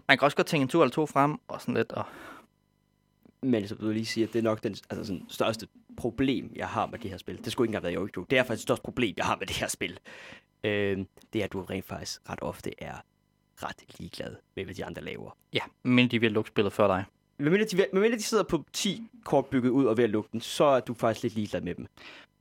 Man 0.08 0.18
kan 0.18 0.24
også 0.26 0.36
godt 0.36 0.46
tænke 0.46 0.62
en 0.62 0.68
tur 0.68 0.82
eller 0.82 0.92
to 0.92 1.06
frem, 1.06 1.38
og 1.48 1.60
sådan 1.60 1.74
lidt, 1.74 1.92
og 1.92 2.04
Men 3.42 3.68
som 3.68 3.78
du 3.78 3.90
lige 3.90 4.06
siger, 4.06 4.26
det 4.26 4.38
er 4.38 4.42
nok 4.42 4.62
den 4.62 4.76
altså 4.90 5.04
sådan, 5.04 5.26
største 5.28 5.66
problem, 5.96 6.52
jeg 6.56 6.68
har 6.68 6.86
med 6.86 6.98
det 6.98 7.10
her 7.10 7.18
spil. 7.18 7.44
Det 7.44 7.52
skulle 7.52 7.66
ikke 7.66 7.76
engang 7.76 7.84
være 7.84 7.94
Yojo. 7.94 8.26
Det 8.30 8.38
er 8.38 8.42
faktisk 8.42 8.60
det 8.60 8.62
største 8.62 8.82
problem, 8.82 9.14
jeg 9.16 9.26
har 9.26 9.36
med 9.36 9.46
det 9.46 9.56
her 9.56 9.68
spil. 9.68 9.98
Øh, 10.64 11.04
det 11.32 11.40
er, 11.40 11.44
at 11.44 11.52
du 11.52 11.62
rent 11.62 11.84
faktisk 11.84 12.20
ret 12.30 12.38
ofte 12.42 12.70
er 12.78 12.94
ret 13.62 13.98
ligeglad 13.98 14.36
med, 14.56 14.64
hvad 14.64 14.74
de 14.74 14.84
andre 14.84 15.02
laver. 15.02 15.36
ja, 15.52 15.60
men 15.82 16.10
de 16.10 16.20
vil 16.20 16.32
lukke 16.32 16.48
spillet 16.48 16.72
før 16.72 16.86
dig. 16.86 17.04
Medmindre 17.38 17.66
de, 17.66 17.86
medmindre 17.92 18.18
de 18.18 18.22
sidder 18.22 18.44
på 18.44 18.64
10 18.72 19.08
kort 19.24 19.46
bygget 19.46 19.70
ud 19.70 19.84
og 19.84 19.96
ved 19.96 20.04
at 20.04 20.10
lukke 20.10 20.28
den, 20.32 20.40
så 20.40 20.64
er 20.64 20.80
du 20.80 20.94
faktisk 20.94 21.22
lidt 21.22 21.34
ligeglad 21.34 21.60
med 21.60 21.74
dem. 21.74 21.86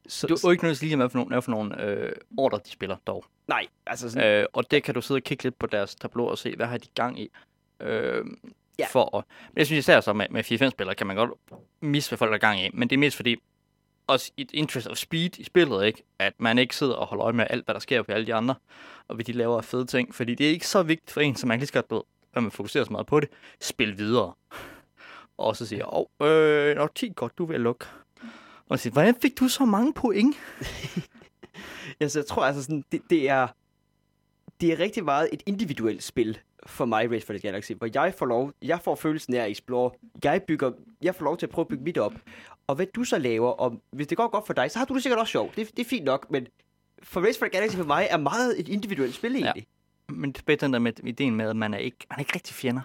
Så, 0.08 0.28
Du 0.28 0.34
er 0.34 0.40
jo 0.44 0.52
ikke 0.52 0.64
nødt 0.64 0.78
til 0.78 0.88
lige 0.88 0.98
med, 0.98 1.10
for 1.10 1.18
nogle, 1.18 1.30
hvad 1.30 1.42
for 1.42 1.52
nogle 1.52 1.82
øh, 1.84 2.12
ordre, 2.38 2.60
de 2.66 2.70
spiller 2.70 2.98
dog. 3.08 3.26
nej, 3.48 3.68
altså 3.86 4.10
sådan, 4.10 4.40
Øh, 4.42 4.46
og 4.54 4.72
det 4.72 4.84
kan 4.84 4.94
du 4.96 5.02
sidde 5.02 5.18
og 5.18 5.24
kigge 5.24 5.44
lidt 5.44 5.60
på 5.60 5.68
deres 5.68 5.96
tableau 5.96 6.28
og 6.28 6.38
se, 6.38 6.56
hvad 6.56 6.66
har 6.66 6.78
de 6.78 6.88
gang 6.96 7.20
i. 7.20 7.30
Øh, 7.80 8.26
Ja. 8.80 8.86
for 8.92 9.18
at, 9.18 9.24
men 9.50 9.58
jeg 9.58 9.66
synes 9.66 9.80
især 9.86 10.02
så 10.02 10.14
med, 10.14 10.26
med 10.30 10.44
4-5-spillere, 10.44 10.96
kan 10.96 11.08
man 11.08 11.16
godt 11.16 11.32
misse, 11.82 12.10
hvad 12.10 12.18
folk 12.18 12.34
er 12.34 12.38
gang 12.38 12.62
i. 12.62 12.70
Men 12.74 12.90
det 12.90 12.96
er 12.96 13.00
mest 13.00 13.16
fordi, 13.16 13.36
også 14.08 14.32
et 14.38 14.50
interest 14.54 14.88
of 14.88 14.98
speed 14.98 15.40
i 15.40 15.44
spillet, 15.44 15.86
ikke? 15.86 16.04
At 16.20 16.34
man 16.38 16.58
ikke 16.58 16.76
sidder 16.76 16.94
og 16.94 17.08
holder 17.08 17.24
øje 17.26 17.34
med 17.34 17.48
alt, 17.50 17.66
hvad 17.66 17.74
der 17.74 17.80
sker 17.80 18.02
på 18.02 18.12
alle 18.12 18.26
de 18.28 18.34
andre, 18.34 18.56
og 19.08 19.16
hvad 19.16 19.26
de 19.26 19.32
laver 19.32 19.58
af 19.58 19.66
fede 19.66 19.86
ting. 19.86 20.16
Fordi 20.16 20.36
det 20.36 20.46
er 20.48 20.52
ikke 20.52 20.68
så 20.68 20.84
vigtigt 20.84 21.12
for 21.12 21.22
en, 21.22 21.36
så 21.36 21.48
man 21.48 21.60
lige 21.60 21.76
ved, 21.90 22.02
når 22.36 22.42
man 22.42 22.52
fokuserer 22.52 22.84
så 22.84 22.92
meget 22.92 23.06
på 23.08 23.20
det, 23.20 23.30
spil 23.62 23.98
videre. 23.98 24.34
Og 25.38 25.56
så 25.56 25.66
siger, 25.66 25.94
åh, 25.94 26.06
oh, 26.20 26.30
øh, 26.30 26.76
nå, 26.76 26.88
10 26.96 27.12
godt, 27.16 27.38
du 27.38 27.46
vil 27.46 27.60
lukke. 27.62 27.86
Og 28.70 28.80
siger, 28.80 28.94
hvordan 28.94 29.16
fik 29.22 29.40
du 29.40 29.48
så 29.48 29.66
mange 29.66 29.94
point? 29.94 30.36
altså, 32.00 32.20
jeg 32.20 32.26
tror 32.26 32.46
altså 32.46 32.64
sådan, 32.64 32.84
det, 32.92 33.02
det 33.10 33.30
er 33.30 33.48
det 34.62 34.72
er 34.72 34.80
rigtig 34.80 35.04
meget 35.04 35.30
et 35.34 35.44
individuelt 35.46 36.04
spil 36.04 36.40
for 36.66 36.86
mig, 36.86 37.12
Race 37.12 37.26
for 37.26 37.34
the 37.34 37.40
Galaxy, 37.40 37.72
hvor 37.72 37.90
jeg 37.94 38.14
får 38.18 38.26
lov, 38.26 38.52
jeg 38.62 38.80
får 38.82 38.96
følelsen 38.96 39.34
af 39.34 39.44
at 39.44 39.52
explore. 39.52 39.92
Jeg 40.24 40.44
bygger, 40.48 40.72
jeg 41.02 41.16
får 41.16 41.26
lov 41.26 41.38
til 41.38 41.46
at 41.46 41.50
prøve 41.50 41.64
at 41.64 41.68
bygge 41.68 41.84
mit 41.84 41.98
op. 41.98 42.14
og 42.68 42.76
hvad 42.76 42.86
du 42.96 43.04
så 43.04 43.18
laver, 43.18 43.50
og 43.50 43.82
hvis 43.92 44.08
det 44.08 44.18
går 44.18 44.28
godt 44.28 44.48
for 44.48 44.54
dig, 44.54 44.72
så 44.72 44.80
har 44.80 44.86
du 44.86 44.94
det 44.94 45.04
sikkert 45.04 45.20
også 45.20 45.32
sjovt. 45.32 45.56
Det, 45.56 45.78
det 45.78 45.86
er 45.86 45.90
fint 45.90 46.06
nok, 46.06 46.32
men 46.32 46.48
for 47.04 47.22
Race 47.22 47.40
for 47.40 47.46
the 47.46 47.52
Galaxy 47.52 47.76
for 47.76 47.84
mig 47.84 48.08
er 48.10 48.18
meget 48.18 48.60
et 48.60 48.68
individuelt 48.68 49.16
spil 49.16 49.36
egentlig. 49.36 49.68
Men 50.10 50.32
det 50.32 50.64
er 50.64 50.68
der 50.68 50.80
med 50.80 50.94
ideen 51.04 51.36
med, 51.36 51.50
at 51.50 51.56
man 51.56 51.74
er 51.74 51.78
ikke, 51.78 51.98
man 52.10 52.16
er 52.16 52.20
ikke 52.20 52.36
rigtig 52.36 52.56
fjender. 52.56 52.82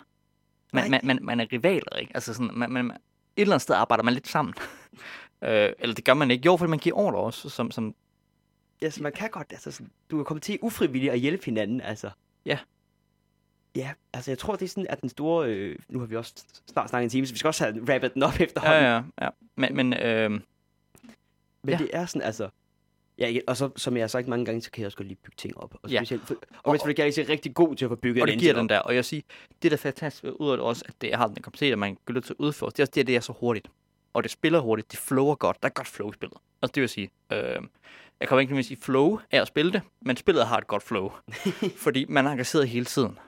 Man, 0.73 0.91
man, 0.91 1.01
man, 1.05 1.19
man 1.23 1.41
er 1.41 1.47
rivaler, 1.53 1.97
ikke? 2.01 2.13
Altså 2.15 2.35
sådan, 2.35 2.51
man, 2.55 2.71
man, 2.71 2.87
et 2.87 2.97
eller 3.37 3.55
andet 3.55 3.63
sted 3.63 3.75
arbejder 3.75 4.05
man 4.05 4.15
lidt 4.15 4.29
sammen. 4.29 4.55
Øh, 5.43 5.73
eller 5.79 5.95
det 5.95 6.05
gør 6.05 6.15
man 6.15 6.31
ikke. 6.31 6.47
Jo, 6.47 6.57
fordi 6.57 6.71
man 6.71 6.79
giver 6.79 6.97
ordre 6.97 7.19
også, 7.19 7.49
som, 7.49 7.71
som 7.71 7.95
Ja, 8.83 8.91
så 8.91 9.03
man 9.03 9.13
kan 9.13 9.31
godt, 9.31 9.47
altså 9.51 9.71
sådan, 9.71 9.91
du 10.11 10.17
kan 10.17 10.25
komme 10.25 10.41
til 10.41 10.59
ufrivilligt 10.63 11.13
at 11.13 11.19
hjælpe 11.19 11.45
hinanden, 11.45 11.81
altså. 11.81 12.11
Ja. 12.45 12.59
Ja, 13.77 13.91
altså 14.13 14.31
jeg 14.31 14.39
tror, 14.39 14.57
det 14.57 14.63
er 14.65 14.69
sådan, 14.69 14.87
at 14.89 15.01
den 15.01 15.09
store, 15.09 15.49
øh, 15.49 15.79
nu 15.89 15.99
har 15.99 16.07
vi 16.07 16.17
også 16.17 16.35
snart 16.73 16.89
snakket 16.91 17.05
en 17.05 17.11
time, 17.11 17.27
så 17.27 17.33
vi 17.33 17.39
skal 17.39 17.49
også 17.49 17.65
have 17.65 17.95
rappet 17.95 18.15
den 18.15 18.23
op 18.23 18.41
efterhånden. 18.41 18.83
Ja, 18.83 18.95
ja, 18.95 19.03
ja. 19.23 19.29
Men, 19.57 19.77
men 19.77 19.93
øh, 19.93 20.31
Men 20.31 20.41
ja. 21.69 21.77
det 21.79 21.91
er 21.93 22.07
sådan, 22.07 22.23
altså, 22.23 22.49
ja, 23.19 23.39
og 23.47 23.57
så, 23.57 23.71
som 23.77 23.97
jeg 23.97 24.03
har 24.03 24.09
sagt 24.09 24.29
mange 24.29 24.45
gange, 24.45 24.61
så 24.63 24.71
kan 24.71 24.81
jeg 24.81 24.87
også 24.87 24.99
godt 24.99 25.09
lide 25.09 25.19
at 25.21 25.25
bygge 25.25 25.37
ting 25.37 25.57
op. 25.57 25.75
Og, 25.83 25.91
Ja. 25.91 25.99
specielt, 25.99 26.23
for, 26.27 26.35
og 26.63 26.77
for 26.81 26.87
the 26.87 26.95
Galaxy 26.95 27.21
er 27.21 27.29
rigtig 27.29 27.55
god 27.55 27.77
til 27.77 27.85
at 27.85 27.89
få 27.89 27.95
bygget 27.95 28.23
og 28.23 28.29
det 28.29 28.39
giver 28.39 28.55
den 28.55 28.69
der. 28.69 28.79
Og 28.79 28.95
jeg 28.95 29.05
siger, 29.05 29.23
det 29.63 29.71
der 29.71 29.77
er 29.77 29.81
fantastisk 29.81 30.25
ud 30.25 30.51
af 30.51 30.57
det 30.57 30.67
også, 30.67 30.85
at 30.89 30.95
det 31.01 31.15
har 31.15 31.27
den 31.27 31.43
kapacitet, 31.43 31.73
at 31.73 31.79
man 31.79 31.97
kan 32.07 32.15
lidt 32.15 32.25
til 32.25 32.33
at 32.33 32.37
udføre. 32.39 32.71
Det 32.71 32.79
er 32.79 32.83
også 32.83 32.93
det, 32.95 33.07
det 33.07 33.17
er 33.17 33.21
så 33.21 33.33
hurtigt. 33.41 33.69
Og 34.13 34.23
det 34.23 34.31
spiller 34.31 34.61
hurtigt. 34.61 34.91
Det 34.91 34.99
flower 34.99 35.35
godt. 35.35 35.63
Der 35.63 35.69
er 35.69 35.73
godt 35.73 35.89
flow 35.89 36.11
i 36.11 36.15
spillet. 36.15 36.39
Og 36.61 36.75
det 36.75 36.81
vil 36.81 36.89
sige, 36.89 37.11
øh, 37.33 37.63
jeg 38.21 38.29
kommer 38.29 38.41
ikke 38.41 38.59
at 38.59 38.65
sige 38.65 38.81
flow 38.83 39.19
af 39.31 39.41
at 39.41 39.49
spille 39.49 39.73
det, 39.73 39.83
men 40.01 40.17
spillet 40.17 40.47
har 40.47 40.59
et 40.59 40.67
godt 40.67 40.83
flow. 40.83 41.13
fordi 41.85 42.07
man 42.09 42.27
er 42.27 42.31
engageret 42.31 42.69
hele 42.69 42.85
tiden. 42.85 43.19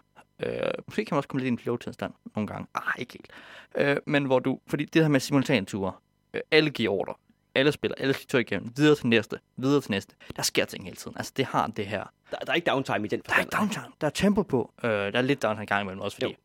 Øh, 0.42 0.52
måske 0.86 1.04
kan 1.04 1.14
man 1.14 1.16
også 1.16 1.28
komme 1.28 1.40
lidt 1.40 1.50
i 1.50 1.52
en 1.52 1.58
flow-tilstand 1.58 2.12
nogle 2.34 2.46
gange. 2.46 2.66
Ah, 2.74 2.94
ikke 2.98 3.12
helt. 3.12 3.30
Øh, 3.74 3.96
men 4.06 4.24
hvor 4.24 4.38
du, 4.38 4.60
fordi 4.66 4.84
det 4.84 5.02
her 5.02 5.08
med 5.08 5.20
simultanture, 5.20 5.92
øh, 6.34 6.40
alle 6.50 6.70
giver 6.70 6.92
ordre. 6.92 7.14
Alle 7.54 7.72
spiller, 7.72 7.94
alle 7.98 8.14
skal 8.14 8.26
trykke 8.26 8.48
igennem, 8.50 8.72
videre 8.76 8.96
til 8.96 9.06
næste, 9.06 9.38
videre 9.56 9.80
til 9.80 9.90
næste. 9.90 10.14
Der 10.36 10.42
sker 10.42 10.64
ting 10.64 10.84
hele 10.84 10.96
tiden. 10.96 11.16
Altså, 11.16 11.32
det 11.36 11.44
har 11.44 11.66
det 11.66 11.86
her. 11.86 12.04
Der, 12.30 12.36
der 12.38 12.52
er 12.52 12.56
ikke 12.56 12.70
downtime 12.70 13.04
i 13.04 13.08
den 13.08 13.22
Der 13.26 13.34
er 13.34 13.38
ikke 13.38 13.56
downtime. 13.56 13.86
Der 14.00 14.06
er 14.06 14.10
tempo 14.10 14.42
på. 14.42 14.72
Øh, 14.84 14.90
der 14.90 15.18
er 15.18 15.22
lidt 15.22 15.42
downtime 15.42 15.62
i 15.62 15.66
gang 15.66 15.82
imellem 15.82 16.00
også, 16.00 16.16
fordi 16.16 16.36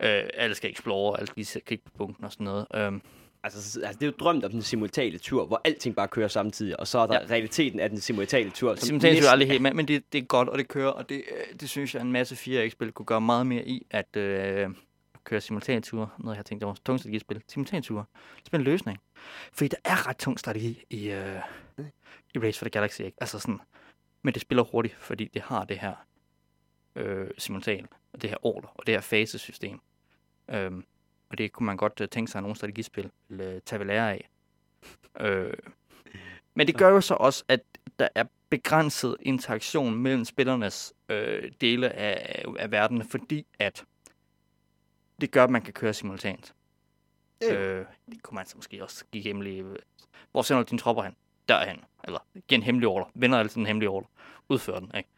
øh, 0.00 0.24
alle 0.34 0.54
skal 0.54 0.70
explore, 0.70 1.20
alle 1.20 1.44
skal 1.44 1.62
kigge 1.62 1.84
på 1.84 1.90
punkten 1.96 2.24
og 2.24 2.32
sådan 2.32 2.44
noget. 2.44 2.66
Øh, 2.74 2.92
Altså, 3.44 3.72
så- 3.72 3.80
altså, 3.80 3.98
det 3.98 4.02
er 4.06 4.10
jo 4.10 4.16
drømt 4.20 4.44
om 4.44 4.50
den 4.50 4.62
simultale 4.62 5.18
tur, 5.18 5.46
hvor 5.46 5.60
alting 5.64 5.96
bare 5.96 6.08
kører 6.08 6.28
samtidig, 6.28 6.80
og 6.80 6.86
så 6.88 6.98
er 6.98 7.06
der 7.06 7.20
Ja. 7.20 7.26
realiteten 7.30 7.80
af 7.80 7.90
den 7.90 8.00
simultale 8.00 8.50
tur. 8.50 8.74
som 8.74 8.86
Simultant 8.86 9.10
er 9.10 9.14
næsten- 9.14 9.32
aldrig 9.32 9.48
helt 9.48 9.62
med, 9.62 9.74
men 9.74 9.88
det, 9.88 10.12
det 10.12 10.18
er 10.18 10.22
godt, 10.22 10.48
og 10.48 10.58
det 10.58 10.68
kører, 10.68 10.90
og 10.90 11.08
det, 11.08 11.16
øh, 11.32 11.60
det 11.60 11.68
synes 11.70 11.94
jeg, 11.94 12.02
en 12.02 12.12
masse 12.12 12.36
4X-spil 12.36 12.92
kunne 12.92 13.06
gøre 13.06 13.20
meget 13.20 13.46
mere 13.46 13.68
i, 13.68 13.86
at 13.90 14.16
øh, 14.16 14.68
køre 15.24 15.40
simultanture. 15.40 16.08
Noget, 16.18 16.34
jeg 16.34 16.38
har 16.38 16.42
tænkt, 16.42 16.60
det 16.60 16.66
var 16.68 16.76
tungt 16.84 17.00
strategispil. 17.00 17.42
Simultanture. 17.48 18.04
Det 18.44 18.52
er 18.52 18.56
en 18.58 18.64
løsning. 18.64 18.98
Fordi 19.52 19.68
der 19.68 19.76
er 19.84 20.08
ret 20.08 20.16
tung 20.16 20.38
strategi 20.38 20.84
i, 20.90 21.10
øh, 21.10 21.36
i 22.34 22.38
Race 22.38 22.58
for 22.58 22.64
the 22.64 22.70
Galaxy, 22.70 23.00
ikke? 23.00 23.16
Altså 23.20 23.38
sådan, 23.38 23.58
men 24.22 24.34
det 24.34 24.42
spiller 24.42 24.62
hurtigt, 24.64 24.94
fordi 25.00 25.24
det 25.34 25.42
har 25.42 25.64
det 25.64 25.78
her 25.78 25.94
øh, 26.96 27.26
simultan, 27.38 27.86
og 28.12 28.22
det 28.22 28.30
her 28.30 28.36
order, 28.46 28.68
og 28.68 28.86
det 28.86 28.94
her 28.94 29.00
fasesystem. 29.00 29.80
Øhm, 30.50 30.84
og 31.32 31.38
det 31.38 31.52
kunne 31.52 31.66
man 31.66 31.76
godt 31.76 32.00
øh, 32.00 32.08
tænke 32.08 32.30
sig, 32.30 32.38
at 32.38 32.42
nogle 32.42 32.56
strategispil 32.56 33.10
ville 33.28 33.52
øh, 33.52 33.60
tage 33.66 33.78
ved 33.78 33.86
lære 33.86 34.12
af. 34.12 34.28
Øh, 35.20 35.54
men 36.54 36.66
det 36.66 36.76
gør 36.76 36.88
jo 36.88 37.00
så 37.00 37.14
også, 37.14 37.44
at 37.48 37.60
der 37.98 38.08
er 38.14 38.24
begrænset 38.48 39.16
interaktion 39.20 39.94
mellem 39.94 40.24
spillernes 40.24 40.92
øh, 41.08 41.52
dele 41.60 41.92
af, 41.92 42.44
af 42.58 42.70
verden, 42.70 43.04
fordi 43.04 43.46
at 43.58 43.84
det 45.20 45.30
gør, 45.30 45.44
at 45.44 45.50
man 45.50 45.62
kan 45.62 45.72
køre 45.72 45.94
simultant. 45.94 46.54
Ja. 47.42 47.54
Øh, 47.54 47.86
det 48.10 48.22
kunne 48.22 48.34
man 48.34 48.46
så 48.46 48.56
måske 48.56 48.82
også 48.82 49.04
give 49.12 49.24
hemmelige... 49.24 49.64
Hvor 50.30 50.42
sender 50.42 50.62
du 50.62 50.68
dine 50.70 50.78
tropper 50.78 51.02
hen? 51.02 51.16
Derhen. 51.48 51.84
Eller 52.04 52.18
giv 52.48 52.56
en 52.56 52.62
hemmelig 52.62 52.88
ordre. 52.88 53.10
Vender 53.14 53.38
altid 53.38 53.60
en 53.60 53.66
hemmelig 53.66 53.88
ordre. 53.88 54.08
Udfør 54.48 54.78
den, 54.78 54.90
ikke? 54.96 55.08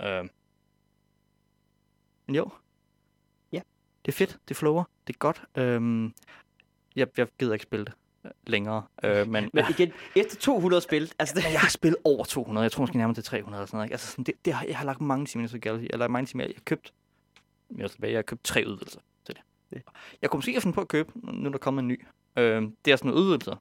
Øh. 0.00 0.28
Men 2.26 2.34
jo. 2.34 2.50
Det 4.08 4.14
er 4.14 4.16
fedt. 4.16 4.38
Det 4.48 4.56
flower. 4.56 4.84
Det 5.06 5.14
er 5.14 5.18
godt. 5.18 5.42
Øhm, 5.56 6.12
jeg, 6.96 7.06
jeg 7.16 7.28
gider 7.38 7.52
ikke 7.52 7.62
spille 7.62 7.84
det 7.84 7.92
øh, 8.24 8.30
længere. 8.46 8.82
Øh, 9.04 9.28
men, 9.28 9.50
Men 9.52 9.64
igen, 9.70 9.92
efter 10.16 10.36
200 10.36 10.82
spil, 10.82 11.12
altså 11.18 11.34
det, 11.34 11.44
jeg 11.44 11.60
har 11.60 11.68
spillet 11.68 11.98
over 12.04 12.24
200. 12.24 12.62
Jeg 12.62 12.72
tror 12.72 12.82
måske 12.82 12.96
nærmere 12.96 13.14
til 13.14 13.24
300 13.24 13.60
eller 13.60 13.66
sådan 13.66 13.76
noget. 13.76 13.86
Ikke? 13.86 13.94
Altså, 13.94 14.10
sådan, 14.10 14.24
det, 14.24 14.34
det 14.44 14.52
har, 14.52 14.66
jeg 14.66 14.78
har 14.78 14.84
lagt 14.84 15.00
mange 15.00 15.26
timer 15.26 15.54
i 15.54 15.58
Galaxy. 15.58 15.82
Jeg 15.82 15.90
har 15.92 15.98
lagt 15.98 16.12
mange 16.12 16.26
timer. 16.26 16.44
Jeg 16.44 16.52
har 16.56 16.62
købt, 16.64 16.92
jeg 17.76 17.84
er 17.84 17.88
tilbage, 17.88 18.12
jeg 18.12 18.18
har 18.18 18.22
købt 18.22 18.44
tre 18.44 18.64
udvidelser 18.66 19.00
til 19.26 19.34
det. 19.34 19.42
Ja. 19.72 19.78
Jeg 20.22 20.30
kunne 20.30 20.38
måske 20.38 20.52
have 20.52 20.60
fundet 20.60 20.74
på 20.74 20.80
at 20.80 20.88
købe, 20.88 21.12
nu 21.14 21.48
er 21.48 21.52
der 21.52 21.58
kommet 21.58 21.82
en 21.82 21.88
ny. 21.88 22.04
Øh, 22.36 22.62
det 22.84 22.92
er 22.92 22.96
sådan 22.96 23.10
nogle 23.10 23.24
udvidelser. 23.24 23.56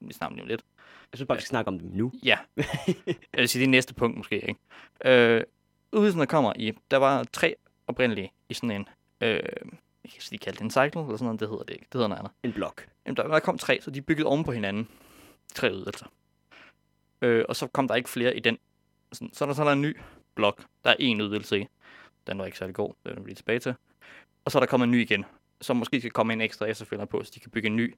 Vi 0.00 0.12
snakker 0.12 0.34
lige 0.34 0.42
om 0.42 0.48
lidt. 0.48 0.62
jeg 1.12 1.16
synes 1.16 1.26
bare, 1.26 1.38
vi 1.38 1.42
skal 1.42 1.48
snakke 1.48 1.68
om 1.68 1.78
dem 1.78 1.90
nu. 1.92 2.12
Ja. 2.22 2.38
jeg 3.06 3.14
vil 3.32 3.48
sige, 3.48 3.60
det 3.60 3.66
er 3.66 3.70
næste 3.70 3.94
punkt 3.94 4.16
måske. 4.16 4.48
Ikke? 4.48 4.60
Øh, 5.04 5.44
udvidelsen, 5.92 6.20
der 6.20 6.26
kommer 6.26 6.52
i, 6.56 6.72
der 6.90 6.96
var 6.96 7.24
tre 7.32 7.54
oprindelige 7.86 8.32
i 8.48 8.54
sådan 8.54 8.70
en, 8.70 8.88
øh, 9.20 9.42
jeg 10.04 10.12
kan 10.12 10.22
lige 10.30 10.38
kalde 10.38 10.56
det 10.56 10.64
en 10.64 10.70
cycle, 10.70 11.00
eller 11.00 11.16
sådan 11.16 11.24
noget, 11.24 11.40
det 11.40 11.48
hedder 11.48 11.64
det 11.64 11.74
ikke. 11.74 11.86
Det 11.92 11.94
hedder 11.94 12.08
noget 12.08 12.18
andet. 12.18 12.32
En 12.42 12.52
blok. 12.52 12.86
Jamen, 13.06 13.16
der, 13.16 13.28
der 13.28 13.38
kom 13.38 13.58
tre, 13.58 13.78
så 13.82 13.90
de 13.90 14.02
bygget 14.02 14.26
oven 14.26 14.44
på 14.44 14.52
hinanden. 14.52 14.88
Tre 15.54 15.72
udvidelser. 15.72 16.06
Øh, 17.22 17.44
og 17.48 17.56
så 17.56 17.66
kom 17.66 17.88
der 17.88 17.94
ikke 17.94 18.08
flere 18.08 18.36
i 18.36 18.40
den. 18.40 18.58
Sådan, 19.12 19.34
så 19.34 19.44
er 19.44 19.46
der 19.46 19.54
så 19.54 19.62
er 19.62 19.66
der 19.66 19.72
en 19.72 19.82
ny 19.82 19.96
blok. 20.34 20.64
Der 20.84 20.90
er 20.90 20.96
en 20.98 21.20
udvidelse 21.20 21.60
i. 21.60 21.66
Den 22.26 22.38
var 22.38 22.46
ikke 22.46 22.58
særlig 22.58 22.74
god. 22.74 22.94
Den 23.06 23.16
er 23.16 23.20
vi 23.20 23.26
lige 23.26 23.34
tilbage 23.34 23.58
til. 23.58 23.74
Og 24.44 24.52
så 24.52 24.58
er 24.58 24.60
der 24.60 24.66
kommet 24.66 24.86
en 24.86 24.90
ny 24.90 25.02
igen. 25.02 25.24
Så 25.60 25.74
måske 25.74 26.00
skal 26.00 26.10
komme 26.10 26.32
en 26.32 26.40
ekstra 26.40 26.66
efterfølger 26.66 27.04
på, 27.04 27.24
så 27.24 27.30
de 27.34 27.40
kan 27.40 27.50
bygge 27.50 27.66
en 27.66 27.76
ny 27.76 27.94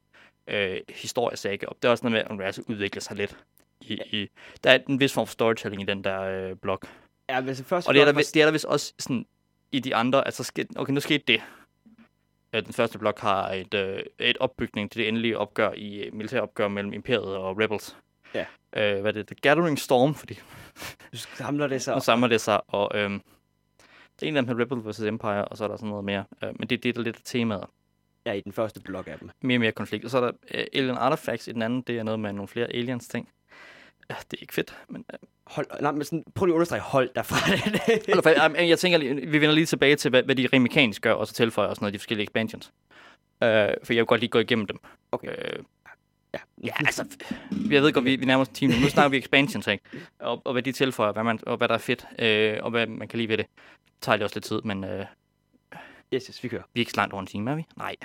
øh, 0.46 0.80
historiesaga 0.88 1.66
op. 1.66 1.82
Det 1.82 1.88
er 1.88 1.92
også 1.92 2.04
noget 2.04 2.12
med, 2.12 2.20
at 2.20 2.30
universet 2.30 2.64
udvikler 2.68 3.00
sig 3.00 3.16
lidt. 3.16 3.36
I, 3.80 3.94
i, 3.94 4.30
der 4.64 4.70
er 4.70 4.78
en 4.88 5.00
vis 5.00 5.12
form 5.12 5.26
for 5.26 5.32
storytelling 5.32 5.82
i 5.82 5.84
den 5.84 6.04
der 6.04 6.20
øh, 6.22 6.56
blok. 6.56 6.86
Ja, 7.28 7.40
men 7.40 7.48
altså 7.48 7.64
først 7.64 7.88
Og 7.88 7.94
det 7.94 8.00
er, 8.00 8.04
der, 8.04 8.12
det 8.12 8.36
er 8.36 8.44
der 8.44 8.52
vist 8.52 8.64
også 8.64 8.94
sådan, 8.98 9.26
i 9.72 9.80
de 9.80 9.94
andre, 9.94 10.24
altså 10.24 10.44
ske, 10.44 10.66
okay, 10.76 10.92
nu 10.92 11.00
skete 11.00 11.24
det. 11.26 11.42
Øh, 12.52 12.66
Den 12.66 12.72
første 12.72 12.98
blok 12.98 13.18
har 13.18 13.50
et, 13.50 13.74
øh, 13.74 14.02
et 14.18 14.36
opbygning 14.36 14.90
til 14.90 14.98
det 14.98 15.08
endelige 15.08 15.38
opgør 15.38 15.72
i 15.72 16.02
øh, 16.02 16.14
militæropgør 16.14 16.68
mellem 16.68 16.92
Imperiet 16.92 17.36
og 17.36 17.58
Rebels. 17.58 17.96
Ja. 18.34 18.46
Øh, 18.76 19.00
hvad 19.00 19.10
er 19.10 19.12
det? 19.12 19.26
The 19.26 19.36
Gathering 19.42 19.78
Storm, 19.78 20.14
fordi 20.14 20.34
du 21.12 21.16
samler 21.16 21.66
det 21.66 21.82
så. 21.82 21.94
nu 21.94 22.00
samler 22.00 22.28
det 22.28 22.40
sig, 22.40 22.60
og 22.68 22.90
øhm, 22.94 23.22
det 24.20 24.26
er 24.26 24.30
en 24.30 24.36
af 24.36 24.46
dem 24.46 24.56
med 24.56 24.64
Rebel 24.64 24.90
vs. 24.90 25.00
Empire, 25.00 25.44
og 25.44 25.56
så 25.56 25.64
er 25.64 25.68
der 25.68 25.76
sådan 25.76 25.88
noget 25.88 26.04
mere. 26.04 26.24
Øh, 26.44 26.48
men 26.58 26.68
det 26.68 26.76
er 26.76 26.80
det, 26.80 26.94
der 26.94 27.00
er 27.00 27.04
lidt 27.04 27.20
temaet. 27.24 27.64
Ja, 28.26 28.32
i 28.32 28.40
den 28.40 28.52
første 28.52 28.80
blok 28.80 29.06
af 29.08 29.18
dem. 29.18 29.30
Mere 29.40 29.56
og 29.56 29.60
mere 29.60 29.72
konflikt. 29.72 30.04
Og 30.04 30.10
så 30.10 30.18
er 30.18 30.20
der 30.20 30.32
øh, 30.54 30.64
Alien 30.72 30.96
Artifacts 30.96 31.48
i 31.48 31.52
den 31.52 31.62
anden, 31.62 31.82
det 31.82 31.98
er 31.98 32.02
noget 32.02 32.20
med 32.20 32.32
nogle 32.32 32.48
flere 32.48 32.66
aliens 32.66 33.08
ting. 33.08 33.28
Ja, 34.12 34.16
det 34.30 34.36
er 34.36 34.40
ikke 34.42 34.54
fedt, 34.54 34.76
men 34.88 35.04
øh, 35.12 35.18
Hold, 35.46 35.66
nej, 35.80 35.92
men 35.92 36.04
sådan, 36.04 36.24
prøv 36.34 36.46
lige 36.46 36.52
at 36.52 36.56
understrege 36.56 36.80
hold 36.80 37.10
derfra. 37.14 37.36
Eller, 38.08 38.22
for, 38.22 38.60
jeg, 38.62 38.78
tænker, 38.78 38.98
lige- 38.98 39.14
vi 39.26 39.40
vender 39.40 39.54
lige 39.54 39.66
tilbage 39.66 39.96
til, 39.96 40.08
hvad, 40.10 40.22
hvad 40.22 40.34
de 40.34 40.48
rent 40.52 40.62
mekanisk 40.62 41.02
gør, 41.02 41.12
og 41.12 41.26
så 41.26 41.34
tilføjer 41.34 41.68
også 41.68 41.80
noget 41.80 41.88
af 41.88 41.92
de 41.92 41.98
forskellige 41.98 42.24
expansions. 42.24 42.66
Uh, 42.66 43.48
for 43.84 43.92
jeg 43.92 43.96
vil 43.96 44.06
godt 44.06 44.20
lige 44.20 44.30
gå 44.30 44.38
igennem 44.38 44.66
dem. 44.66 44.78
Okay. 45.12 45.28
Uh, 45.28 45.64
ja. 46.34 46.38
ja, 46.64 46.72
altså, 46.78 47.04
jeg 47.70 47.82
ved 47.82 47.92
godt, 47.92 48.04
vi, 48.04 48.16
vi 48.16 48.24
nærmer 48.24 48.42
os 48.42 48.48
en 48.48 48.54
time 48.54 48.74
nu. 48.74 48.80
Nu 48.80 48.88
snakker 48.88 49.08
vi 49.10 49.18
expansions, 49.18 49.66
ikke? 49.66 49.84
Og, 50.18 50.42
og 50.44 50.52
hvad 50.52 50.62
de 50.62 50.72
tilføjer, 50.72 51.12
hvad 51.12 51.24
man, 51.24 51.38
og 51.46 51.56
hvad 51.56 51.68
der 51.68 51.74
er 51.74 51.78
fedt, 51.78 52.04
uh, 52.58 52.64
og 52.64 52.70
hvad 52.70 52.86
man 52.86 53.08
kan 53.08 53.16
lide 53.18 53.28
ved 53.28 53.38
det. 53.38 53.46
Det 53.86 53.92
tager 54.00 54.16
lige 54.16 54.26
også 54.26 54.36
lidt 54.36 54.44
tid, 54.44 54.60
men 54.64 54.84
uh, 54.84 54.90
Yes, 56.14 56.26
yes, 56.26 56.42
vi 56.44 56.48
kører. 56.48 56.62
vi 56.74 56.80
er 56.80 56.82
ikke 56.82 56.90
så 56.92 56.96
langt 56.96 57.12
over 57.12 57.20
en 57.20 57.26
time, 57.26 57.50
er 57.50 57.54
vi? 57.54 57.66
Nej. 57.76 57.96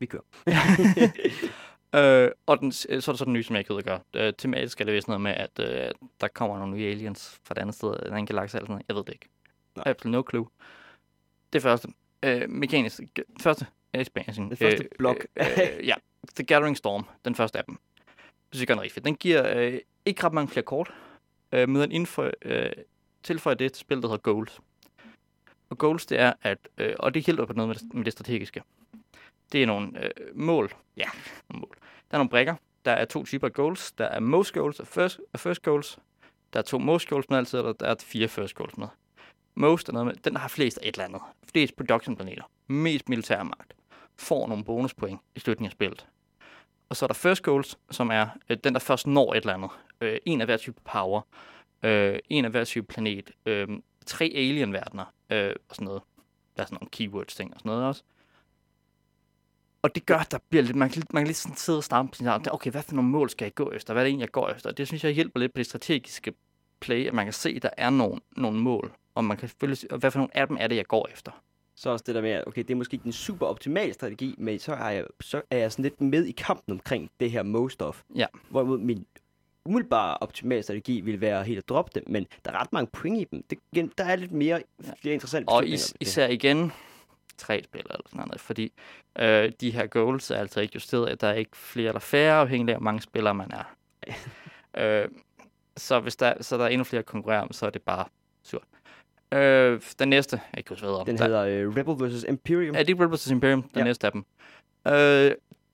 Vi 0.00 0.06
kører. 0.06 0.22
Øh, 1.94 2.30
og 2.46 2.60
den, 2.60 2.72
så 2.72 2.86
er 2.90 3.00
der 3.00 3.16
så 3.16 3.24
den 3.24 3.32
nye, 3.32 3.42
som 3.42 3.56
jeg 3.56 3.60
ikke 3.60 3.74
ved 3.74 3.78
at 3.78 3.84
gøre. 4.12 4.28
Uh, 4.28 4.34
tematisk 4.38 4.72
skal 4.72 4.86
det 4.86 4.94
vist 4.94 5.08
noget 5.08 5.20
med, 5.20 5.30
at 5.30 5.50
uh, 5.58 6.08
der 6.20 6.28
kommer 6.28 6.58
nogle 6.58 6.76
nye 6.76 6.90
aliens 6.90 7.40
fra 7.44 7.52
et 7.52 7.58
andet 7.58 7.74
sted, 7.74 7.88
en 7.88 8.06
anden 8.06 8.26
galakse 8.26 8.56
eller 8.58 8.66
sådan 8.66 8.72
noget. 8.72 8.84
Jeg 8.88 8.96
ved 8.96 9.04
det 9.04 9.12
ikke. 9.12 9.28
Nej. 9.76 9.84
Absolut 9.86 10.12
no 10.12 10.22
clue. 10.30 10.46
Det 11.52 11.62
første. 11.62 11.88
Uh, 12.26 12.50
mekanisk. 12.50 13.00
Første 13.40 13.66
expansion. 13.94 14.48
Den 14.48 14.56
første 14.56 14.84
Øh, 14.84 14.90
blok. 14.98 15.26
Øh, 15.36 15.46
øh, 15.78 15.86
ja. 15.86 15.94
The 16.36 16.44
Gathering 16.44 16.76
Storm. 16.76 17.04
Den 17.24 17.34
første 17.34 17.58
af 17.58 17.64
dem. 17.64 17.78
Det 18.50 18.56
synes 18.56 18.68
jeg 18.68 18.76
noget 18.76 18.82
rigtig 18.82 18.94
fedt. 18.94 19.04
Den 19.04 19.16
giver 19.16 19.68
uh, 19.68 19.78
ikke 20.04 20.24
ret 20.24 20.32
mange 20.32 20.48
flere 20.48 20.64
kort. 20.64 20.92
Uh, 21.52 21.68
med 21.68 21.84
en 21.84 21.92
info, 21.92 22.22
uh, 22.24 22.52
tilføjer 23.22 23.54
det 23.54 23.72
til 23.72 23.80
spil, 23.80 24.02
der 24.02 24.08
hedder 24.08 24.22
Goals. 24.22 24.60
Og 25.70 25.78
Goals, 25.78 26.06
det 26.06 26.20
er, 26.20 26.32
at, 26.42 26.58
uh, 26.80 26.86
og 26.98 27.14
det 27.14 27.24
hjælper 27.24 27.44
på 27.44 27.52
noget 27.52 27.68
med 27.68 27.74
det, 27.74 27.94
med 27.94 28.04
det 28.04 28.12
strategiske. 28.12 28.62
Det 29.52 29.62
er 29.62 29.66
nogle 29.66 30.04
øh, 30.04 30.10
mål. 30.34 30.72
Ja, 30.96 31.08
nogle 31.48 31.60
mål. 31.60 31.76
Der 31.80 32.14
er 32.14 32.18
nogle 32.18 32.30
brækker. 32.30 32.54
Der 32.84 32.92
er 32.92 33.04
to 33.04 33.24
typer 33.24 33.48
goals. 33.48 33.92
Der 33.92 34.04
er 34.04 34.20
most 34.20 34.54
goals 34.54 34.80
og 34.80 34.86
first, 34.86 35.20
og 35.32 35.40
first 35.40 35.62
goals. 35.62 35.98
Der 36.52 36.58
er 36.58 36.62
to 36.62 36.78
most 36.78 37.08
goals 37.08 37.28
med 37.28 37.38
altid, 37.38 37.58
og 37.58 37.80
der 37.80 37.86
er 37.86 37.94
fire 38.00 38.28
first 38.28 38.54
goals 38.54 38.76
med. 38.76 38.88
Most 39.54 39.88
er 39.88 39.92
noget 39.92 40.06
med, 40.06 40.14
den 40.14 40.32
der 40.32 40.38
har 40.38 40.48
flest 40.48 40.78
af 40.78 40.88
et 40.88 40.94
eller 40.94 41.04
andet. 41.04 41.20
Flest 41.52 41.76
production 41.76 42.16
planeter. 42.16 42.42
Mest 42.66 43.08
militærmagt. 43.08 43.74
Får 44.18 44.46
nogle 44.48 44.64
bonuspoint 44.64 45.20
i 45.34 45.40
slutningen 45.40 45.68
af 45.68 45.72
spillet. 45.72 46.06
Og 46.88 46.96
så 46.96 47.04
er 47.04 47.06
der 47.06 47.14
first 47.14 47.42
goals, 47.42 47.78
som 47.90 48.10
er 48.10 48.28
øh, 48.48 48.56
den, 48.64 48.72
der 48.72 48.80
først 48.80 49.06
når 49.06 49.34
et 49.34 49.36
eller 49.36 49.54
andet. 49.54 49.70
Øh, 50.00 50.18
en 50.26 50.40
af 50.40 50.46
hver 50.46 50.56
type 50.56 50.80
power. 50.84 51.20
Øh, 51.82 52.18
en 52.30 52.44
af 52.44 52.50
hver 52.50 52.64
type 52.64 52.86
planet. 52.86 53.30
Øh, 53.46 53.68
tre 54.06 54.24
alien-verdener. 54.34 55.04
Øh, 55.30 55.54
og 55.68 55.74
sådan 55.74 55.84
noget. 55.84 56.02
Der 56.56 56.62
er 56.62 56.66
sådan 56.66 56.76
nogle 56.80 56.90
keywords 56.90 57.34
ting 57.34 57.54
og 57.54 57.60
sådan 57.60 57.70
noget 57.70 57.86
også. 57.86 58.02
Og 59.82 59.94
det 59.94 60.06
gør, 60.06 60.16
at 60.16 60.30
der 60.30 60.38
bliver 60.48 60.62
lidt, 60.62 60.76
man 60.76 60.90
kan, 60.90 61.02
man 61.12 61.22
kan 61.22 61.26
lidt 61.26 61.36
sådan 61.36 61.56
sidde 61.56 61.78
og 61.78 61.84
stampe 61.84 62.16
sin 62.16 62.26
arm. 62.26 62.44
Okay, 62.50 62.70
hvad 62.70 62.82
for 62.82 62.94
nogle 62.94 63.10
mål 63.10 63.30
skal 63.30 63.44
jeg 63.44 63.54
gå 63.54 63.72
efter? 63.72 63.92
Hvad 63.92 64.02
er 64.02 64.04
det 64.04 64.10
egentlig, 64.10 64.24
jeg 64.24 64.32
går 64.32 64.48
efter? 64.48 64.70
Det 64.70 64.86
synes 64.86 65.04
jeg 65.04 65.12
hjælper 65.12 65.40
lidt 65.40 65.54
på 65.54 65.58
det 65.58 65.66
strategiske 65.66 66.32
play, 66.80 67.06
at 67.06 67.14
man 67.14 67.26
kan 67.26 67.32
se, 67.32 67.52
at 67.56 67.62
der 67.62 67.70
er 67.76 67.90
nogle, 67.90 68.20
nogle 68.36 68.60
mål. 68.60 68.92
Og 69.14 69.24
man 69.24 69.36
kan 69.36 69.48
følge, 69.60 69.76
og 69.90 69.98
hvad 69.98 70.10
for 70.10 70.18
nogle 70.18 70.36
af 70.36 70.46
dem 70.46 70.56
er 70.60 70.66
det, 70.66 70.76
jeg 70.76 70.86
går 70.86 71.08
efter. 71.12 71.32
Så 71.76 71.90
også 71.90 72.04
det 72.06 72.14
der 72.14 72.20
med, 72.20 72.30
at 72.30 72.46
okay, 72.46 72.62
det 72.62 72.70
er 72.70 72.74
måske 72.74 72.94
ikke 72.94 73.04
den 73.04 73.12
super 73.12 73.46
optimale 73.46 73.92
strategi, 73.92 74.34
men 74.38 74.58
så 74.58 74.72
er 74.72 74.90
jeg, 74.90 75.04
så 75.20 75.42
er 75.50 75.58
jeg 75.58 75.72
sådan 75.72 75.82
lidt 75.82 76.00
med 76.00 76.24
i 76.24 76.32
kampen 76.32 76.72
omkring 76.72 77.10
det 77.20 77.30
her 77.30 77.42
most 77.42 77.82
of. 77.82 78.02
Ja. 78.14 78.26
Hvorimod 78.50 78.78
min 78.78 79.06
umiddelbare 79.64 80.16
optimale 80.16 80.62
strategi 80.62 81.00
ville 81.00 81.20
være 81.20 81.44
helt 81.44 81.58
at 81.58 81.68
droppe 81.68 81.90
dem, 81.94 82.04
men 82.06 82.26
der 82.44 82.50
er 82.50 82.60
ret 82.60 82.72
mange 82.72 82.90
point 82.92 83.20
i 83.20 83.24
dem. 83.24 83.42
Det, 83.50 83.58
igen, 83.72 83.92
der 83.98 84.04
er 84.04 84.16
lidt 84.16 84.32
mere 84.32 84.62
flere 85.02 85.14
interessante 85.14 85.48
Og 85.48 85.66
is, 85.66 85.94
især 86.00 86.28
igen, 86.28 86.72
tre 87.38 87.62
spillere 87.64 87.92
eller 87.94 88.08
sådan 88.08 88.26
noget, 88.26 88.40
fordi 88.40 88.72
øh, 89.18 89.52
de 89.60 89.70
her 89.70 89.86
goals 89.86 90.30
er 90.30 90.36
altså 90.36 90.60
ikke 90.60 90.72
justeret, 90.74 91.08
at 91.08 91.20
der 91.20 91.28
er 91.28 91.34
ikke 91.34 91.56
flere 91.56 91.88
eller 91.88 92.00
færre, 92.00 92.40
afhængig 92.40 92.68
af, 92.72 92.76
hvor 92.78 92.84
mange 92.84 93.02
spillere 93.02 93.34
man 93.34 93.50
er. 93.52 93.74
øh, 95.02 95.08
så 95.76 96.00
hvis 96.00 96.16
der, 96.16 96.42
så 96.42 96.58
der 96.58 96.64
er 96.64 96.68
endnu 96.68 96.84
flere 96.84 96.98
at 96.98 97.06
konkurrere 97.06 97.42
om, 97.42 97.52
så 97.52 97.66
er 97.66 97.70
det 97.70 97.82
bare 97.82 98.04
surt. 98.44 98.62
Øh, 99.34 99.80
den 99.98 100.08
næste, 100.08 100.40
jeg 100.56 100.64
kan 100.64 100.76
huske, 100.76 100.86
hvad 100.86 101.04
Den 101.06 101.18
der, 101.18 101.24
hedder 101.24 101.66
uh, 101.68 101.76
Rebel 101.76 102.08
vs. 102.08 102.22
Imperium. 102.28 102.74
er 102.76 102.82
det 102.82 102.94
Rebel 103.00 103.08
vs. 103.16 103.30
Imperium, 103.30 103.62
den 103.62 103.70
Ja. 103.74 103.80
ja. 103.80 103.84
næste 103.84 104.06
af 104.06 104.12
dem. 104.12 104.24
Øh, 104.86 105.32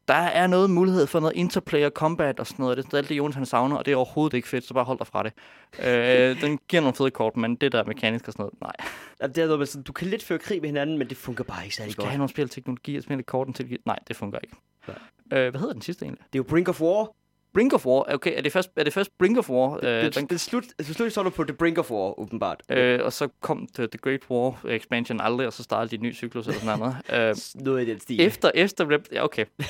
der 0.08 0.14
er 0.14 0.46
noget 0.46 0.70
mulighed 0.70 1.06
for 1.06 1.20
noget 1.20 1.36
interplayer 1.36 1.90
combat 1.90 2.40
og 2.40 2.46
sådan 2.46 2.62
noget. 2.62 2.76
Det 2.76 2.92
er 2.92 2.96
alt 2.98 3.08
det, 3.08 3.14
Jonas 3.16 3.34
han 3.34 3.46
savner, 3.46 3.76
og 3.76 3.86
det 3.86 3.92
er 3.92 3.96
overhovedet 3.96 4.36
ikke 4.36 4.48
fedt, 4.48 4.64
så 4.64 4.74
bare 4.74 4.84
hold 4.84 4.98
dig 4.98 5.06
fra 5.06 5.22
det. 5.22 5.32
øh, 5.78 6.40
den 6.40 6.58
giver 6.68 6.80
nogle 6.80 6.94
fede 6.94 7.10
kort, 7.10 7.36
men 7.36 7.54
det 7.56 7.72
der 7.72 7.84
mekanisk 7.84 8.26
og 8.28 8.32
sådan 8.32 8.42
noget, 8.42 8.60
nej. 8.60 8.72
Og 9.20 9.36
det 9.36 9.42
er 9.44 9.48
noget 9.48 9.68
sådan, 9.68 9.82
du 9.82 9.92
kan 9.92 10.06
lidt 10.08 10.22
føre 10.22 10.38
krig 10.38 10.60
med 10.60 10.68
hinanden, 10.68 10.98
men 10.98 11.08
det 11.08 11.16
fungerer 11.16 11.46
bare 11.46 11.64
ikke 11.64 11.72
Du 11.72 11.76
særlig 11.76 11.92
skal 11.92 12.02
godt. 12.02 12.10
have 12.10 12.18
nogle 12.18 12.30
spilteknologi 12.30 12.96
og 12.96 13.02
spille 13.02 13.22
korten 13.22 13.54
til. 13.54 13.78
Nej, 13.84 13.98
det 14.08 14.16
fungerer 14.16 14.40
ikke. 14.40 14.56
Nej. 14.88 14.96
Øh, 15.38 15.50
hvad 15.50 15.60
hedder 15.60 15.72
den 15.72 15.82
sidste 15.82 16.04
egentlig? 16.04 16.22
Det 16.32 16.38
er 16.38 16.38
jo 16.38 16.42
Brink 16.48 16.68
of 16.68 16.80
War. 16.80 17.08
Brink 17.54 17.72
of 17.72 17.86
War. 17.86 18.04
Okay, 18.14 18.32
er 18.36 18.40
det 18.42 18.52
først, 18.52 18.70
er 18.76 18.84
det 18.84 18.92
først 18.92 19.10
Brink 19.18 19.38
of 19.38 19.50
War? 19.50 19.78
Øh, 19.82 19.98
Øh, 19.98 20.04
det, 20.04 20.14
den, 20.14 20.26
det, 20.26 20.40
slut, 20.40 20.64
altså, 20.78 20.94
slut 20.94 21.12
så 21.12 21.22
du 21.22 21.30
på 21.30 21.44
The 21.44 21.52
Brink 21.56 21.78
of 21.78 21.90
War, 21.90 22.20
åbenbart. 22.20 22.62
øh, 22.68 23.00
og 23.04 23.12
så 23.12 23.28
kom 23.40 23.66
The, 23.74 23.86
The 23.86 23.98
Great 23.98 24.20
War 24.30 24.60
expansion 24.68 25.20
aldrig, 25.20 25.46
og 25.46 25.52
så 25.52 25.62
startede 25.62 25.90
de 25.90 25.96
en 25.96 26.02
ny 26.02 26.14
cyklus 26.14 26.46
eller 26.46 26.60
sådan 26.60 26.78
noget. 26.78 26.96
øh, 27.56 27.64
Noget 27.64 27.88
i 27.88 27.90
den 27.90 28.00
stil. 28.00 28.20
efter, 28.20 28.50
efter. 28.54 28.98
Ja, 29.12 29.24
okay. 29.24 29.44
øh, 29.58 29.62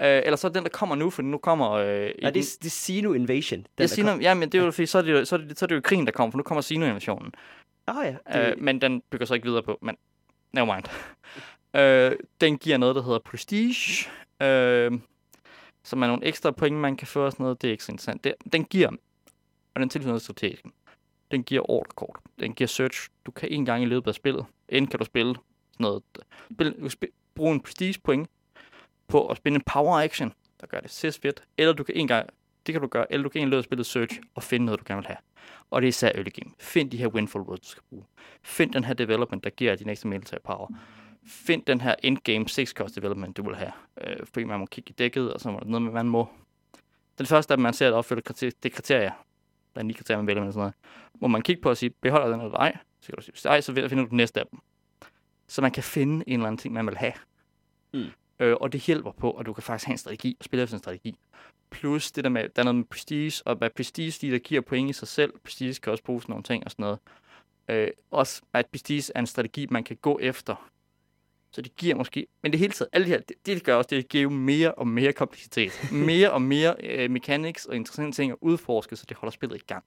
eller 0.00 0.36
så 0.36 0.46
er 0.46 0.52
den, 0.52 0.62
der 0.62 0.68
kommer 0.70 0.94
nu, 0.94 1.10
for 1.10 1.22
nu 1.22 1.38
kommer... 1.38 1.70
Øh, 1.70 1.86
den- 1.86 2.12
det, 2.14 2.26
er, 2.26 2.30
det 2.32 2.64
er 2.66 2.70
Sino 2.70 3.12
Invasion. 3.12 3.58
Den, 3.60 3.66
der 3.78 3.86
siger, 3.86 4.18
ja, 4.20 4.34
men 4.34 4.48
det 4.52 4.60
er 4.60 4.64
jo, 4.64 4.70
fordi 4.70 4.86
så 4.86 4.98
er 4.98 5.02
det 5.02 5.28
så 5.28 5.34
er 5.36 5.40
det, 5.40 5.58
så 5.58 5.64
er 5.64 5.66
det 5.66 5.74
jo 5.74 5.80
krigen, 5.80 6.06
der 6.06 6.12
kommer, 6.12 6.30
for 6.30 6.36
nu 6.38 6.42
kommer 6.42 6.62
Sino-invasionen. 6.62 7.30
kom- 7.30 7.96
Ah 7.96 8.06
ja, 8.06 8.40
det, 8.40 8.50
Øh, 8.50 8.62
men 8.62 8.80
den 8.80 9.02
bygger 9.10 9.26
så 9.26 9.34
ikke 9.34 9.46
videre 9.46 9.62
på, 9.62 9.78
men 9.82 9.96
never 10.52 10.74
mind. 10.74 10.84
øh, 12.12 12.16
den 12.40 12.58
giver 12.58 12.76
noget, 12.76 12.96
der 12.96 13.02
hedder 13.02 13.18
Prestige, 13.18 14.08
øh, 14.42 14.92
som 15.84 16.02
er 16.02 16.06
nogle 16.06 16.24
ekstra 16.24 16.50
point, 16.50 16.76
man 16.76 16.96
kan 16.96 17.06
få 17.06 17.24
og 17.24 17.32
sådan 17.32 17.44
noget. 17.44 17.62
Det 17.62 17.68
er 17.68 17.72
ikke 17.72 17.84
så 17.84 17.92
interessant. 17.92 18.24
Det, 18.24 18.34
den 18.52 18.64
giver, 18.64 18.88
og 19.74 19.80
den 19.80 19.88
tilføjer 19.88 20.10
noget 20.10 20.22
strategisk, 20.22 20.64
den 21.30 21.42
giver 21.42 21.70
orderkort. 21.70 22.16
Den 22.40 22.54
giver 22.54 22.68
search. 22.68 23.08
Du 23.26 23.30
kan 23.30 23.48
en 23.48 23.64
gang 23.64 23.82
i 23.82 23.86
løbet 23.86 24.08
af 24.08 24.14
spillet, 24.14 24.46
enten 24.68 24.90
kan 24.90 24.98
du 24.98 25.04
spille 25.04 25.34
sådan 25.34 25.84
noget, 25.84 26.02
spil, 26.52 26.72
du 26.72 26.80
kan 26.80 26.90
spil, 26.90 27.08
bruge 27.34 27.54
en 27.54 27.60
prestige 27.60 28.00
point 28.04 28.28
på 29.08 29.26
at 29.26 29.36
spille 29.36 29.56
en 29.56 29.62
power 29.66 30.00
action, 30.00 30.32
der 30.60 30.66
gør 30.66 30.80
det 30.80 30.90
sidst 30.90 31.22
fedt, 31.22 31.44
eller 31.58 31.72
du 31.72 31.84
kan 31.84 31.94
en 31.94 32.08
gang, 32.08 32.28
det 32.66 32.72
kan 32.72 32.82
du 32.82 32.88
gøre, 32.88 33.12
eller 33.12 33.22
du 33.22 33.28
kan 33.28 33.42
en 33.42 33.48
løbet 33.48 33.58
af 33.58 33.64
spillet 33.64 33.86
search 33.86 34.20
og 34.34 34.42
finde 34.42 34.66
noget, 34.66 34.80
du 34.80 34.84
gerne 34.88 35.00
vil 35.00 35.06
have. 35.06 35.18
Og 35.70 35.82
det 35.82 35.86
er 35.86 35.88
især 35.88 36.12
early 36.14 36.30
game. 36.34 36.54
Find 36.58 36.90
de 36.90 36.96
her 36.96 37.06
windfall 37.06 37.44
words, 37.44 37.60
du 37.60 37.68
skal 37.68 37.82
bruge. 37.90 38.04
Find 38.42 38.72
den 38.72 38.84
her 38.84 38.94
development, 38.94 39.44
der 39.44 39.50
giver 39.50 39.72
dig 39.72 39.78
din 39.78 39.88
ekstra 39.88 40.08
military 40.08 40.40
power. 40.44 40.68
Find 41.28 41.62
den 41.62 41.80
her 41.80 41.94
endgame 42.02 42.48
6 42.48 42.70
cost 42.70 42.96
development, 42.96 43.36
du 43.36 43.42
vil 43.42 43.56
have. 43.56 43.72
Øh, 44.00 44.16
fordi 44.24 44.44
man 44.44 44.60
må 44.60 44.66
kigge 44.66 44.90
i 44.90 44.92
dækket, 44.92 45.32
og 45.32 45.40
så 45.40 45.48
er 45.48 45.58
der 45.58 45.66
noget 45.66 45.82
med, 45.82 45.92
man 45.92 46.08
må. 46.08 46.28
Den 47.18 47.26
første, 47.26 47.54
at 47.54 47.60
man 47.60 47.74
ser, 47.74 47.88
at 47.88 47.94
opfylde 47.94 48.22
kriterie, 48.22 48.52
det 48.62 48.70
er 48.70 48.74
kriterier. 48.74 49.12
Der 49.74 49.80
er 49.80 49.82
ni 49.82 49.92
kriterier, 49.92 50.18
man 50.18 50.26
vælger 50.26 50.44
med 50.44 50.52
sådan 50.52 50.60
noget. 50.60 50.74
Må 51.20 51.28
man 51.28 51.42
kigge 51.42 51.62
på 51.62 51.70
og 51.70 51.76
sige, 51.76 51.90
beholder 51.90 52.28
den 52.28 52.40
eller 52.40 52.58
ej? 52.58 52.76
Så 53.00 53.06
kan 53.06 53.16
du 53.16 53.22
sige, 53.22 53.32
hvis 53.32 53.44
ej, 53.44 53.60
så 53.60 53.72
finder 53.74 54.04
du 54.04 54.08
den 54.08 54.16
næste 54.16 54.40
af 54.40 54.46
dem. 54.46 54.60
Så 55.48 55.62
man 55.62 55.70
kan 55.70 55.82
finde 55.82 56.24
en 56.26 56.32
eller 56.32 56.46
anden 56.46 56.58
ting, 56.58 56.74
man 56.74 56.86
vil 56.86 56.96
have. 56.96 57.12
Mm. 57.94 58.06
Øh, 58.40 58.56
og 58.60 58.72
det 58.72 58.80
hjælper 58.80 59.12
på, 59.12 59.32
at 59.32 59.46
du 59.46 59.52
kan 59.52 59.62
faktisk 59.62 59.86
have 59.86 59.94
en 59.94 59.98
strategi, 59.98 60.36
og 60.40 60.44
spille 60.44 60.62
efter 60.62 60.76
en 60.76 60.82
strategi. 60.82 61.16
Plus 61.70 62.12
det 62.12 62.24
der 62.24 62.30
med, 62.30 62.48
der 62.48 62.62
er 62.62 62.64
noget 62.64 62.76
med 62.76 62.84
prestige, 62.84 63.42
og 63.46 63.56
hvad 63.56 63.70
prestige 63.70 64.18
lige 64.20 64.32
der 64.32 64.38
giver 64.38 64.60
point 64.60 64.90
i 64.90 64.92
sig 64.92 65.08
selv. 65.08 65.32
Prestige 65.44 65.74
kan 65.74 65.90
også 65.90 66.04
bruges 66.04 66.28
nogle 66.28 66.42
ting 66.42 66.64
og 66.64 66.70
sådan 66.70 66.82
noget. 66.82 66.98
Øh, 67.68 67.90
også 68.10 68.42
at 68.52 68.66
prestige 68.66 69.12
er 69.14 69.20
en 69.20 69.26
strategi, 69.26 69.66
man 69.70 69.84
kan 69.84 69.96
gå 69.96 70.18
efter. 70.22 70.70
Så 71.52 71.62
det 71.62 71.76
giver 71.76 71.94
måske, 71.94 72.26
men 72.42 72.52
det 72.52 72.60
hele 72.60 72.72
taget, 72.72 72.88
alle 72.92 73.04
de 73.04 73.10
her, 73.10 73.20
det, 73.20 73.36
det 73.46 73.64
gør 73.64 73.74
også, 73.74 73.88
det 73.90 74.08
giver 74.08 74.22
jo 74.22 74.30
mere 74.30 74.72
og 74.74 74.86
mere 74.86 75.12
kompleksitet. 75.12 75.72
mere 75.92 76.30
og 76.30 76.42
mere 76.42 76.74
øh, 76.80 77.10
mechanics 77.10 77.66
og 77.66 77.76
interessante 77.76 78.16
ting 78.16 78.32
at 78.32 78.38
udforske, 78.40 78.96
så 78.96 79.04
det 79.08 79.16
holder 79.16 79.30
spillet 79.30 79.56
i 79.56 79.64
gang. 79.66 79.84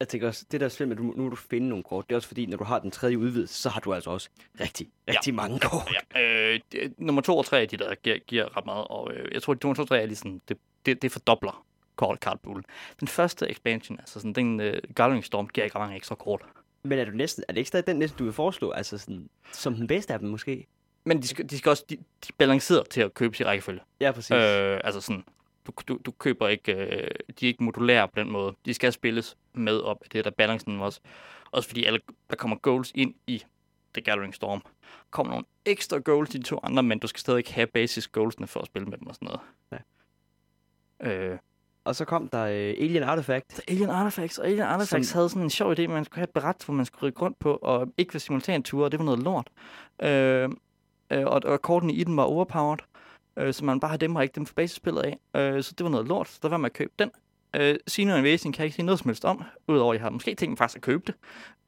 jeg 0.00 0.08
tænker 0.08 0.26
også, 0.28 0.44
det 0.52 0.60
der 0.60 0.66
er 0.66 0.70
slemt, 0.70 0.92
at 0.92 0.98
du, 0.98 1.02
nu 1.02 1.22
må 1.22 1.28
du 1.28 1.36
finde 1.36 1.68
nogle 1.68 1.84
kort. 1.84 2.08
Det 2.08 2.14
er 2.14 2.16
også 2.16 2.28
fordi, 2.28 2.46
når 2.46 2.56
du 2.56 2.64
har 2.64 2.78
den 2.78 2.90
tredje 2.90 3.18
udvidelse, 3.18 3.54
så 3.54 3.68
har 3.68 3.80
du 3.80 3.94
altså 3.94 4.10
også 4.10 4.28
rigtig, 4.60 4.88
rigtig 5.08 5.34
mange 5.34 5.60
kort. 5.60 5.92
Ja, 6.14 6.20
øh, 6.22 6.60
det, 6.72 6.94
nummer 6.98 7.22
to 7.22 7.38
og 7.38 7.44
tre 7.44 7.62
er 7.62 7.66
de, 7.66 7.76
der 7.76 7.94
giver, 7.94 8.18
giver 8.18 8.56
ret 8.56 8.66
meget, 8.66 8.86
og 8.88 9.12
øh, 9.14 9.34
jeg 9.34 9.42
tror, 9.42 9.52
at 9.52 9.62
nummer 9.62 9.74
to 9.74 9.82
og 9.82 9.88
tre 9.88 10.02
er 10.02 10.06
lige 10.06 10.16
sådan, 10.16 10.40
det, 10.48 10.58
det, 10.86 11.02
det 11.02 11.12
fordobler 11.12 11.66
card 12.00 12.18
card 12.18 12.38
pool. 12.42 12.64
Den 13.00 13.08
første 13.08 13.50
expansion, 13.50 13.98
altså 13.98 14.20
sådan, 14.20 14.32
den 14.32 14.60
øh, 14.60 14.82
Gathering 14.94 15.24
Storm, 15.24 15.48
giver 15.48 15.64
ikke 15.64 15.78
mange 15.78 15.96
ekstra 15.96 16.14
kort. 16.14 16.42
Men 16.82 16.98
er, 16.98 17.04
du 17.04 17.10
næsten, 17.10 17.44
er 17.48 17.52
det 17.52 17.58
ikke 17.58 17.68
stadig 17.68 17.86
den 17.86 17.96
næste, 17.96 18.16
du 18.16 18.24
vil 18.24 18.32
foreslå? 18.32 18.70
Altså 18.70 18.98
sådan, 18.98 19.30
som 19.52 19.74
den 19.74 19.86
bedste 19.86 20.12
af 20.12 20.18
dem 20.18 20.28
måske? 20.28 20.66
Men 21.04 21.22
de 21.22 21.28
skal, 21.28 21.50
de 21.50 21.58
skal 21.58 21.70
også, 21.70 21.84
de, 21.90 21.96
de 21.96 22.02
er 22.28 22.34
balanceret 22.38 22.88
til 22.88 23.00
at 23.00 23.14
købe 23.14 23.36
i 23.40 23.44
rækkefølge. 23.44 23.80
Ja, 24.00 24.12
præcis. 24.12 24.30
Øh, 24.30 24.80
altså 24.84 25.00
sådan, 25.00 25.24
du, 25.66 25.72
du, 25.88 25.98
du 26.06 26.10
køber 26.10 26.48
ikke, 26.48 26.72
øh, 26.72 27.10
de 27.40 27.46
er 27.46 27.48
ikke 27.48 27.64
modulære 27.64 28.08
på 28.08 28.20
den 28.20 28.30
måde. 28.30 28.56
De 28.64 28.74
skal 28.74 28.92
spilles 28.92 29.36
med 29.54 29.80
op. 29.80 29.98
Det 30.12 30.18
er 30.18 30.22
der 30.22 30.30
balancen 30.30 30.80
også. 30.80 31.00
Også 31.50 31.68
fordi 31.68 31.84
alle, 31.84 32.00
der 32.30 32.36
kommer 32.36 32.56
goals 32.56 32.92
ind 32.94 33.14
i 33.26 33.44
The 33.94 34.02
Gathering 34.02 34.34
Storm. 34.34 34.60
Der 34.60 34.68
kommer 35.10 35.32
nogle 35.32 35.44
ekstra 35.64 35.98
goals 35.98 36.34
i 36.34 36.38
de 36.38 36.42
to 36.42 36.60
andre, 36.62 36.82
men 36.82 36.98
du 36.98 37.06
skal 37.06 37.20
stadig 37.20 37.44
have 37.48 37.66
basis 37.66 38.08
goalsene 38.08 38.46
for 38.46 38.60
at 38.60 38.66
spille 38.66 38.88
med 38.88 38.98
dem 38.98 39.06
og 39.06 39.14
sådan 39.14 39.26
noget. 39.26 39.40
Ja. 39.72 41.10
Øh, 41.10 41.38
Og 41.84 41.96
så 41.96 42.04
kom 42.04 42.28
der 42.28 42.42
øh, 42.44 42.74
Alien 42.80 43.02
Artifact. 43.02 43.52
så 43.56 43.62
Alien 43.68 43.90
Artifacts, 43.90 44.38
og 44.38 44.46
Alien 44.46 44.60
Artifacts 44.62 45.08
Som- 45.08 45.16
havde 45.18 45.28
sådan 45.28 45.42
en 45.42 45.50
sjov 45.50 45.72
idé, 45.72 45.86
man 45.86 46.04
skulle 46.04 46.16
have 46.18 46.24
et 46.24 46.30
bræt, 46.30 46.62
hvor 46.66 46.74
man 46.74 46.86
skulle 46.86 47.08
rykke 47.08 47.20
rundt 47.22 47.38
på, 47.38 47.58
og 47.62 47.88
ikke 47.98 48.14
være 48.14 48.20
simultanture, 48.20 48.84
og 48.84 48.92
det 48.92 48.98
var 48.98 49.04
noget 49.04 49.22
lort. 49.22 49.48
Øh, 50.02 50.48
øh, 51.12 51.26
og, 51.26 51.40
og 51.44 51.62
kortene 51.62 51.92
i 51.92 52.04
den 52.04 52.16
var 52.16 52.22
overpowered, 52.22 52.78
øh, 53.38 53.54
så 53.54 53.64
man 53.64 53.80
bare 53.80 53.88
havde 53.88 54.00
dem 54.00 54.16
og 54.16 54.22
ikke 54.22 54.34
dem 54.34 54.46
for 54.46 54.54
basisspillet 54.54 55.02
af. 55.02 55.40
Øh, 55.40 55.62
så 55.62 55.74
det 55.78 55.84
var 55.84 55.90
noget 55.90 56.08
lort, 56.08 56.28
så 56.28 56.38
der 56.42 56.48
var 56.48 56.56
med 56.56 56.66
at 56.66 56.72
købe 56.72 56.92
den. 56.98 57.10
Øh, 57.56 57.76
Sino 57.86 58.16
Invasion 58.16 58.52
kan 58.52 58.58
jeg 58.60 58.64
ikke 58.66 58.74
sige 58.76 58.86
noget 58.86 58.98
som 58.98 59.08
helst 59.08 59.24
om, 59.24 59.42
udover 59.68 59.92
at 59.94 59.98
jeg 59.98 60.04
har 60.04 60.10
måske 60.10 60.34
tænkt 60.34 60.50
mig 60.50 60.58
faktisk 60.58 60.76
at 60.76 60.82
købe 60.82 61.02
det. 61.06 61.14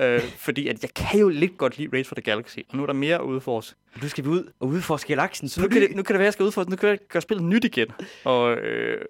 Øh, 0.07 0.21
fordi 0.47 0.69
at 0.69 0.83
jeg 0.83 0.91
kan 0.95 1.21
jo 1.21 1.29
lidt 1.29 1.59
godt 1.59 1.79
lide 1.79 1.99
Race 1.99 2.09
for 2.09 2.15
the 2.15 2.23
Galaxy, 2.23 2.59
og 2.69 2.77
nu 2.77 2.83
er 2.83 2.87
der 2.87 2.93
mere 2.93 3.15
at 3.15 3.21
udforske. 3.23 3.79
Nu 4.03 4.09
skal 4.09 4.25
vi 4.25 4.29
ud 4.29 4.53
og 4.61 4.69
udforske 4.69 5.09
galaksen. 5.09 5.49
Så 5.49 5.61
nu 5.63 5.69
kan, 5.69 5.83
det, 5.83 5.97
nu 5.97 6.03
kan 6.03 6.15
det 6.15 6.19
være, 6.19 6.21
at 6.21 6.25
jeg 6.25 6.33
skal 6.33 6.45
udforske, 6.47 6.71
nu 6.71 6.77
kan 6.77 6.89
jeg 6.89 6.99
gøre 7.09 7.21
spillet 7.23 7.45
nyt 7.47 7.65
igen. 7.65 7.89
Og 8.25 8.57
øh, 8.57 9.05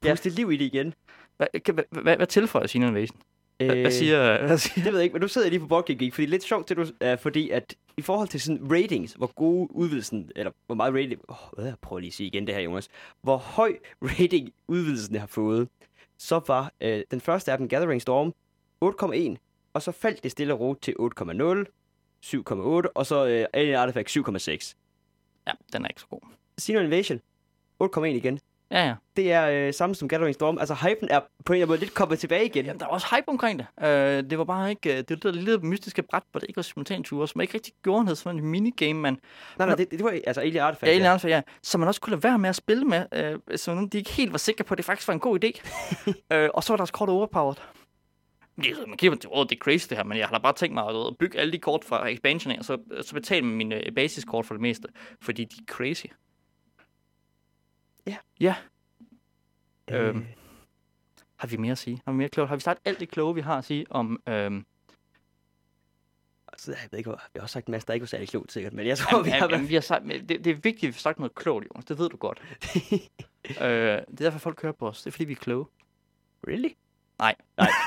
puste 0.00 0.30
liv 0.30 0.52
i 0.52 0.56
det 0.56 0.64
igen. 0.64 0.94
hvad, 1.36 1.46
hvad, 1.72 1.84
hvad, 2.02 2.16
hvad 2.16 2.26
tilføjer 2.26 2.66
Sino 2.66 2.86
Invasion? 2.88 3.18
Hvad, 3.56 3.76
hvad 3.76 3.90
siger... 3.90 4.46
Hvad 4.46 4.58
siger 4.58 4.84
Det 4.84 4.92
ved 4.92 4.98
jeg 4.98 5.04
ikke, 5.04 5.14
men 5.14 5.22
nu 5.22 5.28
sidder 5.28 5.46
jeg 5.46 5.50
lige 5.50 5.60
på 5.60 5.66
Board 5.66 5.86
Geek, 5.86 6.14
fordi 6.14 6.22
det 6.22 6.28
er 6.28 6.30
lidt 6.30 6.44
sjovt, 6.44 6.68
det 6.68 6.76
du, 6.76 6.82
uh, 6.82 7.18
fordi 7.18 7.50
at 7.50 7.74
i 7.96 8.02
forhold 8.02 8.28
til 8.28 8.40
sådan 8.40 8.72
ratings, 8.72 9.12
hvor 9.12 9.26
gode 9.26 9.68
udvidelsen, 9.70 10.30
eller 10.36 10.52
hvor 10.66 10.74
meget 10.74 10.94
rating, 10.94 11.20
oh, 11.28 11.36
hvad, 11.52 11.64
jeg 11.64 11.74
prøver 11.82 12.00
lige 12.00 12.08
at 12.08 12.14
sige 12.14 12.26
igen 12.26 12.46
det 12.46 12.54
her, 12.54 12.62
Jonas, 12.62 12.88
hvor 13.22 13.36
høj 13.36 13.76
rating 14.02 14.52
udvidelsen 14.68 15.16
har 15.16 15.26
fået, 15.26 15.68
så 16.18 16.40
var 16.46 16.72
uh, 16.84 17.00
den 17.10 17.20
første 17.20 17.52
af 17.52 17.58
dem, 17.58 17.68
Gathering 17.68 18.02
Storm, 18.02 18.32
8,1, 18.84 19.36
og 19.74 19.82
så 19.82 19.92
faldt 19.92 20.22
det 20.22 20.30
stille 20.30 20.54
og 20.54 20.60
roligt 20.60 20.82
til 20.82 20.94
8,0, 21.00 21.64
7,8, 22.26 22.92
og 22.94 23.06
så 23.06 23.24
uh, 23.24 23.60
Alien 23.60 23.74
Artifact 23.74 24.16
7,6. 24.16 24.74
Ja, 25.46 25.52
den 25.72 25.84
er 25.84 25.88
ikke 25.88 26.00
så 26.00 26.06
god. 26.06 26.20
Sino 26.58 26.80
Invasion, 26.80 27.20
8,1 27.82 28.04
igen. 28.04 28.40
Ja, 28.70 28.86
ja. 28.86 28.94
Det 29.16 29.32
er 29.32 29.46
øh, 29.68 29.74
samme 29.74 29.94
som 29.94 30.08
Gathering 30.08 30.34
Storm. 30.34 30.58
Altså, 30.58 30.74
hypen 30.74 31.08
er 31.10 31.20
på 31.44 31.52
en 31.52 31.54
eller 31.56 31.64
anden 31.64 31.68
måde 31.68 31.80
lidt 31.80 31.94
kommet 31.94 32.18
tilbage 32.18 32.44
igen. 32.46 32.64
Jamen, 32.64 32.80
der 32.80 32.86
var 32.86 32.92
også 32.92 33.06
hype 33.16 33.28
omkring 33.28 33.58
det. 33.58 33.66
Øh, 33.88 34.30
det 34.30 34.38
var 34.38 34.44
bare 34.44 34.70
ikke... 34.70 34.90
øh, 34.92 34.96
Det 34.98 35.10
var 35.10 35.16
det 35.16 35.22
der 35.22 35.30
lille 35.32 35.58
mystiske 35.58 36.02
bræt, 36.02 36.22
hvor 36.30 36.40
det 36.40 36.46
ikke 36.48 36.56
var 36.56 36.62
simultanture, 36.62 37.28
som 37.28 37.40
ikke 37.40 37.54
rigtig 37.54 37.72
gjorde 37.84 38.04
noget 38.04 38.18
som 38.18 38.36
en 38.38 38.44
minigame, 38.46 39.00
man... 39.00 39.18
Nej, 39.58 39.66
nej, 39.66 39.76
det, 39.76 39.90
det 39.90 40.04
var 40.04 40.18
altså 40.26 40.40
Alien 40.40 40.62
Artifact. 40.62 40.88
Ja, 40.88 40.92
egentlig 41.08 41.30
ja. 41.30 41.36
ja. 41.36 41.42
Som 41.62 41.80
man 41.80 41.88
også 41.88 42.00
kunne 42.00 42.10
lade 42.10 42.22
være 42.22 42.38
med 42.38 42.48
at 42.48 42.56
spille 42.56 42.84
med, 42.84 43.04
øh, 43.12 43.58
så 43.58 43.88
de 43.92 43.98
ikke 43.98 44.10
helt 44.10 44.32
var 44.32 44.38
sikre 44.38 44.64
på, 44.64 44.74
at 44.74 44.78
det 44.78 44.84
faktisk 44.84 45.08
var 45.08 45.14
en 45.14 45.20
god 45.20 45.44
idé. 45.44 45.50
øh, 46.36 46.48
og 46.54 46.64
så 46.64 46.72
var 46.72 46.76
deres 46.76 46.90
kort 46.90 47.08
overpowered. 47.08 47.56
Det, 48.56 48.66
er- 48.70 48.86
man 48.86 48.96
kigger 48.96 49.16
til, 49.18 49.30
oh, 49.32 49.46
det 49.46 49.52
er 49.52 49.58
crazy 49.60 49.86
det 49.88 49.96
her, 49.96 50.04
men 50.04 50.18
jeg 50.18 50.26
har 50.26 50.38
da 50.38 50.42
bare 50.42 50.52
tænkt 50.52 50.74
mig 50.74 50.84
at, 50.88 50.96
at 50.96 51.16
bygge 51.18 51.38
alle 51.38 51.52
de 51.52 51.58
kort 51.58 51.84
fra 51.84 52.08
expansion 52.08 52.52
af, 52.52 52.58
og 52.58 52.64
så, 52.64 52.78
så 53.02 53.14
betale 53.14 53.46
med 53.46 53.54
mine 53.56 53.86
øh, 53.86 53.92
basiskort 53.94 54.46
for 54.46 54.54
det 54.54 54.60
meste, 54.62 54.88
fordi 55.22 55.44
de 55.44 55.56
er 55.68 55.72
crazy. 55.72 56.06
Ja. 58.06 58.16
Ja. 58.40 58.56
Øh, 59.90 60.08
Øhm, 60.08 60.26
Har 61.36 61.48
vi 61.48 61.56
mere 61.56 61.72
at 61.72 61.78
sige? 61.78 62.02
Har 62.04 62.12
vi 62.12 62.18
mere 62.18 62.28
klogt? 62.28 62.48
Har 62.48 62.56
vi 62.56 62.60
sagt 62.60 62.80
alt 62.84 63.00
det 63.00 63.08
kloge, 63.08 63.34
vi 63.34 63.40
har 63.40 63.58
at 63.58 63.64
sige 63.64 63.86
om... 63.90 64.22
Øhm, 64.28 64.66
så 66.56 66.70
jeg 66.72 66.88
ved 66.90 66.98
ikke, 66.98 67.10
hvor, 67.10 67.16
vi 67.32 67.38
har 67.38 67.42
også 67.42 67.52
sagt 67.52 67.66
en 67.66 67.70
masse, 67.72 67.86
der 67.86 67.94
ikke 67.94 68.02
var 68.02 68.06
særlig 68.06 68.28
klogt 68.28 68.52
sikkert, 68.52 68.72
men 68.72 68.86
jeg 68.86 68.98
tror, 68.98 69.16
Jamen, 69.16 69.24
vi 69.24 69.30
har 69.30 69.48
jamen, 69.50 69.68
vi 69.68 69.74
har 69.74 69.80
sagt, 69.80 70.04
det, 70.04 70.28
det 70.28 70.46
er 70.46 70.54
vigtigt, 70.54 70.76
at 70.76 70.82
vi 70.82 70.92
har 70.92 70.92
sagt 70.92 71.18
noget 71.18 71.34
klogt, 71.34 71.66
Jonas. 71.74 71.84
Det 71.84 71.98
ved 71.98 72.08
du 72.08 72.16
godt. 72.16 72.42
øh, 73.48 73.56
det 73.60 73.60
er 73.60 74.04
derfor, 74.10 74.38
folk 74.38 74.56
kører 74.56 74.72
på 74.72 74.88
os. 74.88 75.02
Det 75.02 75.06
er, 75.06 75.10
fordi 75.12 75.24
vi 75.24 75.32
er 75.32 75.36
kloge. 75.36 75.66
Really? 76.48 76.68
Nej. 77.18 77.34
Nej. 77.58 77.68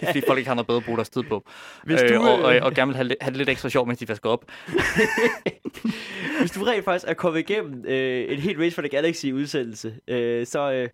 Det 0.00 0.02
er, 0.02 0.06
fordi 0.06 0.20
folk 0.26 0.38
ikke 0.38 0.48
har 0.48 0.54
noget 0.54 0.66
bedre 0.66 0.78
at 0.78 0.84
bruge 0.84 0.96
deres 0.96 1.10
tid 1.10 1.22
på. 1.22 1.44
Hvis 1.84 2.02
øh, 2.02 2.08
du, 2.08 2.20
og, 2.22 2.42
og, 2.42 2.56
øh, 2.56 2.62
og 2.64 2.74
gerne 2.74 2.88
vil 2.88 2.96
have, 2.96 3.08
det- 3.08 3.16
have 3.20 3.30
det 3.30 3.36
lidt 3.36 3.48
ekstra 3.48 3.68
sjovt, 3.68 3.86
mens 3.88 3.98
de 3.98 4.08
vasker 4.08 4.30
op. 4.30 4.44
Hvis 6.40 6.50
du 6.50 6.64
rent 6.64 6.84
faktisk 6.84 7.04
er 7.08 7.14
kommet 7.14 7.40
igennem 7.40 7.84
øh, 7.86 8.32
en 8.32 8.38
helt 8.38 8.58
Race 8.58 8.74
for 8.74 8.82
the 8.82 8.88
Galaxy-udsendelse, 8.88 9.94
øh, 10.08 10.46
så 10.46 10.72
øh, 10.72 10.88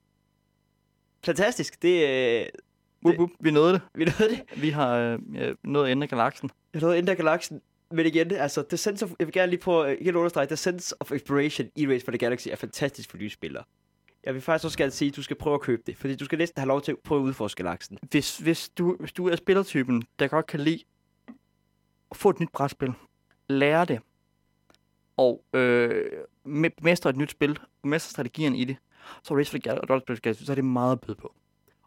fantastisk. 1.25 1.83
Det, 1.83 2.09
øh, 2.41 2.47
Wup, 3.07 3.19
wup, 3.19 3.31
vi 3.41 3.51
nåede 3.51 3.73
det. 3.73 3.81
vi 3.95 4.05
nåede 4.05 4.29
det. 4.31 4.41
Vi 4.63 4.71
har 4.71 4.97
øh, 4.97 5.19
øh, 5.39 5.55
nået 5.65 5.91
enden 5.93 6.03
af 6.03 6.09
galaksen. 6.09 6.51
Jeg 6.75 6.83
nåede 6.83 6.99
Ender 6.99 7.15
Galaxen. 7.15 7.61
Men 7.91 8.07
igen, 8.07 8.33
altså, 8.33 8.65
the 8.69 8.77
sense 8.77 9.05
of, 9.05 9.11
jeg 9.19 9.27
vil 9.27 9.33
gerne 9.33 9.51
lige 9.51 9.61
prøve 9.61 10.09
at 10.09 10.15
understrege, 10.15 10.47
The 10.47 10.57
Sense 10.57 10.95
of 11.01 11.13
Exploration 11.13 11.69
i 11.77 11.89
Race 11.89 12.05
for 12.05 12.11
the 12.13 12.19
Galaxy 12.19 12.49
er 12.49 12.57
fantastisk 12.57 13.11
for 13.11 13.19
nye 13.19 13.31
spillere. 13.31 13.65
Jeg 14.27 14.35
vil 14.35 14.43
faktisk 14.43 14.65
også 14.65 14.79
gerne 14.79 14.91
sige, 14.91 15.09
at 15.09 15.17
du 15.17 15.23
skal 15.23 15.37
prøve 15.37 15.55
at 15.55 15.61
købe 15.61 15.83
det, 15.87 15.97
fordi 15.97 16.17
du 16.17 16.25
skal 16.25 16.39
næsten 16.39 16.61
have 16.61 16.69
lov 16.69 16.83
til 16.83 16.93
at 16.93 16.99
prøve 16.99 17.21
at 17.21 17.25
udforske 17.25 17.63
galaksen. 17.63 17.99
Hvis, 18.11 18.39
hvis, 18.39 18.69
du, 18.69 18.97
hvis 19.01 19.13
du 19.13 19.29
er 19.29 19.37
spillertypen, 19.37 20.03
der 20.19 20.29
godt 20.29 20.47
kan 20.47 20.61
lide 20.61 20.85
at 22.11 22.17
få 22.17 22.31
et 22.31 22.41
nyt 22.41 22.49
brætspil, 22.53 22.93
lære 23.49 23.85
det, 23.85 24.01
og 25.17 25.45
øh, 25.53 26.11
mestre 26.83 27.11
et 27.11 27.17
nyt 27.17 27.31
spil, 27.31 27.59
mestre 27.85 28.11
strategierne 28.11 28.59
i 28.59 28.65
det, 28.65 28.77
så 29.23 29.35
er 29.35 29.39
Race 29.39 29.51
for 29.51 29.59
the 29.59 29.81
og 29.81 29.91
Rollespil 29.91 30.35
så 30.47 30.53
er 30.53 30.55
det 30.55 30.65
meget 30.65 30.93
at 30.93 31.01
byde 31.01 31.15
på. 31.17 31.35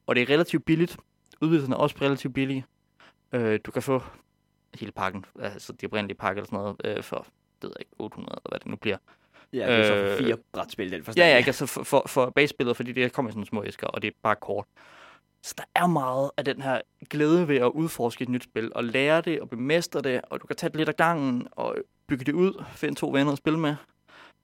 Og 0.05 0.15
det 0.15 0.21
er 0.21 0.29
relativt 0.29 0.65
billigt. 0.65 0.97
Udvidelserne 1.41 1.75
er 1.75 1.79
også 1.79 1.95
relativt 2.01 2.33
billige. 2.33 2.65
Øh, 3.31 3.59
du 3.65 3.71
kan 3.71 3.81
få 3.81 4.01
hele 4.75 4.91
pakken, 4.91 5.25
altså 5.39 5.73
de 5.73 5.85
oprindelige 5.85 6.17
pakke 6.17 6.39
eller 6.39 6.45
sådan 6.45 6.59
noget, 6.59 6.97
øh, 6.97 7.03
for, 7.03 7.27
det 7.61 7.63
ved 7.63 7.73
jeg 7.75 7.81
ikke, 7.81 7.91
800 7.99 8.33
eller 8.33 8.49
hvad 8.49 8.59
det 8.59 8.67
nu 8.67 8.75
bliver. 8.75 8.97
Ja, 9.53 9.57
det 9.57 9.79
er 9.79 9.83
så 9.83 9.93
for 9.93 10.11
Øh, 10.11 10.17
fire 10.17 10.37
brætspil, 10.53 10.91
den 10.91 11.03
forstand. 11.03 11.25
Ja, 11.25 11.31
ja, 11.31 11.37
ikke? 11.37 11.47
Altså 11.47 11.65
for, 11.65 11.83
for, 11.83 12.03
for 12.07 12.29
basespillet, 12.29 12.75
fordi 12.75 12.91
det 12.91 13.13
kommer 13.13 13.29
i 13.29 13.31
sådan 13.31 13.45
små 13.45 13.63
æsker, 13.63 13.87
og 13.87 14.01
det 14.01 14.07
er 14.07 14.11
bare 14.23 14.35
kort. 14.35 14.65
Så 15.43 15.53
der 15.57 15.63
er 15.75 15.87
meget 15.87 16.31
af 16.37 16.45
den 16.45 16.61
her 16.61 16.81
glæde 17.09 17.47
ved 17.47 17.55
at 17.57 17.67
udforske 17.67 18.21
et 18.21 18.29
nyt 18.29 18.43
spil, 18.43 18.71
og 18.75 18.83
lære 18.83 19.21
det, 19.21 19.41
og 19.41 19.49
bemestre 19.49 20.01
det, 20.01 20.21
og 20.23 20.41
du 20.41 20.47
kan 20.47 20.55
tage 20.55 20.69
det 20.69 20.77
lidt 20.77 20.89
af 20.89 20.95
gangen, 20.95 21.47
og 21.51 21.75
bygge 22.07 22.25
det 22.25 22.33
ud, 22.33 22.63
finde 22.75 22.95
to 22.95 23.09
venner 23.09 23.31
at 23.31 23.37
spille 23.37 23.59
med, 23.59 23.75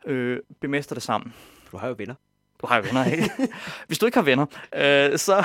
øh, 0.06 0.39
bemestre 0.62 0.93
det 0.95 1.04
sammen. 1.04 1.34
Du 1.72 1.78
har 1.78 1.88
jo 1.88 1.95
venner. 1.97 2.16
Du 2.64 2.68
har 2.68 2.78
jo 2.78 2.84
venner, 2.84 3.05
ikke? 3.11 3.30
Hvis 3.88 3.99
du 3.99 4.05
ikke 4.05 4.18
har 4.18 4.24
venner, 4.24 4.45
øh, 4.76 5.18
så, 5.18 5.43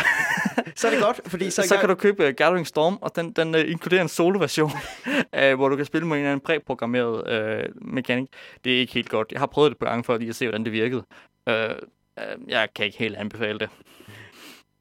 Så 0.76 0.86
er 0.86 0.90
det 0.90 1.02
godt, 1.02 1.20
fordi 1.26 1.50
så, 1.50 1.62
så, 1.62 1.68
så 1.68 1.76
kan 1.76 1.88
du 1.88 1.94
købe 1.94 2.28
uh, 2.28 2.34
Gathering 2.34 2.66
Storm, 2.66 2.98
og 3.00 3.16
den, 3.16 3.32
den 3.32 3.54
uh, 3.54 3.60
inkluderer 3.60 4.02
en 4.02 4.08
solo-version, 4.08 4.70
uh, 5.06 5.54
hvor 5.58 5.68
du 5.68 5.76
kan 5.76 5.84
spille 5.84 6.08
med 6.08 6.16
en 6.16 6.20
eller 6.20 6.32
anden 6.32 6.44
præprogrammeret 6.44 7.66
uh, 7.66 7.88
mekanik. 7.92 8.28
Det 8.64 8.76
er 8.76 8.80
ikke 8.80 8.92
helt 8.92 9.08
godt. 9.08 9.32
Jeg 9.32 9.40
har 9.40 9.46
prøvet 9.46 9.70
det 9.70 9.78
på 9.78 9.84
gange 9.84 10.04
for 10.04 10.16
lige 10.16 10.28
at 10.28 10.36
se, 10.36 10.46
hvordan 10.46 10.64
det 10.64 10.72
virkede. 10.72 11.04
Uh, 11.46 11.54
uh, 11.54 12.50
jeg 12.50 12.68
kan 12.74 12.86
ikke 12.86 12.98
helt 12.98 13.16
anbefale 13.16 13.58
det. 13.58 13.68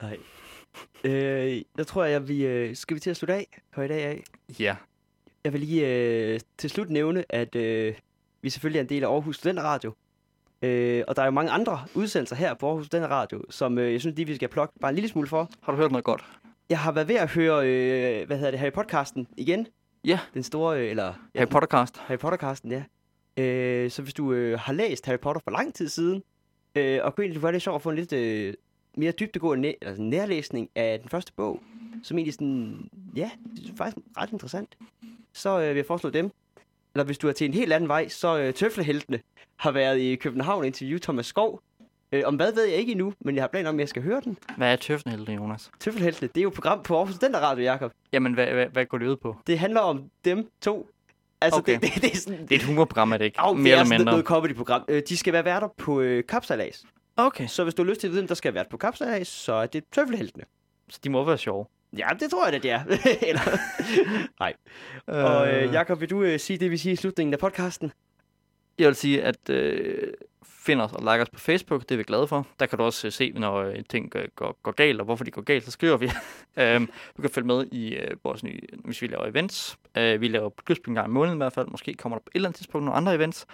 Nej. 0.01 0.17
Øh, 1.03 1.61
jeg 1.77 1.87
tror, 1.87 2.03
jeg 2.03 2.27
vi 2.27 2.45
øh, 2.45 2.75
skal 2.75 2.95
vi 2.95 2.99
til 2.99 3.09
at 3.09 3.17
slutte 3.17 3.33
af 3.33 3.61
på 3.71 3.81
i 3.81 3.87
dag 3.87 4.05
af. 4.05 4.23
Ja. 4.59 4.75
Jeg 5.43 5.53
vil 5.53 5.61
lige 5.61 5.87
øh, 5.87 6.39
til 6.57 6.69
slut 6.69 6.89
nævne, 6.89 7.23
at 7.29 7.55
øh, 7.55 7.95
vi 8.41 8.49
selvfølgelig 8.49 8.79
er 8.79 8.83
en 8.83 8.89
del 8.89 9.03
af 9.03 9.07
Aarhus 9.07 9.35
Studenter 9.35 9.63
Radio. 9.63 9.93
Øh, 10.61 11.03
og 11.07 11.15
der 11.15 11.21
er 11.21 11.25
jo 11.25 11.31
mange 11.31 11.51
andre 11.51 11.79
udsendelser 11.95 12.35
her 12.35 12.53
på 12.53 12.67
Aarhus 12.67 12.85
Studenter 12.85 13.09
Radio, 13.09 13.41
som 13.49 13.77
øh, 13.77 13.91
jeg 13.93 14.01
synes 14.01 14.15
lige, 14.15 14.25
vi 14.25 14.35
skal 14.35 14.49
plukke 14.49 14.73
bare 14.81 14.89
en 14.89 14.95
lille 14.95 15.09
smule 15.09 15.27
for. 15.27 15.49
Har 15.61 15.71
du 15.71 15.77
hørt 15.77 15.91
noget 15.91 16.03
godt? 16.05 16.25
Jeg 16.69 16.79
har 16.79 16.91
været 16.91 17.07
ved 17.07 17.15
at 17.15 17.29
høre, 17.29 17.67
øh, 17.67 18.27
hvad 18.27 18.37
hedder 18.37 18.51
det, 18.51 18.59
Harry 18.59 18.71
Podcasten 18.71 19.27
igen. 19.37 19.67
Ja. 20.05 20.19
Den 20.33 20.43
store, 20.43 20.79
øh, 20.83 20.89
eller... 20.89 21.13
Ja, 21.35 21.39
Harry 21.39 21.49
Pottercast. 21.49 21.97
Harry 21.97 22.17
Pottercasten, 22.17 22.71
ja. 22.71 22.83
Øh, 23.43 23.91
så 23.91 24.01
hvis 24.01 24.13
du 24.13 24.33
øh, 24.33 24.59
har 24.59 24.73
læst 24.73 25.05
Harry 25.05 25.19
Potter 25.19 25.41
for 25.43 25.51
lang 25.51 25.73
tid 25.73 25.89
siden, 25.89 26.23
øh, 26.75 26.99
og 27.03 27.15
kunne 27.15 27.23
egentlig 27.23 27.43
være 27.43 27.51
lidt 27.51 27.63
sjovt 27.63 27.75
at 27.75 27.81
få 27.81 27.89
en 27.89 27.95
lidt 27.95 28.13
øh, 28.13 28.53
mere 28.97 29.11
dybdegående 29.11 29.61
næ- 29.61 29.73
altså 29.81 30.01
nærlæsning 30.01 30.69
af 30.75 30.99
den 30.99 31.09
første 31.09 31.33
bog, 31.33 31.59
som 32.03 32.17
egentlig 32.17 32.33
sådan, 32.33 32.89
ja, 33.15 33.29
det 33.55 33.69
er 33.69 33.75
faktisk 33.77 33.97
ret 34.17 34.31
interessant, 34.31 34.77
så 35.33 35.59
øh, 35.61 35.69
vil 35.69 35.75
jeg 35.75 35.85
foreslå 35.85 36.09
dem. 36.09 36.31
Eller 36.97 37.05
hvis 37.05 37.17
du 37.17 37.27
er 37.27 37.31
til 37.31 37.45
en 37.45 37.53
helt 37.53 37.73
anden 37.73 37.87
vej, 37.87 38.07
så 38.07 38.37
øh, 38.39 38.53
Tøfleheltene 38.53 39.19
har 39.57 39.71
været 39.71 39.97
i 39.99 40.15
København 40.15 40.59
og 40.59 40.65
interviewet 40.67 41.01
Thomas 41.01 41.25
Skov. 41.25 41.61
Øh, 42.11 42.23
om 42.25 42.35
hvad 42.35 42.53
ved 42.53 42.63
jeg 42.65 42.77
ikke 42.77 42.91
endnu, 42.91 43.13
men 43.19 43.35
jeg 43.35 43.43
har 43.43 43.47
planer 43.47 43.69
om, 43.69 43.75
at 43.75 43.79
jeg 43.79 43.89
skal 43.89 44.01
høre 44.01 44.21
den. 44.23 44.37
Hvad 44.57 44.71
er 44.71 44.75
tøftenhelte, 44.75 45.31
Jonas? 45.33 45.71
Tøffelheltene, 45.79 46.29
det 46.35 46.37
er 46.37 46.43
jo 46.43 46.47
et 46.47 46.53
program 46.53 46.83
på 46.83 46.97
Aarhus 46.97 47.15
Radio, 47.23 47.63
Jacob. 47.63 47.91
Jamen, 48.13 48.33
hvad, 48.33 48.47
hvad, 48.47 48.65
hvad 48.65 48.85
går 48.85 48.97
det 48.97 49.07
ud 49.07 49.15
på? 49.15 49.35
Det 49.47 49.59
handler 49.59 49.79
om 49.79 50.03
dem 50.25 50.49
to. 50.61 50.89
Altså, 51.41 51.59
Okay. 51.59 51.73
det, 51.73 51.81
det, 51.93 52.01
det, 52.01 52.11
er 52.13 52.17
sådan, 52.17 52.41
Det 52.41 52.51
er 52.51 52.55
et 52.55 52.63
humorprogram, 52.65 53.11
er 53.11 53.17
det 53.17 53.25
ikke? 53.25 53.39
Au, 53.41 53.53
Mere 53.53 53.63
det 53.63 53.71
er 53.77 53.81
eller 53.81 53.97
mindre. 53.97 54.11
noget 54.11 54.25
comedy-program. 54.25 54.85
Øh, 54.87 55.01
de 55.09 55.17
skal 55.17 55.33
være 55.33 55.45
værter 55.45 55.67
på 55.77 56.01
øh, 56.01 56.23
kapsalas. 56.29 56.83
Okay, 57.17 57.47
Så 57.47 57.63
hvis 57.63 57.73
du 57.73 57.83
har 57.83 57.89
lyst 57.89 57.99
til 58.01 58.07
at 58.07 58.11
vide, 58.11 58.21
om 58.21 58.27
der 58.27 58.35
skal 58.35 58.53
være 58.53 58.59
vært 58.59 58.69
på 58.69 58.77
kapsalas, 58.77 59.27
så 59.27 59.53
er 59.53 59.65
det 59.65 59.83
tøffelheltene. 59.91 60.43
så 60.89 60.99
de 61.03 61.09
må 61.09 61.23
være 61.23 61.37
sjove. 61.37 61.65
Ja, 61.97 62.07
det 62.19 62.31
tror 62.31 62.47
jeg, 62.47 62.63
det 62.63 62.71
er. 62.71 62.83
Eller... 63.29 63.57
Nej. 64.39 64.53
Og 65.07 65.53
øh, 65.53 65.73
Jacob, 65.73 65.99
vil 66.01 66.09
du 66.09 66.23
øh, 66.23 66.39
sige 66.39 66.59
det, 66.59 66.71
vi 66.71 66.77
siger 66.77 66.93
i 66.93 66.95
slutningen 66.95 67.33
af 67.33 67.39
podcasten? 67.39 67.91
Jeg 68.79 68.87
vil 68.87 68.95
sige, 68.95 69.23
at 69.23 69.49
øh, 69.49 70.13
find 70.45 70.81
os 70.81 70.93
og 70.93 71.01
like 71.01 71.21
os 71.21 71.29
på 71.29 71.39
Facebook, 71.39 71.81
det 71.81 71.91
er 71.91 71.97
vi 71.97 72.03
glade 72.03 72.27
for. 72.27 72.47
Der 72.59 72.65
kan 72.65 72.77
du 72.77 72.83
også 72.83 73.07
øh, 73.07 73.11
se, 73.13 73.31
når 73.35 73.55
øh, 73.55 73.75
ting 73.89 74.11
går, 74.11 74.19
går, 74.35 74.59
går 74.63 74.71
galt, 74.71 74.99
og 74.99 75.05
hvorfor 75.05 75.23
de 75.23 75.31
går 75.31 75.41
galt, 75.41 75.63
så 75.65 75.71
skriver 75.71 75.97
vi. 75.97 76.11
øhm, 76.61 76.89
du 77.17 77.21
kan 77.21 77.31
følge 77.31 77.47
med 77.47 77.65
i 77.71 77.95
øh, 77.95 78.17
vores 78.23 78.43
nye, 78.43 78.59
hvis 78.85 79.01
vi 79.01 79.07
laver 79.07 79.25
events. 79.25 79.77
Øh, 79.97 80.21
vi 80.21 80.27
laver 80.27 80.49
klubspil 80.65 80.89
en 80.89 80.95
gang 80.95 81.07
i 81.07 81.11
måneden 81.11 81.37
i 81.37 81.41
hvert 81.43 81.53
fald. 81.53 81.67
Måske 81.67 81.93
kommer 81.93 82.17
der 82.17 82.23
på 82.23 82.29
et 82.31 82.35
eller 82.35 82.49
andet 82.49 82.57
tidspunkt 82.57 82.85
nogle 82.85 82.97
andre 82.97 83.15
events. 83.15 83.45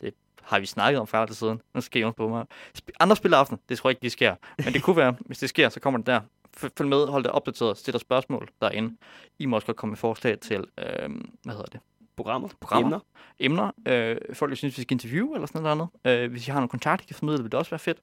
Det 0.00 0.14
har 0.42 0.60
vi 0.60 0.66
snakket 0.66 1.00
om 1.00 1.06
før 1.06 1.26
til 1.26 1.36
siden. 1.36 1.60
Nu 1.74 1.80
skal 1.80 2.00
jeg 2.00 2.14
på 2.14 2.28
mig. 2.28 2.46
Sp- 2.78 2.90
andre 3.00 3.16
spilleaften, 3.16 3.58
det 3.68 3.78
tror 3.78 3.90
jeg 3.90 3.92
ikke, 3.92 4.02
de 4.02 4.10
sker. 4.10 4.34
Men 4.64 4.72
det 4.74 4.82
kunne 4.82 4.96
være, 4.96 5.16
hvis 5.20 5.38
det 5.38 5.48
sker, 5.48 5.68
så 5.68 5.80
kommer 5.80 5.98
det 5.98 6.06
der. 6.06 6.20
Følg 6.56 6.88
med, 6.88 7.06
hold 7.06 7.24
det 7.24 7.32
opdateret, 7.32 7.78
stil 7.78 7.92
dig 7.92 8.00
spørgsmål 8.00 8.48
derinde. 8.62 8.96
I 9.38 9.46
må 9.46 9.56
også 9.56 9.66
godt 9.66 9.76
komme 9.76 9.90
med 9.90 9.96
forslag 9.96 10.40
til, 10.40 10.64
øh, 10.78 11.10
hvad 11.42 11.54
hedder 11.54 11.70
det? 11.72 11.80
Programmer? 12.16 12.48
Programmer. 12.60 13.00
Emner? 13.38 13.70
emner, 13.86 14.10
øh, 14.10 14.34
folk, 14.34 14.50
der 14.50 14.56
synes, 14.56 14.78
vi 14.78 14.82
skal 14.82 14.94
interviewe 14.94 15.34
eller 15.34 15.46
sådan 15.46 15.62
noget 15.62 15.90
andet. 16.04 16.22
Øh, 16.22 16.30
hvis 16.30 16.48
I 16.48 16.50
har 16.50 16.60
nogle 16.60 16.68
kontakter, 16.68 17.04
I 17.04 17.06
kan 17.06 17.16
formidle, 17.16 17.42
vil 17.42 17.52
det 17.52 17.58
også 17.58 17.70
være 17.70 17.78
fedt. 17.78 17.98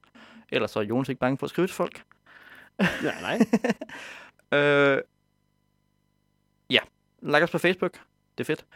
Ellers 0.48 0.70
så 0.70 0.80
er 0.80 0.84
Jonas 0.84 1.08
ikke 1.08 1.18
bange 1.18 1.38
for 1.38 1.46
at 1.46 1.50
skrive 1.50 1.66
til 1.66 1.74
folk. 1.76 2.04
Nej, 2.78 3.20
nej. 3.20 3.38
Øh, 4.52 5.02
ja, 6.70 6.78
like 7.22 7.42
os 7.42 7.50
på 7.50 7.58
Facebook. 7.58 7.92
Det 8.38 8.44
er 8.50 8.56
fedt. 8.56 8.66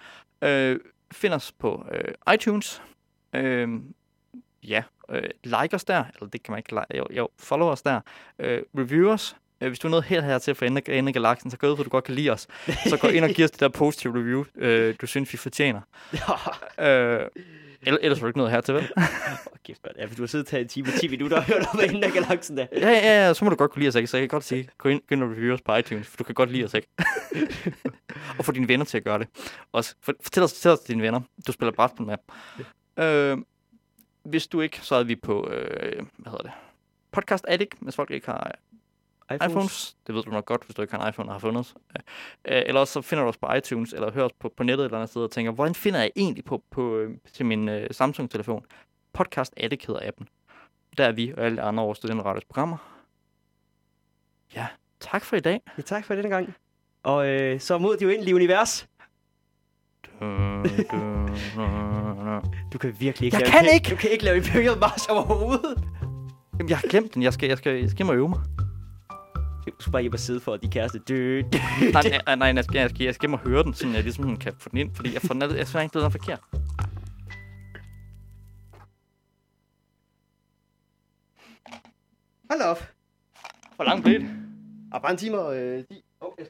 Øh, 0.42 0.80
find 1.12 1.34
os 1.34 1.52
på 1.52 1.86
øh, 1.92 2.34
iTunes. 2.34 2.82
Øh, 3.32 3.80
ja, 4.62 4.82
øh, 5.08 5.30
like 5.44 5.74
os 5.74 5.84
der. 5.84 6.04
Eller 6.14 6.28
det 6.28 6.42
kan 6.42 6.52
man 6.52 6.58
ikke 6.58 6.70
like. 6.70 6.98
Jo, 6.98 7.06
jo 7.10 7.28
follow 7.38 7.68
os 7.68 7.82
der. 7.82 8.00
Øh, 8.38 8.62
review 8.78 9.10
os. 9.10 9.36
Øh, 9.62 9.68
hvis 9.68 9.78
du 9.78 9.88
er 9.88 9.90
noget 9.90 10.04
helt 10.04 10.24
her 10.24 10.38
til 10.38 10.54
for 10.54 10.64
ende 10.64 10.92
ende 10.92 11.08
af 11.08 11.12
galaksen, 11.12 11.50
så 11.50 11.56
gå 11.56 11.70
ud, 11.70 11.76
for 11.76 11.84
du 11.84 11.90
godt 11.90 12.04
kan 12.04 12.14
lide 12.14 12.30
os. 12.30 12.46
Så 12.86 12.98
gå 13.00 13.08
ind 13.08 13.24
og 13.24 13.30
giv 13.30 13.44
os 13.44 13.50
det 13.50 13.60
der 13.60 13.68
positive 13.68 14.18
review, 14.18 14.44
øh, 14.56 14.94
du 15.00 15.06
synes, 15.06 15.32
vi 15.32 15.38
fortjener. 15.38 15.80
Øh, 16.78 17.20
ellers, 17.86 18.20
var 18.20 18.26
du 18.26 18.26
ikke 18.26 18.38
noget 18.38 18.52
her 18.52 18.60
til, 18.60 18.74
vel? 18.74 18.82
Åh, 18.96 19.02
kæft, 19.64 19.80
mand. 19.84 19.96
Ja, 19.98 20.04
for 20.04 20.14
du 20.14 20.22
har 20.22 20.26
siddet 20.26 20.46
og 20.46 20.50
taget 20.50 20.62
en 20.62 20.68
time 20.68 20.88
og 20.88 21.00
10 21.00 21.08
minutter 21.08 21.36
og 21.36 21.44
hørt 21.44 21.66
om 21.74 21.80
inden 21.84 22.04
af 22.04 22.12
galaksen 22.12 22.56
der. 22.56 22.66
Ja, 22.72 22.90
ja, 22.90 23.26
ja, 23.26 23.34
så 23.34 23.44
må 23.44 23.50
du 23.50 23.56
godt 23.56 23.70
kunne 23.70 23.80
lide 23.80 23.88
os, 23.88 23.94
ikke? 23.94 24.06
Så 24.06 24.16
jeg 24.16 24.22
kan 24.22 24.28
godt 24.28 24.44
sige, 24.44 24.68
gå 24.78 24.88
ind, 24.88 25.00
gå 25.08 25.14
ind 25.14 25.22
og 25.22 25.30
review 25.30 25.54
os 25.54 25.62
på 25.62 25.76
iTunes, 25.76 26.06
for 26.06 26.16
du 26.16 26.24
kan 26.24 26.34
godt 26.34 26.50
lide 26.50 26.64
os, 26.64 26.74
ikke? 26.74 26.88
og 28.38 28.44
få 28.44 28.52
dine 28.52 28.68
venner 28.68 28.84
til 28.84 28.96
at 28.96 29.04
gøre 29.04 29.18
det. 29.18 29.28
Også, 29.72 29.94
for, 30.02 30.14
fortæl 30.22 30.42
os, 30.42 30.52
fortæl 30.52 30.72
os 30.72 30.80
til 30.80 30.94
dine 30.94 31.02
venner, 31.02 31.20
du 31.46 31.52
spiller 31.52 31.72
brætspil 31.72 32.06
med. 32.06 32.16
Øh, 32.98 33.38
hvis 34.24 34.46
du 34.46 34.60
ikke, 34.60 34.78
så 34.82 34.94
er 34.94 35.02
vi 35.04 35.16
på, 35.16 35.48
øh, 35.50 36.06
hvad 36.16 36.30
hedder 36.30 36.42
det? 36.42 36.52
Podcast 37.12 37.44
Addict, 37.48 37.74
hvis 37.80 37.96
folk 37.96 38.10
ikke 38.10 38.26
har 38.26 38.54
iPhones. 39.34 39.52
iPhones. 39.52 39.96
Det 40.06 40.14
ved 40.14 40.22
du 40.22 40.30
nok 40.30 40.44
godt, 40.46 40.64
hvis 40.64 40.74
du 40.74 40.82
ikke 40.82 40.94
har 40.94 41.02
en 41.02 41.08
iPhone 41.08 41.28
og 41.28 41.34
har 41.34 41.38
fundet 41.38 41.60
os. 41.60 41.74
Øh, 42.44 42.62
eller 42.66 42.80
også 42.80 42.92
så 42.92 43.00
finder 43.02 43.24
du 43.24 43.28
os 43.28 43.36
på 43.36 43.52
iTunes, 43.52 43.92
eller 43.92 44.12
hører 44.12 44.24
os 44.24 44.32
på, 44.40 44.52
på 44.56 44.62
nettet 44.62 44.84
et 44.84 44.88
eller 44.88 44.98
andet 44.98 45.10
sted, 45.10 45.22
og 45.22 45.30
tænker, 45.30 45.52
hvordan 45.52 45.74
finder 45.74 46.00
jeg 46.00 46.10
egentlig 46.16 46.44
på, 46.44 46.62
på 46.70 46.96
øh, 46.96 47.16
til 47.32 47.46
min 47.46 47.68
øh, 47.68 47.88
Samsung-telefon? 47.90 48.64
Podcast 49.12 49.54
Addict 49.56 49.86
hedder 49.86 50.00
appen. 50.08 50.28
Der 50.96 51.04
er 51.04 51.12
vi 51.12 51.32
og 51.36 51.44
alle 51.44 51.62
andre 51.62 51.82
over 51.82 51.94
Studenteradios 51.94 52.44
programmer. 52.44 52.76
Ja, 54.56 54.66
tak 55.00 55.24
for 55.24 55.36
i 55.36 55.40
dag. 55.40 55.60
Ja, 55.78 55.82
tak 55.82 56.04
for 56.04 56.14
denne 56.14 56.30
gang. 56.30 56.54
Og 57.02 57.28
øh, 57.28 57.60
så 57.60 57.78
mod 57.78 57.96
det 57.96 58.06
uendelige 58.06 58.34
univers. 58.34 58.86
Du 62.72 62.78
kan 62.78 62.96
virkelig 63.00 63.26
ikke 63.26 63.36
Jeg 63.36 63.42
lave 63.42 63.62
kan 63.62 63.74
ikke! 63.74 63.90
Du 63.90 63.96
kan 63.96 64.10
ikke 64.10 64.24
lave 64.24 64.36
Imperial 64.36 64.78
March 64.78 65.10
overhovedet. 65.10 65.84
Jamen, 66.58 66.68
jeg 66.68 66.78
har 66.78 66.88
glemt 66.88 67.14
den. 67.14 67.22
Jeg 67.22 67.32
skal, 67.32 67.48
jeg 67.48 67.58
skal, 67.58 67.80
jeg 67.80 67.90
skal 67.90 68.06
og 68.06 68.14
øve 68.16 68.28
mig. 68.28 68.40
Du 69.66 69.82
skal 69.82 69.92
bare 69.92 70.02
hjem 70.02 70.12
og 70.12 70.18
sidde 70.18 70.40
for 70.40 70.56
de 70.56 70.68
kæreste. 70.68 70.98
Dø, 70.98 71.42
dø. 71.52 71.58
Nej, 71.92 72.02
nej, 72.26 72.36
nej, 72.36 72.52
jeg 72.56 72.64
skal, 72.64 72.78
jeg 72.78 72.90
skal, 72.90 73.04
jeg 73.04 73.14
skal 73.14 73.28
hjem 73.28 73.34
og 73.34 73.40
høre 73.40 73.62
den, 73.62 73.74
så 73.74 73.88
jeg 73.88 74.02
ligesom 74.02 74.36
kan 74.36 74.52
få 74.58 74.68
den 74.68 74.78
ind, 74.78 74.94
fordi 74.94 75.14
jeg 75.14 75.22
får 75.22 75.34
den, 75.34 75.42
jeg 75.42 75.68
synes 75.68 75.82
ikke, 75.82 75.92
det 75.92 75.96
er 75.96 76.00
noget 76.00 76.12
forkert. 76.12 76.40
Hold 82.50 82.62
op. 82.62 82.92
Hvor 83.76 83.84
langt 83.84 84.04
blev 84.04 84.20
det? 84.20 84.30
Og 84.92 85.02
bare 85.02 85.12
en 85.12 85.18
time 85.18 85.38
og... 85.38 85.56
Øh, 85.56 85.84
de... 85.90 86.02
oh, 86.20 86.32
jeg 86.38 86.46